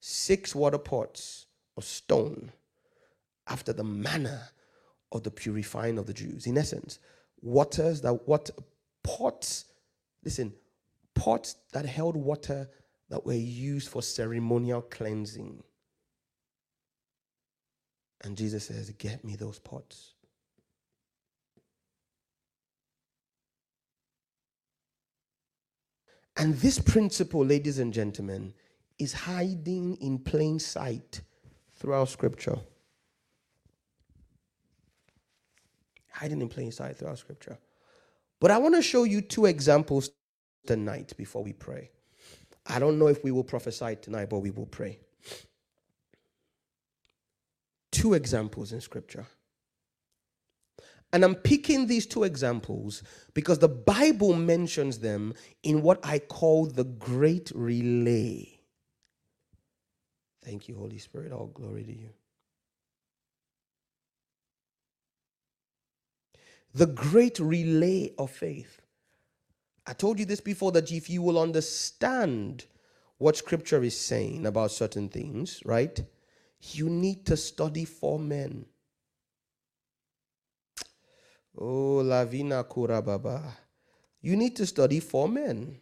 six 0.01 0.53
water 0.53 0.79
pots 0.79 1.47
of 1.77 1.85
stone 1.85 2.51
after 3.47 3.73
the 3.73 3.85
manner 3.85 4.49
of 5.13 5.23
the 5.23 5.31
purifying 5.31 5.97
of 5.97 6.07
the 6.07 6.13
Jews. 6.13 6.49
In 6.49 6.59
essence, 6.59 6.99
waters 7.41 8.01
that 8.01 8.27
what 8.27 8.51
pots 9.05 9.67
Listen, 10.29 10.53
pots 11.15 11.57
that 11.73 11.87
held 11.87 12.15
water 12.15 12.69
that 13.09 13.25
were 13.25 13.33
used 13.33 13.89
for 13.89 14.03
ceremonial 14.03 14.83
cleansing. 14.83 15.63
And 18.23 18.37
Jesus 18.37 18.67
says, 18.67 18.91
Get 18.91 19.25
me 19.25 19.37
those 19.37 19.59
pots. 19.59 20.17
And 26.37 26.55
this 26.57 26.79
principle, 26.79 27.43
ladies 27.43 27.79
and 27.79 27.91
gentlemen, 27.91 28.53
is 28.99 29.15
hiding 29.15 29.97
in 30.03 30.19
plain 30.19 30.59
sight 30.59 31.23
throughout 31.77 32.11
Scripture. 32.11 32.59
Hiding 36.13 36.43
in 36.43 36.51
plain 36.51 36.71
sight 36.71 36.99
throughout 36.99 37.17
Scripture. 37.17 37.57
But 38.41 38.53
I 38.53 38.59
want 38.59 38.77
to 38.77 38.83
show 38.83 39.05
you 39.05 39.21
two 39.21 39.47
examples 39.47 40.11
tonight 40.69 41.15
before 41.17 41.43
we 41.43 41.55
pray. 41.55 41.91
I 42.67 42.79
don't 42.79 42.99
know 42.99 43.09
if 43.09 43.25
we 43.25 43.31
will 43.31 43.43
prophesy 43.43 43.97
tonight, 43.97 44.29
but 44.29 44.41
we 44.41 44.51
will 44.51 44.67
pray. 44.67 45.01
Two 47.91 48.13
examples 48.13 48.71
in 48.73 48.83
scripture. 48.83 49.27
And 51.11 51.25
I'm 51.25 51.37
picking 51.37 51.87
these 51.87 52.07
two 52.07 52.25
examples 52.25 53.03
because 53.33 53.61
the 53.61 53.69
Bible 53.69 54.35
mentions 54.35 54.99
them 54.99 55.33
in 55.63 55.81
what 55.81 56.05
I 56.05 56.19
call 56.19 56.67
the 56.67 56.85
great 56.85 57.51
relay. 57.55 58.61
Thank 60.45 60.69
you, 60.69 60.77
Holy 60.77 60.99
Spirit. 60.99 61.33
All 61.33 61.47
glory 61.47 61.85
to 61.85 61.97
you. 61.97 62.11
The 66.75 66.87
great 66.87 67.41
relay 67.41 68.13
of 68.19 68.31
faith. 68.31 68.83
I 69.89 69.95
told 69.95 70.19
you 70.19 70.27
this 70.27 70.41
before 70.43 70.71
that 70.73 70.93
if 70.93 71.09
you 71.09 71.23
will 71.23 71.39
understand 71.39 72.67
what 73.17 73.39
scripture 73.39 73.83
is 73.83 73.99
saying 73.99 74.45
about 74.45 74.71
certain 74.71 75.09
things, 75.09 75.63
right? 75.65 75.99
You 76.61 76.91
need 76.91 77.25
to 77.25 77.39
study 77.39 77.87
for 77.87 78.19
men. 78.19 78.67
Oh, 81.57 82.03
Lavina 82.05 82.65
Kurababa. 82.65 83.43
You 84.21 84.37
need 84.37 84.57
to 84.57 84.67
study 84.67 85.01
for 85.01 85.27
men. 85.27 85.81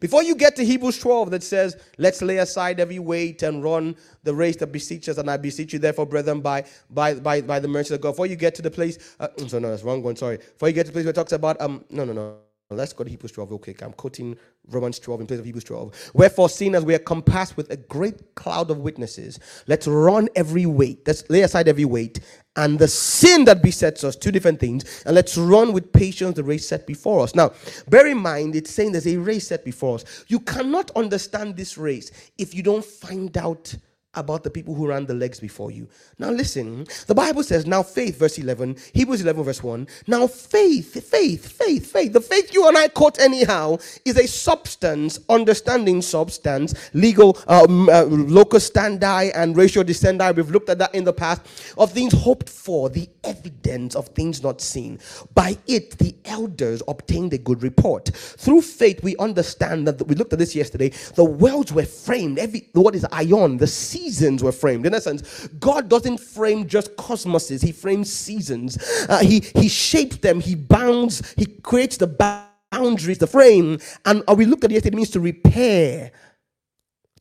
Before 0.00 0.22
you 0.22 0.34
get 0.34 0.56
to 0.56 0.64
Hebrews 0.64 0.98
12 0.98 1.30
that 1.30 1.42
says, 1.42 1.76
let's 1.98 2.22
lay 2.22 2.38
aside 2.38 2.80
every 2.80 2.98
weight 2.98 3.42
and 3.42 3.62
run 3.62 3.96
the 4.22 4.34
race 4.34 4.56
that 4.56 4.68
beseeches, 4.68 5.18
us, 5.18 5.18
and 5.18 5.30
I 5.30 5.36
beseech 5.36 5.72
you, 5.72 5.78
therefore, 5.78 6.06
brethren, 6.06 6.40
by 6.40 6.64
by 6.90 7.14
by, 7.14 7.40
by 7.40 7.58
the 7.60 7.68
mercy 7.68 7.94
of 7.94 8.00
God. 8.00 8.12
Before 8.12 8.26
you 8.26 8.36
get 8.36 8.54
to 8.56 8.62
the 8.62 8.70
place, 8.70 9.16
uh, 9.20 9.28
so 9.46 9.58
no, 9.58 9.70
that's 9.70 9.82
wrong 9.82 10.02
one, 10.02 10.16
sorry. 10.16 10.38
Before 10.38 10.68
you 10.68 10.74
get 10.74 10.86
to 10.86 10.88
the 10.88 10.92
place 10.92 11.04
where 11.04 11.10
it 11.10 11.14
talks 11.14 11.32
about, 11.32 11.60
um, 11.60 11.84
no, 11.90 12.04
no, 12.04 12.12
no. 12.12 12.47
Let's 12.70 12.92
go 12.92 13.02
to 13.02 13.08
Hebrews 13.08 13.32
12 13.32 13.50
real 13.50 13.58
quick. 13.58 13.82
I'm 13.82 13.94
quoting 13.94 14.36
Romans 14.66 14.98
12 14.98 15.22
in 15.22 15.26
place 15.26 15.38
of 15.38 15.46
Hebrews 15.46 15.64
12. 15.64 16.10
Wherefore, 16.12 16.50
seeing 16.50 16.74
as 16.74 16.84
we 16.84 16.94
are 16.94 16.98
compassed 16.98 17.56
with 17.56 17.70
a 17.70 17.78
great 17.78 18.34
cloud 18.34 18.70
of 18.70 18.80
witnesses, 18.80 19.40
let's 19.66 19.86
run 19.86 20.28
every 20.36 20.66
weight. 20.66 21.00
Let's 21.06 21.24
lay 21.30 21.40
aside 21.40 21.66
every 21.66 21.86
weight 21.86 22.20
and 22.56 22.78
the 22.78 22.86
sin 22.86 23.46
that 23.46 23.62
besets 23.62 24.04
us. 24.04 24.16
Two 24.16 24.30
different 24.30 24.60
things. 24.60 25.02
And 25.06 25.14
let's 25.14 25.38
run 25.38 25.72
with 25.72 25.94
patience 25.94 26.36
the 26.36 26.44
race 26.44 26.68
set 26.68 26.86
before 26.86 27.22
us. 27.22 27.34
Now, 27.34 27.52
bear 27.88 28.06
in 28.06 28.18
mind, 28.18 28.54
it's 28.54 28.70
saying 28.70 28.92
there's 28.92 29.06
a 29.06 29.16
race 29.16 29.46
set 29.48 29.64
before 29.64 29.94
us. 29.94 30.24
You 30.28 30.40
cannot 30.40 30.90
understand 30.94 31.56
this 31.56 31.78
race 31.78 32.10
if 32.36 32.54
you 32.54 32.62
don't 32.62 32.84
find 32.84 33.34
out 33.38 33.74
about 34.14 34.42
the 34.42 34.50
people 34.50 34.74
who 34.74 34.88
ran 34.88 35.06
the 35.06 35.14
legs 35.14 35.38
before 35.38 35.70
you. 35.70 35.88
Now, 36.18 36.30
listen, 36.30 36.86
the 37.06 37.14
Bible 37.14 37.42
says, 37.42 37.66
now 37.66 37.82
faith, 37.82 38.18
verse 38.18 38.38
11, 38.38 38.76
Hebrews 38.94 39.20
11, 39.20 39.44
verse 39.44 39.62
1. 39.62 39.86
Now, 40.06 40.26
faith, 40.26 41.04
faith, 41.08 41.52
faith, 41.52 41.92
faith, 41.92 42.12
the 42.12 42.20
faith 42.20 42.52
you 42.52 42.66
and 42.66 42.76
I 42.76 42.88
quote 42.88 43.20
anyhow 43.20 43.78
is 44.04 44.16
a 44.16 44.26
substance, 44.26 45.20
understanding 45.28 46.00
substance, 46.02 46.74
legal, 46.94 47.38
um, 47.48 47.88
uh, 47.90 48.04
locus 48.04 48.70
standi 48.70 49.30
and 49.34 49.56
ratio 49.56 49.82
decidendi. 49.82 50.34
We've 50.34 50.50
looked 50.50 50.70
at 50.70 50.78
that 50.78 50.94
in 50.94 51.04
the 51.04 51.12
past, 51.12 51.42
of 51.76 51.92
things 51.92 52.12
hoped 52.12 52.48
for, 52.48 52.88
the 52.88 53.08
evidence 53.24 53.94
of 53.94 54.08
things 54.08 54.42
not 54.42 54.60
seen. 54.60 54.98
By 55.34 55.58
it, 55.66 55.98
the 55.98 56.14
elders 56.24 56.82
obtained 56.88 57.34
a 57.34 57.38
good 57.38 57.62
report. 57.62 58.08
Through 58.14 58.62
faith, 58.62 59.02
we 59.02 59.16
understand 59.16 59.86
that 59.86 60.06
we 60.06 60.14
looked 60.14 60.32
at 60.32 60.38
this 60.38 60.54
yesterday. 60.56 60.90
The 61.14 61.24
worlds 61.24 61.72
were 61.72 61.84
framed. 61.84 62.38
Every 62.38 62.68
what 62.72 62.94
is 62.94 63.04
aion, 63.04 63.58
the 63.58 63.66
seasons 63.98 64.42
were 64.42 64.52
framed. 64.52 64.86
In 64.86 64.94
essence, 64.94 65.48
God 65.58 65.88
doesn't 65.88 66.18
frame 66.18 66.66
just 66.66 66.96
cosmoses; 66.96 67.62
He 67.62 67.72
frames 67.72 68.12
seasons. 68.12 68.78
Uh, 69.08 69.18
he 69.18 69.40
He 69.54 69.68
shapes 69.68 70.18
them. 70.18 70.40
He 70.40 70.54
bounds. 70.54 71.34
He 71.36 71.46
creates 71.46 71.96
the 71.96 72.06
boundaries, 72.06 73.18
the 73.18 73.26
frame. 73.26 73.78
And 74.04 74.22
uh, 74.28 74.34
we 74.34 74.44
looked 74.44 74.64
at 74.64 74.70
it 74.70 74.74
yesterday. 74.74 74.94
It 74.94 74.96
means 74.96 75.10
to 75.10 75.20
repair 75.20 76.12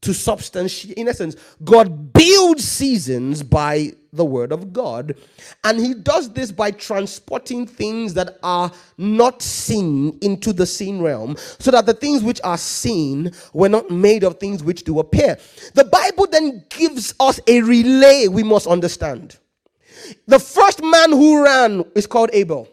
to 0.02 0.14
substance. 0.14 0.86
In 0.86 1.08
essence, 1.08 1.36
God 1.64 2.14
builds 2.14 2.64
seasons 2.64 3.44
by 3.44 3.94
the 4.14 4.26
word 4.26 4.52
of 4.52 4.74
God. 4.74 5.16
And 5.64 5.80
he 5.80 5.94
does 5.94 6.32
this 6.34 6.52
by 6.52 6.72
transporting 6.72 7.68
things 7.68 8.14
that 8.16 8.38
are 8.44 8.72
not 8.98 9.42
seen 9.42 10.18
into 10.22 10.54
the 10.54 10.66
seen 10.66 11.02
realm, 11.02 11.36
so 11.60 11.72
that 11.72 11.86
the 11.86 11.94
things 11.94 12.24
which 12.24 12.42
are 12.44 12.58
seen 12.58 13.32
were 13.54 13.70
not 13.70 13.92
made 13.92 14.24
of 14.24 14.40
things 14.40 14.64
which 14.64 14.84
do 14.84 15.00
appear. 15.00 15.38
The 15.74 15.86
Bible 15.86 16.28
then 16.28 16.66
gives 16.70 17.14
us 17.20 17.40
a 17.48 17.62
relay 17.62 18.28
we 18.28 18.44
must 18.44 18.68
understand. 18.68 19.38
The 20.28 20.40
first 20.40 20.84
man 20.84 21.12
who 21.12 21.44
ran 21.44 21.84
is 21.96 22.08
called 22.08 22.30
Abel. 22.34 22.70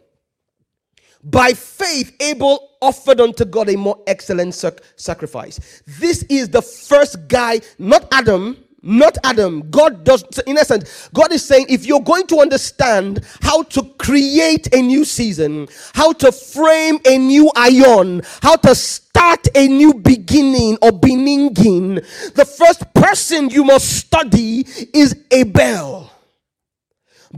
By 1.25 1.55
faith, 1.55 2.15
Abel 2.21 2.71
offered 2.83 3.21
unto 3.21 3.45
God 3.47 3.71
a 3.71 3.77
more 3.77 3.99
excellent 4.07 4.55
sac- 4.55 4.81
sacrifice. 4.97 5.83
This 5.87 6.25
is 6.25 6.51
the 6.51 6.63
first 6.63 7.29
guy, 7.29 7.61
not 7.79 8.07
Adam, 8.13 8.59
not 8.83 9.19
Adam. 9.25 9.71
God 9.71 10.05
does, 10.05 10.25
in 10.47 10.59
essence, 10.59 11.09
God 11.15 11.33
is 11.33 11.45
saying 11.45 11.67
if 11.71 11.87
you're 11.87 12.03
going 12.03 12.27
to 12.29 12.41
understand 12.41 13.25
how 13.43 13.63
to 13.65 13.85
create 13.99 14.75
a 14.75 14.83
new 14.83 15.05
season, 15.05 15.69
how 15.95 16.13
to 16.15 16.33
frame 16.33 17.01
a 17.07 17.19
new 17.19 17.51
aion, 17.57 18.25
how 18.43 18.57
to 18.57 18.75
start 18.75 19.49
a 19.55 19.69
new 19.69 19.95
beginning 19.95 20.79
or 20.83 20.93
beginning, 20.93 21.55
the 21.55 22.45
first 22.59 22.93
person 22.95 23.51
you 23.51 23.65
must 23.65 23.89
study 23.89 24.67
is 24.93 25.17
Abel. 25.31 26.04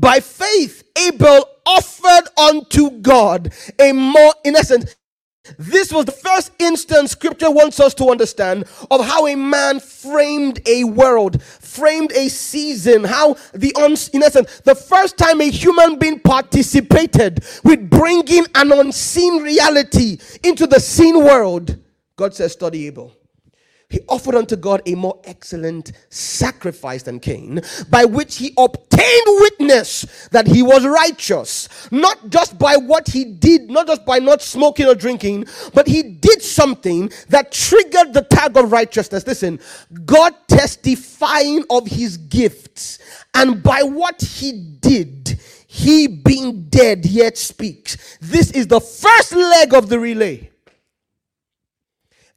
By 0.01 0.21
faith, 0.21 0.85
Abel 0.99 1.49
offered 1.67 2.29
unto 2.39 2.91
God 3.01 3.53
a 3.81 3.93
more, 3.93 4.35
in 4.45 4.57
essence, 4.57 4.97
this 5.59 5.93
was 5.93 6.07
the 6.07 6.13
first 6.13 6.53
instance 6.59 7.13
scripture 7.13 7.51
wants 7.51 7.81
us 7.81 7.95
to 7.95 8.11
understand 8.11 8.65
of 8.91 9.07
how 9.07 9.27
a 9.29 9.37
man 9.37 9.81
framed 9.81 10.61
a 10.69 10.85
world, 10.85 11.43
framed 11.43 12.13
a 12.13 12.29
season, 12.29 13.05
how 13.05 13.37
the, 13.55 13.75
uns- 13.77 14.09
in 14.09 14.23
essence, 14.23 14.61
the 14.63 14.75
first 14.75 15.19
time 15.19 15.41
a 15.41 15.51
human 15.51 15.99
being 15.99 16.21
participated 16.21 17.45
with 17.65 17.91
bringing 17.91 18.47
an 18.57 18.73
unseen 18.73 19.43
reality 19.43 20.19
into 20.45 20.67
the 20.67 20.81
seen 20.81 21.25
world. 21.25 21.79
God 22.17 22.35
says, 22.35 22.53
study 22.53 22.89
Abel 22.89 23.15
he 23.89 24.01
offered 24.09 24.35
unto 24.35 24.57
God 24.57 24.83
a 24.87 24.97
more 24.97 25.21
excellent 25.25 25.93
sacrifice 26.11 27.05
than 27.05 27.21
Cain, 27.21 27.61
by 27.89 28.05
which 28.05 28.37
he 28.39 28.53
obtained 28.59 29.27
witness 29.27 30.29
that 30.33 30.49
he 30.49 30.63
was 30.63 30.85
righteous, 30.85 31.69
not 31.93 32.29
just 32.29 32.59
by 32.59 32.77
what 32.77 33.07
he 33.09 33.25
did, 33.25 33.71
not 33.71 33.87
just 33.87 34.05
by 34.05 34.19
not 34.19 34.43
smoking 34.43 34.87
or 34.87 34.97
drinking, 34.97 35.47
but 35.73 35.87
he 35.87 36.03
did 36.03 36.43
something 36.43 37.11
that 37.29 37.53
triggered 37.53 38.13
the 38.13 38.23
tag 38.23 38.57
of 38.57 38.73
righteousness. 38.73 39.25
Listen, 39.25 39.61
God 40.05 40.35
testifying 40.49 41.65
of 41.71 41.87
his 41.87 42.17
gifts, 42.17 42.99
and 43.35 43.63
by 43.63 43.83
what 43.85 44.21
he 44.21 44.53
did, 44.81 45.39
he 45.69 46.09
being 46.09 46.65
dead 46.65 47.07
yet 47.07 47.39
speaks. 47.39 48.19
This 48.21 48.51
is 48.51 48.67
the 48.67 48.81
first 48.81 49.33
leg 49.33 49.75
of 49.75 49.89
the 49.89 50.01
relay 50.01 50.51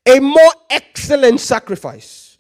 a 0.08 0.20
more 0.20 0.52
excellent 0.70 1.40
sacrifice. 1.40 2.38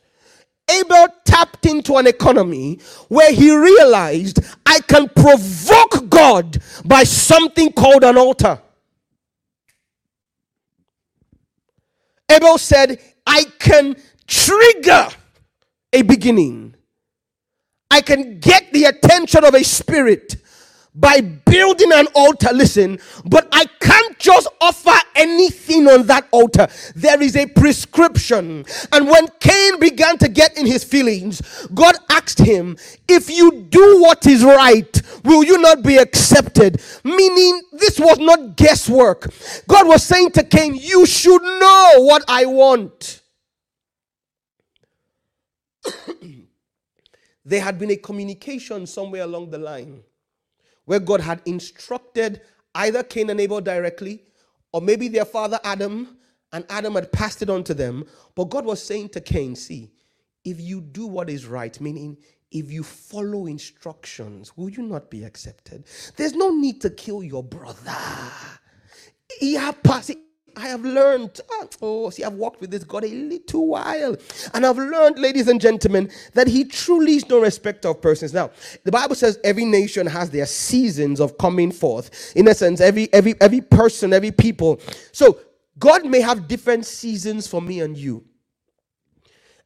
Abel 0.69 1.07
tapped 1.25 1.65
into 1.65 1.97
an 1.97 2.07
economy 2.07 2.79
where 3.07 3.31
he 3.33 3.55
realized 3.55 4.39
I 4.65 4.79
can 4.81 5.09
provoke 5.09 6.09
God 6.09 6.57
by 6.85 7.03
something 7.03 7.71
called 7.71 8.03
an 8.03 8.17
altar. 8.17 8.61
Abel 12.29 12.57
said, 12.59 13.01
I 13.25 13.45
can 13.57 13.95
trigger 14.27 15.07
a 15.91 16.03
beginning. 16.03 16.75
I 17.89 18.01
can 18.01 18.39
get 18.39 18.71
the 18.71 18.85
attention 18.85 19.43
of 19.43 19.55
a 19.55 19.63
spirit 19.63 20.35
by 20.99 21.21
building 21.21 21.91
an 21.93 22.07
altar. 22.13 22.49
Listen, 22.53 22.99
but 23.25 23.47
I 23.51 23.65
can't 23.79 24.17
just 24.19 24.47
offer 24.59 24.95
anything 25.15 25.87
on 25.87 26.05
that 26.07 26.27
altar. 26.31 26.67
There 26.95 27.21
is 27.21 27.35
a 27.35 27.45
prescription. 27.47 28.65
And 28.91 29.07
when 29.07 29.27
Cain 29.39 29.79
began 29.79 30.17
to 30.19 30.27
get 30.27 30.57
in 30.57 30.65
his 30.65 30.83
feelings, 30.83 31.41
God 31.73 31.95
asked 32.09 32.39
him, 32.39 32.77
If 33.07 33.29
you 33.29 33.63
do 33.69 34.01
what 34.01 34.27
is 34.27 34.43
right, 34.43 35.01
will 35.23 35.43
you 35.43 35.57
not 35.59 35.83
be 35.83 35.97
accepted? 35.97 36.81
Meaning, 37.03 37.61
this 37.73 37.99
was 37.99 38.19
not 38.19 38.55
guesswork. 38.57 39.31
God 39.67 39.87
was 39.87 40.03
saying 40.03 40.31
to 40.31 40.43
Cain, 40.43 40.75
You 40.75 41.05
should 41.05 41.41
know 41.41 41.91
what 41.97 42.23
I 42.27 42.45
want. 42.45 43.21
there 47.45 47.61
had 47.61 47.79
been 47.79 47.91
a 47.91 47.95
communication 47.97 48.85
somewhere 48.85 49.23
along 49.23 49.49
the 49.49 49.57
line 49.57 50.03
where 50.89 50.99
God 50.99 51.21
had 51.21 51.39
instructed 51.45 52.41
either 52.73 53.03
Cain 53.03 53.29
and 53.29 53.39
Abel 53.39 53.61
directly, 53.61 54.23
or 54.73 54.81
maybe 54.81 55.07
their 55.07 55.23
father 55.23 55.59
Adam, 55.63 56.17
and 56.51 56.65
Adam 56.67 56.95
had 56.95 57.11
passed 57.11 57.43
it 57.43 57.49
on 57.51 57.63
to 57.65 57.75
them. 57.75 58.05
But 58.33 58.45
God 58.45 58.65
was 58.65 58.81
saying 58.81 59.09
to 59.09 59.21
Cain, 59.21 59.55
See, 59.55 59.91
if 60.43 60.59
you 60.59 60.81
do 60.81 61.05
what 61.05 61.29
is 61.29 61.45
right, 61.45 61.79
meaning 61.79 62.17
if 62.49 62.71
you 62.71 62.81
follow 62.81 63.45
instructions, 63.45 64.57
will 64.57 64.71
you 64.71 64.81
not 64.81 65.11
be 65.11 65.23
accepted? 65.23 65.85
There's 66.15 66.33
no 66.33 66.49
need 66.49 66.81
to 66.81 66.89
kill 66.89 67.21
your 67.21 67.43
brother. 67.43 67.95
He 69.39 69.53
had 69.53 69.83
passed 69.83 70.15
I 70.55 70.67
have 70.67 70.83
learned, 70.83 71.39
ah, 71.51 71.67
oh, 71.81 72.09
see, 72.09 72.23
I've 72.23 72.33
walked 72.33 72.61
with 72.61 72.71
this 72.71 72.83
God 72.83 73.03
a 73.03 73.07
little 73.09 73.67
while. 73.67 74.15
And 74.53 74.65
I've 74.65 74.77
learned, 74.77 75.19
ladies 75.19 75.47
and 75.47 75.61
gentlemen, 75.61 76.11
that 76.33 76.47
He 76.47 76.65
truly 76.65 77.15
is 77.15 77.29
no 77.29 77.41
respecter 77.41 77.89
of 77.89 78.01
persons. 78.01 78.33
Now, 78.33 78.51
the 78.83 78.91
Bible 78.91 79.15
says 79.15 79.39
every 79.43 79.65
nation 79.65 80.07
has 80.07 80.29
their 80.29 80.45
seasons 80.45 81.19
of 81.19 81.37
coming 81.37 81.71
forth. 81.71 82.33
In 82.35 82.47
essence, 82.47 82.81
every 82.81 83.11
every 83.13 83.35
every 83.41 83.61
person, 83.61 84.13
every 84.13 84.31
people. 84.31 84.79
So 85.11 85.39
God 85.79 86.05
may 86.05 86.21
have 86.21 86.47
different 86.47 86.85
seasons 86.85 87.47
for 87.47 87.61
me 87.61 87.81
and 87.81 87.97
you. 87.97 88.25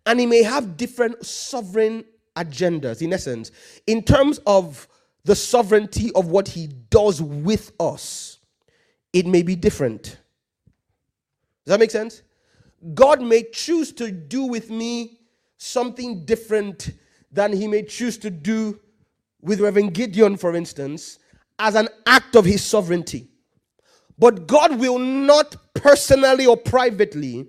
And 0.05 0.19
He 0.19 0.26
may 0.26 0.43
have 0.43 0.77
different 0.77 1.26
sovereign 1.26 2.05
agendas, 2.35 3.01
in 3.01 3.14
essence, 3.14 3.51
in 3.88 4.03
terms 4.03 4.39
of 4.45 4.88
the 5.26 5.35
sovereignty 5.35 6.11
of 6.15 6.27
what 6.27 6.47
He 6.49 6.68
does 6.68 7.22
with 7.22 7.72
us. 7.80 8.39
It 9.14 9.27
may 9.27 9.43
be 9.43 9.55
different. 9.55 10.18
Does 11.65 11.73
that 11.73 11.80
make 11.80 11.91
sense? 11.91 12.22
God 12.94 13.22
may 13.22 13.44
choose 13.44 13.91
to 13.94 14.11
do 14.11 14.44
with 14.44 14.69
me 14.69 15.19
something 15.57 16.26
different 16.26 16.91
than 17.31 17.53
he 17.53 17.68
may 17.68 17.84
choose 17.84 18.18
to 18.19 18.30
do 18.30 18.80
with 19.41 19.61
Reverend 19.61 19.94
Gideon, 19.94 20.38
for 20.38 20.56
instance, 20.56 21.19
as 21.60 21.76
an 21.76 21.88
act 22.06 22.35
of 22.35 22.45
his 22.45 22.64
sovereignty. 22.64 23.30
But 24.18 24.48
God 24.48 24.80
will 24.80 24.99
not 24.99 25.56
personally 25.73 26.45
or 26.45 26.57
privately 26.57 27.48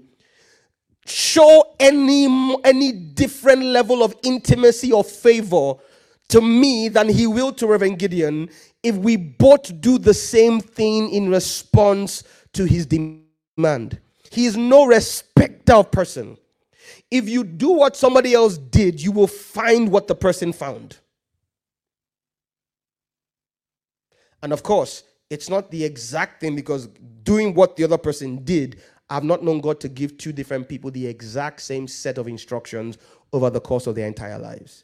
show 1.07 1.75
any 1.79 2.27
any 2.65 2.93
different 2.93 3.63
level 3.63 4.03
of 4.03 4.17
intimacy 4.23 4.91
or 4.91 5.05
favor 5.05 5.75
to 6.29 6.41
me 6.41 6.89
than 6.89 7.09
he 7.09 7.27
will 7.27 7.53
to 7.53 7.67
Reverend 7.67 7.99
Gideon 7.99 8.49
if 8.83 8.97
we 8.97 9.17
both 9.17 9.81
do 9.81 9.99
the 9.99 10.15
same 10.15 10.61
thing 10.61 11.11
in 11.11 11.29
response 11.29 12.25
to 12.55 12.65
his 12.65 12.87
demand. 12.87 14.01
He 14.35 14.47
is 14.47 14.57
no 14.57 14.85
respecter 14.85 15.75
of 15.75 15.93
person. 15.93 16.37
If 17.09 17.29
you 17.29 17.45
do 17.45 17.71
what 17.71 17.97
somebody 17.97 18.35
else 18.35 18.59
did, 18.59 19.01
you 19.01 19.13
will 19.13 19.29
find 19.29 19.93
what 19.93 20.09
the 20.09 20.17
person 20.17 20.53
found. 20.53 20.99
And 24.43 24.53
of 24.53 24.65
course, 24.65 25.05
it's 25.31 25.49
not 25.49 25.71
the 25.71 25.85
exact 25.85 26.41
thing 26.41 26.57
because 26.57 26.89
doing 27.23 27.55
what 27.55 27.77
the 27.77 27.85
other 27.85 27.97
person 27.97 28.43
did, 28.45 28.83
I've 29.09 29.23
not 29.23 29.45
known 29.45 29.61
God 29.61 29.79
to 29.81 29.89
give 29.89 30.19
two 30.19 30.33
different 30.33 30.69
people 30.69 30.91
the 30.91 31.07
exact 31.07 31.61
same 31.61 31.87
set 31.87 32.19
of 32.19 32.27
instructions 32.27 32.99
over 33.33 33.51
the 33.51 33.61
course 33.61 33.87
of 33.87 33.95
their 33.95 34.09
entire 34.09 34.39
lives. 34.39 34.83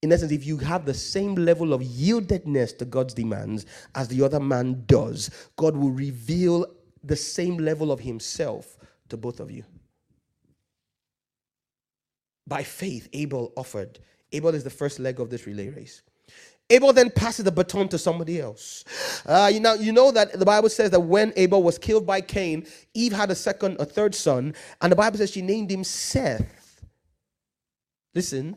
In 0.00 0.12
essence, 0.12 0.32
if 0.32 0.46
you 0.46 0.56
have 0.56 0.86
the 0.86 0.94
same 0.94 1.34
level 1.34 1.74
of 1.74 1.82
yieldedness 1.82 2.78
to 2.78 2.86
God's 2.86 3.12
demands 3.12 3.66
as 3.94 4.08
the 4.08 4.22
other 4.22 4.40
man 4.40 4.84
does, 4.86 5.28
God 5.56 5.76
will 5.76 5.90
reveal 5.90 6.66
the 7.02 7.16
same 7.16 7.58
level 7.58 7.92
of 7.92 8.00
Himself 8.00 8.76
to 9.08 9.16
both 9.16 9.40
of 9.40 9.50
you. 9.50 9.64
By 12.46 12.62
faith, 12.62 13.08
Abel 13.12 13.52
offered. 13.56 13.98
Abel 14.32 14.54
is 14.54 14.64
the 14.64 14.70
first 14.70 14.98
leg 14.98 15.20
of 15.20 15.30
this 15.30 15.46
relay 15.46 15.68
race. 15.68 16.02
Abel 16.70 16.92
then 16.92 17.10
passes 17.10 17.44
the 17.44 17.52
baton 17.52 17.88
to 17.88 17.98
somebody 17.98 18.40
else. 18.40 18.84
Uh, 19.26 19.50
you 19.52 19.60
know, 19.60 19.74
you 19.74 19.92
know 19.92 20.10
that 20.10 20.38
the 20.38 20.44
Bible 20.44 20.70
says 20.70 20.90
that 20.90 21.00
when 21.00 21.32
Abel 21.36 21.62
was 21.62 21.78
killed 21.78 22.06
by 22.06 22.20
Cain, 22.20 22.66
Eve 22.94 23.12
had 23.12 23.30
a 23.30 23.34
second, 23.34 23.78
a 23.78 23.84
third 23.84 24.14
son, 24.14 24.54
and 24.80 24.90
the 24.90 24.96
Bible 24.96 25.18
says 25.18 25.30
she 25.30 25.42
named 25.42 25.70
him 25.70 25.84
Seth. 25.84 26.80
Listen, 28.14 28.56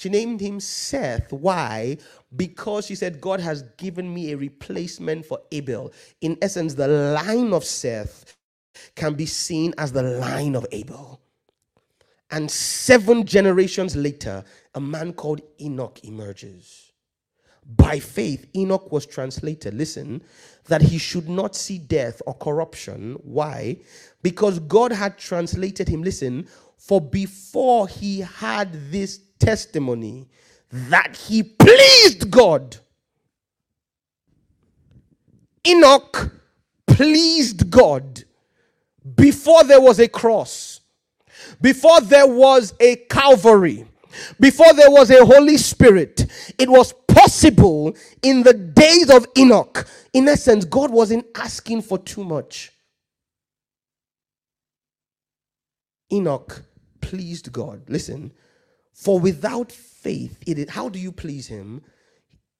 she 0.00 0.08
named 0.08 0.40
him 0.40 0.60
Seth. 0.60 1.30
Why? 1.30 1.98
Because 2.34 2.86
she 2.86 2.94
said, 2.94 3.20
God 3.20 3.38
has 3.38 3.64
given 3.76 4.14
me 4.14 4.32
a 4.32 4.36
replacement 4.38 5.26
for 5.26 5.42
Abel. 5.52 5.92
In 6.22 6.38
essence, 6.40 6.72
the 6.72 6.88
line 6.88 7.52
of 7.52 7.66
Seth 7.66 8.34
can 8.94 9.12
be 9.12 9.26
seen 9.26 9.74
as 9.76 9.92
the 9.92 10.02
line 10.02 10.56
of 10.56 10.64
Abel. 10.72 11.20
And 12.30 12.50
seven 12.50 13.26
generations 13.26 13.94
later, 13.94 14.42
a 14.74 14.80
man 14.80 15.12
called 15.12 15.42
Enoch 15.60 16.00
emerges. 16.02 16.92
By 17.66 17.98
faith, 17.98 18.46
Enoch 18.56 18.90
was 18.90 19.04
translated, 19.04 19.74
listen, 19.74 20.22
that 20.64 20.80
he 20.80 20.96
should 20.96 21.28
not 21.28 21.54
see 21.54 21.76
death 21.76 22.22
or 22.26 22.32
corruption. 22.32 23.18
Why? 23.22 23.76
Because 24.22 24.60
God 24.60 24.92
had 24.92 25.18
translated 25.18 25.90
him, 25.90 26.02
listen, 26.02 26.48
for 26.78 27.02
before 27.02 27.86
he 27.86 28.20
had 28.20 28.90
this 28.90 29.20
testimony 29.40 30.28
that 30.70 31.16
he 31.16 31.42
pleased 31.42 32.30
God. 32.30 32.76
Enoch 35.66 36.32
pleased 36.86 37.70
God 37.70 38.24
before 39.16 39.64
there 39.64 39.80
was 39.80 39.98
a 39.98 40.08
cross, 40.08 40.80
before 41.60 42.00
there 42.00 42.26
was 42.26 42.74
a 42.80 42.96
Calvary, 42.96 43.86
before 44.38 44.72
there 44.74 44.90
was 44.90 45.10
a 45.10 45.24
Holy 45.24 45.56
Spirit. 45.56 46.26
It 46.58 46.68
was 46.68 46.92
possible 47.08 47.96
in 48.22 48.42
the 48.42 48.54
days 48.54 49.10
of 49.10 49.26
Enoch. 49.36 49.86
In 50.12 50.28
essence, 50.28 50.64
God 50.64 50.90
wasn't 50.90 51.26
asking 51.34 51.82
for 51.82 51.98
too 51.98 52.24
much. 52.24 52.72
Enoch 56.12 56.64
pleased 57.00 57.52
God. 57.52 57.82
Listen, 57.88 58.32
for 59.00 59.18
without 59.18 59.72
faith, 59.72 60.38
it 60.46 60.58
is, 60.58 60.68
how 60.68 60.90
do 60.90 60.98
you 60.98 61.10
please 61.10 61.46
him? 61.46 61.80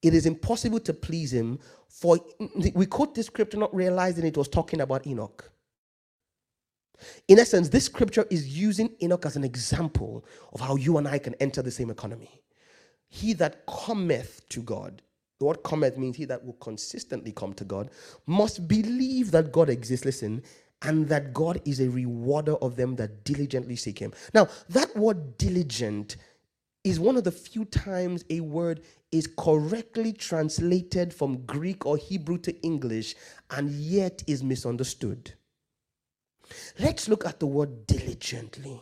It 0.00 0.14
is 0.14 0.24
impossible 0.24 0.80
to 0.80 0.94
please 0.94 1.30
him. 1.30 1.58
For 1.90 2.18
we 2.72 2.86
quote 2.86 3.14
this 3.14 3.26
scripture 3.26 3.58
not 3.58 3.74
realizing 3.74 4.24
it 4.24 4.38
was 4.38 4.48
talking 4.48 4.80
about 4.80 5.06
Enoch. 5.06 5.50
In 7.28 7.38
essence, 7.38 7.68
this 7.68 7.84
scripture 7.84 8.26
is 8.30 8.56
using 8.58 8.94
Enoch 9.02 9.26
as 9.26 9.36
an 9.36 9.44
example 9.44 10.24
of 10.54 10.60
how 10.60 10.76
you 10.76 10.96
and 10.96 11.06
I 11.06 11.18
can 11.18 11.34
enter 11.40 11.60
the 11.60 11.70
same 11.70 11.90
economy. 11.90 12.42
He 13.10 13.34
that 13.34 13.66
cometh 13.66 14.48
to 14.48 14.62
God, 14.62 15.02
the 15.40 15.44
word 15.44 15.62
cometh 15.62 15.98
means 15.98 16.16
he 16.16 16.24
that 16.24 16.42
will 16.42 16.54
consistently 16.54 17.32
come 17.32 17.52
to 17.54 17.64
God, 17.64 17.90
must 18.26 18.66
believe 18.66 19.30
that 19.32 19.52
God 19.52 19.68
exists. 19.68 20.06
Listen, 20.06 20.42
and 20.82 21.06
that 21.08 21.34
God 21.34 21.60
is 21.66 21.80
a 21.80 21.90
rewarder 21.90 22.54
of 22.56 22.76
them 22.76 22.96
that 22.96 23.24
diligently 23.24 23.76
seek 23.76 23.98
him. 23.98 24.14
Now, 24.32 24.48
that 24.70 24.96
word 24.96 25.36
diligent 25.36 26.16
is 26.84 26.98
one 26.98 27.16
of 27.16 27.24
the 27.24 27.32
few 27.32 27.64
times 27.64 28.24
a 28.30 28.40
word 28.40 28.80
is 29.12 29.28
correctly 29.38 30.12
translated 30.12 31.12
from 31.12 31.44
Greek 31.44 31.84
or 31.84 31.96
Hebrew 31.96 32.38
to 32.38 32.58
English 32.62 33.14
and 33.50 33.70
yet 33.70 34.22
is 34.26 34.42
misunderstood. 34.42 35.32
Let's 36.78 37.08
look 37.08 37.26
at 37.26 37.40
the 37.40 37.46
word 37.46 37.86
diligently 37.86 38.80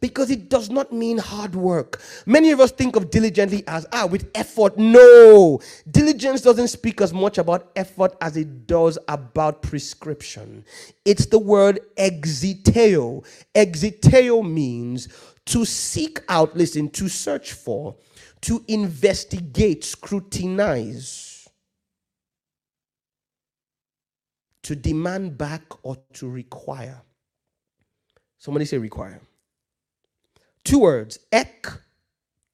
because 0.00 0.30
it 0.30 0.48
does 0.48 0.70
not 0.70 0.92
mean 0.92 1.18
hard 1.18 1.54
work. 1.54 2.00
Many 2.26 2.50
of 2.50 2.60
us 2.60 2.70
think 2.70 2.96
of 2.96 3.10
diligently 3.10 3.64
as 3.66 3.86
ah 3.92 4.06
with 4.06 4.30
effort. 4.34 4.76
No, 4.76 5.60
diligence 5.90 6.42
doesn't 6.42 6.68
speak 6.68 7.00
as 7.00 7.12
much 7.12 7.38
about 7.38 7.70
effort 7.74 8.14
as 8.20 8.36
it 8.36 8.66
does 8.66 8.98
about 9.08 9.62
prescription. 9.62 10.64
It's 11.04 11.26
the 11.26 11.38
word 11.38 11.80
ekzeteo. 11.96 13.24
Ekzeteo 13.54 14.48
means 14.48 15.08
to 15.48 15.64
seek 15.64 16.20
out, 16.28 16.56
listen, 16.56 16.90
to 16.90 17.08
search 17.08 17.52
for, 17.52 17.96
to 18.42 18.62
investigate, 18.68 19.82
scrutinize, 19.82 21.48
to 24.62 24.76
demand 24.76 25.38
back 25.38 25.62
or 25.82 25.96
to 26.12 26.28
require. 26.28 27.00
Somebody 28.36 28.66
say 28.66 28.76
require. 28.76 29.20
Two 30.64 30.80
words, 30.80 31.18
ek, 31.32 31.66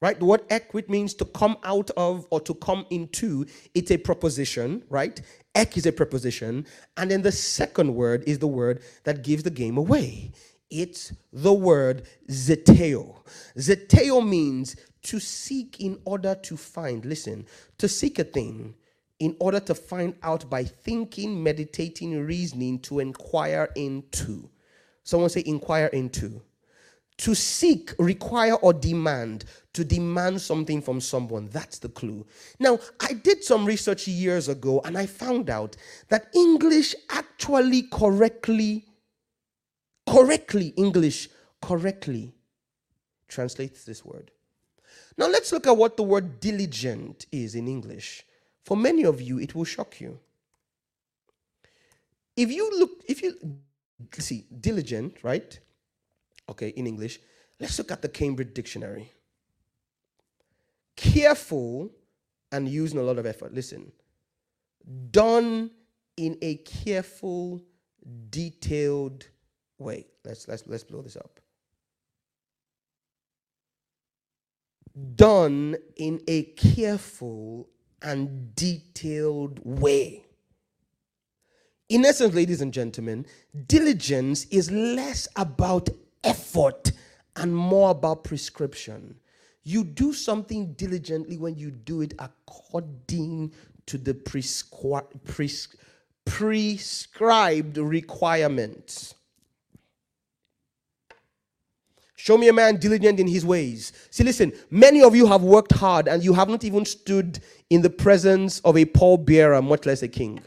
right? 0.01 0.16
The 0.16 0.25
word 0.25 0.43
ek, 0.49 0.73
which 0.73 0.89
means 0.89 1.15
to 1.15 1.25
come 1.25 1.57
out 1.65 1.91
of 1.97 2.29
or 2.31 2.41
to 2.43 2.55
come 2.55 2.87
into, 2.91 3.45
it's 3.75 3.91
a 3.91 3.97
preposition, 3.97 4.85
right? 4.89 5.21
Ek 5.57 5.77
is 5.77 5.87
a 5.87 5.93
preposition. 5.93 6.65
And 6.97 7.11
then 7.11 7.23
the 7.23 7.33
second 7.33 7.93
word 7.93 8.23
is 8.29 8.39
the 8.39 8.47
word 8.47 8.83
that 9.03 9.25
gives 9.25 9.43
the 9.43 9.51
game 9.51 9.77
away. 9.79 10.31
It's 10.74 11.12
the 11.32 11.52
word 11.52 12.02
zeteo. 12.28 13.16
Zeteo 13.56 14.28
means 14.28 14.74
to 15.05 15.20
seek 15.20 15.80
in 15.80 16.01
order 16.05 16.34
to 16.34 16.56
find. 16.56 17.05
Listen, 17.05 17.46
to 17.78 17.88
seek 17.88 18.18
a 18.18 18.24
thing 18.24 18.74
in 19.20 19.36
order 19.38 19.60
to 19.60 19.74
find 19.74 20.16
out 20.24 20.51
by 20.51 20.64
thinking, 20.64 21.40
meditating, 21.40 22.26
reasoning, 22.26 22.80
to 22.80 22.98
inquire 22.98 23.70
into. 23.76 24.51
Someone 25.05 25.30
say, 25.30 25.44
inquire 25.46 25.86
into. 25.86 26.42
To 27.18 27.34
seek, 27.36 27.94
require, 28.01 28.55
or 28.55 28.72
demand. 28.72 29.44
To 29.74 29.84
demand 29.84 30.40
something 30.40 30.82
from 30.82 31.01
someone. 31.01 31.48
That's 31.51 31.78
the 31.78 31.88
clue. 31.88 32.26
Now, 32.59 32.80
I 33.01 33.12
did 33.12 33.44
some 33.44 33.64
research 33.64 34.09
years 34.09 34.48
ago 34.48 34.80
and 34.84 34.98
I 34.98 35.06
found 35.06 35.51
out 35.51 35.76
that 36.09 36.34
English 36.34 36.96
actually 37.10 37.82
correctly 37.82 38.86
correctly, 40.06 40.68
English 40.76 41.28
correctly 41.60 42.35
translates 43.28 43.85
this 43.85 44.05
word. 44.05 44.31
Now 45.16 45.26
let's 45.28 45.52
look 45.52 45.66
at 45.66 45.76
what 45.76 45.97
the 45.97 46.02
word 46.02 46.40
diligent 46.40 47.26
is 47.32 47.55
in 47.55 47.68
English. 47.68 48.24
For 48.64 48.76
many 48.76 49.05
of 49.05 49.20
you, 49.20 49.39
it 49.39 49.55
will 49.55 49.64
shock 49.64 50.01
you. 50.01 50.18
If 52.36 52.51
you 52.51 52.70
look, 52.78 53.02
if 53.06 53.22
you 53.22 53.39
see 54.18 54.47
diligent, 54.60 55.18
right? 55.22 55.59
Okay, 56.48 56.68
in 56.68 56.86
English, 56.86 57.20
let's 57.60 57.78
look 57.78 57.93
at 57.93 58.02
the 58.02 58.09
Cambridge 58.09 58.55
Dictionary. 58.55 59.12
Careful 60.97 61.90
and 62.52 62.68
using 62.68 62.98
a 62.98 63.02
lot 63.02 63.18
of 63.18 63.26
effort. 63.26 63.55
Listen, 63.55 63.93
done 65.10 65.70
in 66.16 66.39
a 66.43 66.56
careful, 66.56 67.60
detailed 68.31 69.26
Wait, 69.78 70.06
let's 70.24 70.48
let's 70.48 70.66
let's 70.66 70.84
blow 70.84 71.02
this 71.02 71.16
up. 71.16 71.40
Done 75.16 75.76
in 75.96 76.20
a 76.28 76.44
careful 76.44 77.68
and 78.01 78.55
detailed 78.55 79.60
way. 79.64 80.24
In 81.88 82.05
essence, 82.05 82.34
ladies 82.34 82.60
and 82.60 82.72
gentlemen, 82.72 83.26
diligence 83.66 84.46
is 84.46 84.70
less 84.70 85.28
about 85.36 85.88
effort 86.22 86.92
and 87.36 87.55
more 87.55 87.90
about 87.90 88.24
prescription. 88.24 89.16
You 89.64 89.84
do 89.84 90.12
something 90.12 90.74
diligently 90.74 91.38
when 91.38 91.56
you 91.56 91.70
do 91.70 92.01
it 92.02 92.14
according 92.18 93.52
to 93.86 93.98
the 93.98 94.14
prescri- 94.14 95.06
pres- 95.24 95.76
prescribed 96.24 97.78
requirements. 97.78 99.14
Show 102.24 102.38
me 102.38 102.48
a 102.48 102.55
man 102.55 102.78
diligent 102.78 103.20
in 103.20 103.26
his 103.28 103.44
ways. 103.44 103.92
See, 104.09 104.24
listen, 104.24 104.51
many 104.70 105.02
of 105.02 105.14
you 105.14 105.26
have 105.26 105.42
worked 105.42 105.72
hard 105.72 106.09
and 106.09 106.24
you 106.24 106.32
have 106.32 106.48
not 106.48 106.64
even 106.64 106.86
stood 106.86 107.38
in 107.68 107.82
the 107.82 107.90
presence 107.90 108.60
of 108.60 108.78
a 108.78 108.86
pallbearer, 108.86 109.62
much 109.62 109.84
less 109.84 110.02
a 110.02 110.09
king. 110.09 110.40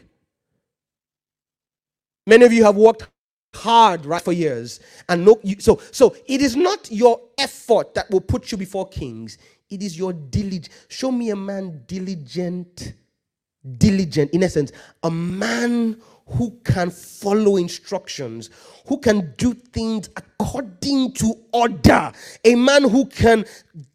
Many 2.26 2.44
of 2.44 2.52
you 2.52 2.64
have 2.64 2.74
worked 2.74 3.06
hard 3.54 4.04
right 4.04 4.20
for 4.20 4.32
years 4.32 4.80
and 5.08 5.24
no 5.24 5.38
you, 5.44 5.54
so 5.60 5.80
so 5.92 6.16
it 6.26 6.40
is 6.40 6.56
not 6.56 6.90
your 6.90 7.20
effort 7.38 7.94
that 7.94 8.10
will 8.10 8.20
put 8.20 8.50
you 8.50 8.58
before 8.58 8.88
kings 8.88 9.38
it 9.70 9.80
is 9.82 9.96
your 9.96 10.12
diligence 10.12 10.68
show 10.88 11.10
me 11.10 11.30
a 11.30 11.36
man 11.36 11.82
diligent 11.86 12.92
diligent 13.78 14.30
in 14.32 14.42
essence 14.42 14.72
a 15.04 15.10
man 15.10 15.96
who 16.30 16.58
can 16.64 16.90
follow 16.90 17.56
instructions, 17.56 18.50
who 18.86 18.98
can 18.98 19.34
do 19.36 19.54
things 19.54 20.08
according 20.16 21.12
to 21.12 21.34
order, 21.52 22.12
a 22.44 22.54
man 22.54 22.88
who 22.88 23.06
can 23.06 23.44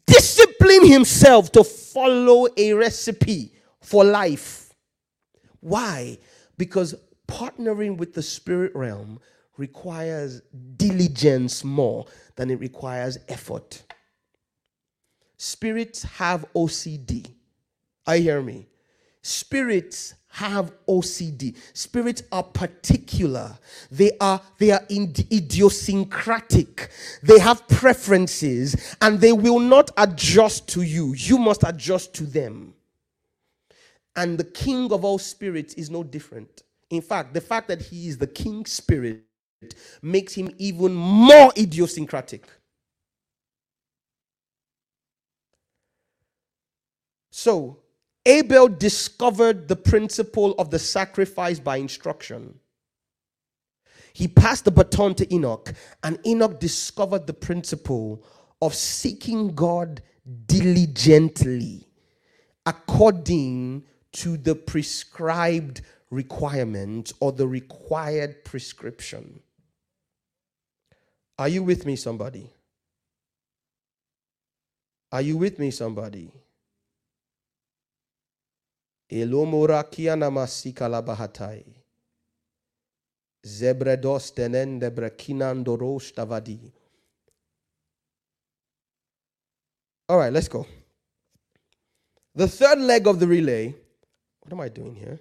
discipline 0.06 0.86
himself 0.86 1.52
to 1.52 1.62
follow 1.62 2.46
a 2.56 2.72
recipe 2.72 3.52
for 3.80 4.04
life. 4.04 4.72
Why? 5.60 6.18
Because 6.58 6.94
partnering 7.28 7.96
with 7.96 8.14
the 8.14 8.22
spirit 8.22 8.74
realm 8.74 9.20
requires 9.56 10.42
diligence 10.76 11.64
more 11.64 12.06
than 12.36 12.50
it 12.50 12.58
requires 12.58 13.18
effort. 13.28 13.82
Spirits 15.36 16.02
have 16.02 16.44
OCD. 16.54 17.30
I 18.06 18.18
hear 18.18 18.42
me. 18.42 18.66
Spirits 19.22 20.14
have 20.34 20.72
OCD. 20.88 21.56
Spirits 21.74 22.24
are 22.32 22.42
particular. 22.42 23.56
They 23.92 24.10
are 24.20 24.40
they 24.58 24.72
are 24.72 24.80
idiosyncratic. 24.90 26.90
They 27.22 27.38
have 27.38 27.66
preferences 27.68 28.96
and 29.00 29.20
they 29.20 29.32
will 29.32 29.60
not 29.60 29.92
adjust 29.96 30.68
to 30.70 30.82
you. 30.82 31.14
You 31.14 31.38
must 31.38 31.62
adjust 31.64 32.14
to 32.14 32.24
them. 32.24 32.74
And 34.16 34.36
the 34.36 34.44
king 34.44 34.92
of 34.92 35.04
all 35.04 35.18
spirits 35.18 35.74
is 35.74 35.88
no 35.88 36.02
different. 36.02 36.64
In 36.90 37.00
fact, 37.00 37.32
the 37.32 37.40
fact 37.40 37.68
that 37.68 37.80
he 37.80 38.08
is 38.08 38.18
the 38.18 38.26
king 38.26 38.66
spirit 38.66 39.22
makes 40.02 40.34
him 40.34 40.50
even 40.58 40.94
more 40.94 41.52
idiosyncratic. 41.56 42.48
So, 47.30 47.83
Abel 48.26 48.68
discovered 48.68 49.68
the 49.68 49.76
principle 49.76 50.52
of 50.58 50.70
the 50.70 50.78
sacrifice 50.78 51.58
by 51.58 51.76
instruction. 51.76 52.58
He 54.14 54.28
passed 54.28 54.64
the 54.64 54.70
baton 54.70 55.14
to 55.16 55.34
Enoch, 55.34 55.74
and 56.02 56.18
Enoch 56.26 56.60
discovered 56.60 57.26
the 57.26 57.34
principle 57.34 58.24
of 58.62 58.74
seeking 58.74 59.54
God 59.54 60.02
diligently 60.46 61.88
according 62.66 63.84
to 64.12 64.36
the 64.36 64.54
prescribed 64.54 65.82
requirement 66.10 67.12
or 67.20 67.32
the 67.32 67.46
required 67.46 68.44
prescription. 68.44 69.40
Are 71.38 71.48
you 71.48 71.62
with 71.62 71.84
me, 71.84 71.96
somebody? 71.96 72.52
Are 75.12 75.20
you 75.20 75.36
with 75.36 75.58
me, 75.58 75.70
somebody? 75.70 76.30
Ilumurakia 79.10 80.16
namasika 80.16 80.88
labahatai. 80.88 81.64
Zebredos 83.46 84.32
tenende 84.34 84.90
brekinandoros 84.90 86.12
tavadi. 86.14 86.72
All 90.08 90.18
right, 90.18 90.32
let's 90.32 90.48
go. 90.48 90.66
The 92.34 92.48
third 92.48 92.78
leg 92.78 93.06
of 93.06 93.20
the 93.20 93.26
relay. 93.26 93.74
What 94.40 94.52
am 94.52 94.60
I 94.60 94.68
doing 94.68 94.94
here? 94.94 95.18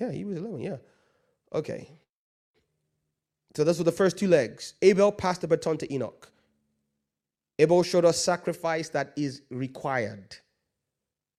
Yeah, 0.00 0.10
he 0.10 0.24
was 0.24 0.38
11. 0.38 0.60
Yeah. 0.60 0.76
Okay. 1.52 1.88
So 3.54 3.64
those 3.64 3.78
were 3.78 3.84
the 3.84 3.92
first 3.92 4.18
two 4.18 4.28
legs. 4.28 4.74
Abel 4.82 5.10
passed 5.12 5.40
the 5.40 5.48
baton 5.48 5.78
to 5.78 5.92
Enoch. 5.92 6.30
Abel 7.58 7.82
showed 7.82 8.04
us 8.04 8.22
sacrifice 8.22 8.88
that 8.90 9.12
is 9.16 9.42
required. 9.50 10.36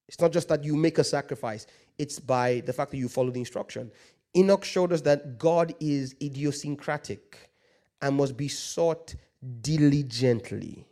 It's 0.10 0.20
not 0.20 0.32
just 0.32 0.48
that 0.48 0.64
you 0.64 0.76
make 0.76 0.98
a 0.98 1.04
sacrifice, 1.04 1.68
it's 2.00 2.18
by 2.18 2.64
the 2.66 2.74
fact 2.74 2.90
that 2.90 2.98
you 2.98 3.08
follow 3.08 3.30
the 3.30 3.40
instruction. 3.40 3.92
Enoch 4.36 4.66
showed 4.66 4.92
us 4.92 5.02
that 5.02 5.38
God 5.38 5.76
is 5.80 6.16
idiosyncratic 6.20 7.38
and 8.02 8.18
must 8.18 8.36
be 8.36 8.48
sought 8.48 9.14
diligently. 9.62 10.88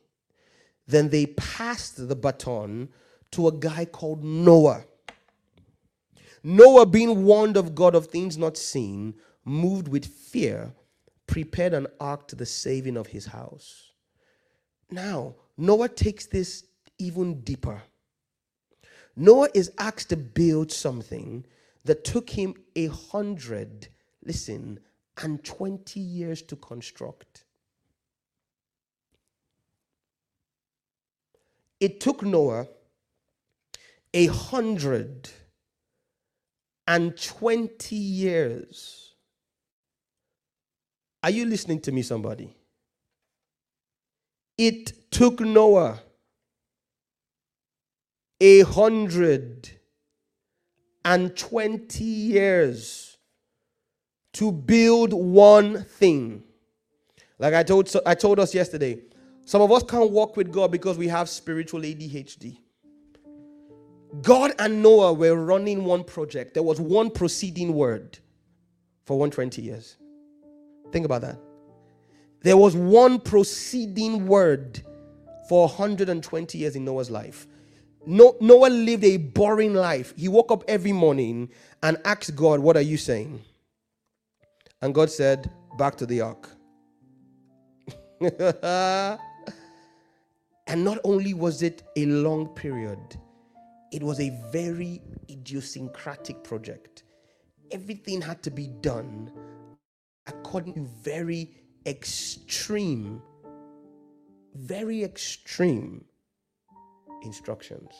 Then 0.85 1.09
they 1.09 1.25
passed 1.25 2.07
the 2.07 2.15
baton 2.15 2.89
to 3.31 3.47
a 3.47 3.51
guy 3.51 3.85
called 3.85 4.23
Noah. 4.23 4.85
Noah, 6.43 6.85
being 6.85 7.25
warned 7.25 7.57
of 7.57 7.73
God 7.73 7.95
of 7.95 8.05
things 8.05 8.37
not 8.37 8.55
seen, 8.55 9.15
moved 9.43 9.87
with 9.87 10.05
fear, 10.05 10.75
prepared 11.25 11.73
an 11.73 11.87
ark 11.99 12.27
to 12.27 12.35
the 12.35 12.45
saving 12.45 12.97
of 12.97 13.07
his 13.07 13.25
house. 13.25 13.93
Now, 14.91 15.33
Noah 15.57 15.89
takes 15.89 16.27
this 16.27 16.65
even 16.99 17.41
deeper. 17.41 17.81
Noah 19.19 19.49
is 19.55 19.71
asked 19.79 20.09
to 20.09 20.15
build 20.15 20.71
something 20.71 21.43
that 21.85 22.03
took 22.03 22.29
him 22.29 22.53
a 22.75 22.85
hundred, 22.85 23.87
listen, 24.23 24.79
and 25.23 25.43
20 25.43 25.99
years 25.99 26.43
to 26.43 26.55
construct. 26.55 27.45
It 31.79 31.99
took 31.99 32.21
Noah 32.21 32.67
a 34.13 34.27
hundred 34.27 35.29
and 36.85 37.17
20 37.17 37.95
years. 37.95 39.15
Are 41.23 41.31
you 41.31 41.45
listening 41.45 41.79
to 41.81 41.91
me, 41.91 42.03
somebody? 42.03 42.55
It 44.59 45.11
took 45.11 45.39
Noah 45.39 46.01
a 48.39 48.61
hundred 48.61 49.69
and 51.03 51.35
twenty 51.35 52.03
years 52.03 53.17
to 54.33 54.51
build 54.51 55.13
one 55.13 55.83
thing. 55.83 56.43
Like 57.39 57.53
I 57.53 57.63
told, 57.63 57.91
I 58.05 58.15
told 58.15 58.39
us 58.39 58.53
yesterday, 58.53 58.99
some 59.45 59.61
of 59.61 59.71
us 59.71 59.83
can't 59.83 60.11
walk 60.11 60.37
with 60.37 60.51
God 60.51 60.71
because 60.71 60.97
we 60.97 61.07
have 61.07 61.29
spiritual 61.29 61.81
ADHD. 61.81 62.57
God 64.21 64.53
and 64.59 64.81
Noah 64.81 65.13
were 65.13 65.35
running 65.35 65.85
one 65.85 66.03
project. 66.03 66.53
There 66.53 66.63
was 66.63 66.79
one 66.79 67.09
proceeding 67.09 67.73
word 67.73 68.19
for 69.05 69.17
120 69.17 69.61
years. 69.61 69.97
Think 70.91 71.05
about 71.05 71.21
that. 71.21 71.39
There 72.41 72.57
was 72.57 72.75
one 72.75 73.19
proceeding 73.19 74.27
word 74.27 74.81
for 75.49 75.67
120 75.67 76.57
years 76.57 76.75
in 76.75 76.85
Noah's 76.85 77.09
life. 77.09 77.47
Noah 78.05 78.69
lived 78.69 79.03
a 79.03 79.17
boring 79.17 79.73
life. 79.73 80.13
He 80.17 80.27
woke 80.27 80.51
up 80.51 80.63
every 80.67 80.91
morning 80.93 81.49
and 81.83 81.97
asked 82.05 82.35
God, 82.35 82.59
What 82.59 82.77
are 82.77 82.81
you 82.81 82.97
saying? 82.97 83.41
And 84.81 84.93
God 84.93 85.09
said, 85.09 85.49
Back 85.77 85.95
to 85.97 86.05
the 86.05 86.21
ark. 86.21 86.49
and 88.21 89.19
not 90.83 90.99
only 91.03 91.33
was 91.33 91.61
it 91.61 91.83
a 91.95 92.05
long 92.07 92.47
period, 92.49 92.99
it 93.91 94.03
was 94.03 94.19
a 94.19 94.29
very 94.51 95.01
idiosyncratic 95.29 96.43
project. 96.43 97.03
Everything 97.71 98.21
had 98.21 98.41
to 98.43 98.51
be 98.51 98.67
done 98.67 99.31
according 100.27 100.73
to 100.75 100.81
very 101.03 101.51
extreme, 101.85 103.21
very 104.55 105.03
extreme 105.03 106.05
instructions. 107.23 107.91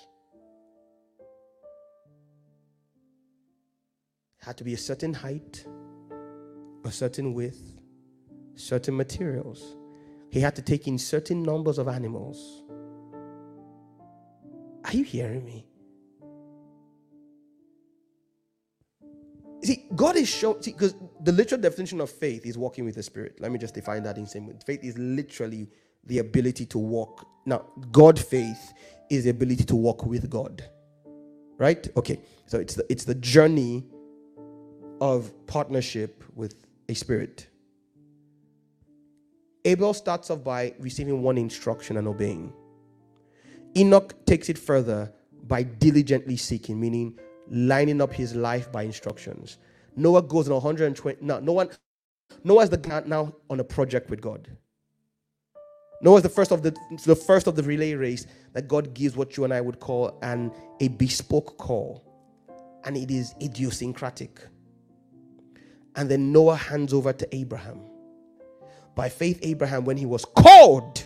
Had 4.40 4.58
to 4.58 4.64
be 4.64 4.74
a 4.74 4.78
certain 4.78 5.14
height, 5.14 5.66
a 6.86 6.92
certain 6.92 7.34
width, 7.34 7.80
certain 8.56 8.96
materials. 8.96 9.76
He 10.32 10.40
had 10.40 10.56
to 10.56 10.62
take 10.62 10.88
in 10.88 10.98
certain 10.98 11.44
numbers 11.44 11.78
of 11.78 11.88
animals. 11.88 12.64
Are 14.86 14.94
you 14.94 15.04
hearing 15.04 15.44
me? 15.44 15.68
See, 19.64 19.86
God 19.96 20.16
is 20.16 20.30
showing, 20.30 20.62
because 20.64 20.96
the 21.24 21.32
literal 21.32 21.60
definition 21.60 22.00
of 22.00 22.10
faith 22.10 22.46
is 22.46 22.58
walking 22.58 22.86
with 22.86 22.96
the 22.96 23.04
Spirit. 23.04 23.42
Let 23.42 23.52
me 23.52 23.58
just 23.58 23.74
define 23.74 24.04
that 24.04 24.18
in 24.18 24.26
same 24.26 24.48
way. 24.48 24.54
Faith 24.66 24.84
is 24.84 24.98
literally 24.98 25.68
the 26.06 26.20
ability 26.20 26.66
to 26.68 26.78
walk. 26.78 27.28
Now, 27.46 27.66
God 27.92 28.18
faith 28.18 28.74
is 29.10 29.24
the 29.26 29.30
ability 29.30 29.64
to 29.66 29.76
walk 29.76 30.06
with 30.06 30.30
God. 30.30 30.64
Right? 31.58 31.88
Okay. 31.98 32.20
So 32.46 32.60
it's 32.60 32.76
the 32.76 32.86
it's 32.92 33.06
the 33.06 33.16
journey 33.16 33.86
of 35.02 35.32
partnership 35.48 36.24
with 36.36 36.56
a 36.90 36.94
spirit. 36.94 37.48
Abel 39.66 39.94
starts 39.94 40.30
off 40.30 40.44
by 40.44 40.74
receiving 40.80 41.22
one 41.22 41.38
instruction 41.38 41.98
and 41.98 42.08
obeying. 42.08 42.54
Enoch 43.76 44.26
takes 44.26 44.50
it 44.50 44.58
further 44.58 45.12
by 45.44 45.64
diligently 45.64 46.38
seeking, 46.38 46.80
meaning 46.80 47.20
lining 47.50 48.02
up 48.02 48.14
his 48.14 48.34
life 48.36 48.72
by 48.72 48.84
instructions. 48.84 49.58
Noah 49.96 50.22
goes 50.22 50.48
on 50.48 50.54
120. 50.54 51.18
No, 51.22 51.40
no 51.40 51.54
one. 51.54 51.70
Noah's 52.44 52.70
the 52.70 52.78
guy 52.78 53.04
now 53.06 53.34
on 53.50 53.60
a 53.60 53.64
project 53.64 54.10
with 54.10 54.22
God. 54.22 54.48
Noah's 56.02 56.24
the 56.24 56.30
first 56.30 56.52
of 56.52 56.62
the 56.62 56.76
the 57.06 57.16
first 57.16 57.48
of 57.48 57.56
the 57.56 57.64
relay 57.64 57.94
race 57.94 58.28
that 58.54 58.68
God 58.68 58.94
gives 58.94 59.16
what 59.16 59.36
you 59.38 59.44
and 59.46 59.54
I 59.54 59.62
would 59.62 59.80
call 59.80 60.18
an 60.22 60.52
a 60.80 60.90
bespoke 60.90 61.58
call, 61.58 62.04
and 62.84 62.96
it 62.96 63.12
is 63.12 63.34
idiosyncratic. 63.42 64.40
And 65.96 66.10
then 66.10 66.32
Noah 66.32 66.56
hands 66.56 66.94
over 66.94 67.12
to 67.14 67.36
Abraham. 67.36 67.82
By 68.96 69.10
faith, 69.10 69.40
Abraham, 69.42 69.86
when 69.86 69.98
he 69.98 70.06
was 70.06 70.26
called, 70.26 71.04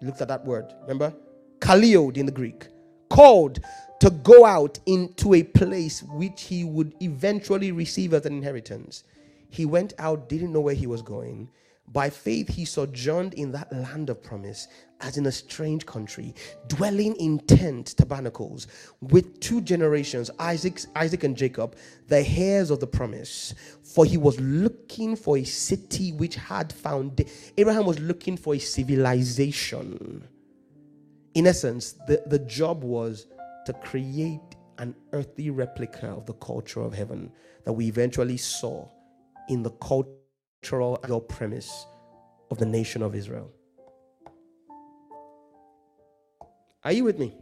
looked 0.00 0.20
at 0.20 0.28
that 0.28 0.44
word, 0.44 0.72
remember? 0.82 1.14
Kaliod 1.60 2.16
in 2.16 2.26
the 2.26 2.32
Greek, 2.32 2.68
called 3.08 3.60
to 4.00 4.10
go 4.10 4.44
out 4.46 4.78
into 4.86 5.34
a 5.34 5.42
place 5.42 6.02
which 6.02 6.42
he 6.42 6.64
would 6.64 6.94
eventually 7.00 7.72
receive 7.72 8.14
as 8.14 8.26
an 8.26 8.34
inheritance. 8.34 9.04
He 9.48 9.66
went 9.66 9.92
out, 9.98 10.28
didn't 10.28 10.52
know 10.52 10.60
where 10.60 10.74
he 10.74 10.86
was 10.86 11.02
going. 11.02 11.50
By 11.92 12.08
faith, 12.08 12.48
he 12.48 12.64
sojourned 12.64 13.34
in 13.34 13.50
that 13.52 13.72
land 13.72 14.10
of 14.10 14.22
promise, 14.22 14.68
as 15.00 15.16
in 15.16 15.26
a 15.26 15.32
strange 15.32 15.86
country, 15.86 16.34
dwelling 16.68 17.16
in 17.16 17.40
tent 17.40 17.96
tabernacles 17.96 18.68
with 19.00 19.40
two 19.40 19.60
generations, 19.60 20.30
Isaac, 20.38 20.82
Isaac 20.94 21.24
and 21.24 21.36
Jacob, 21.36 21.74
the 22.06 22.24
heirs 22.24 22.70
of 22.70 22.78
the 22.78 22.86
promise. 22.86 23.54
For 23.82 24.04
he 24.04 24.16
was 24.16 24.38
looking 24.38 25.16
for 25.16 25.38
a 25.38 25.44
city 25.44 26.12
which 26.12 26.36
had 26.36 26.72
found. 26.72 27.24
Abraham 27.58 27.86
was 27.86 27.98
looking 27.98 28.36
for 28.36 28.54
a 28.54 28.58
civilization. 28.60 30.28
In 31.34 31.46
essence, 31.46 31.92
the, 32.06 32.22
the 32.26 32.38
job 32.40 32.84
was 32.84 33.26
to 33.66 33.72
create 33.72 34.40
an 34.78 34.94
earthly 35.12 35.50
replica 35.50 36.06
of 36.06 36.26
the 36.26 36.34
culture 36.34 36.80
of 36.80 36.94
heaven 36.94 37.32
that 37.64 37.72
we 37.72 37.86
eventually 37.86 38.36
saw 38.36 38.88
in 39.48 39.62
the 39.62 39.70
cultural 40.62 41.20
premise 41.20 41.86
of 42.50 42.58
the 42.58 42.66
nation 42.66 43.02
of 43.02 43.14
Israel. 43.14 43.50
Are 46.84 46.92
you 46.92 47.04
with 47.04 47.18
me? 47.18 47.34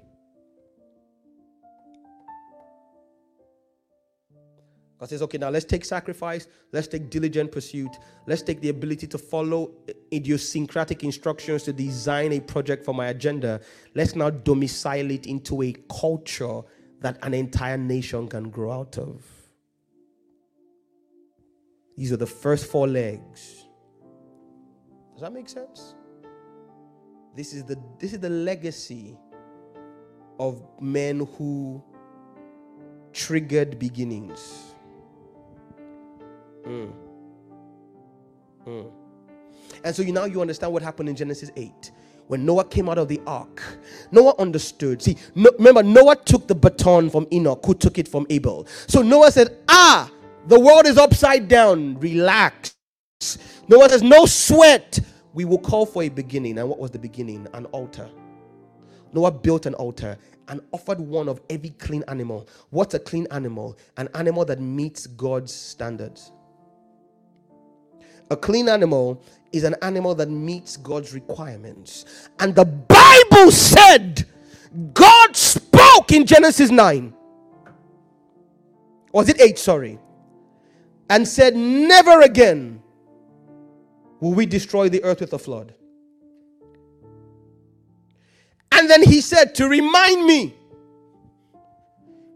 God 4.99 5.09
says, 5.09 5.23
okay, 5.23 5.39
now 5.39 5.49
let's 5.49 5.65
take 5.65 5.85
sacrifice, 5.85 6.49
let's 6.73 6.89
take 6.89 7.09
diligent 7.09 7.53
pursuit, 7.53 7.91
let's 8.27 8.43
take 8.43 8.61
the 8.61 8.69
ability 8.69 9.07
to 9.07 9.17
follow 9.17 9.71
idiosyncratic 10.13 11.05
instructions 11.05 11.63
to 11.65 11.73
design 11.73 12.33
a 12.33 12.41
project 12.41 12.85
for 12.85 12.93
my 12.93 13.07
agenda. 13.07 13.61
Let's 13.95 14.17
now 14.17 14.31
domicile 14.31 15.13
it 15.13 15.27
into 15.27 15.63
a 15.63 15.73
culture 16.01 16.63
that 17.01 17.17
an 17.23 17.33
entire 17.33 17.79
nation 17.79 18.27
can 18.27 18.51
grow 18.51 18.73
out 18.73 18.99
of. 18.99 19.38
These 21.99 22.13
are 22.13 22.17
the 22.17 22.29
first 22.29 22.67
four 22.67 22.87
legs. 22.87 23.65
Does 25.15 25.23
that 25.23 25.33
make 25.33 25.49
sense? 25.49 25.97
This 27.35 27.53
is 27.53 27.65
the 27.65 27.77
this 27.99 28.13
is 28.13 28.21
the 28.21 28.29
legacy 28.29 29.19
of 30.39 30.63
men 30.81 31.27
who 31.37 31.83
triggered 33.13 33.81
beginnings. 33.81 34.75
Mm. 36.65 36.93
Mm. 38.65 38.93
And 39.83 39.97
so 39.97 40.03
you 40.03 40.13
now 40.13 40.27
you 40.27 40.41
understand 40.41 40.73
what 40.73 40.83
happened 40.85 41.09
in 41.09 41.17
Genesis 41.17 41.51
8 41.57 41.91
when 42.29 42.47
Noah 42.47 42.65
came 42.67 42.89
out 42.89 42.99
of 42.99 43.09
the 43.09 43.21
ark. 43.27 43.61
Noah 44.13 44.37
understood. 44.39 45.03
See, 45.03 45.17
no, 45.35 45.51
remember, 45.59 45.83
Noah 45.83 46.15
took 46.15 46.47
the 46.47 46.55
baton 46.55 47.11
from 47.11 47.27
Enoch, 47.33 47.61
who 47.67 47.75
took 47.75 47.99
it 47.99 48.07
from 48.07 48.25
Abel. 48.31 48.69
So 48.87 49.03
Noah 49.03 49.33
said, 49.33 49.57
Ah, 49.69 50.09
the 50.49 50.59
world 50.59 50.87
is 50.87 50.97
upside 50.97 51.47
down. 51.47 51.99
Relax. 52.01 52.75
Noah 53.69 53.89
says, 53.91 54.03
No 54.03 54.27
sweat. 54.27 54.99
We 55.35 55.45
will 55.45 55.59
call 55.59 55.87
for 55.87 56.03
a 56.03 56.09
beginning. 56.09 56.59
And 56.59 56.69
what 56.69 56.79
was 56.79 56.91
the 56.91 56.99
beginning? 56.99 57.47
An 57.53 57.67
altar. 57.67 58.09
Noah 59.13 59.31
built 59.31 59.67
an 59.67 59.75
altar 59.75 60.19
and 60.49 60.61
offered 60.73 61.01
one 61.01 61.29
of 61.29 61.41
every 61.51 61.71
clean 61.71 62.03
animal. 62.09 62.49
What's 62.71 62.95
a 62.95 62.99
clean 62.99 63.27
animal? 63.31 63.79
An 63.99 64.09
animal 64.15 64.45
that 64.47 64.61
meets 64.61 65.07
God's 65.07 65.53
standards. 65.55 66.33
A 68.31 68.37
clean 68.37 68.69
animal 68.69 69.23
is 69.53 69.65
an 69.65 69.77
animal 69.83 70.15
that 70.15 70.31
meets 70.31 70.77
God's 70.77 71.15
requirements. 71.15 72.29
And 72.41 72.55
the 72.55 72.65
Bible 72.65 73.51
said, 73.51 74.27
God 74.93 75.37
spoke 75.37 76.13
in 76.13 76.27
Genesis 76.27 76.71
9. 76.71 77.15
Was 79.13 79.29
it 79.29 79.41
8? 79.41 79.59
Sorry. 79.59 79.99
And 81.11 81.27
said, 81.27 81.57
Never 81.57 82.21
again 82.21 82.83
will 84.21 84.33
we 84.33 84.47
destroy 84.47 84.89
the 84.89 85.03
earth 85.05 85.21
with 85.21 85.33
a 85.33 85.39
flood. 85.39 85.75
And 88.73 88.89
then 88.89 89.03
he 89.03 89.21
said, 89.21 89.55
To 89.57 89.69
remind 89.69 90.27
me, 90.27 90.55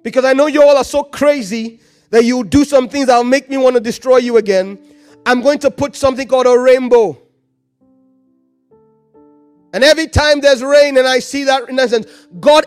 because 0.02 0.24
I 0.24 0.32
know 0.32 0.46
you 0.46 0.62
all 0.62 0.76
are 0.76 0.84
so 0.84 1.04
crazy 1.04 1.80
that 2.10 2.24
you'll 2.24 2.42
do 2.42 2.64
some 2.64 2.88
things 2.88 3.06
that'll 3.06 3.24
make 3.24 3.48
me 3.48 3.56
want 3.56 3.74
to 3.74 3.80
destroy 3.80 4.18
you 4.18 4.36
again. 4.36 4.78
I'm 5.24 5.40
going 5.40 5.58
to 5.60 5.70
put 5.70 5.96
something 5.96 6.26
called 6.26 6.46
a 6.46 6.58
rainbow. 6.58 7.18
And 9.72 9.82
every 9.82 10.08
time 10.08 10.40
there's 10.40 10.62
rain 10.62 10.98
and 10.98 11.06
I 11.06 11.20
see 11.20 11.44
that 11.44 11.68
in 11.68 11.78
essence, 11.78 12.06
God 12.40 12.66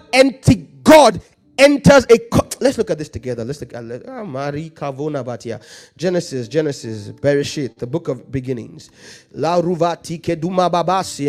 God 0.83 1.21
enters 1.57 2.05
a 2.09 2.17
let's 2.65 2.77
look 2.77 2.89
at 2.89 2.97
this 2.97 3.09
together. 3.09 3.45
Let's 3.45 3.61
look 3.61 3.73
at 3.73 3.83
ah, 4.09 4.23
Marie 4.23 4.71
Kavona 4.71 5.23
Batia. 5.23 5.61
Genesis, 5.95 6.47
Genesis, 6.47 7.09
Bereshit, 7.09 7.77
the 7.77 7.87
book 7.87 8.07
of 8.07 8.31
beginnings. 8.31 8.89
La 9.31 9.61
Ruvati 9.61 10.19
Keduma 10.19 10.69
Babasi 10.69 11.27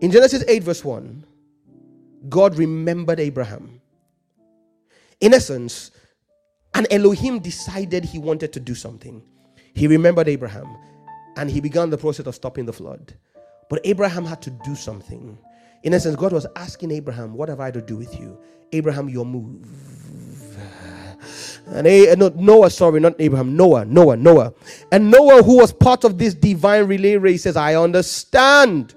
In 0.00 0.10
Genesis 0.10 0.44
8, 0.46 0.62
verse 0.62 0.84
1, 0.84 1.26
God 2.28 2.56
remembered 2.56 3.18
Abraham. 3.20 3.80
In 5.20 5.34
essence, 5.34 5.90
and 6.74 6.86
Elohim 6.90 7.40
decided 7.40 8.04
he 8.04 8.18
wanted 8.18 8.52
to 8.52 8.60
do 8.60 8.74
something. 8.74 9.22
He 9.74 9.86
remembered 9.86 10.28
Abraham 10.28 10.76
and 11.36 11.50
he 11.50 11.60
began 11.60 11.90
the 11.90 11.98
process 11.98 12.26
of 12.26 12.34
stopping 12.34 12.66
the 12.66 12.72
flood. 12.72 13.14
But 13.68 13.80
Abraham 13.84 14.24
had 14.24 14.40
to 14.42 14.50
do 14.50 14.74
something. 14.76 15.38
In 15.84 15.92
essence, 15.92 16.16
God 16.16 16.32
was 16.32 16.46
asking 16.56 16.90
Abraham, 16.90 17.34
What 17.34 17.48
have 17.48 17.60
I 17.60 17.70
to 17.70 17.80
do 17.80 17.96
with 17.96 18.18
you? 18.18 18.36
Abraham, 18.72 19.08
your 19.08 19.24
move. 19.24 19.64
And 21.66 22.18
no, 22.18 22.28
Noah, 22.28 22.70
sorry, 22.70 23.00
not 23.00 23.14
Abraham, 23.18 23.56
Noah, 23.56 23.84
Noah, 23.84 24.16
Noah. 24.16 24.52
And 24.92 25.10
Noah, 25.10 25.42
who 25.42 25.58
was 25.58 25.72
part 25.72 26.04
of 26.04 26.18
this 26.18 26.34
divine 26.34 26.86
relay 26.86 27.16
race, 27.16 27.44
says, 27.44 27.56
I 27.56 27.74
understand. 27.74 28.94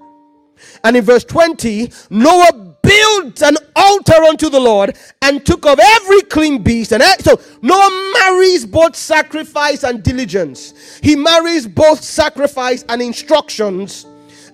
And 0.84 0.96
in 0.96 1.04
verse 1.04 1.24
20, 1.24 1.90
Noah 2.10 2.76
built 2.82 3.42
an 3.42 3.56
altar 3.76 4.22
unto 4.24 4.50
the 4.50 4.60
Lord 4.60 4.96
and 5.22 5.44
took 5.44 5.66
of 5.66 5.78
every 5.80 6.22
clean 6.22 6.62
beast. 6.62 6.92
And 6.92 7.02
so 7.20 7.40
Noah 7.62 8.12
marries 8.18 8.66
both 8.66 8.96
sacrifice 8.96 9.84
and 9.84 10.02
diligence. 10.02 10.98
He 11.02 11.16
marries 11.16 11.66
both 11.66 12.02
sacrifice 12.02 12.84
and 12.88 13.00
instructions 13.00 14.06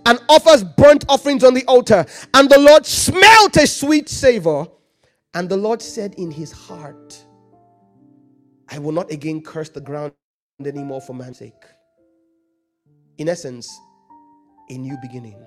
and 0.06 0.20
offers 0.28 0.64
burnt 0.64 1.04
offerings 1.08 1.44
on 1.44 1.54
the 1.54 1.64
altar. 1.66 2.06
And 2.34 2.50
the 2.50 2.58
Lord 2.58 2.86
smelt 2.86 3.56
a 3.56 3.66
sweet 3.66 4.08
savor. 4.08 4.66
And 5.34 5.48
the 5.48 5.56
Lord 5.56 5.82
said 5.82 6.14
in 6.16 6.30
his 6.30 6.52
heart, 6.52 7.24
I 8.70 8.78
will 8.78 8.92
not 8.92 9.10
again 9.12 9.42
curse 9.42 9.70
the 9.70 9.80
ground 9.80 10.12
anymore 10.64 11.00
for 11.00 11.14
man's 11.14 11.38
sake. 11.38 11.64
In 13.18 13.28
essence, 13.28 13.70
a 14.70 14.78
new 14.78 14.96
beginning 15.02 15.44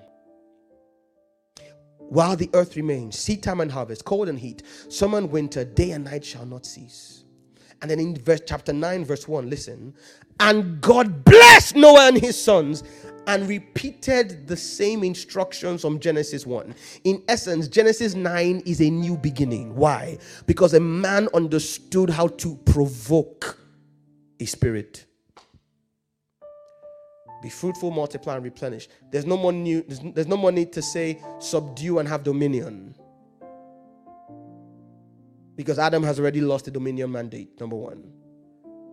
while 2.08 2.36
the 2.36 2.50
earth 2.54 2.76
remains, 2.76 3.18
seed 3.18 3.42
time 3.42 3.60
and 3.60 3.70
harvest, 3.72 4.04
cold 4.04 4.28
and 4.28 4.38
heat, 4.38 4.62
summer 4.88 5.18
and 5.18 5.30
winter, 5.30 5.64
day 5.64 5.92
and 5.92 6.04
night 6.04 6.24
shall 6.24 6.46
not 6.46 6.66
cease. 6.66 7.24
And 7.82 7.90
then 7.90 8.00
in 8.00 8.16
verse 8.16 8.40
chapter 8.46 8.72
9, 8.72 9.04
verse 9.04 9.28
1, 9.28 9.50
listen. 9.50 9.94
And 10.40 10.80
God 10.80 11.24
blessed 11.24 11.76
Noah 11.76 12.08
and 12.08 12.18
his 12.18 12.42
sons 12.42 12.82
and 13.28 13.46
repeated 13.46 14.48
the 14.48 14.56
same 14.56 15.04
instructions 15.04 15.82
from 15.82 16.00
Genesis 16.00 16.46
1. 16.46 16.74
In 17.04 17.22
essence, 17.28 17.68
Genesis 17.68 18.14
9 18.14 18.62
is 18.64 18.80
a 18.80 18.88
new 18.88 19.18
beginning. 19.18 19.76
Why? 19.76 20.16
Because 20.46 20.72
a 20.72 20.80
man 20.80 21.28
understood 21.34 22.08
how 22.08 22.28
to 22.28 22.56
provoke 22.64 23.58
a 24.40 24.46
spirit. 24.46 25.04
Be 27.42 27.50
fruitful, 27.50 27.90
multiply, 27.90 28.36
and 28.36 28.44
replenish. 28.44 28.88
There's 29.12 29.26
no 29.26 29.36
more 29.36 29.52
new, 29.52 29.82
there's, 29.82 30.00
there's 30.14 30.26
no 30.26 30.38
more 30.38 30.50
need 30.50 30.72
to 30.72 30.82
say 30.82 31.22
subdue 31.38 31.98
and 31.98 32.08
have 32.08 32.24
dominion. 32.24 32.94
Because 35.54 35.78
Adam 35.78 36.02
has 36.02 36.18
already 36.18 36.40
lost 36.40 36.64
the 36.64 36.70
dominion 36.70 37.12
mandate, 37.12 37.60
number 37.60 37.76
one. 37.76 38.10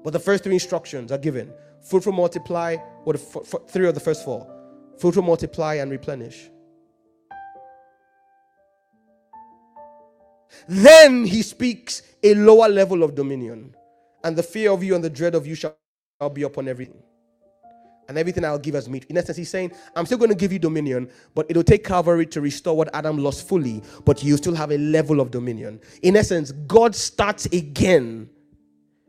But 0.05 0.13
the 0.13 0.19
first 0.19 0.45
three 0.45 0.55
instructions 0.55 1.11
are 1.11 1.19
given 1.19 1.53
fruitful 1.83 2.13
multiply, 2.13 2.77
or 3.05 3.15
the 3.15 3.19
f- 3.21 3.55
f- 3.55 3.69
three 3.69 3.87
of 3.89 3.95
the 3.95 4.01
first 4.01 4.25
four 4.25 4.47
fruitful 4.99 5.23
multiply 5.23 5.75
and 5.75 5.91
replenish. 5.91 6.49
Then 10.69 11.25
he 11.25 11.41
speaks 11.43 12.03
a 12.23 12.35
lower 12.35 12.69
level 12.69 13.03
of 13.03 13.15
dominion, 13.15 13.75
and 14.23 14.35
the 14.37 14.43
fear 14.43 14.71
of 14.71 14.83
you 14.83 14.95
and 14.95 15.03
the 15.03 15.09
dread 15.11 15.35
of 15.35 15.47
you 15.47 15.55
shall 15.55 15.77
be 16.33 16.43
upon 16.43 16.67
everything. 16.67 17.03
And 18.09 18.17
everything 18.19 18.45
I'll 18.45 18.59
give 18.59 18.75
as 18.75 18.89
meat. 18.89 19.05
In 19.09 19.17
essence, 19.17 19.37
he's 19.37 19.49
saying, 19.49 19.71
I'm 19.95 20.05
still 20.05 20.19
going 20.19 20.29
to 20.31 20.35
give 20.37 20.53
you 20.53 20.59
dominion, 20.59 21.09
but 21.35 21.47
it'll 21.49 21.63
take 21.63 21.83
Calvary 21.85 22.25
to 22.27 22.41
restore 22.41 22.77
what 22.77 22.89
Adam 22.93 23.17
lost 23.17 23.47
fully, 23.47 23.83
but 24.05 24.23
you 24.23 24.37
still 24.37 24.55
have 24.55 24.71
a 24.71 24.77
level 24.79 25.21
of 25.21 25.31
dominion. 25.31 25.79
In 26.03 26.15
essence, 26.17 26.51
God 26.67 26.95
starts 26.95 27.47
again 27.47 28.29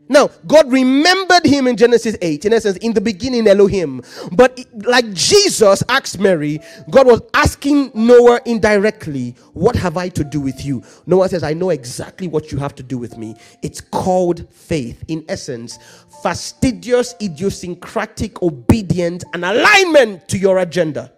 now, 0.09 0.31
God 0.47 0.71
remembered 0.71 1.45
him 1.45 1.67
in 1.67 1.77
Genesis 1.77 2.17
8, 2.23 2.45
in 2.45 2.53
essence, 2.53 2.77
in 2.79 2.93
the 2.93 3.01
beginning, 3.01 3.49
Elohim. 3.49 4.03
But 4.33 4.65
like 4.85 5.13
Jesus 5.13 5.83
asked 5.89 6.21
Mary, 6.21 6.61
God 6.91 7.07
was 7.07 7.23
asking 7.35 7.91
Noah 7.93 8.41
indirectly, 8.47 9.35
What 9.53 9.75
have 9.75 9.97
I 9.97 10.09
to 10.11 10.23
do 10.23 10.41
with 10.41 10.65
you? 10.65 10.83
Noah 11.07 11.29
says, 11.29 11.43
I 11.43 11.55
know 11.55 11.71
exactly 11.71 12.29
what 12.29 12.53
you 12.53 12.59
have 12.59 12.75
to 12.77 12.85
do 12.85 12.99
with 12.99 13.19
me. 13.19 13.35
It's 13.63 13.81
called 13.81 14.49
faith. 14.53 15.05
In 15.09 15.25
essence, 15.29 15.79
fastidious, 16.23 17.17
idiosyncratic 17.21 18.43
obedience 18.43 19.25
and 19.35 19.45
alignment 19.45 20.29
to 20.29 20.39
your 20.39 20.59
agenda. 20.59 21.13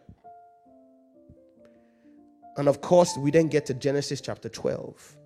And 2.56 2.68
of 2.68 2.80
course, 2.80 3.16
we 3.18 3.30
then 3.30 3.48
get 3.48 3.66
to 3.66 3.74
Genesis 3.74 4.20
chapter 4.20 4.48
12, 4.48 5.16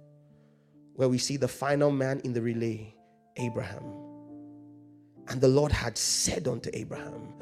where 0.94 1.08
we 1.08 1.16
see 1.16 1.36
the 1.36 1.48
final 1.48 1.92
man 1.92 2.20
in 2.24 2.32
the 2.32 2.42
relay 2.42 2.94
Abraham. 3.36 3.82
And 5.28 5.40
the 5.40 5.48
Lord 5.48 5.72
had 5.72 5.96
said 5.96 6.48
unto 6.48 6.70
Abraham, 6.74 7.32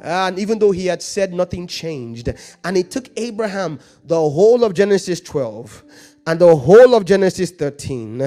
and 0.00 0.38
even 0.38 0.58
though 0.58 0.70
he 0.70 0.86
had 0.86 1.02
said, 1.02 1.32
nothing 1.32 1.66
changed. 1.66 2.28
And 2.64 2.76
it 2.76 2.90
took 2.90 3.08
Abraham 3.16 3.78
the 4.04 4.16
whole 4.16 4.64
of 4.64 4.74
Genesis 4.74 5.20
12 5.20 5.84
and 6.26 6.40
the 6.40 6.54
whole 6.54 6.94
of 6.94 7.04
Genesis 7.04 7.50
13 7.50 8.20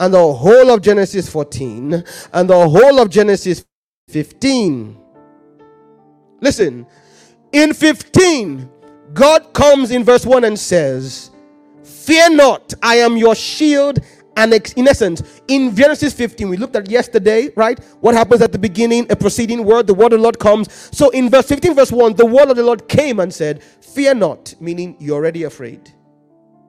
and 0.00 0.14
the 0.14 0.32
whole 0.32 0.70
of 0.70 0.82
Genesis 0.82 1.28
14 1.28 2.04
and 2.32 2.50
the 2.50 2.68
whole 2.68 3.00
of 3.00 3.10
Genesis 3.10 3.64
15. 4.08 4.98
Listen, 6.40 6.86
in 7.52 7.72
15, 7.72 8.68
God 9.12 9.52
comes 9.54 9.90
in 9.92 10.04
verse 10.04 10.26
1 10.26 10.44
and 10.44 10.58
says, 10.58 11.30
Fear 11.82 12.30
not, 12.30 12.74
I 12.82 12.96
am 12.96 13.16
your 13.16 13.34
shield 13.34 14.00
and 14.36 14.52
in 14.76 14.88
essence, 14.88 15.40
in 15.48 15.74
Genesis 15.74 16.12
15, 16.12 16.48
we 16.48 16.56
looked 16.56 16.76
at 16.76 16.90
yesterday, 16.90 17.50
right? 17.56 17.82
What 18.00 18.14
happens 18.14 18.42
at 18.42 18.52
the 18.52 18.58
beginning, 18.58 19.06
a 19.10 19.16
preceding 19.16 19.64
word, 19.64 19.86
the 19.86 19.94
word 19.94 20.12
of 20.12 20.18
the 20.18 20.22
Lord 20.22 20.38
comes. 20.38 20.72
So 20.96 21.10
in 21.10 21.30
verse 21.30 21.46
15, 21.46 21.74
verse 21.74 21.92
1, 21.92 22.14
the 22.14 22.26
word 22.26 22.50
of 22.50 22.56
the 22.56 22.64
Lord 22.64 22.88
came 22.88 23.20
and 23.20 23.32
said, 23.32 23.62
Fear 23.62 24.16
not, 24.16 24.54
meaning 24.60 24.96
you're 24.98 25.16
already 25.16 25.44
afraid. 25.44 25.93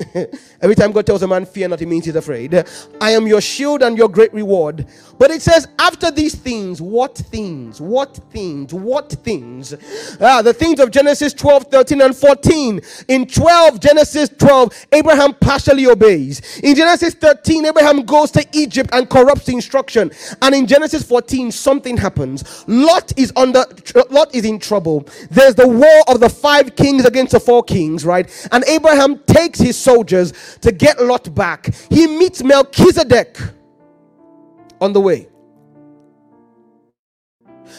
Every 0.61 0.75
time 0.75 0.91
God 0.91 1.05
tells 1.05 1.23
a 1.23 1.27
man, 1.27 1.45
Fear 1.45 1.69
not, 1.69 1.81
it 1.81 1.85
means 1.85 2.05
he's 2.05 2.15
afraid. 2.15 2.65
I 2.99 3.11
am 3.11 3.27
your 3.27 3.39
shield 3.39 3.81
and 3.81 3.97
your 3.97 4.09
great 4.09 4.33
reward. 4.33 4.85
But 5.17 5.31
it 5.31 5.41
says, 5.41 5.67
After 5.79 6.11
these 6.11 6.35
things, 6.35 6.81
what 6.81 7.15
things? 7.15 7.79
What 7.79 8.15
things? 8.31 8.73
What 8.73 9.11
things? 9.11 9.73
Ah, 10.19 10.41
the 10.41 10.53
things 10.53 10.79
of 10.79 10.91
Genesis 10.91 11.33
12, 11.33 11.63
13, 11.63 12.01
and 12.01 12.15
14. 12.15 12.81
In 13.07 13.25
12, 13.25 13.79
Genesis 13.79 14.29
12, 14.29 14.87
Abraham 14.91 15.33
partially 15.33 15.87
obeys. 15.87 16.59
In 16.59 16.75
Genesis 16.75 17.13
13, 17.13 17.65
Abraham 17.65 18.03
goes 18.03 18.31
to 18.31 18.45
Egypt 18.53 18.89
and 18.93 19.09
corrupts 19.09 19.45
the 19.45 19.53
instruction. 19.53 20.11
And 20.41 20.53
in 20.53 20.67
Genesis 20.67 21.03
14, 21.03 21.51
something 21.51 21.95
happens. 21.95 22.65
Lot 22.67 23.17
is 23.17 23.31
under 23.35 23.63
Lot 24.09 24.33
is 24.35 24.43
in 24.43 24.59
trouble. 24.59 25.07
There's 25.31 25.55
the 25.55 25.67
war 25.67 26.03
of 26.07 26.19
the 26.19 26.29
five 26.29 26.75
kings 26.75 27.05
against 27.05 27.31
the 27.31 27.39
four 27.39 27.63
kings, 27.63 28.05
right? 28.05 28.29
And 28.51 28.63
Abraham 28.65 29.19
takes 29.19 29.59
his 29.59 29.84
soldiers 29.85 30.33
to 30.61 30.71
get 30.71 31.01
Lot 31.01 31.33
back. 31.33 31.73
He 31.89 32.07
meets 32.07 32.43
Melchizedek 32.43 33.37
on 34.81 34.91
the 34.93 35.01
way. 35.01 35.27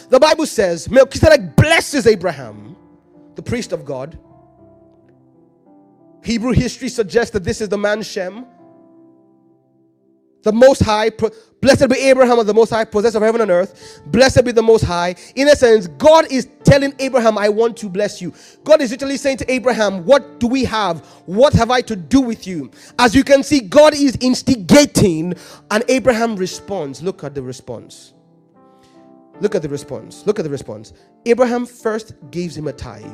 The 0.09 0.21
Bible 0.21 0.47
says 0.47 0.89
Melchizedek 0.91 1.57
blesses 1.57 2.07
Abraham, 2.07 2.77
the 3.35 3.43
priest 3.43 3.73
of 3.73 3.85
God. 3.85 4.19
Hebrew 6.23 6.53
history 6.53 6.89
suggests 6.89 7.33
that 7.33 7.45
this 7.45 7.61
is 7.61 7.69
the 7.69 7.79
man 7.79 8.03
Shem 8.03 8.47
the 10.47 10.53
Most 10.53 10.81
High. 10.81 11.11
Blessed 11.61 11.89
be 11.89 11.97
Abraham 11.97 12.39
of 12.39 12.47
the 12.47 12.55
Most 12.55 12.71
High, 12.71 12.85
possessor 12.85 13.19
of 13.19 13.25
heaven 13.25 13.41
and 13.41 13.51
earth. 13.51 14.01
Blessed 14.07 14.45
be 14.45 14.53
the 14.53 14.63
Most 14.63 14.85
High. 14.85 15.17
In 15.35 15.49
essence, 15.49 15.89
God 15.89 16.31
is 16.31 16.49
telling 16.63 16.95
Abraham, 17.01 17.37
I 17.37 17.49
want 17.49 17.77
to 17.79 17.89
bless 17.89 18.23
you. 18.23 18.33
God 18.63 18.81
is 18.81 18.93
literally 18.93 19.17
saying 19.17 19.39
to 19.39 19.53
Abraham, 19.53 20.05
What 20.05 20.39
do 20.39 20.47
we 20.47 20.65
have? 20.65 21.01
What 21.27 21.53
have 21.55 21.73
I 21.73 21.81
to 21.83 21.97
do 21.97 22.21
with 22.21 22.47
you? 22.47 22.71
As 23.01 23.15
you 23.17 23.25
can 23.25 23.43
see, 23.43 23.61
God 23.61 23.95
is 23.95 24.17
instigating, 24.21 25.35
and 25.73 25.83
Abraham 25.89 26.37
responds. 26.37 27.03
Look 27.03 27.25
at 27.25 27.35
the 27.35 27.43
response. 27.43 28.13
Look 29.41 29.57
at 29.57 29.63
the 29.63 29.69
response. 29.69 30.25
Look 30.27 30.39
at 30.39 30.45
the 30.45 30.51
response. 30.51 30.93
Abraham 31.27 31.67
first 31.67 32.15
gives 32.31 32.57
him 32.57 32.69
a 32.69 32.73
tithe. 32.73 33.05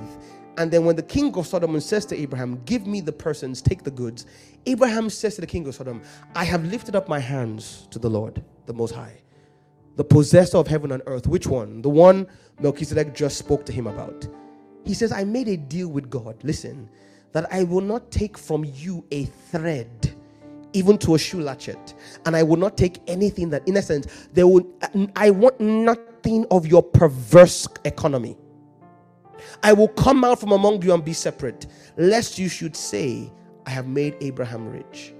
And 0.59 0.70
then 0.70 0.85
when 0.85 0.97
the 0.97 1.03
king 1.03 1.35
of 1.37 1.47
Sodom 1.47 1.79
says 1.81 2.05
to 2.07 2.16
Abraham, 2.16 2.61
Give 2.65 2.87
me 2.87 3.01
the 3.01 3.12
persons, 3.12 3.62
take 3.62 3.83
the 3.83 3.91
goods, 3.91 4.27
Abraham 4.66 5.11
says 5.11 5.37
to 5.37 5.41
the 5.41 5.47
king 5.47 5.66
of 5.66 5.74
Sodom, 5.74 6.03
I 6.35 6.45
have 6.45 6.65
lifted 6.65 6.95
up 6.95 7.09
my 7.09 7.19
hands 7.19 7.89
to 7.91 7.99
the 7.99 8.11
Lord, 8.11 8.43
the 8.66 8.74
Most 8.74 8.95
High, 8.95 9.23
the 9.97 10.05
possessor 10.05 10.59
of 10.59 10.66
heaven 10.66 10.93
and 10.93 11.03
earth. 11.07 11.27
Which 11.27 11.47
one? 11.47 11.83
The 11.83 11.89
one 11.91 12.27
Melchizedek 12.61 13.15
just 13.15 13.39
spoke 13.39 13.65
to 13.66 13.73
him 13.73 13.87
about. 13.87 14.27
He 14.85 14.95
says, 14.95 15.12
I 15.12 15.24
made 15.24 15.49
a 15.49 15.57
deal 15.57 15.89
with 15.89 16.11
God. 16.11 16.37
Listen, 16.43 16.89
that 17.33 17.53
I 17.53 17.65
will 17.65 17.81
not 17.81 18.11
take 18.11 18.37
from 18.37 18.65
you 18.65 19.05
a 19.11 19.24
thread, 19.24 20.15
even 20.74 20.99
to 20.99 21.15
a 21.15 21.19
shoe 21.19 21.41
latchet, 21.41 21.95
and 22.27 22.37
I 22.37 22.43
will 22.43 22.57
not 22.59 22.77
take 22.77 23.01
anything 23.07 23.51
that, 23.51 23.66
in 23.66 23.77
essence, 23.77 24.29
there 24.33 24.47
will. 24.47 24.66
I 25.16 25.31
want 25.31 25.61
nothing 25.61 26.47
of 26.51 26.66
your 26.66 26.83
perverse 26.83 27.66
economy. 27.85 28.37
I 29.64 29.72
will 29.72 29.89
come 29.89 30.24
out 30.24 30.40
from 30.40 30.52
among 30.52 30.82
you 30.82 30.93
and 30.93 31.05
be 31.05 31.12
separate, 31.12 31.66
lest 31.97 32.39
you 32.39 32.48
should 32.48 32.74
say, 32.74 33.30
I 33.64 33.70
have 33.70 33.86
made 33.86 34.16
Abraham 34.20 34.68
rich. 34.68 35.14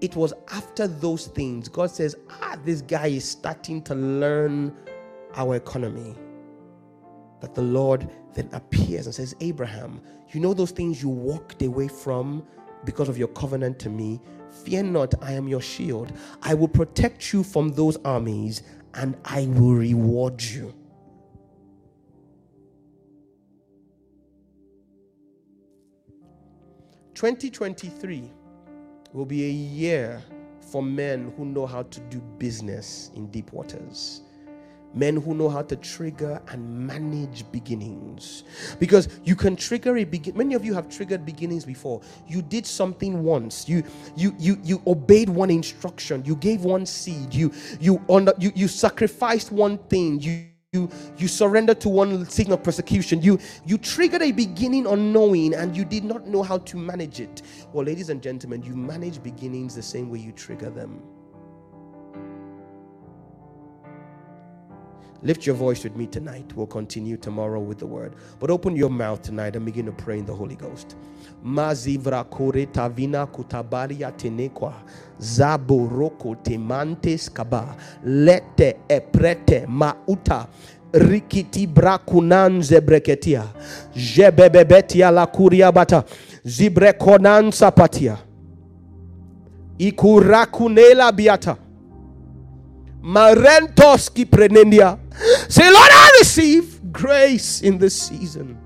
It 0.00 0.16
was 0.16 0.32
after 0.50 0.86
those 0.86 1.26
things, 1.26 1.68
God 1.68 1.90
says, 1.90 2.16
Ah, 2.30 2.56
this 2.64 2.80
guy 2.80 3.08
is 3.08 3.24
starting 3.28 3.82
to 3.82 3.94
learn 3.94 4.74
our 5.34 5.56
economy. 5.56 6.16
That 7.40 7.54
the 7.54 7.62
Lord 7.62 8.10
then 8.34 8.48
appears 8.52 9.06
and 9.06 9.14
says, 9.14 9.34
Abraham, 9.40 10.00
you 10.30 10.40
know 10.40 10.54
those 10.54 10.70
things 10.70 11.02
you 11.02 11.10
walked 11.10 11.60
away 11.62 11.88
from 11.88 12.42
because 12.84 13.08
of 13.10 13.18
your 13.18 13.28
covenant 13.28 13.78
to 13.80 13.90
me? 13.90 14.20
Fear 14.64 14.84
not, 14.84 15.14
I 15.22 15.32
am 15.32 15.48
your 15.48 15.60
shield. 15.60 16.12
I 16.42 16.54
will 16.54 16.68
protect 16.68 17.32
you 17.32 17.42
from 17.42 17.72
those 17.72 17.98
armies 18.04 18.62
and 18.94 19.16
I 19.24 19.46
will 19.46 19.74
reward 19.74 20.42
you. 20.42 20.74
2023 27.14 28.30
will 29.12 29.26
be 29.26 29.44
a 29.44 29.50
year 29.50 30.22
for 30.60 30.82
men 30.82 31.32
who 31.36 31.44
know 31.44 31.66
how 31.66 31.82
to 31.82 32.00
do 32.02 32.20
business 32.38 33.10
in 33.14 33.26
deep 33.26 33.52
waters. 33.52 34.22
Men 34.94 35.16
who 35.16 35.34
know 35.34 35.48
how 35.48 35.62
to 35.62 35.76
trigger 35.76 36.40
and 36.48 36.86
manage 36.86 37.50
beginnings. 37.50 38.44
Because 38.78 39.08
you 39.24 39.34
can 39.34 39.56
trigger 39.56 39.96
a 39.96 40.04
begin. 40.04 40.36
Many 40.36 40.54
of 40.54 40.64
you 40.64 40.74
have 40.74 40.88
triggered 40.90 41.24
beginnings 41.24 41.64
before. 41.64 42.02
You 42.28 42.42
did 42.42 42.66
something 42.66 43.22
once. 43.22 43.66
You 43.68 43.82
you 44.16 44.34
you 44.38 44.58
you 44.62 44.82
obeyed 44.86 45.30
one 45.30 45.50
instruction. 45.50 46.22
You 46.26 46.36
gave 46.36 46.64
one 46.64 46.84
seed. 46.84 47.32
You 47.32 47.52
you 47.80 48.02
on 48.08 48.28
you, 48.38 48.52
you 48.54 48.68
sacrificed 48.68 49.50
one 49.50 49.78
thing. 49.78 50.20
You 50.20 50.51
you 50.72 50.88
you 51.18 51.28
surrendered 51.28 51.82
to 51.82 51.90
one 51.90 52.24
sin 52.30 52.50
of 52.50 52.62
persecution. 52.62 53.20
You 53.20 53.38
you 53.66 53.76
triggered 53.76 54.22
a 54.22 54.32
beginning 54.32 54.86
unknowing 54.86 55.52
and 55.52 55.76
you 55.76 55.84
did 55.84 56.02
not 56.02 56.26
know 56.26 56.42
how 56.42 56.56
to 56.56 56.78
manage 56.78 57.20
it. 57.20 57.42
Well 57.74 57.84
ladies 57.84 58.08
and 58.08 58.22
gentlemen 58.22 58.62
you 58.62 58.74
manage 58.74 59.22
beginnings 59.22 59.74
the 59.74 59.82
same 59.82 60.08
way 60.08 60.20
you 60.20 60.32
trigger 60.32 60.70
them 60.70 61.02
Lift 65.24 65.46
your 65.46 65.54
voice 65.54 65.84
with 65.84 65.96
me 65.96 66.06
tonight. 66.06 66.52
We'll 66.56 66.66
continue 66.66 67.16
tomorrow 67.16 67.60
with 67.60 67.78
the 67.78 67.86
word. 67.86 68.14
But 68.40 68.50
open 68.50 68.74
your 68.74 68.90
mouth 68.90 69.22
tonight 69.22 69.54
and 69.54 69.64
begin 69.64 69.86
to 69.86 69.92
pray 69.92 70.18
in 70.18 70.26
the 70.26 70.34
Holy 70.34 70.56
Ghost. 70.56 70.96
Mazivra 71.44 72.24
kore 72.28 72.66
tavina 72.66 73.26
kutabaria 73.26 74.12
tenekwa. 74.12 74.74
Zabo 75.20 75.88
roko 75.88 76.34
temantes 76.42 77.28
kaba. 77.32 77.76
Lete 78.04 78.76
eprete 78.88 79.66
mauta. 79.68 80.48
Rikiti 80.92 81.66
brakunanze 81.66 82.80
breketia. 82.80 83.44
Jebebebetia 83.94 85.10
la 85.10 85.26
kuria 85.26 85.72
bata. 85.72 86.04
Zibrekonansa 86.44 87.70
patia. 87.70 88.18
Ikurakunela 89.78 91.12
biata. 91.12 91.56
Marentoski 93.02 94.24
prenendia. 94.24 94.98
Say, 95.50 95.64
Lord, 95.70 95.90
I 95.90 96.16
receive 96.20 96.92
grace 96.92 97.62
in 97.62 97.78
this 97.78 98.00
season 98.00 98.58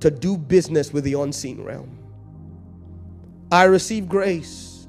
to 0.00 0.10
do 0.10 0.36
business 0.36 0.92
with 0.92 1.04
the 1.04 1.14
unseen 1.14 1.62
realm. 1.62 1.98
I 3.50 3.64
receive 3.64 4.08
grace 4.08 4.86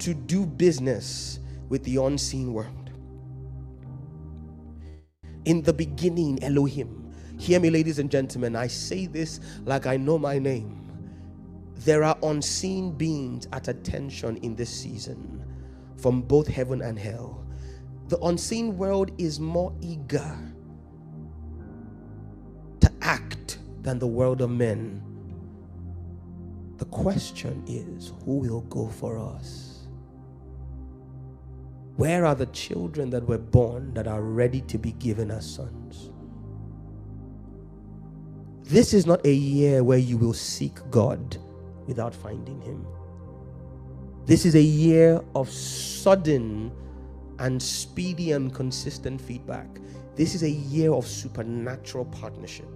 to 0.00 0.14
do 0.14 0.46
business 0.46 1.40
with 1.68 1.84
the 1.84 1.96
unseen 1.96 2.52
world. 2.52 2.90
In 5.44 5.62
the 5.62 5.72
beginning, 5.72 6.42
Elohim. 6.42 7.12
Hear 7.38 7.60
me, 7.60 7.70
ladies 7.70 7.98
and 7.98 8.10
gentlemen. 8.10 8.56
I 8.56 8.66
say 8.66 9.06
this 9.06 9.40
like 9.64 9.86
I 9.86 9.96
know 9.96 10.18
my 10.18 10.38
name. 10.38 10.80
There 11.76 12.02
are 12.02 12.18
unseen 12.22 12.92
beings 12.92 13.46
at 13.52 13.68
attention 13.68 14.38
in 14.38 14.56
this 14.56 14.70
season 14.70 15.35
from 15.98 16.22
both 16.22 16.48
heaven 16.48 16.82
and 16.82 16.98
hell. 16.98 17.46
The 18.08 18.18
unseen 18.20 18.76
world 18.78 19.10
is 19.18 19.40
more 19.40 19.74
eager 19.80 20.38
to 22.80 22.92
act 23.02 23.58
than 23.82 23.98
the 23.98 24.06
world 24.06 24.40
of 24.40 24.50
men. 24.50 25.02
The 26.78 26.84
question 26.86 27.64
is 27.66 28.12
who 28.24 28.38
will 28.38 28.62
go 28.62 28.88
for 28.88 29.18
us? 29.18 29.88
Where 31.96 32.26
are 32.26 32.34
the 32.34 32.46
children 32.46 33.10
that 33.10 33.26
were 33.26 33.38
born 33.38 33.94
that 33.94 34.06
are 34.06 34.22
ready 34.22 34.60
to 34.62 34.78
be 34.78 34.92
given 34.92 35.30
as 35.30 35.50
sons? 35.50 36.10
This 38.64 38.94
is 38.94 39.06
not 39.06 39.24
a 39.26 39.32
year 39.32 39.84
where 39.84 39.98
you 39.98 40.18
will 40.18 40.34
seek 40.34 40.78
God 40.90 41.38
without 41.86 42.14
finding 42.14 42.60
Him. 42.60 42.86
This 44.26 44.44
is 44.44 44.56
a 44.56 44.60
year 44.60 45.22
of 45.36 45.48
sudden 45.48 46.72
and 47.38 47.62
speedy 47.62 48.32
and 48.32 48.52
consistent 48.52 49.20
feedback. 49.20 49.68
This 50.16 50.34
is 50.34 50.42
a 50.42 50.50
year 50.50 50.92
of 50.92 51.06
supernatural 51.06 52.06
partnership. 52.06 52.66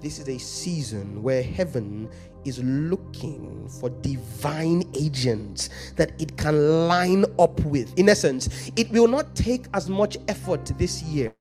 This 0.00 0.18
is 0.18 0.28
a 0.28 0.38
season 0.38 1.22
where 1.22 1.40
heaven 1.40 2.08
is 2.44 2.60
looking 2.64 3.68
for 3.68 3.90
divine 3.90 4.82
agents 4.98 5.70
that 5.94 6.20
it 6.20 6.36
can 6.36 6.88
line 6.88 7.26
up 7.38 7.60
with. 7.60 7.96
In 7.96 8.08
essence, 8.08 8.72
it 8.74 8.90
will 8.90 9.06
not 9.06 9.36
take 9.36 9.66
as 9.74 9.88
much 9.88 10.16
effort 10.26 10.64
this 10.78 11.00
year 11.04 11.32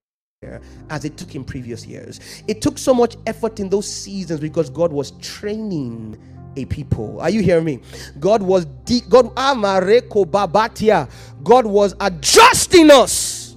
as 0.92 1.04
it 1.04 1.18
took 1.18 1.34
in 1.34 1.44
previous 1.44 1.84
years. 1.88 2.20
It 2.48 2.62
took 2.62 2.78
so 2.78 2.94
much 2.94 3.16
effort 3.26 3.60
in 3.60 3.70
those 3.70 3.92
seasons 3.92 4.40
because 4.40 4.70
God 4.70 4.94
was 4.94 5.12
training 5.20 6.20
a 6.56 6.66
people. 6.66 7.20
Are 7.22 7.30
you 7.30 7.42
hearing 7.42 7.66
me? 7.66 7.80
God 8.20 8.42
was 8.42 8.66
de- 8.86 9.02
God 9.02 9.34
amareko 9.36 10.26
babatia. 10.26 11.10
God 11.44 11.66
was 11.66 11.96
adjusting 12.00 12.92
us. 12.92 13.56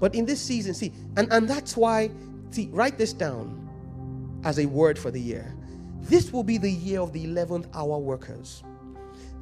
But 0.00 0.14
in 0.14 0.26
this 0.26 0.40
season, 0.40 0.74
see, 0.74 0.92
and, 1.16 1.32
and 1.32 1.48
that's 1.48 1.76
why, 1.76 2.10
see, 2.50 2.68
write 2.72 2.98
this 2.98 3.12
down 3.12 4.40
as 4.44 4.58
a 4.58 4.66
word 4.66 4.98
for 4.98 5.10
the 5.10 5.20
year. 5.20 5.54
This 6.02 6.32
will 6.32 6.44
be 6.44 6.58
the 6.58 6.70
year 6.70 7.00
of 7.00 7.12
the 7.12 7.26
11th 7.26 7.66
hour 7.74 7.98
workers. 7.98 8.62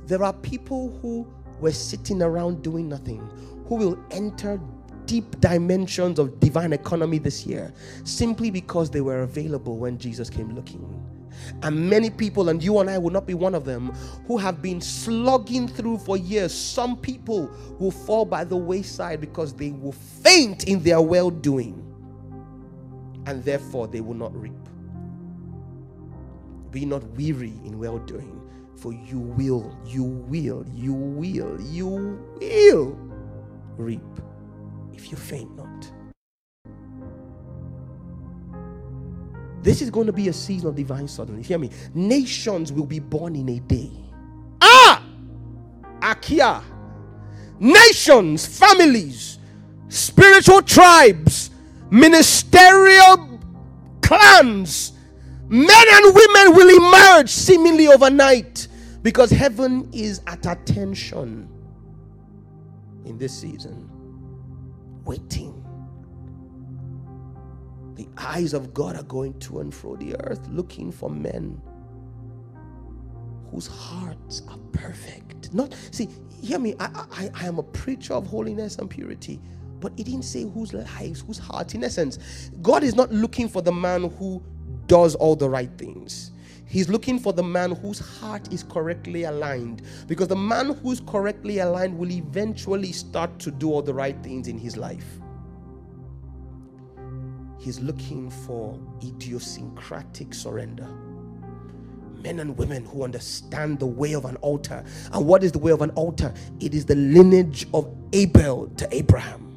There 0.07 0.23
are 0.23 0.33
people 0.33 0.99
who 1.03 1.27
were 1.61 1.73
sitting 1.73 2.23
around 2.23 2.63
doing 2.63 2.89
nothing 2.89 3.29
who 3.69 3.77
will 3.77 3.99
enter 4.11 4.61
deep 5.07 5.39
dimensions 5.41 6.19
of 6.19 6.41
divine 6.41 6.73
economy 6.73 7.19
this 7.19 7.45
year 7.47 7.73
simply 8.05 8.51
because 8.51 8.91
they 8.91 9.01
were 9.01 9.23
available 9.23 9.77
when 9.77 9.99
Jesus 9.99 10.31
came 10.31 10.55
looking. 10.55 11.14
And 11.63 11.89
many 11.89 12.11
people, 12.11 12.49
and 12.49 12.63
you 12.63 12.79
and 12.79 12.89
I 12.89 12.99
will 12.99 13.11
not 13.11 13.27
be 13.27 13.35
one 13.35 13.55
of 13.55 13.65
them, 13.65 13.93
who 14.27 14.37
have 14.39 14.63
been 14.63 14.81
slogging 14.81 15.69
through 15.69 15.99
for 15.99 16.17
years. 16.17 16.55
Some 16.55 16.97
people 16.97 17.51
will 17.79 17.91
fall 17.91 18.25
by 18.25 18.45
the 18.45 18.57
wayside 18.57 19.21
because 19.21 19.55
they 19.55 19.71
will 19.71 19.93
faint 19.93 20.65
in 20.65 20.83
their 20.83 21.01
well 21.01 21.31
doing, 21.31 21.81
and 23.27 23.43
therefore 23.45 23.87
they 23.89 24.01
will 24.01 24.15
not 24.15 24.35
reap. 24.35 24.53
Be 26.71 26.85
not 26.85 27.05
weary 27.11 27.55
in 27.65 27.79
well 27.79 27.99
doing, 27.99 28.41
for 28.77 28.93
you 28.93 29.19
will, 29.19 29.77
you 29.87 30.03
will, 30.03 30.65
you 30.75 30.93
will, 30.93 31.61
you 31.61 32.19
will 32.41 32.99
reap 33.77 34.01
if 34.93 35.11
you 35.11 35.17
faint 35.17 35.55
not. 35.57 35.74
This 39.65 39.81
is 39.81 39.89
going 39.89 40.07
to 40.07 40.13
be 40.13 40.29
a 40.29 40.33
season 40.33 40.69
of 40.69 40.75
divine 40.75 41.09
suddenly. 41.09 41.43
Hear 41.43 41.59
me. 41.59 41.71
Nations 41.95 42.71
will 42.71 42.85
be 42.85 42.99
born 42.99 43.35
in 43.35 43.49
a 43.49 43.61
day. 43.61 43.91
Ah! 44.61 45.03
Akia. 46.01 46.63
Nations, 47.59 48.45
families, 48.45 49.39
spiritual 49.89 50.61
tribes, 50.61 51.51
ministerial 51.91 53.41
clans, 54.03 54.93
men 55.49 55.87
and 55.93 56.15
women 56.15 56.55
will 56.55 56.87
emerge 56.87 57.31
seemingly 57.31 57.89
overnight 57.89 58.69
because 59.01 59.31
heaven 59.31 59.89
is 59.95 60.21
at 60.27 60.45
attention 60.45 61.49
in 63.07 63.17
this 63.17 63.41
season, 63.41 63.89
waiting 65.07 65.64
the 67.95 68.09
eyes 68.19 68.55
of 68.55 68.75
God 68.75 68.97
are 68.97 69.05
going 69.05 69.39
to 69.41 69.61
and 69.61 69.75
fro 69.75 69.97
the 69.97 70.17
earth 70.25 70.47
looking 70.49 70.93
for 70.93 71.11
men 71.11 71.61
whose 73.51 73.67
hearts 73.69 74.43
are 74.49 74.59
perfect. 74.73 75.55
Not 75.55 75.75
see, 75.93 76.09
hear 76.43 76.59
me. 76.59 76.75
I, 76.81 77.07
I, 77.13 77.31
I 77.35 77.47
am 77.47 77.59
a 77.59 77.63
preacher 77.63 78.15
of 78.15 78.27
holiness 78.27 78.77
and 78.77 78.91
purity, 78.91 79.41
but 79.81 79.93
it 79.97 80.05
didn't 80.05 80.25
say 80.25 80.43
whose 80.43 80.73
lives, 80.73 81.23
whose 81.23 81.39
hearts. 81.39 81.75
In 81.75 81.85
essence, 81.85 82.51
God 82.63 82.83
is 82.83 82.97
not 82.97 83.13
looking 83.13 83.49
for 83.49 83.63
the 83.63 83.73
man 83.73 84.11
who 84.11 84.43
does 84.87 85.15
all 85.15 85.37
the 85.37 85.49
right 85.49 85.71
things. 85.79 86.33
He's 86.67 86.89
looking 86.89 87.19
for 87.21 87.33
the 87.33 87.43
man 87.43 87.73
whose 87.73 88.01
heart 88.01 88.53
is 88.53 88.65
correctly 88.65 89.25
aligned 89.25 89.83
because 90.09 90.29
the 90.29 90.37
man 90.37 90.75
who's 90.75 91.01
correctly 91.01 91.61
aligned 91.61 91.97
will 91.97 92.11
eventually 92.11 92.91
start 92.93 93.39
to 93.41 93.53
do 93.53 93.71
all 93.71 93.83
the 93.83 93.95
right 93.95 94.21
things 94.25 94.49
in 94.49 94.59
his 94.59 94.77
life. 94.77 95.21
He's 97.65 97.81
looking 97.81 98.29
for 98.29 98.79
idiosyncratic 99.03 100.35
surrender. 100.35 100.87
Men 102.23 102.41
and 102.41 102.59
women 102.59 102.85
who 102.85 103.05
understand 103.05 103.79
the 103.79 103.87
way 103.87 104.13
of 104.13 104.27
an 104.27 104.37
altar. 104.37 104.85
And 105.15 105.25
what 105.25 105.43
is 105.43 105.51
the 105.51 105.59
way 105.59 105.73
of 105.73 105.81
an 105.81 105.89
altar? 105.93 106.35
It 106.61 106.75
is 106.75 106.85
the 106.85 106.95
lineage 106.95 107.67
of 107.73 107.91
Abel 108.13 108.67
to 108.77 108.95
Abraham. 108.95 109.57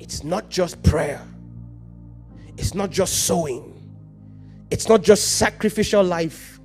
It's 0.00 0.24
not 0.24 0.50
just 0.50 0.82
prayer, 0.82 1.22
it's 2.56 2.74
not 2.74 2.90
just 2.90 3.24
sowing, 3.24 3.72
it's 4.72 4.88
not 4.88 5.00
just 5.00 5.36
sacrificial 5.36 6.02
life, 6.02 6.58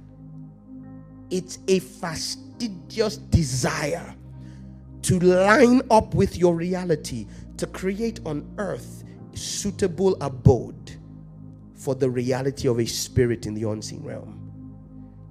it's 1.30 1.60
a 1.68 1.78
fastidious 1.78 3.18
desire 3.18 4.16
to 5.04 5.20
line 5.20 5.82
up 5.92 6.16
with 6.16 6.38
your 6.38 6.56
reality 6.56 7.28
to 7.58 7.68
create 7.68 8.20
on 8.26 8.48
earth 8.58 9.04
suitable 9.34 10.16
abode 10.22 10.98
for 11.76 11.96
the 11.96 12.10
reality 12.10 12.68
of 12.68 12.80
a 12.80 12.86
spirit 12.86 13.46
in 13.46 13.54
the 13.54 13.70
unseen 13.70 14.04
realm. 14.04 14.40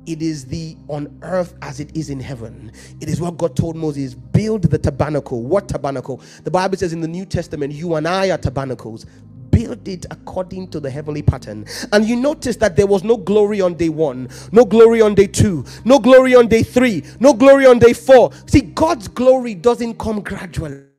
It 0.05 0.20
is 0.20 0.44
the 0.44 0.77
on 0.89 1.16
earth 1.23 1.55
as 1.62 1.78
it 1.78 1.97
is 1.97 2.11
in 2.11 2.19
heaven. 2.19 2.73
It 3.01 3.09
is 3.09 3.20
what 3.20 3.39
God 3.39 3.55
told 3.55 3.77
Moses 3.77 4.15
build 4.15 4.65
the 4.65 4.78
tabernacle. 4.78 5.43
What 5.43 5.69
tabernacle? 5.69 6.20
The 6.43 6.51
Bible 6.51 6.77
says 6.77 6.93
in 6.93 7.01
the 7.01 7.09
New 7.09 7.24
Testament, 7.24 7.73
you 7.73 7.94
and 7.94 8.09
I 8.09 8.31
are 8.31 8.39
tabernacles 8.39 9.07
build 9.53 9.86
it 9.86 10.07
according 10.11 10.66
to 10.66 10.81
the 10.81 10.90
heavenly 10.90 11.23
pattern. 11.23 11.66
And 11.93 12.05
you 12.05 12.16
notice 12.16 12.57
that 12.57 12.74
there 12.74 12.86
was 12.86 13.05
no 13.05 13.16
glory 13.16 13.61
on 13.61 13.74
day 13.74 13.90
one, 13.90 14.28
no 14.51 14.65
glory 14.65 15.01
on 15.01 15.15
day 15.15 15.27
two, 15.27 15.65
no 15.85 15.99
glory 15.99 16.35
on 16.35 16.49
day 16.49 16.62
three, 16.62 17.05
no 17.20 17.32
glory 17.35 17.66
on 17.66 17.78
day 17.78 17.93
four. 17.93 18.32
See, 18.47 18.62
God's 18.62 19.09
glory 19.09 19.55
doesn't 19.55 19.99
come 19.99 20.23
gradually 20.23 20.91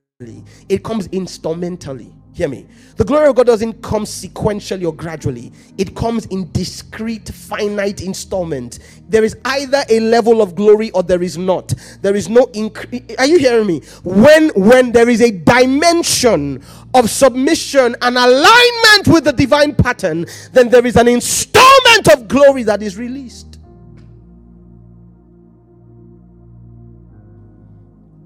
it 0.70 0.84
comes 0.84 1.08
instrumentally. 1.08 2.14
Hear 2.34 2.48
me. 2.48 2.66
The 2.95 3.06
glory 3.06 3.28
of 3.28 3.36
God 3.36 3.45
doesn't 3.45 3.84
come 3.84 4.06
sequentially 4.06 4.88
or 4.88 4.94
gradually. 4.94 5.52
It 5.78 5.95
comes 5.95 6.26
in 6.28 6.52
discrete, 6.52 7.30
finite 7.30 8.02
installment. 8.02 8.80
There 9.08 9.24
is 9.24 9.38
either 9.45 9.84
a 9.88 10.00
level 10.00 10.41
of 10.41 10.56
glory 10.56 10.90
or 10.91 11.04
there 11.04 11.22
is 11.22 11.38
not. 11.38 11.74
There 12.02 12.16
is 12.16 12.30
no 12.30 12.45
increase. 12.56 13.04
Are 13.20 13.28
you 13.28 13.38
hearing 13.38 13.68
me? 13.68 13.82
When 14.04 14.50
when 14.56 14.91
there 14.91 15.10
is 15.10 15.22
a 15.22 15.30
dimension 15.30 16.64
of 16.95 17.10
submission 17.12 17.95
and 18.02 18.18
alignment 18.18 19.08
with 19.08 19.26
the 19.26 19.34
divine 19.34 19.76
pattern, 19.76 20.26
then 20.54 20.70
there 20.70 20.86
is 20.88 20.95
an 20.95 21.08
installment 21.08 22.08
of 22.12 22.28
glory 22.28 22.64
that 22.64 22.82
is 22.82 22.98
released. 22.98 23.60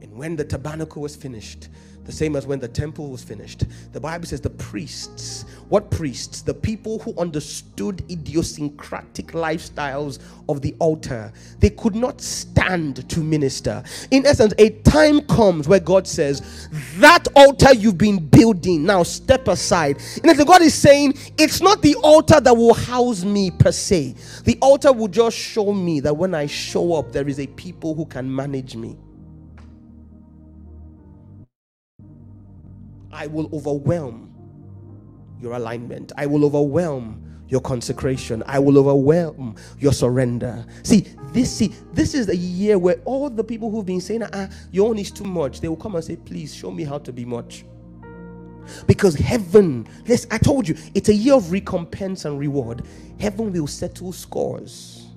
And 0.01 0.17
when 0.17 0.37
the 0.37 0.45
tabernacle 0.45 1.01
was 1.01 1.15
finished, 1.17 1.67
the 2.07 2.13
same 2.13 2.37
as 2.37 2.47
when 2.47 2.59
the 2.59 2.69
temple 2.69 3.09
was 3.09 3.21
finished. 3.21 3.65
The 3.91 3.99
Bible 3.99 4.25
says 4.25 4.39
the 4.39 4.49
priests, 4.49 5.43
what 5.67 5.91
priests? 5.91 6.41
The 6.41 6.53
people 6.53 6.99
who 6.99 7.13
understood 7.17 8.01
idiosyncratic 8.09 9.27
lifestyles 9.33 10.19
of 10.47 10.61
the 10.61 10.73
altar, 10.79 11.33
they 11.59 11.69
could 11.69 11.95
not 11.95 12.21
stand 12.21 13.07
to 13.09 13.19
minister. 13.19 13.83
In 14.11 14.25
essence, 14.25 14.53
a 14.57 14.69
time 14.69 15.19
comes 15.23 15.67
where 15.67 15.81
God 15.81 16.07
says, 16.07 16.69
That 16.99 17.27
altar 17.35 17.73
you've 17.73 17.97
been 17.97 18.25
building, 18.25 18.85
now 18.85 19.03
step 19.03 19.49
aside. 19.49 19.97
In 20.23 20.29
essence, 20.29 20.47
God 20.47 20.61
is 20.61 20.73
saying, 20.73 21.15
It's 21.37 21.61
not 21.61 21.81
the 21.81 21.95
altar 21.95 22.39
that 22.39 22.55
will 22.55 22.73
house 22.73 23.25
me 23.25 23.51
per 23.51 23.73
se. 23.73 24.15
The 24.45 24.57
altar 24.61 24.93
will 24.93 25.09
just 25.09 25.37
show 25.37 25.73
me 25.73 25.99
that 25.99 26.15
when 26.15 26.33
I 26.33 26.45
show 26.45 26.93
up, 26.93 27.11
there 27.11 27.27
is 27.27 27.37
a 27.41 27.47
people 27.47 27.93
who 27.95 28.05
can 28.05 28.33
manage 28.33 28.77
me. 28.77 28.95
I 33.17 33.25
will 33.27 33.49
overwhelm 33.51 34.31
your 35.41 35.53
alignment. 35.53 36.11
I 36.17 36.27
will 36.27 36.45
overwhelm 36.45 37.23
your 37.49 37.61
consecration. 37.61 38.43
I 38.45 38.59
will 38.59 38.77
overwhelm 38.77 39.55
your 39.79 39.91
surrender. 39.91 40.65
See, 40.83 41.07
this 41.31 41.51
see, 41.51 41.73
this 41.93 42.13
is 42.13 42.29
a 42.29 42.35
year 42.35 42.77
where 42.77 43.01
all 43.05 43.29
the 43.29 43.43
people 43.43 43.71
who've 43.71 43.85
been 43.85 44.01
saying, 44.01 44.23
ah, 44.33 44.49
your 44.71 44.89
own 44.89 44.99
is 44.99 45.11
too 45.11 45.23
much, 45.23 45.61
they 45.61 45.67
will 45.67 45.77
come 45.77 45.95
and 45.95 46.03
say, 46.03 46.15
please 46.15 46.53
show 46.53 46.69
me 46.69 46.83
how 46.83 46.99
to 46.99 47.11
be 47.11 47.25
much. 47.25 47.65
Because 48.85 49.15
heaven, 49.15 49.87
yes, 50.05 50.27
I 50.29 50.37
told 50.37 50.67
you, 50.67 50.75
it's 50.93 51.09
a 51.09 51.13
year 51.13 51.35
of 51.35 51.51
recompense 51.51 52.25
and 52.25 52.37
reward. 52.37 52.85
Heaven 53.19 53.51
will 53.51 53.67
settle 53.67 54.11
scores. 54.11 55.07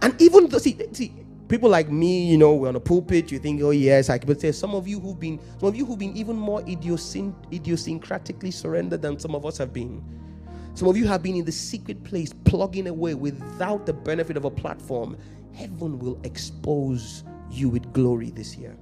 And 0.00 0.20
even 0.20 0.48
though, 0.48 0.58
see, 0.58 0.78
see, 0.92 1.12
people 1.50 1.68
like 1.68 1.90
me, 1.90 2.24
you 2.26 2.38
know, 2.38 2.54
we're 2.54 2.68
on 2.68 2.76
a 2.76 2.80
pulpit, 2.80 3.32
you 3.32 3.38
think, 3.40 3.60
oh 3.62 3.70
yes, 3.70 4.08
I 4.08 4.18
can 4.18 4.38
say 4.38 4.52
some 4.52 4.74
of 4.74 4.88
you 4.88 5.00
who've 5.00 5.18
been 5.18 5.40
some 5.58 5.68
of 5.68 5.76
you 5.76 5.84
who've 5.84 5.98
been 5.98 6.16
even 6.16 6.36
more 6.36 6.62
idiosyn- 6.62 7.34
idiosyncratically 7.52 8.52
surrendered 8.54 9.02
than 9.02 9.18
some 9.18 9.34
of 9.34 9.44
us 9.44 9.58
have 9.58 9.72
been. 9.72 10.02
Some 10.74 10.88
of 10.88 10.96
you 10.96 11.06
have 11.08 11.22
been 11.22 11.36
in 11.36 11.44
the 11.44 11.52
secret 11.52 12.04
place, 12.04 12.32
plugging 12.44 12.86
away 12.86 13.14
without 13.14 13.84
the 13.84 13.92
benefit 13.92 14.36
of 14.36 14.44
a 14.44 14.50
platform. 14.50 15.18
Heaven 15.52 15.98
will 15.98 16.20
expose 16.24 17.24
you 17.50 17.68
with 17.68 17.92
glory 17.92 18.30
this 18.30 18.56
year. 18.56 18.76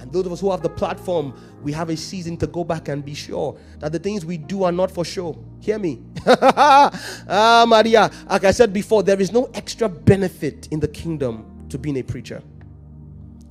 And 0.00 0.12
those 0.12 0.26
of 0.26 0.32
us 0.32 0.40
who 0.40 0.50
have 0.50 0.62
the 0.62 0.70
platform, 0.70 1.34
we 1.62 1.72
have 1.72 1.90
a 1.90 1.96
season 1.96 2.36
to 2.38 2.46
go 2.48 2.64
back 2.64 2.88
and 2.88 3.04
be 3.04 3.14
sure 3.14 3.58
that 3.80 3.92
the 3.92 3.98
things 3.98 4.24
we 4.26 4.38
do 4.38 4.64
are 4.64 4.72
not 4.72 4.90
for 4.90 5.04
show. 5.04 5.38
Hear 5.60 5.78
me. 5.78 6.02
ah, 6.26 7.66
Maria. 7.68 8.10
Like 8.30 8.44
I 8.44 8.52
said 8.52 8.72
before, 8.72 9.02
there 9.02 9.20
is 9.20 9.32
no 9.32 9.50
extra 9.54 9.88
benefit 9.88 10.68
in 10.70 10.80
the 10.80 10.88
kingdom 10.88 11.66
to 11.70 11.78
being 11.78 11.98
a 11.98 12.02
preacher. 12.02 12.42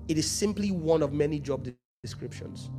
It 0.08 0.18
is 0.18 0.30
simply 0.30 0.72
one 0.72 1.04
of 1.04 1.14
many 1.14 1.40
job 1.40 1.68
descriptions. 2.04 2.70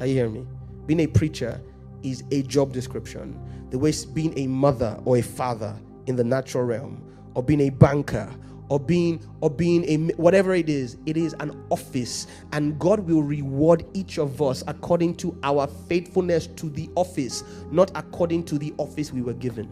Are 0.00 0.06
you 0.06 0.14
hearing 0.14 0.34
me? 0.34 0.46
Being 0.86 1.00
a 1.00 1.08
preacher 1.08 1.60
is 2.02 2.24
a 2.32 2.42
job 2.44 2.72
description. 2.72 3.40
The 3.70 3.78
way 3.78 3.92
being 4.14 4.38
a 4.38 4.46
mother 4.48 4.98
or 5.04 5.18
a 5.18 5.22
father 5.22 5.76
in 6.06 6.16
the 6.16 6.24
natural 6.24 6.64
realm, 6.64 7.02
or 7.34 7.42
being 7.42 7.62
a 7.62 7.70
banker 7.70 8.30
or 8.68 8.80
being 8.80 9.24
or 9.40 9.50
being 9.50 9.84
a 9.88 10.12
whatever 10.14 10.54
it 10.54 10.68
is 10.68 10.96
it 11.06 11.16
is 11.16 11.34
an 11.40 11.64
office. 11.70 12.26
And 12.52 12.78
god 12.78 13.00
will 13.00 13.22
reward 13.22 13.86
each 13.94 14.18
of 14.18 14.42
us 14.42 14.64
according 14.66 15.16
to 15.16 15.38
our 15.42 15.66
faithfulness 15.88 16.46
to 16.48 16.70
the 16.70 16.90
office 16.96 17.44
not 17.70 17.90
according 17.94 18.44
to 18.46 18.58
the 18.58 18.74
office 18.78 19.12
we 19.12 19.22
were 19.22 19.34
given. 19.34 19.70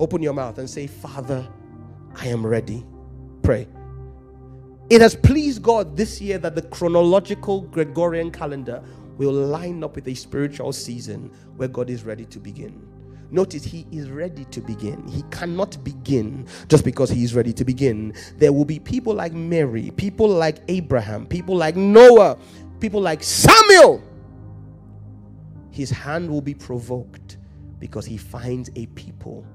Open 0.00 0.22
your 0.22 0.34
mouth 0.34 0.58
and 0.58 0.68
say 0.68 0.86
father 0.86 1.46
i 2.16 2.26
am 2.28 2.46
ready. 2.46 2.84
Pray. 3.42 3.68
It 4.90 5.00
has 5.00 5.16
pleased 5.16 5.62
god 5.62 5.96
this 5.96 6.20
year 6.20 6.38
that 6.38 6.54
the 6.54 6.62
chronological 6.62 7.62
gregorian 7.62 8.30
calendar 8.30 8.82
will 9.18 9.32
line 9.32 9.84
up 9.84 9.96
with 9.96 10.08
a 10.08 10.14
spiritual 10.14 10.72
season 10.72 11.30
where 11.56 11.68
god 11.68 11.90
is 11.90 12.04
ready 12.04 12.24
to 12.26 12.38
begin 12.40 12.85
Notice 13.30 13.64
he 13.64 13.86
is 13.90 14.10
ready 14.10 14.44
to 14.46 14.60
begin. 14.60 15.06
He 15.08 15.22
cannot 15.30 15.82
begin 15.84 16.46
just 16.68 16.84
because 16.84 17.10
he 17.10 17.24
is 17.24 17.34
ready 17.34 17.52
to 17.54 17.64
begin. 17.64 18.14
There 18.38 18.52
will 18.52 18.64
be 18.64 18.78
people 18.78 19.14
like 19.14 19.32
Mary, 19.32 19.90
people 19.96 20.28
like 20.28 20.58
Abraham, 20.68 21.26
people 21.26 21.56
like 21.56 21.76
Noah, 21.76 22.38
people 22.80 23.00
like 23.00 23.22
Samuel. 23.22 24.02
His 25.70 25.90
hand 25.90 26.30
will 26.30 26.40
be 26.40 26.54
provoked 26.54 27.38
because 27.78 28.06
he 28.06 28.16
finds 28.16 28.70
a 28.76 28.86
people 28.86 29.46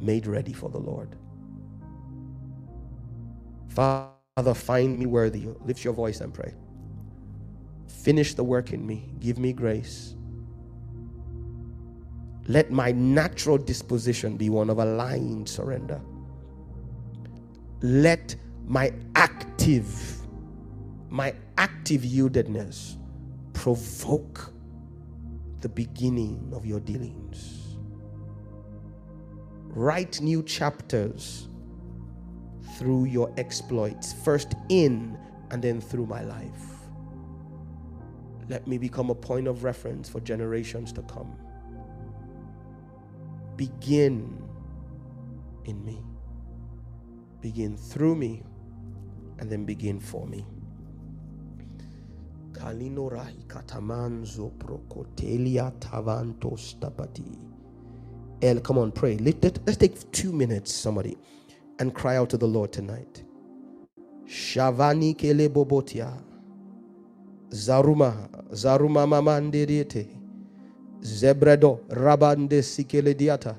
made 0.00 0.26
ready 0.26 0.52
for 0.52 0.70
the 0.70 0.78
Lord. 0.78 1.16
Father, 3.68 4.54
find 4.54 4.98
me 4.98 5.06
worthy. 5.06 5.48
Lift 5.64 5.84
your 5.84 5.94
voice 5.94 6.20
and 6.20 6.32
pray. 6.34 6.54
Finish 7.88 8.34
the 8.34 8.44
work 8.44 8.72
in 8.72 8.86
me. 8.86 9.14
Give 9.20 9.38
me 9.38 9.52
grace 9.52 10.15
let 12.48 12.70
my 12.70 12.92
natural 12.92 13.58
disposition 13.58 14.36
be 14.36 14.48
one 14.50 14.70
of 14.70 14.78
aligned 14.78 15.48
surrender. 15.48 16.00
Let 17.82 18.36
my 18.64 18.92
active, 19.16 20.20
my 21.08 21.34
active 21.58 22.02
yieldedness 22.02 22.98
provoke 23.52 24.52
the 25.60 25.68
beginning 25.68 26.52
of 26.54 26.64
your 26.64 26.78
dealings. 26.80 27.76
Write 29.64 30.20
new 30.20 30.42
chapters 30.42 31.48
through 32.78 33.06
your 33.06 33.32
exploits, 33.36 34.12
first 34.12 34.54
in 34.68 35.18
and 35.50 35.62
then 35.62 35.80
through 35.80 36.06
my 36.06 36.22
life. 36.22 36.62
Let 38.48 38.68
me 38.68 38.78
become 38.78 39.10
a 39.10 39.14
point 39.14 39.48
of 39.48 39.64
reference 39.64 40.08
for 40.08 40.20
generations 40.20 40.92
to 40.92 41.02
come 41.02 41.36
begin 43.56 44.38
in 45.66 45.84
me. 45.84 46.02
Begin 47.40 47.76
through 47.76 48.16
me 48.16 48.42
and 49.38 49.50
then 49.50 49.64
begin 49.64 50.00
for 50.00 50.26
me. 50.26 50.46
Kalino 52.52 53.10
rahi 53.12 53.46
katamanzo 53.46 54.52
prokotelia 54.58 55.72
tavantos 55.80 56.76
tapati. 56.80 57.38
El, 58.42 58.60
come 58.60 58.78
on, 58.78 58.92
pray. 58.92 59.16
Let, 59.18 59.42
let, 59.44 59.58
let's 59.66 59.78
take 59.78 60.12
two 60.12 60.32
minutes, 60.32 60.72
somebody, 60.72 61.16
and 61.80 61.94
cry 61.94 62.16
out 62.16 62.30
to 62.30 62.38
the 62.38 62.46
Lord 62.48 62.72
tonight. 62.72 63.24
Shavani 64.26 65.16
kele 65.18 65.48
bobotia. 65.48 66.12
Zaruma, 67.50 68.28
Zaruma 68.52 69.06
mamandiriete. 69.06 70.15
Zebredo 71.02 71.80
Rabande 71.88 72.62
Sikelediata. 72.62 73.54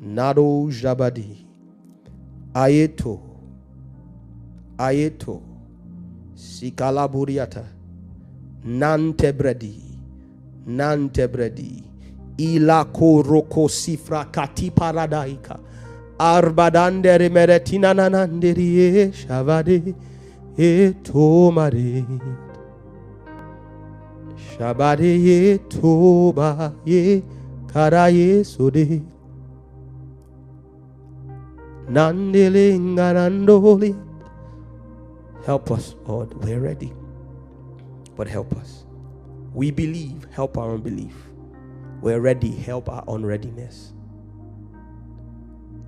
Nado 0.00 0.68
Jabadi. 0.70 1.46
Ayeto. 2.54 3.20
Ayeto. 4.78 5.40
Sikalaburiata. 6.34 7.64
Nantebredi. 8.64 9.82
Nantebredi. 10.66 11.84
Ilako 12.38 13.22
Roko 13.22 13.68
Sifra 13.68 14.26
Kati 14.30 14.70
Paradaika. 14.70 15.58
Arbadandere 16.18 17.28
Meretina 17.30 17.94
Nananderi 17.94 19.12
Shavade. 19.12 19.94
Etomare 20.58 22.04
Ye 26.84 27.22
karaye 27.66 28.44
sode. 28.44 29.02
Nandele 31.88 32.78
ngarandoli. 32.78 33.94
Help 35.44 35.70
us, 35.70 35.94
Lord. 36.06 36.34
We're 36.42 36.60
ready. 36.60 36.92
But 38.16 38.28
help 38.28 38.56
us. 38.56 38.86
We 39.52 39.70
believe, 39.70 40.26
help 40.32 40.58
our 40.58 40.72
unbelief. 40.74 41.14
We're 42.00 42.20
ready, 42.20 42.50
help 42.50 42.88
our 42.88 43.04
unreadiness. 43.08 43.92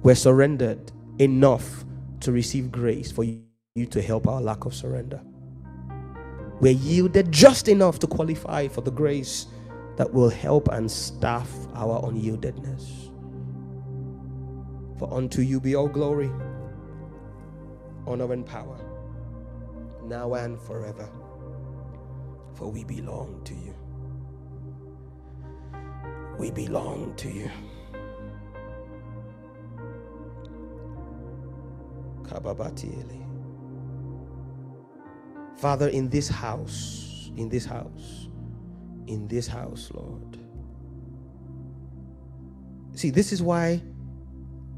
We're 0.02 0.14
surrendered 0.14 0.92
enough 1.18 1.84
to 2.20 2.32
receive 2.32 2.70
grace 2.70 3.10
for 3.10 3.24
you 3.24 3.86
to 3.90 4.00
help 4.00 4.28
our 4.28 4.40
lack 4.40 4.64
of 4.64 4.74
surrender. 4.74 5.20
We're 6.60 6.72
yielded 6.72 7.30
just 7.30 7.68
enough 7.68 8.00
to 8.00 8.06
qualify 8.06 8.68
for 8.68 8.80
the 8.80 8.90
grace 8.90 9.46
that 9.96 10.12
will 10.12 10.30
help 10.30 10.68
and 10.68 10.90
staff 10.90 11.50
our 11.74 12.00
unyieldedness. 12.02 13.12
For 14.98 15.12
unto 15.12 15.42
you 15.42 15.60
be 15.60 15.76
all 15.76 15.88
glory, 15.88 16.30
honor, 18.06 18.32
and 18.32 18.44
power, 18.44 18.78
now 20.04 20.34
and 20.34 20.60
forever. 20.60 21.08
For 22.54 22.70
we 22.70 22.82
belong 22.82 23.40
to 23.44 23.54
you. 23.54 23.74
We 26.38 26.50
belong 26.50 27.14
to 27.16 27.30
you. 27.30 27.50
Father, 35.58 35.88
in 35.88 36.08
this 36.08 36.28
house, 36.28 37.30
in 37.36 37.48
this 37.48 37.64
house, 37.64 38.28
in 39.08 39.28
this 39.28 39.46
house, 39.48 39.90
Lord. 39.94 40.38
See, 42.94 43.10
this 43.10 43.32
is 43.32 43.42
why 43.42 43.82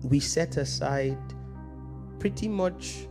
we 0.03 0.21
set 0.21 0.57
aside 0.57 1.19
pretty 2.19 2.49
much 2.49 3.09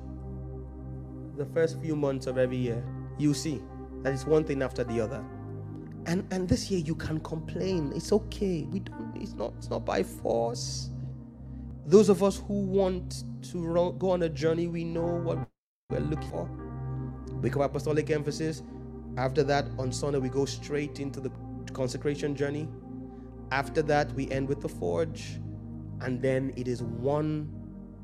the 1.38 1.46
first 1.46 1.82
few 1.82 1.96
months 1.96 2.28
of 2.28 2.38
every 2.38 2.58
year. 2.58 2.84
You 3.20 3.34
see, 3.34 3.62
that 4.04 4.14
is 4.14 4.26
one 4.26 4.44
thing 4.44 4.62
after 4.64 4.84
the 4.84 5.00
other. 5.02 5.24
And 6.06 6.26
and 6.32 6.50
this 6.50 6.72
year 6.72 6.80
you 6.80 6.96
can 6.96 7.20
complain. 7.22 7.94
It's 7.96 8.12
okay. 8.12 8.64
We 8.72 8.80
don't 8.80 9.14
it's 9.16 9.34
not 9.34 9.54
it's 9.58 9.70
not 9.70 9.86
by 9.86 10.04
force. 10.04 10.90
Those 11.86 12.10
of 12.10 12.24
us 12.24 12.42
who 12.48 12.62
want 12.64 13.24
to 13.52 13.96
go 14.00 14.12
on 14.12 14.24
a 14.24 14.30
journey, 14.30 14.68
we 14.68 14.84
know 14.84 15.06
what 15.06 15.40
we're 15.90 16.00
looking 16.00 16.30
for. 16.30 16.69
Week 17.42 17.56
of 17.56 17.62
apostolic 17.62 18.10
emphasis. 18.10 18.64
After 19.18 19.44
that, 19.44 19.66
on 19.78 19.92
Sunday, 19.92 20.20
we 20.20 20.30
go 20.30 20.46
straight 20.46 21.00
into 21.00 21.20
the 21.20 21.32
consecration 21.74 22.36
journey. 22.36 22.68
After 23.52 23.82
that, 23.84 24.12
we 24.14 24.30
end 24.30 24.48
with 24.48 24.62
the 24.62 24.70
forge. 24.70 25.40
And 26.02 26.22
then 26.22 26.54
it 26.56 26.68
is 26.68 26.84
one 26.84 27.50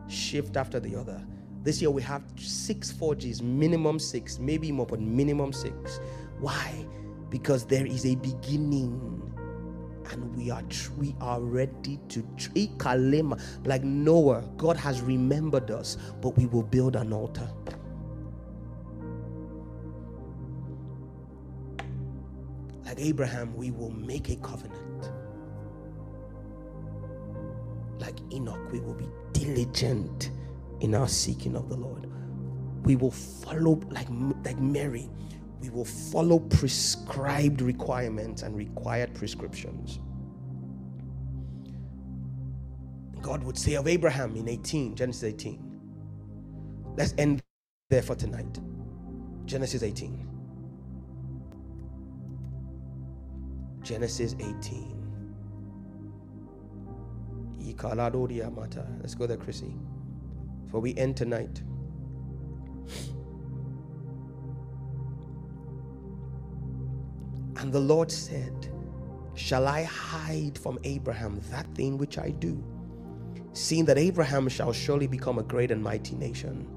shift 0.07 0.57
after 0.57 0.79
the 0.79 0.95
other. 0.95 1.25
This 1.63 1.81
year 1.81 1.89
we 1.89 2.01
have 2.03 2.23
six 2.37 2.91
forges, 2.91 3.41
minimum 3.41 3.99
six, 3.99 4.37
maybe 4.37 4.71
more, 4.71 4.85
but 4.85 4.99
minimum 4.99 5.51
six. 5.51 5.99
Why? 6.39 6.85
Because 7.29 7.65
there 7.65 7.85
is 7.85 8.05
a 8.05 8.15
beginning 8.15 9.15
and 10.11 10.35
we 10.35 10.51
are 10.51 10.63
we 10.97 11.15
are 11.19 11.41
ready 11.41 11.99
to 12.09 12.21
kalema 12.77 13.41
like 13.65 13.83
Noah. 13.83 14.43
God 14.57 14.77
has 14.77 15.01
remembered 15.01 15.71
us, 15.71 15.97
but 16.21 16.37
we 16.37 16.45
will 16.45 16.63
build 16.63 16.95
an 16.95 17.11
altar. 17.11 17.49
Like 22.85 22.99
Abraham, 22.99 23.55
we 23.55 23.71
will 23.71 23.91
make 23.91 24.29
a 24.29 24.35
covenant. 24.37 25.11
Like 27.99 28.17
Enoch, 28.31 28.71
we 28.71 28.79
will 28.79 28.93
be 28.93 29.07
diligent 29.33 30.31
in 30.81 30.93
our 30.93 31.07
seeking 31.07 31.55
of 31.55 31.69
the 31.69 31.75
Lord. 31.75 32.07
We 32.83 32.95
will 32.95 33.11
follow 33.11 33.81
like 33.89 34.07
like 34.43 34.59
Mary 34.59 35.09
we 35.65 35.71
will 35.71 35.85
follow 35.85 36.37
prescribed 36.39 37.59
requirements 37.59 38.43
and 38.43 38.55
required 38.55 39.15
prescriptions. 39.15 39.99
God 43.21 43.43
would 43.43 43.57
say 43.57 43.73
of 43.73 43.87
Abraham 43.87 44.35
in 44.35 44.47
18, 44.47 44.95
Genesis 44.95 45.23
18. 45.23 45.79
Let's 46.95 47.15
end 47.17 47.41
there 47.89 48.03
for 48.03 48.13
tonight. 48.13 48.59
Genesis 49.45 49.81
18. 49.81 50.24
Genesis 53.85 54.35
18. 54.39 54.93
Let's 59.01 59.15
go 59.15 59.27
there, 59.27 59.37
Chrissy. 59.37 59.75
For 60.71 60.79
we 60.79 60.95
end 60.95 61.15
tonight. 61.15 61.61
And 67.57 67.71
the 67.71 67.79
Lord 67.79 68.11
said, 68.11 68.71
Shall 69.35 69.67
I 69.67 69.83
hide 69.83 70.57
from 70.57 70.79
Abraham 70.83 71.39
that 71.51 71.67
thing 71.75 71.97
which 71.97 72.17
I 72.17 72.31
do? 72.31 72.63
Seeing 73.53 73.85
that 73.85 73.97
Abraham 73.99 74.49
shall 74.49 74.73
surely 74.73 75.07
become 75.07 75.39
a 75.39 75.43
great 75.43 75.71
and 75.71 75.83
mighty 75.83 76.15
nation, 76.15 76.67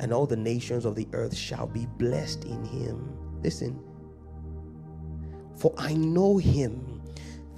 and 0.00 0.12
all 0.12 0.26
the 0.26 0.36
nations 0.36 0.84
of 0.84 0.94
the 0.94 1.06
earth 1.12 1.36
shall 1.36 1.66
be 1.66 1.86
blessed 1.98 2.44
in 2.44 2.64
him. 2.64 3.16
Listen, 3.42 3.78
for 5.56 5.74
I 5.78 5.94
know 5.94 6.38
him 6.38 7.02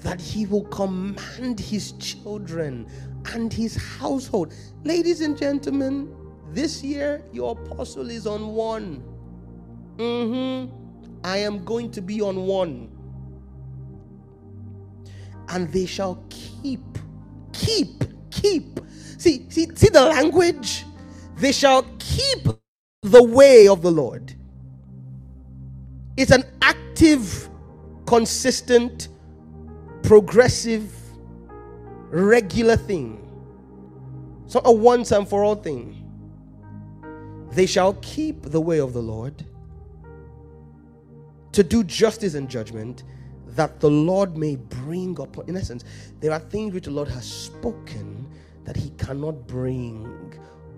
that 0.00 0.20
he 0.20 0.46
will 0.46 0.64
command 0.66 1.60
his 1.60 1.92
children 1.92 2.88
and 3.34 3.52
his 3.52 3.76
household. 3.76 4.54
Ladies 4.84 5.20
and 5.22 5.36
gentlemen, 5.38 6.14
this 6.52 6.82
year 6.84 7.22
your 7.32 7.52
apostle 7.52 8.10
is 8.10 8.26
on 8.26 8.54
one. 8.54 9.04
Mm-hmm. 9.96 10.74
I 11.24 11.38
am 11.38 11.64
going 11.64 11.90
to 11.92 12.02
be 12.02 12.22
on 12.22 12.46
one. 12.46 12.90
And 15.48 15.72
they 15.72 15.86
shall 15.86 16.22
keep, 16.30 16.82
keep, 17.52 18.04
keep. 18.30 18.80
See, 19.18 19.46
see, 19.50 19.68
see 19.74 19.88
the 19.90 20.04
language? 20.06 20.84
They 21.36 21.52
shall 21.52 21.84
keep 21.98 22.48
the 23.02 23.24
way 23.24 23.68
of 23.68 23.82
the 23.82 23.90
Lord. 23.92 24.34
It's 26.16 26.32
an 26.32 26.44
active, 26.62 27.48
consistent, 28.08 29.08
progressive, 30.02 30.90
regular 32.08 32.74
thing. 32.74 33.22
It's 34.46 34.54
not 34.54 34.62
a 34.64 34.72
once 34.72 35.12
and 35.12 35.28
for 35.28 35.44
all 35.44 35.56
thing. 35.56 36.06
They 37.50 37.66
shall 37.66 37.92
keep 38.00 38.44
the 38.44 38.62
way 38.62 38.80
of 38.80 38.94
the 38.94 39.02
Lord 39.02 39.44
to 41.52 41.62
do 41.62 41.84
justice 41.84 42.32
and 42.32 42.48
judgment 42.48 43.02
that 43.48 43.78
the 43.78 43.90
Lord 43.90 44.38
may 44.38 44.56
bring 44.56 45.18
upon. 45.20 45.46
In 45.46 45.56
essence, 45.58 45.84
there 46.20 46.32
are 46.32 46.38
things 46.38 46.72
which 46.72 46.84
the 46.84 46.90
Lord 46.90 47.08
has 47.08 47.30
spoken 47.30 48.26
that 48.64 48.74
He 48.74 48.88
cannot 48.90 49.46
bring 49.46 50.32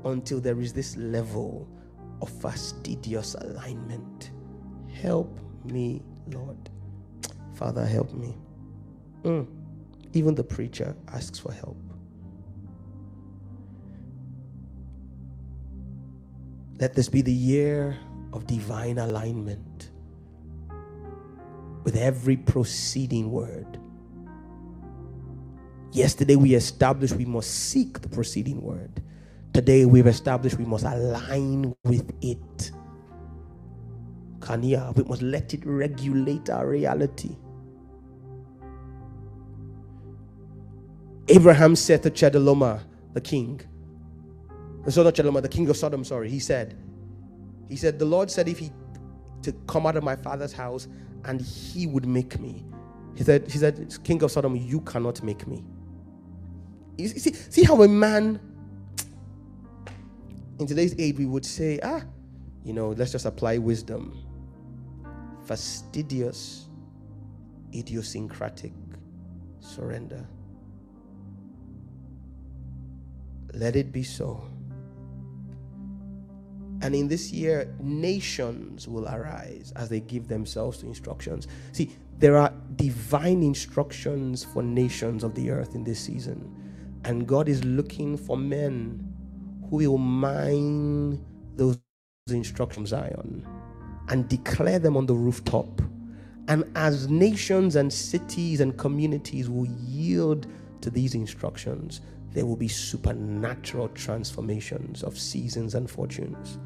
until 0.04 0.40
there 0.40 0.60
is 0.60 0.72
this 0.72 0.96
level 0.96 1.68
of 2.22 2.28
fastidious 2.28 3.34
alignment. 3.34 4.32
Help 4.92 5.38
me, 5.64 6.02
Lord. 6.26 6.69
Father, 7.60 7.84
help 7.84 8.14
me. 8.14 8.34
Mm. 9.22 9.46
Even 10.14 10.34
the 10.34 10.42
preacher 10.42 10.96
asks 11.12 11.38
for 11.38 11.52
help. 11.52 11.76
Let 16.78 16.94
this 16.94 17.10
be 17.10 17.20
the 17.20 17.32
year 17.32 17.98
of 18.32 18.46
divine 18.46 18.96
alignment 18.96 19.90
with 21.84 21.96
every 21.96 22.38
proceeding 22.38 23.30
word. 23.30 23.78
Yesterday 25.92 26.36
we 26.36 26.54
established 26.54 27.16
we 27.16 27.26
must 27.26 27.50
seek 27.50 28.00
the 28.00 28.08
proceeding 28.08 28.62
word. 28.62 29.02
Today 29.52 29.84
we've 29.84 30.06
established 30.06 30.56
we 30.56 30.64
must 30.64 30.86
align 30.86 31.74
with 31.84 32.10
it. 32.22 32.70
Kania, 34.38 34.96
we 34.96 35.04
must 35.04 35.20
let 35.20 35.52
it 35.52 35.66
regulate 35.66 36.48
our 36.48 36.66
reality. 36.66 37.36
Abraham 41.30 41.76
said 41.76 42.02
to 42.02 42.10
Chedorlaomer, 42.10 42.82
the 43.12 43.20
king, 43.20 43.60
so 44.88 45.02
not 45.02 45.14
Chedorlaomer, 45.14 45.42
the 45.42 45.48
king 45.48 45.68
of 45.68 45.76
Sodom, 45.76 46.02
sorry, 46.04 46.28
he 46.28 46.40
said, 46.40 46.76
he 47.68 47.76
said, 47.76 47.98
the 47.98 48.04
Lord 48.04 48.30
said 48.30 48.48
if 48.48 48.58
he 48.58 48.72
to 49.42 49.52
come 49.66 49.86
out 49.86 49.96
of 49.96 50.04
my 50.04 50.16
father's 50.16 50.52
house 50.52 50.88
and 51.24 51.40
he 51.40 51.86
would 51.86 52.06
make 52.06 52.38
me. 52.40 52.64
He 53.14 53.24
said, 53.24 53.50
he 53.50 53.58
said, 53.58 53.96
King 54.04 54.22
of 54.22 54.30
Sodom, 54.30 54.56
you 54.56 54.80
cannot 54.80 55.22
make 55.22 55.46
me. 55.46 55.64
You 56.98 57.08
see, 57.08 57.32
see 57.32 57.62
how 57.62 57.82
a 57.82 57.88
man 57.88 58.40
in 60.58 60.66
today's 60.66 60.94
age 60.98 61.16
we 61.16 61.26
would 61.26 61.44
say, 61.46 61.78
ah, 61.82 62.02
you 62.64 62.72
know, 62.72 62.90
let's 62.90 63.12
just 63.12 63.24
apply 63.24 63.58
wisdom. 63.58 64.18
Fastidious, 65.46 66.68
idiosyncratic 67.74 68.72
surrender. 69.60 70.26
Let 73.54 73.76
it 73.76 73.92
be 73.92 74.02
so. 74.04 74.44
And 76.82 76.94
in 76.94 77.08
this 77.08 77.32
year, 77.32 77.74
nations 77.80 78.88
will 78.88 79.08
arise 79.08 79.72
as 79.76 79.88
they 79.88 80.00
give 80.00 80.28
themselves 80.28 80.78
to 80.78 80.86
instructions. 80.86 81.48
See, 81.72 81.90
there 82.18 82.36
are 82.36 82.52
divine 82.76 83.42
instructions 83.42 84.44
for 84.44 84.62
nations 84.62 85.24
of 85.24 85.34
the 85.34 85.50
earth 85.50 85.74
in 85.74 85.84
this 85.84 86.00
season. 86.00 86.54
And 87.04 87.26
God 87.26 87.48
is 87.48 87.64
looking 87.64 88.16
for 88.16 88.36
men 88.36 89.14
who 89.70 89.78
will 89.78 89.98
mine 89.98 91.24
those 91.56 91.78
instructions, 92.30 92.90
Zion, 92.90 93.46
and 94.08 94.28
declare 94.28 94.78
them 94.78 94.96
on 94.96 95.06
the 95.06 95.14
rooftop. 95.14 95.82
And 96.48 96.64
as 96.76 97.08
nations 97.08 97.76
and 97.76 97.92
cities 97.92 98.60
and 98.60 98.78
communities 98.78 99.50
will 99.50 99.66
yield 99.66 100.46
to 100.82 100.90
these 100.90 101.14
instructions, 101.14 102.00
there 102.32 102.46
will 102.46 102.56
be 102.56 102.68
supernatural 102.68 103.88
transformations 103.88 105.02
of 105.02 105.18
seasons 105.18 105.74
and 105.74 105.90
fortunes. 105.90 106.58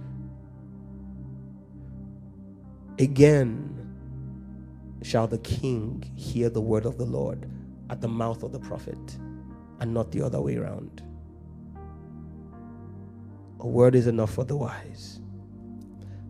Again 2.98 3.70
shall 5.02 5.26
the 5.26 5.38
king 5.38 6.02
hear 6.16 6.48
the 6.48 6.60
word 6.60 6.86
of 6.86 6.96
the 6.98 7.04
Lord 7.04 7.50
at 7.90 8.00
the 8.00 8.08
mouth 8.08 8.42
of 8.42 8.52
the 8.52 8.60
prophet, 8.60 9.18
and 9.80 9.92
not 9.92 10.10
the 10.10 10.22
other 10.22 10.40
way 10.40 10.56
around. 10.56 11.02
A 13.60 13.66
word 13.66 13.94
is 13.94 14.06
enough 14.06 14.32
for 14.32 14.44
the 14.44 14.56
wise. 14.56 15.20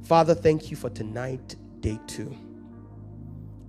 Father, 0.02 0.34
thank 0.34 0.70
you 0.70 0.76
for 0.76 0.90
tonight, 0.90 1.56
day 1.80 1.98
two. 2.06 2.36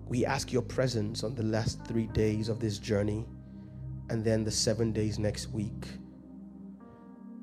We 0.07 0.25
ask 0.25 0.51
your 0.51 0.61
presence 0.61 1.23
on 1.23 1.35
the 1.35 1.43
last 1.43 1.83
three 1.85 2.07
days 2.07 2.49
of 2.49 2.59
this 2.59 2.79
journey 2.79 3.25
and 4.10 4.23
then 4.23 4.44
the 4.44 4.52
seven 4.52 4.91
days 4.91 5.19
next 5.19 5.48
week 5.52 5.88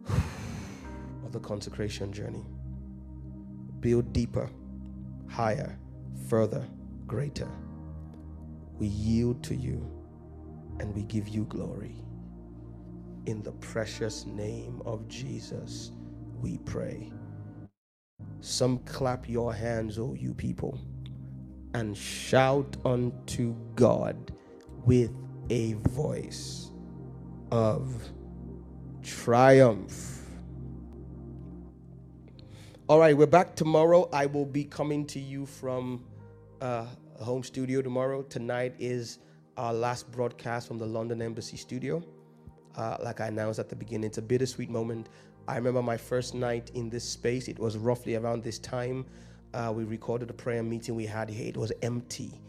of 1.25 1.33
the 1.33 1.41
consecration 1.41 2.13
journey. 2.13 2.45
Build 3.81 4.13
deeper, 4.13 4.51
higher, 5.29 5.79
further, 6.29 6.65
greater. 7.07 7.49
We 8.79 8.87
yield 8.87 9.43
to 9.45 9.55
you 9.55 9.91
and 10.81 10.95
we 10.95 11.03
give 11.05 11.29
you 11.29 11.45
glory. 11.45 11.97
In 13.27 13.43
the 13.43 13.53
precious 13.53 14.27
name 14.27 14.83
of 14.85 15.07
Jesus, 15.09 15.93
we 16.41 16.59
pray. 16.59 17.13
Some 18.41 18.79
clap 18.81 19.29
your 19.29 19.55
hands, 19.55 19.99
O 19.99 20.15
you 20.15 20.35
people, 20.35 20.81
and 21.75 21.97
shout 21.97 22.77
unto 22.85 23.55
God 23.77 24.33
with 24.85 25.13
a 25.51 25.75
voice 25.75 26.71
of 27.51 27.93
triumph. 29.03 30.21
All 32.89 32.99
right, 32.99 33.17
we're 33.17 33.27
back 33.27 33.55
tomorrow. 33.57 34.09
I 34.13 34.27
will 34.27 34.47
be 34.47 34.65
coming 34.65 35.07
to 35.07 35.21
you 35.21 35.47
from 35.47 36.05
uh, 36.61 36.87
home 37.21 37.43
studio 37.43 37.83
tomorrow. 37.83 38.23
Tonight 38.23 38.75
is 38.79 39.19
our 39.57 39.73
last 39.73 40.11
broadcast 40.11 40.69
from 40.69 40.79
the 40.79 40.87
London 40.87 41.23
Embassy 41.23 41.57
studio. 41.57 42.03
Uh, 42.77 42.97
like 43.03 43.21
I 43.21 43.29
announced 43.29 43.59
at 43.59 43.69
the 43.69 43.77
beginning, 43.77 44.05
it's 44.05 44.19
a 44.19 44.23
bittersweet 44.23 44.71
moment. 44.71 45.09
I 45.49 45.57
remember 45.57 45.83
my 45.83 45.97
first 45.97 46.35
night 46.35 46.71
in 46.75 46.89
this 46.89 47.05
space. 47.05 47.49
It 47.49 47.59
was 47.59 47.77
roughly 47.77 48.17
around 48.17 48.43
this 48.43 48.59
time. 48.59 49.07
Uh, 49.55 49.73
we 49.75 49.85
recorded 49.85 50.31
a 50.31 50.33
prayer 50.33 50.63
meeting 50.63 50.95
we 50.95 51.07
had 51.07 51.29
here. 51.29 51.49
It 51.49 51.57
was 51.57 51.73
empty. 51.83 52.41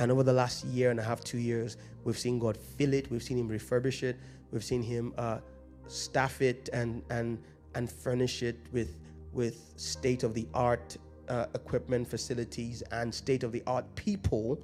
And 0.00 0.10
over 0.10 0.22
the 0.22 0.32
last 0.32 0.64
year 0.64 0.90
and 0.90 0.98
a 0.98 1.02
half, 1.02 1.22
two 1.22 1.36
years, 1.36 1.76
we've 2.04 2.18
seen 2.18 2.38
God 2.38 2.56
fill 2.56 2.94
it. 2.94 3.10
We've 3.10 3.22
seen 3.22 3.36
Him 3.36 3.50
refurbish 3.50 4.02
it. 4.02 4.16
We've 4.50 4.64
seen 4.64 4.82
Him 4.82 5.12
uh, 5.18 5.38
staff 5.88 6.40
it 6.40 6.70
and 6.72 7.02
and 7.10 7.38
and 7.74 7.92
furnish 7.92 8.42
it 8.42 8.56
with 8.72 8.98
with 9.32 9.74
state 9.76 10.22
of 10.22 10.32
the 10.32 10.48
art 10.54 10.96
uh, 11.28 11.46
equipment, 11.54 12.08
facilities, 12.08 12.82
and 12.92 13.14
state 13.14 13.44
of 13.44 13.52
the 13.52 13.62
art 13.66 13.84
people 13.94 14.58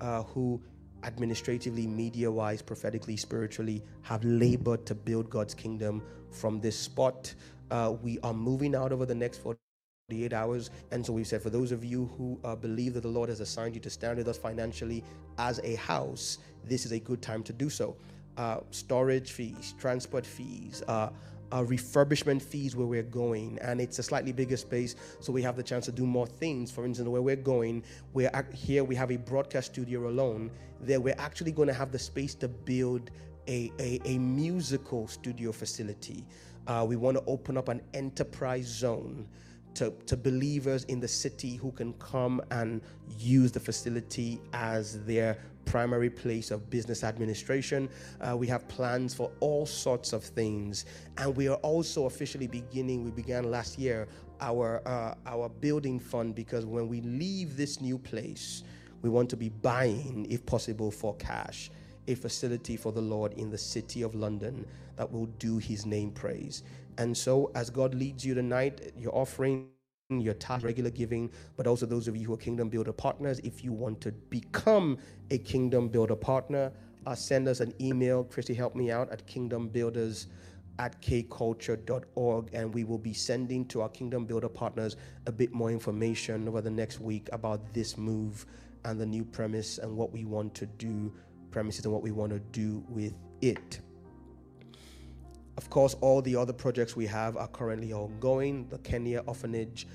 uh, 0.00 0.24
who 0.24 0.60
administratively, 1.04 1.86
media 1.86 2.30
wise, 2.30 2.60
prophetically, 2.60 3.16
spiritually, 3.16 3.82
have 4.02 4.24
labored 4.24 4.84
to 4.86 4.96
build 4.96 5.30
God's 5.30 5.54
kingdom 5.54 6.02
from 6.30 6.60
this 6.60 6.76
spot. 6.76 7.32
Uh, 7.70 7.94
we 8.02 8.18
are 8.24 8.34
moving 8.34 8.74
out 8.74 8.90
over 8.92 9.06
the 9.06 9.14
next 9.14 9.38
48 10.12 10.32
hours. 10.34 10.70
And 10.90 11.04
so 11.04 11.12
we 11.12 11.24
said, 11.24 11.42
for 11.42 11.48
those 11.48 11.72
of 11.72 11.84
you 11.84 12.10
who 12.18 12.38
uh, 12.44 12.54
believe 12.54 12.92
that 12.94 13.00
the 13.00 13.08
Lord 13.08 13.30
has 13.30 13.40
assigned 13.40 13.74
you 13.74 13.80
to 13.80 13.90
stand 13.90 14.18
with 14.18 14.28
us 14.28 14.36
financially 14.36 15.02
as 15.38 15.58
a 15.64 15.76
house, 15.76 16.38
this 16.64 16.84
is 16.84 16.92
a 16.92 16.98
good 16.98 17.22
time 17.22 17.42
to 17.44 17.52
do 17.52 17.70
so. 17.70 17.96
Uh, 18.36 18.58
storage 18.70 19.32
fees, 19.32 19.74
transport 19.78 20.26
fees, 20.26 20.82
uh, 20.86 21.08
uh, 21.50 21.62
refurbishment 21.62 22.42
fees 22.42 22.76
where 22.76 22.86
we're 22.86 23.02
going, 23.02 23.58
and 23.62 23.80
it's 23.80 23.98
a 23.98 24.02
slightly 24.02 24.32
bigger 24.32 24.56
space, 24.56 24.96
so 25.20 25.32
we 25.32 25.42
have 25.42 25.56
the 25.56 25.62
chance 25.62 25.86
to 25.86 25.92
do 25.92 26.06
more 26.06 26.26
things. 26.26 26.70
For 26.70 26.84
instance, 26.84 27.08
where 27.08 27.22
we're 27.22 27.36
going, 27.36 27.82
we're 28.14 28.30
here 28.54 28.84
we 28.84 28.94
have 28.94 29.10
a 29.10 29.18
broadcast 29.18 29.72
studio 29.72 30.08
alone. 30.08 30.50
There, 30.80 31.00
we're 31.00 31.14
actually 31.18 31.52
going 31.52 31.68
to 31.68 31.74
have 31.74 31.90
the 31.92 31.98
space 31.98 32.34
to 32.36 32.48
build 32.48 33.10
a, 33.48 33.70
a, 33.78 34.00
a 34.04 34.18
musical 34.18 35.08
studio 35.08 35.52
facility. 35.52 36.24
Uh, 36.66 36.84
we 36.88 36.96
want 36.96 37.16
to 37.18 37.24
open 37.26 37.58
up 37.58 37.68
an 37.68 37.82
enterprise 37.92 38.66
zone 38.66 39.26
to, 39.74 39.92
to 40.06 40.16
believers 40.16 40.84
in 40.84 41.00
the 41.00 41.08
city 41.08 41.56
who 41.56 41.72
can 41.72 41.92
come 41.94 42.40
and 42.50 42.80
use 43.18 43.52
the 43.52 43.60
facility 43.60 44.40
as 44.52 45.04
their 45.04 45.38
primary 45.64 46.10
place 46.10 46.50
of 46.50 46.68
business 46.70 47.04
administration. 47.04 47.88
Uh, 48.20 48.36
we 48.36 48.46
have 48.46 48.66
plans 48.68 49.14
for 49.14 49.30
all 49.40 49.64
sorts 49.64 50.12
of 50.12 50.24
things. 50.24 50.84
And 51.18 51.34
we 51.36 51.48
are 51.48 51.56
also 51.56 52.06
officially 52.06 52.46
beginning, 52.46 53.04
we 53.04 53.10
began 53.10 53.50
last 53.50 53.78
year, 53.78 54.08
our, 54.40 54.82
uh, 54.86 55.14
our 55.26 55.48
building 55.48 55.98
fund 55.98 56.34
because 56.34 56.66
when 56.66 56.88
we 56.88 57.00
leave 57.02 57.56
this 57.56 57.80
new 57.80 57.98
place, 57.98 58.64
we 59.02 59.10
want 59.10 59.30
to 59.30 59.36
be 59.36 59.48
buying, 59.48 60.26
if 60.30 60.44
possible, 60.46 60.90
for 60.90 61.14
cash, 61.16 61.70
a 62.08 62.14
facility 62.14 62.76
for 62.76 62.92
the 62.92 63.00
Lord 63.00 63.32
in 63.34 63.50
the 63.50 63.58
city 63.58 64.02
of 64.02 64.14
London 64.14 64.66
that 64.96 65.10
will 65.10 65.26
do 65.38 65.58
his 65.58 65.86
name 65.86 66.10
praise. 66.10 66.62
And 66.98 67.16
so, 67.16 67.50
as 67.54 67.70
God 67.70 67.94
leads 67.94 68.24
you 68.24 68.34
tonight, 68.34 68.92
your 68.96 69.14
offering, 69.14 69.68
your 70.10 70.34
task, 70.34 70.64
regular 70.64 70.90
giving, 70.90 71.30
but 71.56 71.66
also 71.66 71.86
those 71.86 72.08
of 72.08 72.16
you 72.16 72.26
who 72.26 72.34
are 72.34 72.38
Kingdom 72.38 72.68
Builder 72.68 72.92
partners, 72.92 73.40
if 73.44 73.64
you 73.64 73.72
want 73.72 74.00
to 74.02 74.12
become 74.12 74.98
a 75.30 75.38
Kingdom 75.38 75.88
Builder 75.88 76.16
partner, 76.16 76.72
uh, 77.06 77.14
send 77.14 77.48
us 77.48 77.60
an 77.60 77.72
email. 77.80 78.24
Christy, 78.24 78.54
help 78.54 78.74
me 78.74 78.90
out 78.90 79.10
at 79.10 79.26
kingdombuilders 79.26 80.26
at 80.78 81.00
kculture.org, 81.02 82.50
and 82.52 82.72
we 82.72 82.84
will 82.84 82.98
be 82.98 83.12
sending 83.12 83.64
to 83.66 83.82
our 83.82 83.88
Kingdom 83.88 84.24
Builder 84.24 84.48
partners 84.48 84.96
a 85.26 85.32
bit 85.32 85.52
more 85.52 85.70
information 85.70 86.48
over 86.48 86.60
the 86.60 86.70
next 86.70 87.00
week 87.00 87.28
about 87.32 87.72
this 87.72 87.96
move 87.96 88.46
and 88.84 89.00
the 89.00 89.06
new 89.06 89.24
premise 89.24 89.78
and 89.78 89.96
what 89.96 90.12
we 90.12 90.24
want 90.24 90.54
to 90.54 90.66
do, 90.66 91.12
premises, 91.50 91.84
and 91.84 91.92
what 91.92 92.02
we 92.02 92.10
want 92.10 92.32
to 92.32 92.38
do 92.38 92.84
with 92.88 93.14
it. 93.40 93.80
Of 95.56 95.68
course, 95.68 95.94
all 96.00 96.22
the 96.22 96.34
other 96.36 96.52
projects 96.52 96.96
we 96.96 97.06
have 97.06 97.36
are 97.36 97.48
currently 97.48 97.92
ongoing. 97.92 98.66
The 98.68 98.78
Kenya 98.78 99.20
orphanage. 99.26 99.86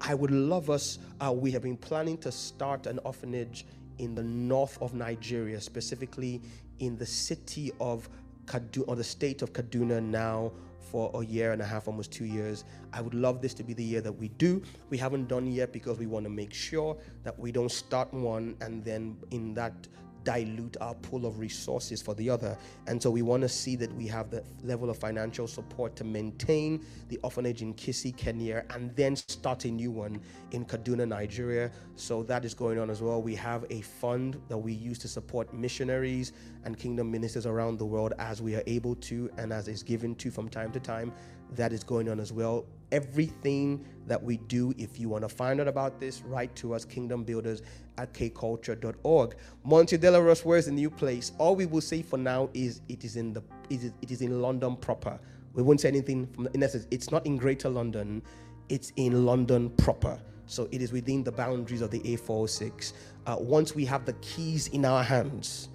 I, 0.00 0.14
would 0.14 0.30
love 0.30 0.70
us, 0.70 1.00
uh, 1.20 1.32
we 1.32 1.50
have 1.50 1.62
been 1.62 1.76
planning 1.76 2.16
to 2.18 2.30
start 2.30 2.86
an 2.86 3.00
orphanage 3.04 3.66
in 3.98 4.14
the 4.14 4.22
north 4.22 4.80
of 4.80 4.94
Nigeria, 4.94 5.60
specifically 5.60 6.40
in 6.78 6.96
the 6.96 7.06
city 7.06 7.72
of 7.80 8.08
Kaduna, 8.46 8.84
or 8.86 8.96
the 8.96 9.04
state 9.04 9.42
of 9.42 9.52
Kaduna 9.52 10.00
now 10.00 10.52
for 10.78 11.10
a 11.14 11.24
year 11.24 11.52
and 11.52 11.60
a 11.60 11.64
half, 11.64 11.88
almost 11.88 12.12
two 12.12 12.24
years. 12.24 12.64
I 12.92 13.00
would 13.00 13.14
love 13.14 13.40
this 13.42 13.54
to 13.54 13.64
be 13.64 13.72
the 13.72 13.82
year 13.82 14.00
that 14.02 14.12
we 14.12 14.28
do. 14.28 14.62
We 14.90 14.98
haven't 14.98 15.26
done 15.26 15.46
yet 15.46 15.72
because 15.72 15.98
we 15.98 16.06
want 16.06 16.24
to 16.26 16.30
make 16.30 16.54
sure 16.54 16.96
that 17.24 17.36
we 17.38 17.50
don't 17.50 17.72
start 17.72 18.12
one 18.14 18.56
and 18.60 18.84
then 18.84 19.16
in 19.30 19.54
that 19.54 19.74
dilute 20.24 20.76
our 20.80 20.94
pool 20.94 21.26
of 21.26 21.38
resources 21.38 22.02
for 22.02 22.14
the 22.14 22.28
other. 22.30 22.56
And 22.86 23.02
so 23.02 23.10
we 23.10 23.22
want 23.22 23.42
to 23.42 23.48
see 23.48 23.76
that 23.76 23.92
we 23.94 24.06
have 24.08 24.30
the 24.30 24.44
level 24.62 24.90
of 24.90 24.98
financial 24.98 25.46
support 25.46 25.96
to 25.96 26.04
maintain 26.04 26.84
the 27.08 27.18
orphanage 27.22 27.62
in 27.62 27.74
Kisii, 27.74 28.16
Kenya, 28.16 28.64
and 28.70 28.94
then 28.96 29.16
start 29.16 29.64
a 29.64 29.70
new 29.70 29.90
one 29.90 30.20
in 30.52 30.64
Kaduna, 30.64 31.06
Nigeria. 31.06 31.70
So 31.96 32.22
that 32.24 32.44
is 32.44 32.54
going 32.54 32.78
on 32.78 32.90
as 32.90 33.02
well. 33.02 33.22
We 33.22 33.34
have 33.36 33.64
a 33.70 33.80
fund 33.80 34.40
that 34.48 34.58
we 34.58 34.72
use 34.72 34.98
to 35.00 35.08
support 35.08 35.52
missionaries 35.52 36.32
and 36.64 36.78
kingdom 36.78 37.10
ministers 37.10 37.46
around 37.46 37.78
the 37.78 37.86
world 37.86 38.14
as 38.18 38.40
we 38.40 38.54
are 38.54 38.62
able 38.66 38.94
to 38.96 39.30
and 39.38 39.52
as 39.52 39.68
is 39.68 39.82
given 39.82 40.14
to 40.16 40.30
from 40.30 40.48
time 40.48 40.72
to 40.72 40.80
time. 40.80 41.12
That 41.56 41.72
is 41.72 41.84
going 41.84 42.08
on 42.08 42.20
as 42.20 42.32
well 42.32 42.66
everything 42.92 43.84
that 44.06 44.22
we 44.22 44.36
do. 44.36 44.72
If 44.78 45.00
you 45.00 45.08
want 45.08 45.22
to 45.22 45.28
find 45.28 45.60
out 45.60 45.66
about 45.66 45.98
this, 45.98 46.22
write 46.22 46.54
to 46.56 46.74
us, 46.74 46.84
kingdombuilders 46.84 47.62
at 47.98 48.12
kculture.org. 48.12 49.34
Monte 49.64 49.96
de 49.96 50.10
la 50.10 50.18
Rose, 50.18 50.44
where's 50.44 50.66
the 50.66 50.72
new 50.72 50.90
place? 50.90 51.32
All 51.38 51.56
we 51.56 51.66
will 51.66 51.80
say 51.80 52.02
for 52.02 52.18
now 52.18 52.50
is 52.54 52.82
it 52.88 53.02
is 53.04 53.16
in 53.16 53.32
the 53.32 53.42
it 53.70 53.82
is, 53.82 53.92
it 54.02 54.10
is 54.10 54.20
in 54.20 54.40
London 54.40 54.76
proper. 54.76 55.18
We 55.54 55.62
won't 55.62 55.80
say 55.80 55.88
anything 55.88 56.26
from 56.26 56.46
in 56.54 56.62
essence, 56.62 56.86
it's 56.90 57.10
not 57.10 57.26
in 57.26 57.36
Greater 57.36 57.68
London, 57.68 58.22
it's 58.68 58.92
in 58.96 59.26
London 59.26 59.70
proper. 59.70 60.20
So 60.46 60.68
it 60.70 60.82
is 60.82 60.92
within 60.92 61.24
the 61.24 61.32
boundaries 61.32 61.80
of 61.80 61.90
the 61.90 62.00
A406. 62.00 62.92
Uh, 63.26 63.36
once 63.38 63.74
we 63.74 63.84
have 63.86 64.04
the 64.04 64.12
keys 64.14 64.68
in 64.68 64.84
our 64.84 65.02
hands, 65.02 65.68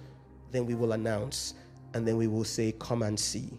then 0.52 0.66
we 0.66 0.74
will 0.74 0.92
announce 0.92 1.54
and 1.94 2.06
then 2.06 2.16
we 2.16 2.28
will 2.28 2.44
say, 2.44 2.72
Come 2.78 3.02
and 3.02 3.18
see 3.18 3.58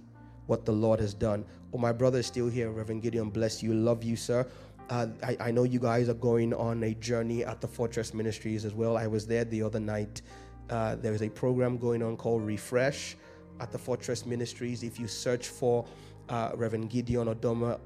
what 0.50 0.66
the 0.66 0.72
Lord 0.72 1.00
has 1.00 1.14
done. 1.14 1.46
Oh, 1.74 1.78
my 1.78 1.92
brother 1.92 2.20
is 2.20 2.26
still 2.26 2.50
here. 2.50 2.72
Reverend 2.72 3.04
Gideon, 3.04 3.30
bless 3.30 3.62
you. 3.62 3.74
Love 3.74 4.04
you, 4.04 4.16
sir. 4.16 4.48
Uh, 4.90 5.08
I, 5.22 5.38
I, 5.40 5.52
know 5.52 5.64
you 5.64 5.80
guys 5.80 6.10
are 6.10 6.16
going 6.16 6.52
on 6.52 6.82
a 6.82 6.96
journey 6.96 7.46
at 7.46 7.62
the 7.62 7.68
Fortress 7.68 8.12
Ministries 8.12 8.66
as 8.66 8.74
well. 8.74 8.98
I 8.98 9.06
was 9.06 9.28
there 9.28 9.46
the 9.46 9.62
other 9.62 9.80
night. 9.80 10.24
Uh, 10.72 10.96
there 10.96 11.14
is 11.14 11.22
a 11.22 11.30
program 11.30 11.78
going 11.78 12.02
on 12.02 12.18
called 12.18 12.42
Refresh 12.42 13.16
at 13.60 13.72
the 13.72 13.78
Fortress 13.78 14.26
Ministries. 14.26 14.82
If 14.82 15.00
you 15.00 15.08
search 15.08 15.48
for 15.48 15.86
uh, 16.28 16.52
Reverend 16.56 16.90
Gideon 16.90 17.28
Odoma 17.28 17.80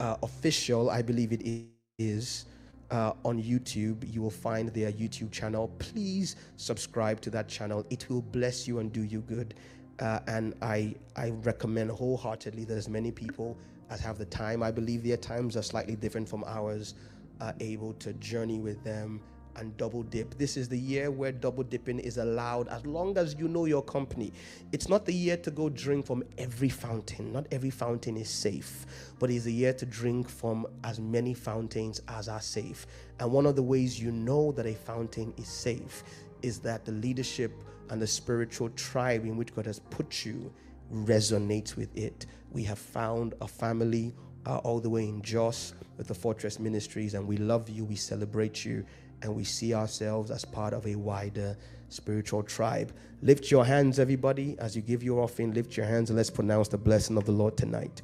uh, 0.00 0.16
official, 0.22 0.88
I 0.88 1.02
believe 1.02 1.32
it 1.32 1.66
is. 1.98 2.46
Uh, 2.88 3.12
on 3.24 3.42
YouTube, 3.42 4.08
you 4.14 4.22
will 4.22 4.30
find 4.30 4.68
their 4.68 4.92
YouTube 4.92 5.32
channel. 5.32 5.72
Please 5.80 6.36
subscribe 6.54 7.20
to 7.20 7.30
that 7.30 7.48
channel. 7.48 7.84
It 7.90 8.08
will 8.08 8.22
bless 8.22 8.68
you 8.68 8.78
and 8.78 8.92
do 8.92 9.02
you 9.02 9.22
good. 9.22 9.54
Uh, 9.98 10.20
and 10.26 10.54
I, 10.60 10.94
I 11.16 11.30
recommend 11.30 11.90
wholeheartedly 11.90 12.64
that 12.66 12.76
as 12.76 12.88
many 12.88 13.10
people 13.10 13.56
as 13.88 14.00
have 14.00 14.18
the 14.18 14.26
time, 14.26 14.62
I 14.62 14.70
believe 14.70 15.02
their 15.02 15.16
times 15.16 15.56
are 15.56 15.62
slightly 15.62 15.96
different 15.96 16.28
from 16.28 16.44
ours, 16.46 16.94
are 17.40 17.54
able 17.60 17.92
to 17.94 18.12
journey 18.14 18.58
with 18.58 18.82
them 18.82 19.20
and 19.56 19.76
double 19.76 20.02
dip. 20.02 20.36
This 20.36 20.56
is 20.56 20.68
the 20.68 20.78
year 20.78 21.10
where 21.10 21.32
double 21.32 21.62
dipping 21.62 21.98
is 21.98 22.18
allowed 22.18 22.68
as 22.68 22.84
long 22.84 23.16
as 23.16 23.36
you 23.38 23.48
know 23.48 23.64
your 23.64 23.82
company. 23.82 24.32
It's 24.72 24.88
not 24.88 25.06
the 25.06 25.14
year 25.14 25.36
to 25.38 25.50
go 25.50 25.68
drink 25.68 26.06
from 26.06 26.24
every 26.38 26.68
fountain. 26.68 27.32
Not 27.32 27.46
every 27.50 27.70
fountain 27.70 28.16
is 28.16 28.28
safe, 28.28 28.86
but 29.18 29.30
it's 29.30 29.44
the 29.44 29.52
year 29.52 29.72
to 29.74 29.86
drink 29.86 30.28
from 30.28 30.66
as 30.84 31.00
many 31.00 31.34
fountains 31.34 32.02
as 32.08 32.28
are 32.28 32.40
safe. 32.40 32.86
And 33.18 33.32
one 33.32 33.46
of 33.46 33.56
the 33.56 33.62
ways 33.62 34.00
you 34.00 34.12
know 34.12 34.52
that 34.52 34.66
a 34.66 34.74
fountain 34.74 35.32
is 35.36 35.48
safe 35.48 36.02
is 36.42 36.58
that 36.60 36.84
the 36.84 36.92
leadership 36.92 37.52
and 37.90 38.00
the 38.00 38.06
spiritual 38.06 38.70
tribe 38.70 39.24
in 39.24 39.36
which 39.36 39.54
God 39.54 39.66
has 39.66 39.78
put 39.78 40.24
you 40.24 40.52
resonates 40.92 41.76
with 41.76 41.96
it. 41.96 42.26
We 42.52 42.62
have 42.64 42.78
found 42.78 43.34
a 43.40 43.48
family 43.48 44.14
uh, 44.46 44.58
all 44.58 44.80
the 44.80 44.90
way 44.90 45.08
in 45.08 45.22
Jos 45.22 45.74
with 45.96 46.06
the 46.06 46.14
Fortress 46.14 46.58
Ministries, 46.58 47.14
and 47.14 47.26
we 47.26 47.36
love 47.36 47.68
you, 47.68 47.84
we 47.84 47.96
celebrate 47.96 48.64
you, 48.64 48.84
and 49.22 49.34
we 49.34 49.44
see 49.44 49.74
ourselves 49.74 50.30
as 50.30 50.44
part 50.44 50.72
of 50.72 50.86
a 50.86 50.94
wider 50.94 51.56
spiritual 51.88 52.42
tribe. 52.42 52.92
Lift 53.22 53.50
your 53.50 53.64
hands, 53.64 53.98
everybody, 53.98 54.56
as 54.58 54.76
you 54.76 54.82
give 54.82 55.02
your 55.02 55.22
offering. 55.22 55.52
Lift 55.54 55.76
your 55.76 55.86
hands 55.86 56.10
and 56.10 56.16
let's 56.16 56.30
pronounce 56.30 56.68
the 56.68 56.78
blessing 56.78 57.16
of 57.16 57.24
the 57.24 57.32
Lord 57.32 57.56
tonight. 57.56 58.02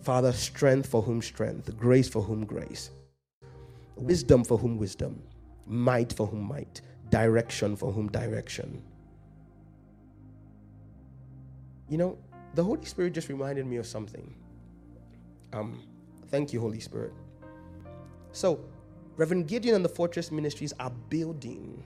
Father, 0.00 0.32
strength 0.32 0.88
for 0.88 1.02
whom 1.02 1.20
strength, 1.20 1.76
grace 1.76 2.08
for 2.08 2.22
whom 2.22 2.44
grace, 2.44 2.90
wisdom 3.96 4.44
for 4.44 4.56
whom 4.56 4.78
wisdom, 4.78 5.20
might 5.66 6.12
for 6.12 6.26
whom 6.26 6.42
might, 6.42 6.80
direction 7.10 7.76
for 7.76 7.92
whom 7.92 8.08
direction. 8.08 8.82
You 11.88 11.98
know, 11.98 12.18
the 12.54 12.64
Holy 12.64 12.84
Spirit 12.84 13.12
just 13.12 13.28
reminded 13.28 13.66
me 13.66 13.76
of 13.76 13.86
something. 13.86 14.34
Um, 15.52 15.82
thank 16.28 16.52
you, 16.52 16.60
Holy 16.60 16.80
Spirit. 16.80 17.12
So, 18.32 18.60
Reverend 19.16 19.48
Gideon 19.48 19.76
and 19.76 19.84
the 19.84 19.88
Fortress 19.88 20.30
Ministries 20.30 20.72
are 20.78 20.90
building 21.08 21.82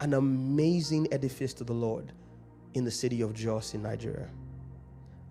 an 0.00 0.14
amazing 0.14 1.06
edifice 1.12 1.52
to 1.54 1.64
the 1.64 1.72
Lord 1.72 2.12
in 2.74 2.84
the 2.84 2.90
city 2.90 3.20
of 3.20 3.34
Jos 3.34 3.74
in 3.74 3.82
Nigeria. 3.82 4.28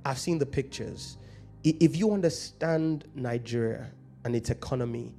I've 0.06 0.20
seen 0.20 0.38
the 0.38 0.46
pictures. 0.46 1.18
If 1.64 1.98
you 1.98 2.14
understand 2.14 3.06
Nigeria 3.16 3.92
and 4.24 4.36
its 4.36 4.50
economy, 4.50 5.14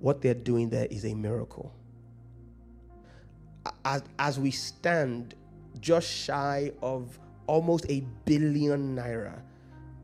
what 0.00 0.20
they're 0.22 0.34
doing 0.34 0.68
there 0.70 0.86
is 0.86 1.04
a 1.04 1.14
miracle. 1.14 1.72
As, 3.84 4.02
as 4.18 4.40
we 4.40 4.50
stand 4.50 5.34
just 5.78 6.08
shy 6.08 6.72
of 6.82 7.18
almost 7.50 7.84
a 7.88 8.00
billion 8.26 8.94
naira, 8.94 9.42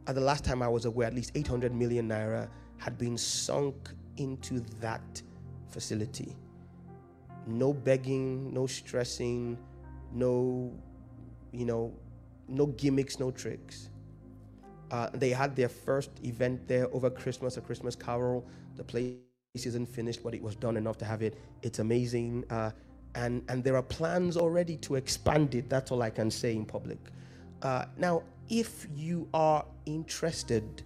at 0.08 0.16
the 0.16 0.20
last 0.20 0.44
time 0.44 0.62
I 0.62 0.68
was 0.68 0.84
aware, 0.84 1.06
at 1.06 1.14
least 1.14 1.30
800 1.36 1.72
million 1.72 2.08
naira 2.08 2.48
had 2.78 2.98
been 2.98 3.16
sunk 3.16 3.76
into 4.16 4.60
that 4.80 5.22
facility. 5.68 6.34
No 7.46 7.72
begging, 7.72 8.52
no 8.52 8.66
stressing, 8.66 9.56
no, 10.12 10.72
you 11.52 11.64
know, 11.64 11.94
no 12.48 12.66
gimmicks, 12.66 13.20
no 13.20 13.30
tricks. 13.30 13.90
Uh, 14.90 15.08
they 15.14 15.30
had 15.30 15.54
their 15.54 15.68
first 15.68 16.10
event 16.24 16.66
there 16.66 16.92
over 16.92 17.08
Christmas, 17.10 17.56
a 17.58 17.60
Christmas 17.60 17.94
carol. 17.94 18.44
The 18.74 18.82
place 18.82 19.14
isn't 19.54 19.86
finished, 19.86 20.24
but 20.24 20.34
it 20.34 20.42
was 20.42 20.56
done 20.56 20.76
enough 20.76 20.98
to 20.98 21.04
have 21.04 21.22
it. 21.22 21.38
It's 21.62 21.78
amazing. 21.78 22.44
Uh, 22.50 22.72
and, 23.14 23.44
and 23.48 23.62
there 23.62 23.76
are 23.76 23.82
plans 23.82 24.36
already 24.36 24.76
to 24.78 24.96
expand 24.96 25.54
it. 25.54 25.70
That's 25.70 25.92
all 25.92 26.02
I 26.02 26.10
can 26.10 26.28
say 26.28 26.56
in 26.56 26.64
public. 26.64 26.98
Uh, 27.62 27.84
now, 27.96 28.22
if 28.48 28.86
you 28.94 29.28
are 29.34 29.64
interested 29.86 30.82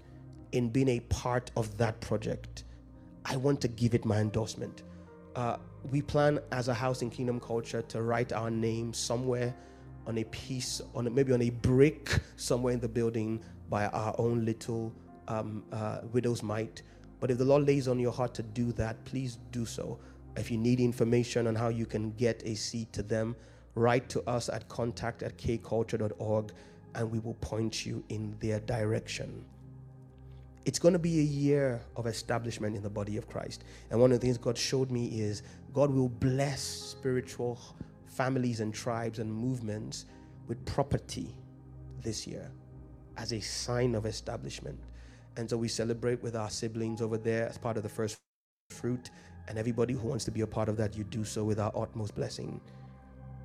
in 0.52 0.68
being 0.68 0.88
a 0.88 1.00
part 1.00 1.50
of 1.56 1.76
that 1.78 2.00
project, 2.00 2.64
I 3.24 3.36
want 3.36 3.60
to 3.62 3.68
give 3.68 3.94
it 3.94 4.04
my 4.04 4.18
endorsement. 4.18 4.82
Uh, 5.36 5.56
we 5.90 6.02
plan 6.02 6.40
as 6.52 6.68
a 6.68 6.74
house 6.74 7.02
in 7.02 7.10
Kingdom 7.10 7.40
Culture 7.40 7.82
to 7.82 8.02
write 8.02 8.32
our 8.32 8.50
name 8.50 8.92
somewhere 8.92 9.54
on 10.06 10.18
a 10.18 10.24
piece, 10.24 10.80
on 10.94 11.06
a, 11.06 11.10
maybe 11.10 11.32
on 11.32 11.42
a 11.42 11.50
brick 11.50 12.20
somewhere 12.36 12.72
in 12.72 12.80
the 12.80 12.88
building 12.88 13.42
by 13.68 13.86
our 13.86 14.14
own 14.18 14.44
little 14.44 14.92
um, 15.28 15.62
uh, 15.72 16.00
widow's 16.12 16.42
mite. 16.42 16.82
But 17.20 17.30
if 17.30 17.38
the 17.38 17.44
Lord 17.44 17.66
lays 17.66 17.86
on 17.86 17.98
your 17.98 18.12
heart 18.12 18.34
to 18.34 18.42
do 18.42 18.72
that, 18.72 19.04
please 19.04 19.38
do 19.52 19.66
so. 19.66 19.98
If 20.36 20.50
you 20.50 20.58
need 20.58 20.80
information 20.80 21.46
on 21.46 21.54
how 21.54 21.68
you 21.68 21.86
can 21.86 22.12
get 22.12 22.42
a 22.44 22.54
seat 22.54 22.92
to 22.94 23.02
them, 23.02 23.36
write 23.74 24.08
to 24.10 24.22
us 24.28 24.48
at 24.48 24.68
contact 24.68 25.22
at 25.22 25.36
kculture.org 25.36 26.52
and 26.94 27.10
we 27.10 27.18
will 27.20 27.34
point 27.34 27.86
you 27.86 28.02
in 28.08 28.36
their 28.40 28.60
direction. 28.60 29.44
It's 30.64 30.78
going 30.78 30.92
to 30.92 30.98
be 30.98 31.20
a 31.20 31.22
year 31.22 31.80
of 31.96 32.06
establishment 32.06 32.76
in 32.76 32.82
the 32.82 32.90
body 32.90 33.16
of 33.16 33.28
Christ. 33.28 33.64
And 33.90 34.00
one 34.00 34.12
of 34.12 34.20
the 34.20 34.26
things 34.26 34.36
God 34.38 34.58
showed 34.58 34.90
me 34.90 35.06
is 35.20 35.42
God 35.72 35.90
will 35.90 36.08
bless 36.08 36.60
spiritual 36.60 37.58
families 38.06 38.60
and 38.60 38.74
tribes 38.74 39.18
and 39.18 39.32
movements 39.32 40.06
with 40.48 40.64
property 40.66 41.34
this 42.02 42.26
year 42.26 42.50
as 43.16 43.32
a 43.32 43.40
sign 43.40 43.94
of 43.94 44.04
establishment. 44.04 44.78
And 45.36 45.48
so 45.48 45.56
we 45.56 45.68
celebrate 45.68 46.22
with 46.22 46.36
our 46.36 46.50
siblings 46.50 47.00
over 47.00 47.16
there 47.16 47.48
as 47.48 47.56
part 47.56 47.76
of 47.76 47.82
the 47.82 47.88
first 47.88 48.18
fruit. 48.70 49.10
And 49.48 49.58
everybody 49.58 49.94
who 49.94 50.08
wants 50.08 50.24
to 50.26 50.30
be 50.30 50.42
a 50.42 50.46
part 50.46 50.68
of 50.68 50.76
that, 50.76 50.96
you 50.96 51.04
do 51.04 51.24
so 51.24 51.44
with 51.44 51.58
our 51.58 51.72
utmost 51.74 52.14
blessing. 52.14 52.60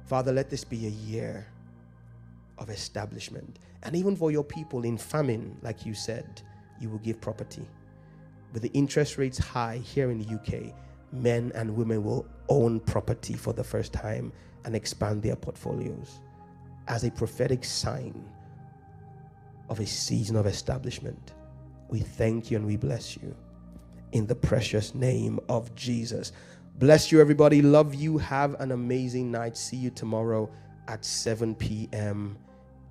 Father, 0.05 0.31
let 0.31 0.49
this 0.49 0.63
be 0.63 0.85
a 0.85 0.89
year 0.89 1.47
of 2.57 2.69
establishment. 2.69 3.59
And 3.83 3.95
even 3.95 4.15
for 4.15 4.31
your 4.31 4.43
people 4.43 4.83
in 4.83 4.97
famine, 4.97 5.57
like 5.61 5.85
you 5.85 5.93
said, 5.93 6.41
you 6.79 6.89
will 6.89 6.99
give 6.99 7.19
property. 7.19 7.67
With 8.53 8.61
the 8.61 8.71
interest 8.73 9.17
rates 9.17 9.37
high 9.37 9.77
here 9.77 10.11
in 10.11 10.19
the 10.19 10.35
UK, 10.35 10.73
men 11.11 11.51
and 11.55 11.75
women 11.75 12.03
will 12.03 12.25
own 12.49 12.79
property 12.79 13.33
for 13.33 13.53
the 13.53 13.63
first 13.63 13.93
time 13.93 14.31
and 14.63 14.75
expand 14.75 15.21
their 15.21 15.35
portfolios 15.35 16.19
as 16.87 17.03
a 17.03 17.11
prophetic 17.11 17.63
sign 17.63 18.23
of 19.69 19.79
a 19.79 19.85
season 19.85 20.35
of 20.35 20.45
establishment. 20.45 21.33
We 21.89 21.99
thank 21.99 22.51
you 22.51 22.57
and 22.57 22.65
we 22.65 22.77
bless 22.77 23.17
you 23.17 23.35
in 24.11 24.27
the 24.27 24.35
precious 24.35 24.93
name 24.93 25.39
of 25.49 25.73
Jesus. 25.75 26.31
Bless 26.77 27.11
you, 27.11 27.21
everybody. 27.21 27.61
Love 27.61 27.95
you. 27.95 28.17
Have 28.17 28.59
an 28.59 28.71
amazing 28.71 29.31
night. 29.31 29.57
See 29.57 29.77
you 29.77 29.89
tomorrow 29.89 30.49
at 30.87 31.03
7 31.03 31.55
p.m 31.55 32.37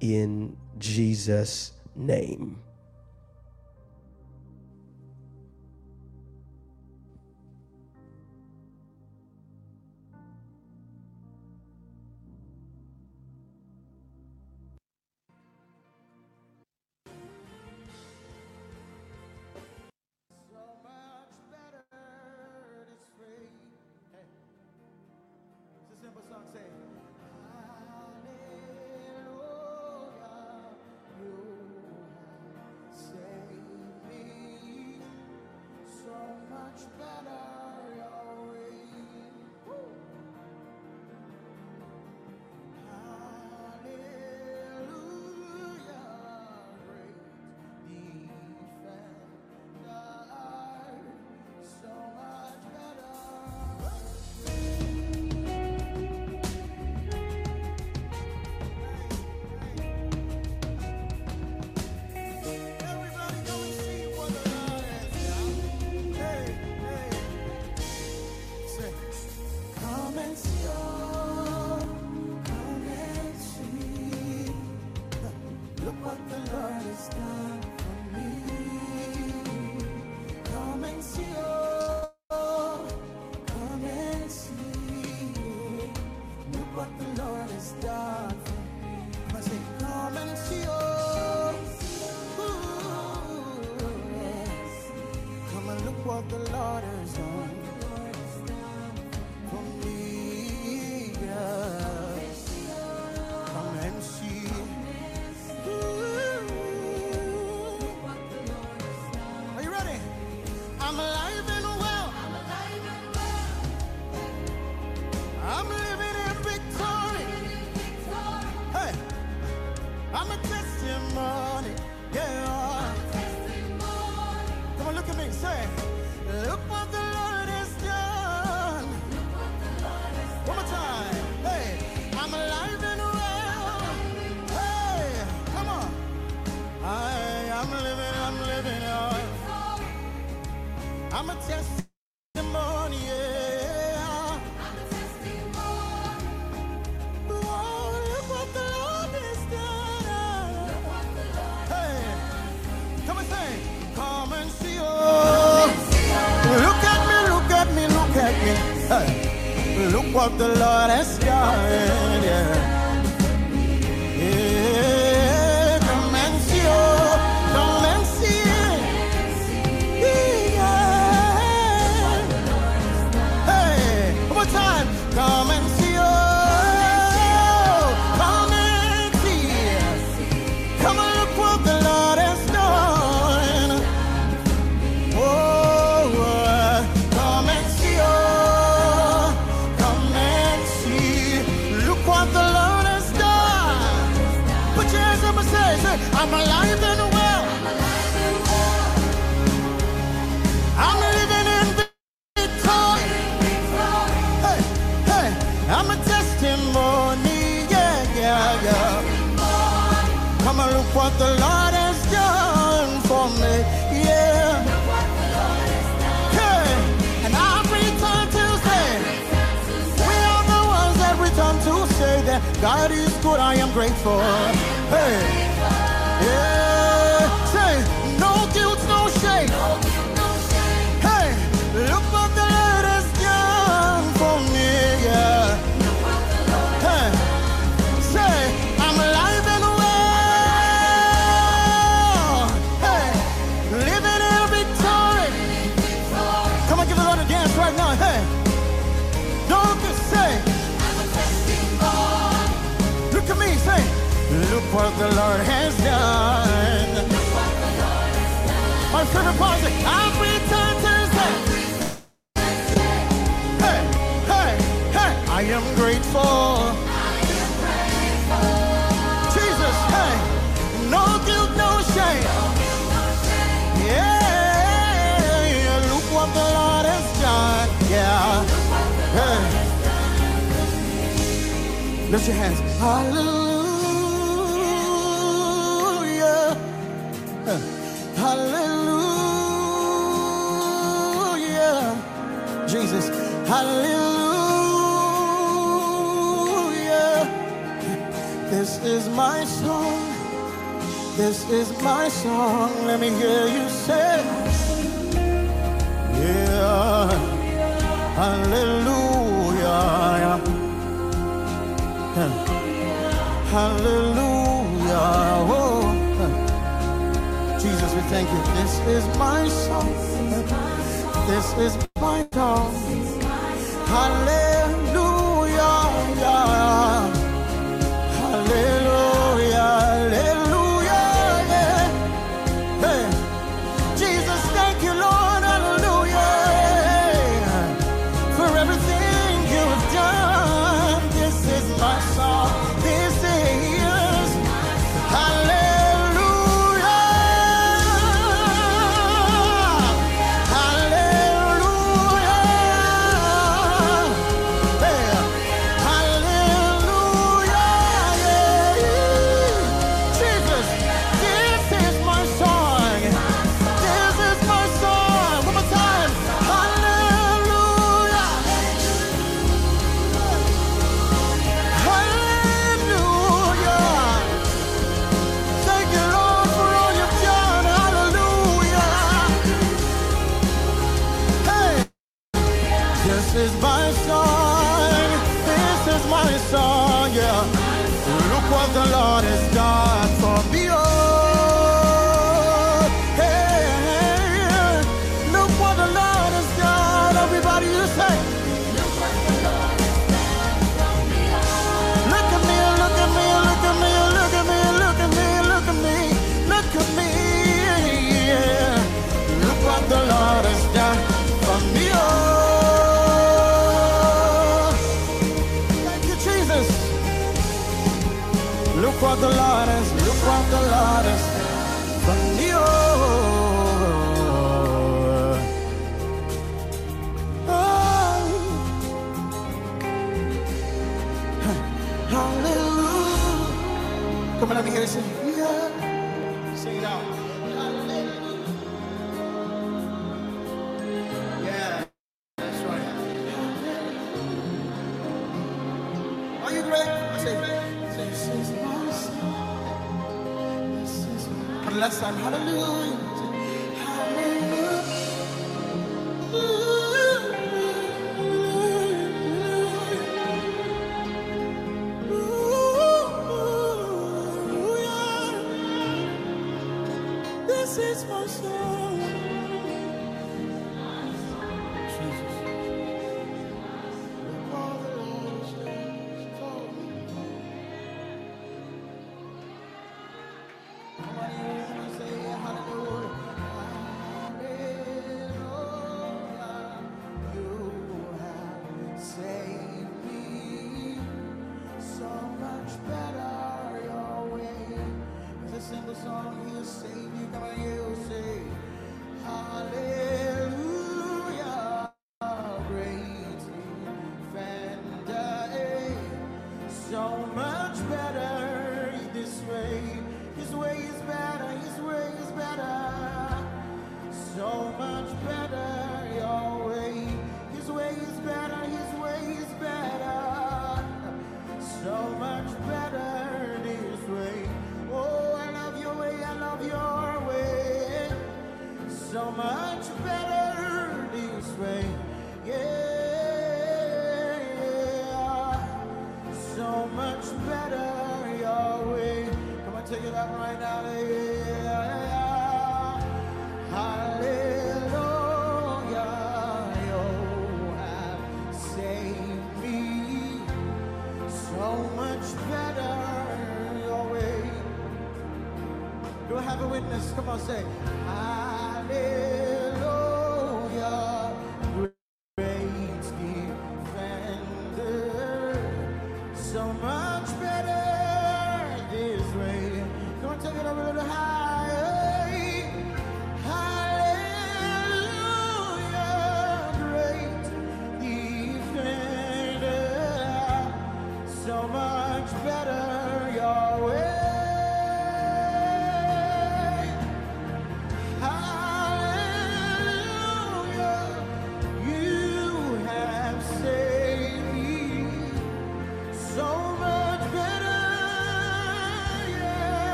in 0.00 0.56
Jesus' 0.78 1.72
name. 1.96 2.60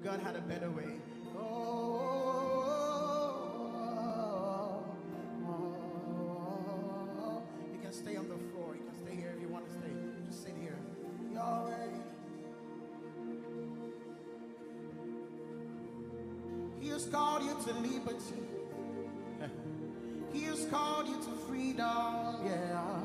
But 0.00 0.10
God 0.12 0.20
had 0.20 0.36
a 0.36 0.40
better 0.40 0.70
way. 0.70 0.84
You 7.72 7.78
can 7.82 7.92
stay 7.92 8.16
on 8.16 8.28
the 8.28 8.36
floor. 8.52 8.74
You 8.76 8.82
can 8.84 8.96
stay 9.04 9.16
here 9.16 9.32
if 9.34 9.42
you 9.42 9.48
want 9.48 9.66
to 9.66 9.72
stay. 9.72 9.90
Just 10.26 10.42
sit 10.44 10.54
here. 10.60 10.78
Yahweh. 11.32 11.72
He 16.80 16.88
has 16.88 17.06
called 17.06 17.42
you 17.42 17.56
to 17.64 17.72
liberty. 17.80 18.42
He 20.32 20.42
has 20.44 20.66
called 20.66 21.08
you 21.08 21.16
to 21.16 21.30
freedom. 21.48 22.36
Yeah. 22.44 23.00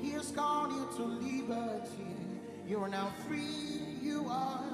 He 0.00 0.10
has 0.10 0.30
called 0.32 0.72
you 0.72 0.88
to 0.96 1.02
liberty. 1.04 2.16
You 2.66 2.78
are 2.78 2.88
now 2.88 3.12
free. 3.28 3.80
You 4.02 4.26
are 4.28 4.71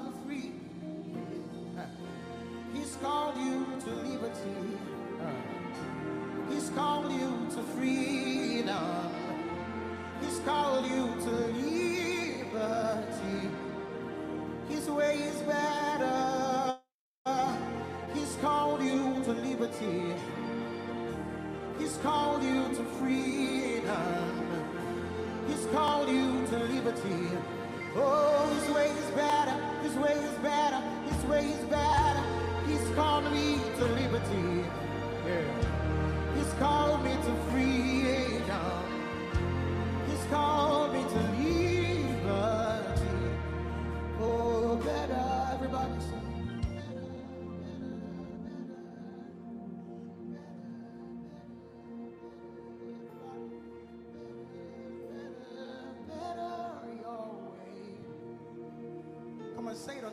He's 10.39 10.47
called 10.47 10.85
you 10.85 11.07
to 11.25 11.31
liberty. 12.51 13.49
His 14.69 14.89
way 14.89 15.15
is 15.17 15.41
better. 15.41 16.77
He's 18.13 18.37
called 18.41 18.81
you 18.83 19.21
to 19.25 19.31
liberty. 19.33 20.15
He's 21.79 21.97
called 21.97 22.43
you 22.43 22.69
to 22.75 22.83
freedom. 22.99 24.63
He's 25.47 25.65
called 25.67 26.09
you 26.09 26.47
to 26.47 26.57
liberty. 26.59 27.29
Oh, 27.95 28.47
his 28.55 28.75
way 28.75 28.89
is 28.89 29.11
better. 29.11 29.57
His 29.83 29.95
way 29.95 30.13
is 30.13 30.39
better. 30.39 30.81
His 31.11 31.25
way 31.25 31.45
is 31.47 31.65
better. 31.65 32.23
He's 32.67 32.89
called 32.95 33.25
me 33.33 33.59
to 33.79 33.85
liberty. 33.85 34.65
Yeah. 35.27 36.35
He's 36.37 36.53
called 36.59 37.03
me 37.03 37.11
to 37.13 37.35
freedom. 37.51 38.88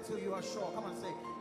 Until 0.08 0.22
you 0.22 0.34
are 0.34 0.42
sure. 0.42 0.70
Come 0.74 0.84
on, 0.84 0.96
say, 0.96 1.35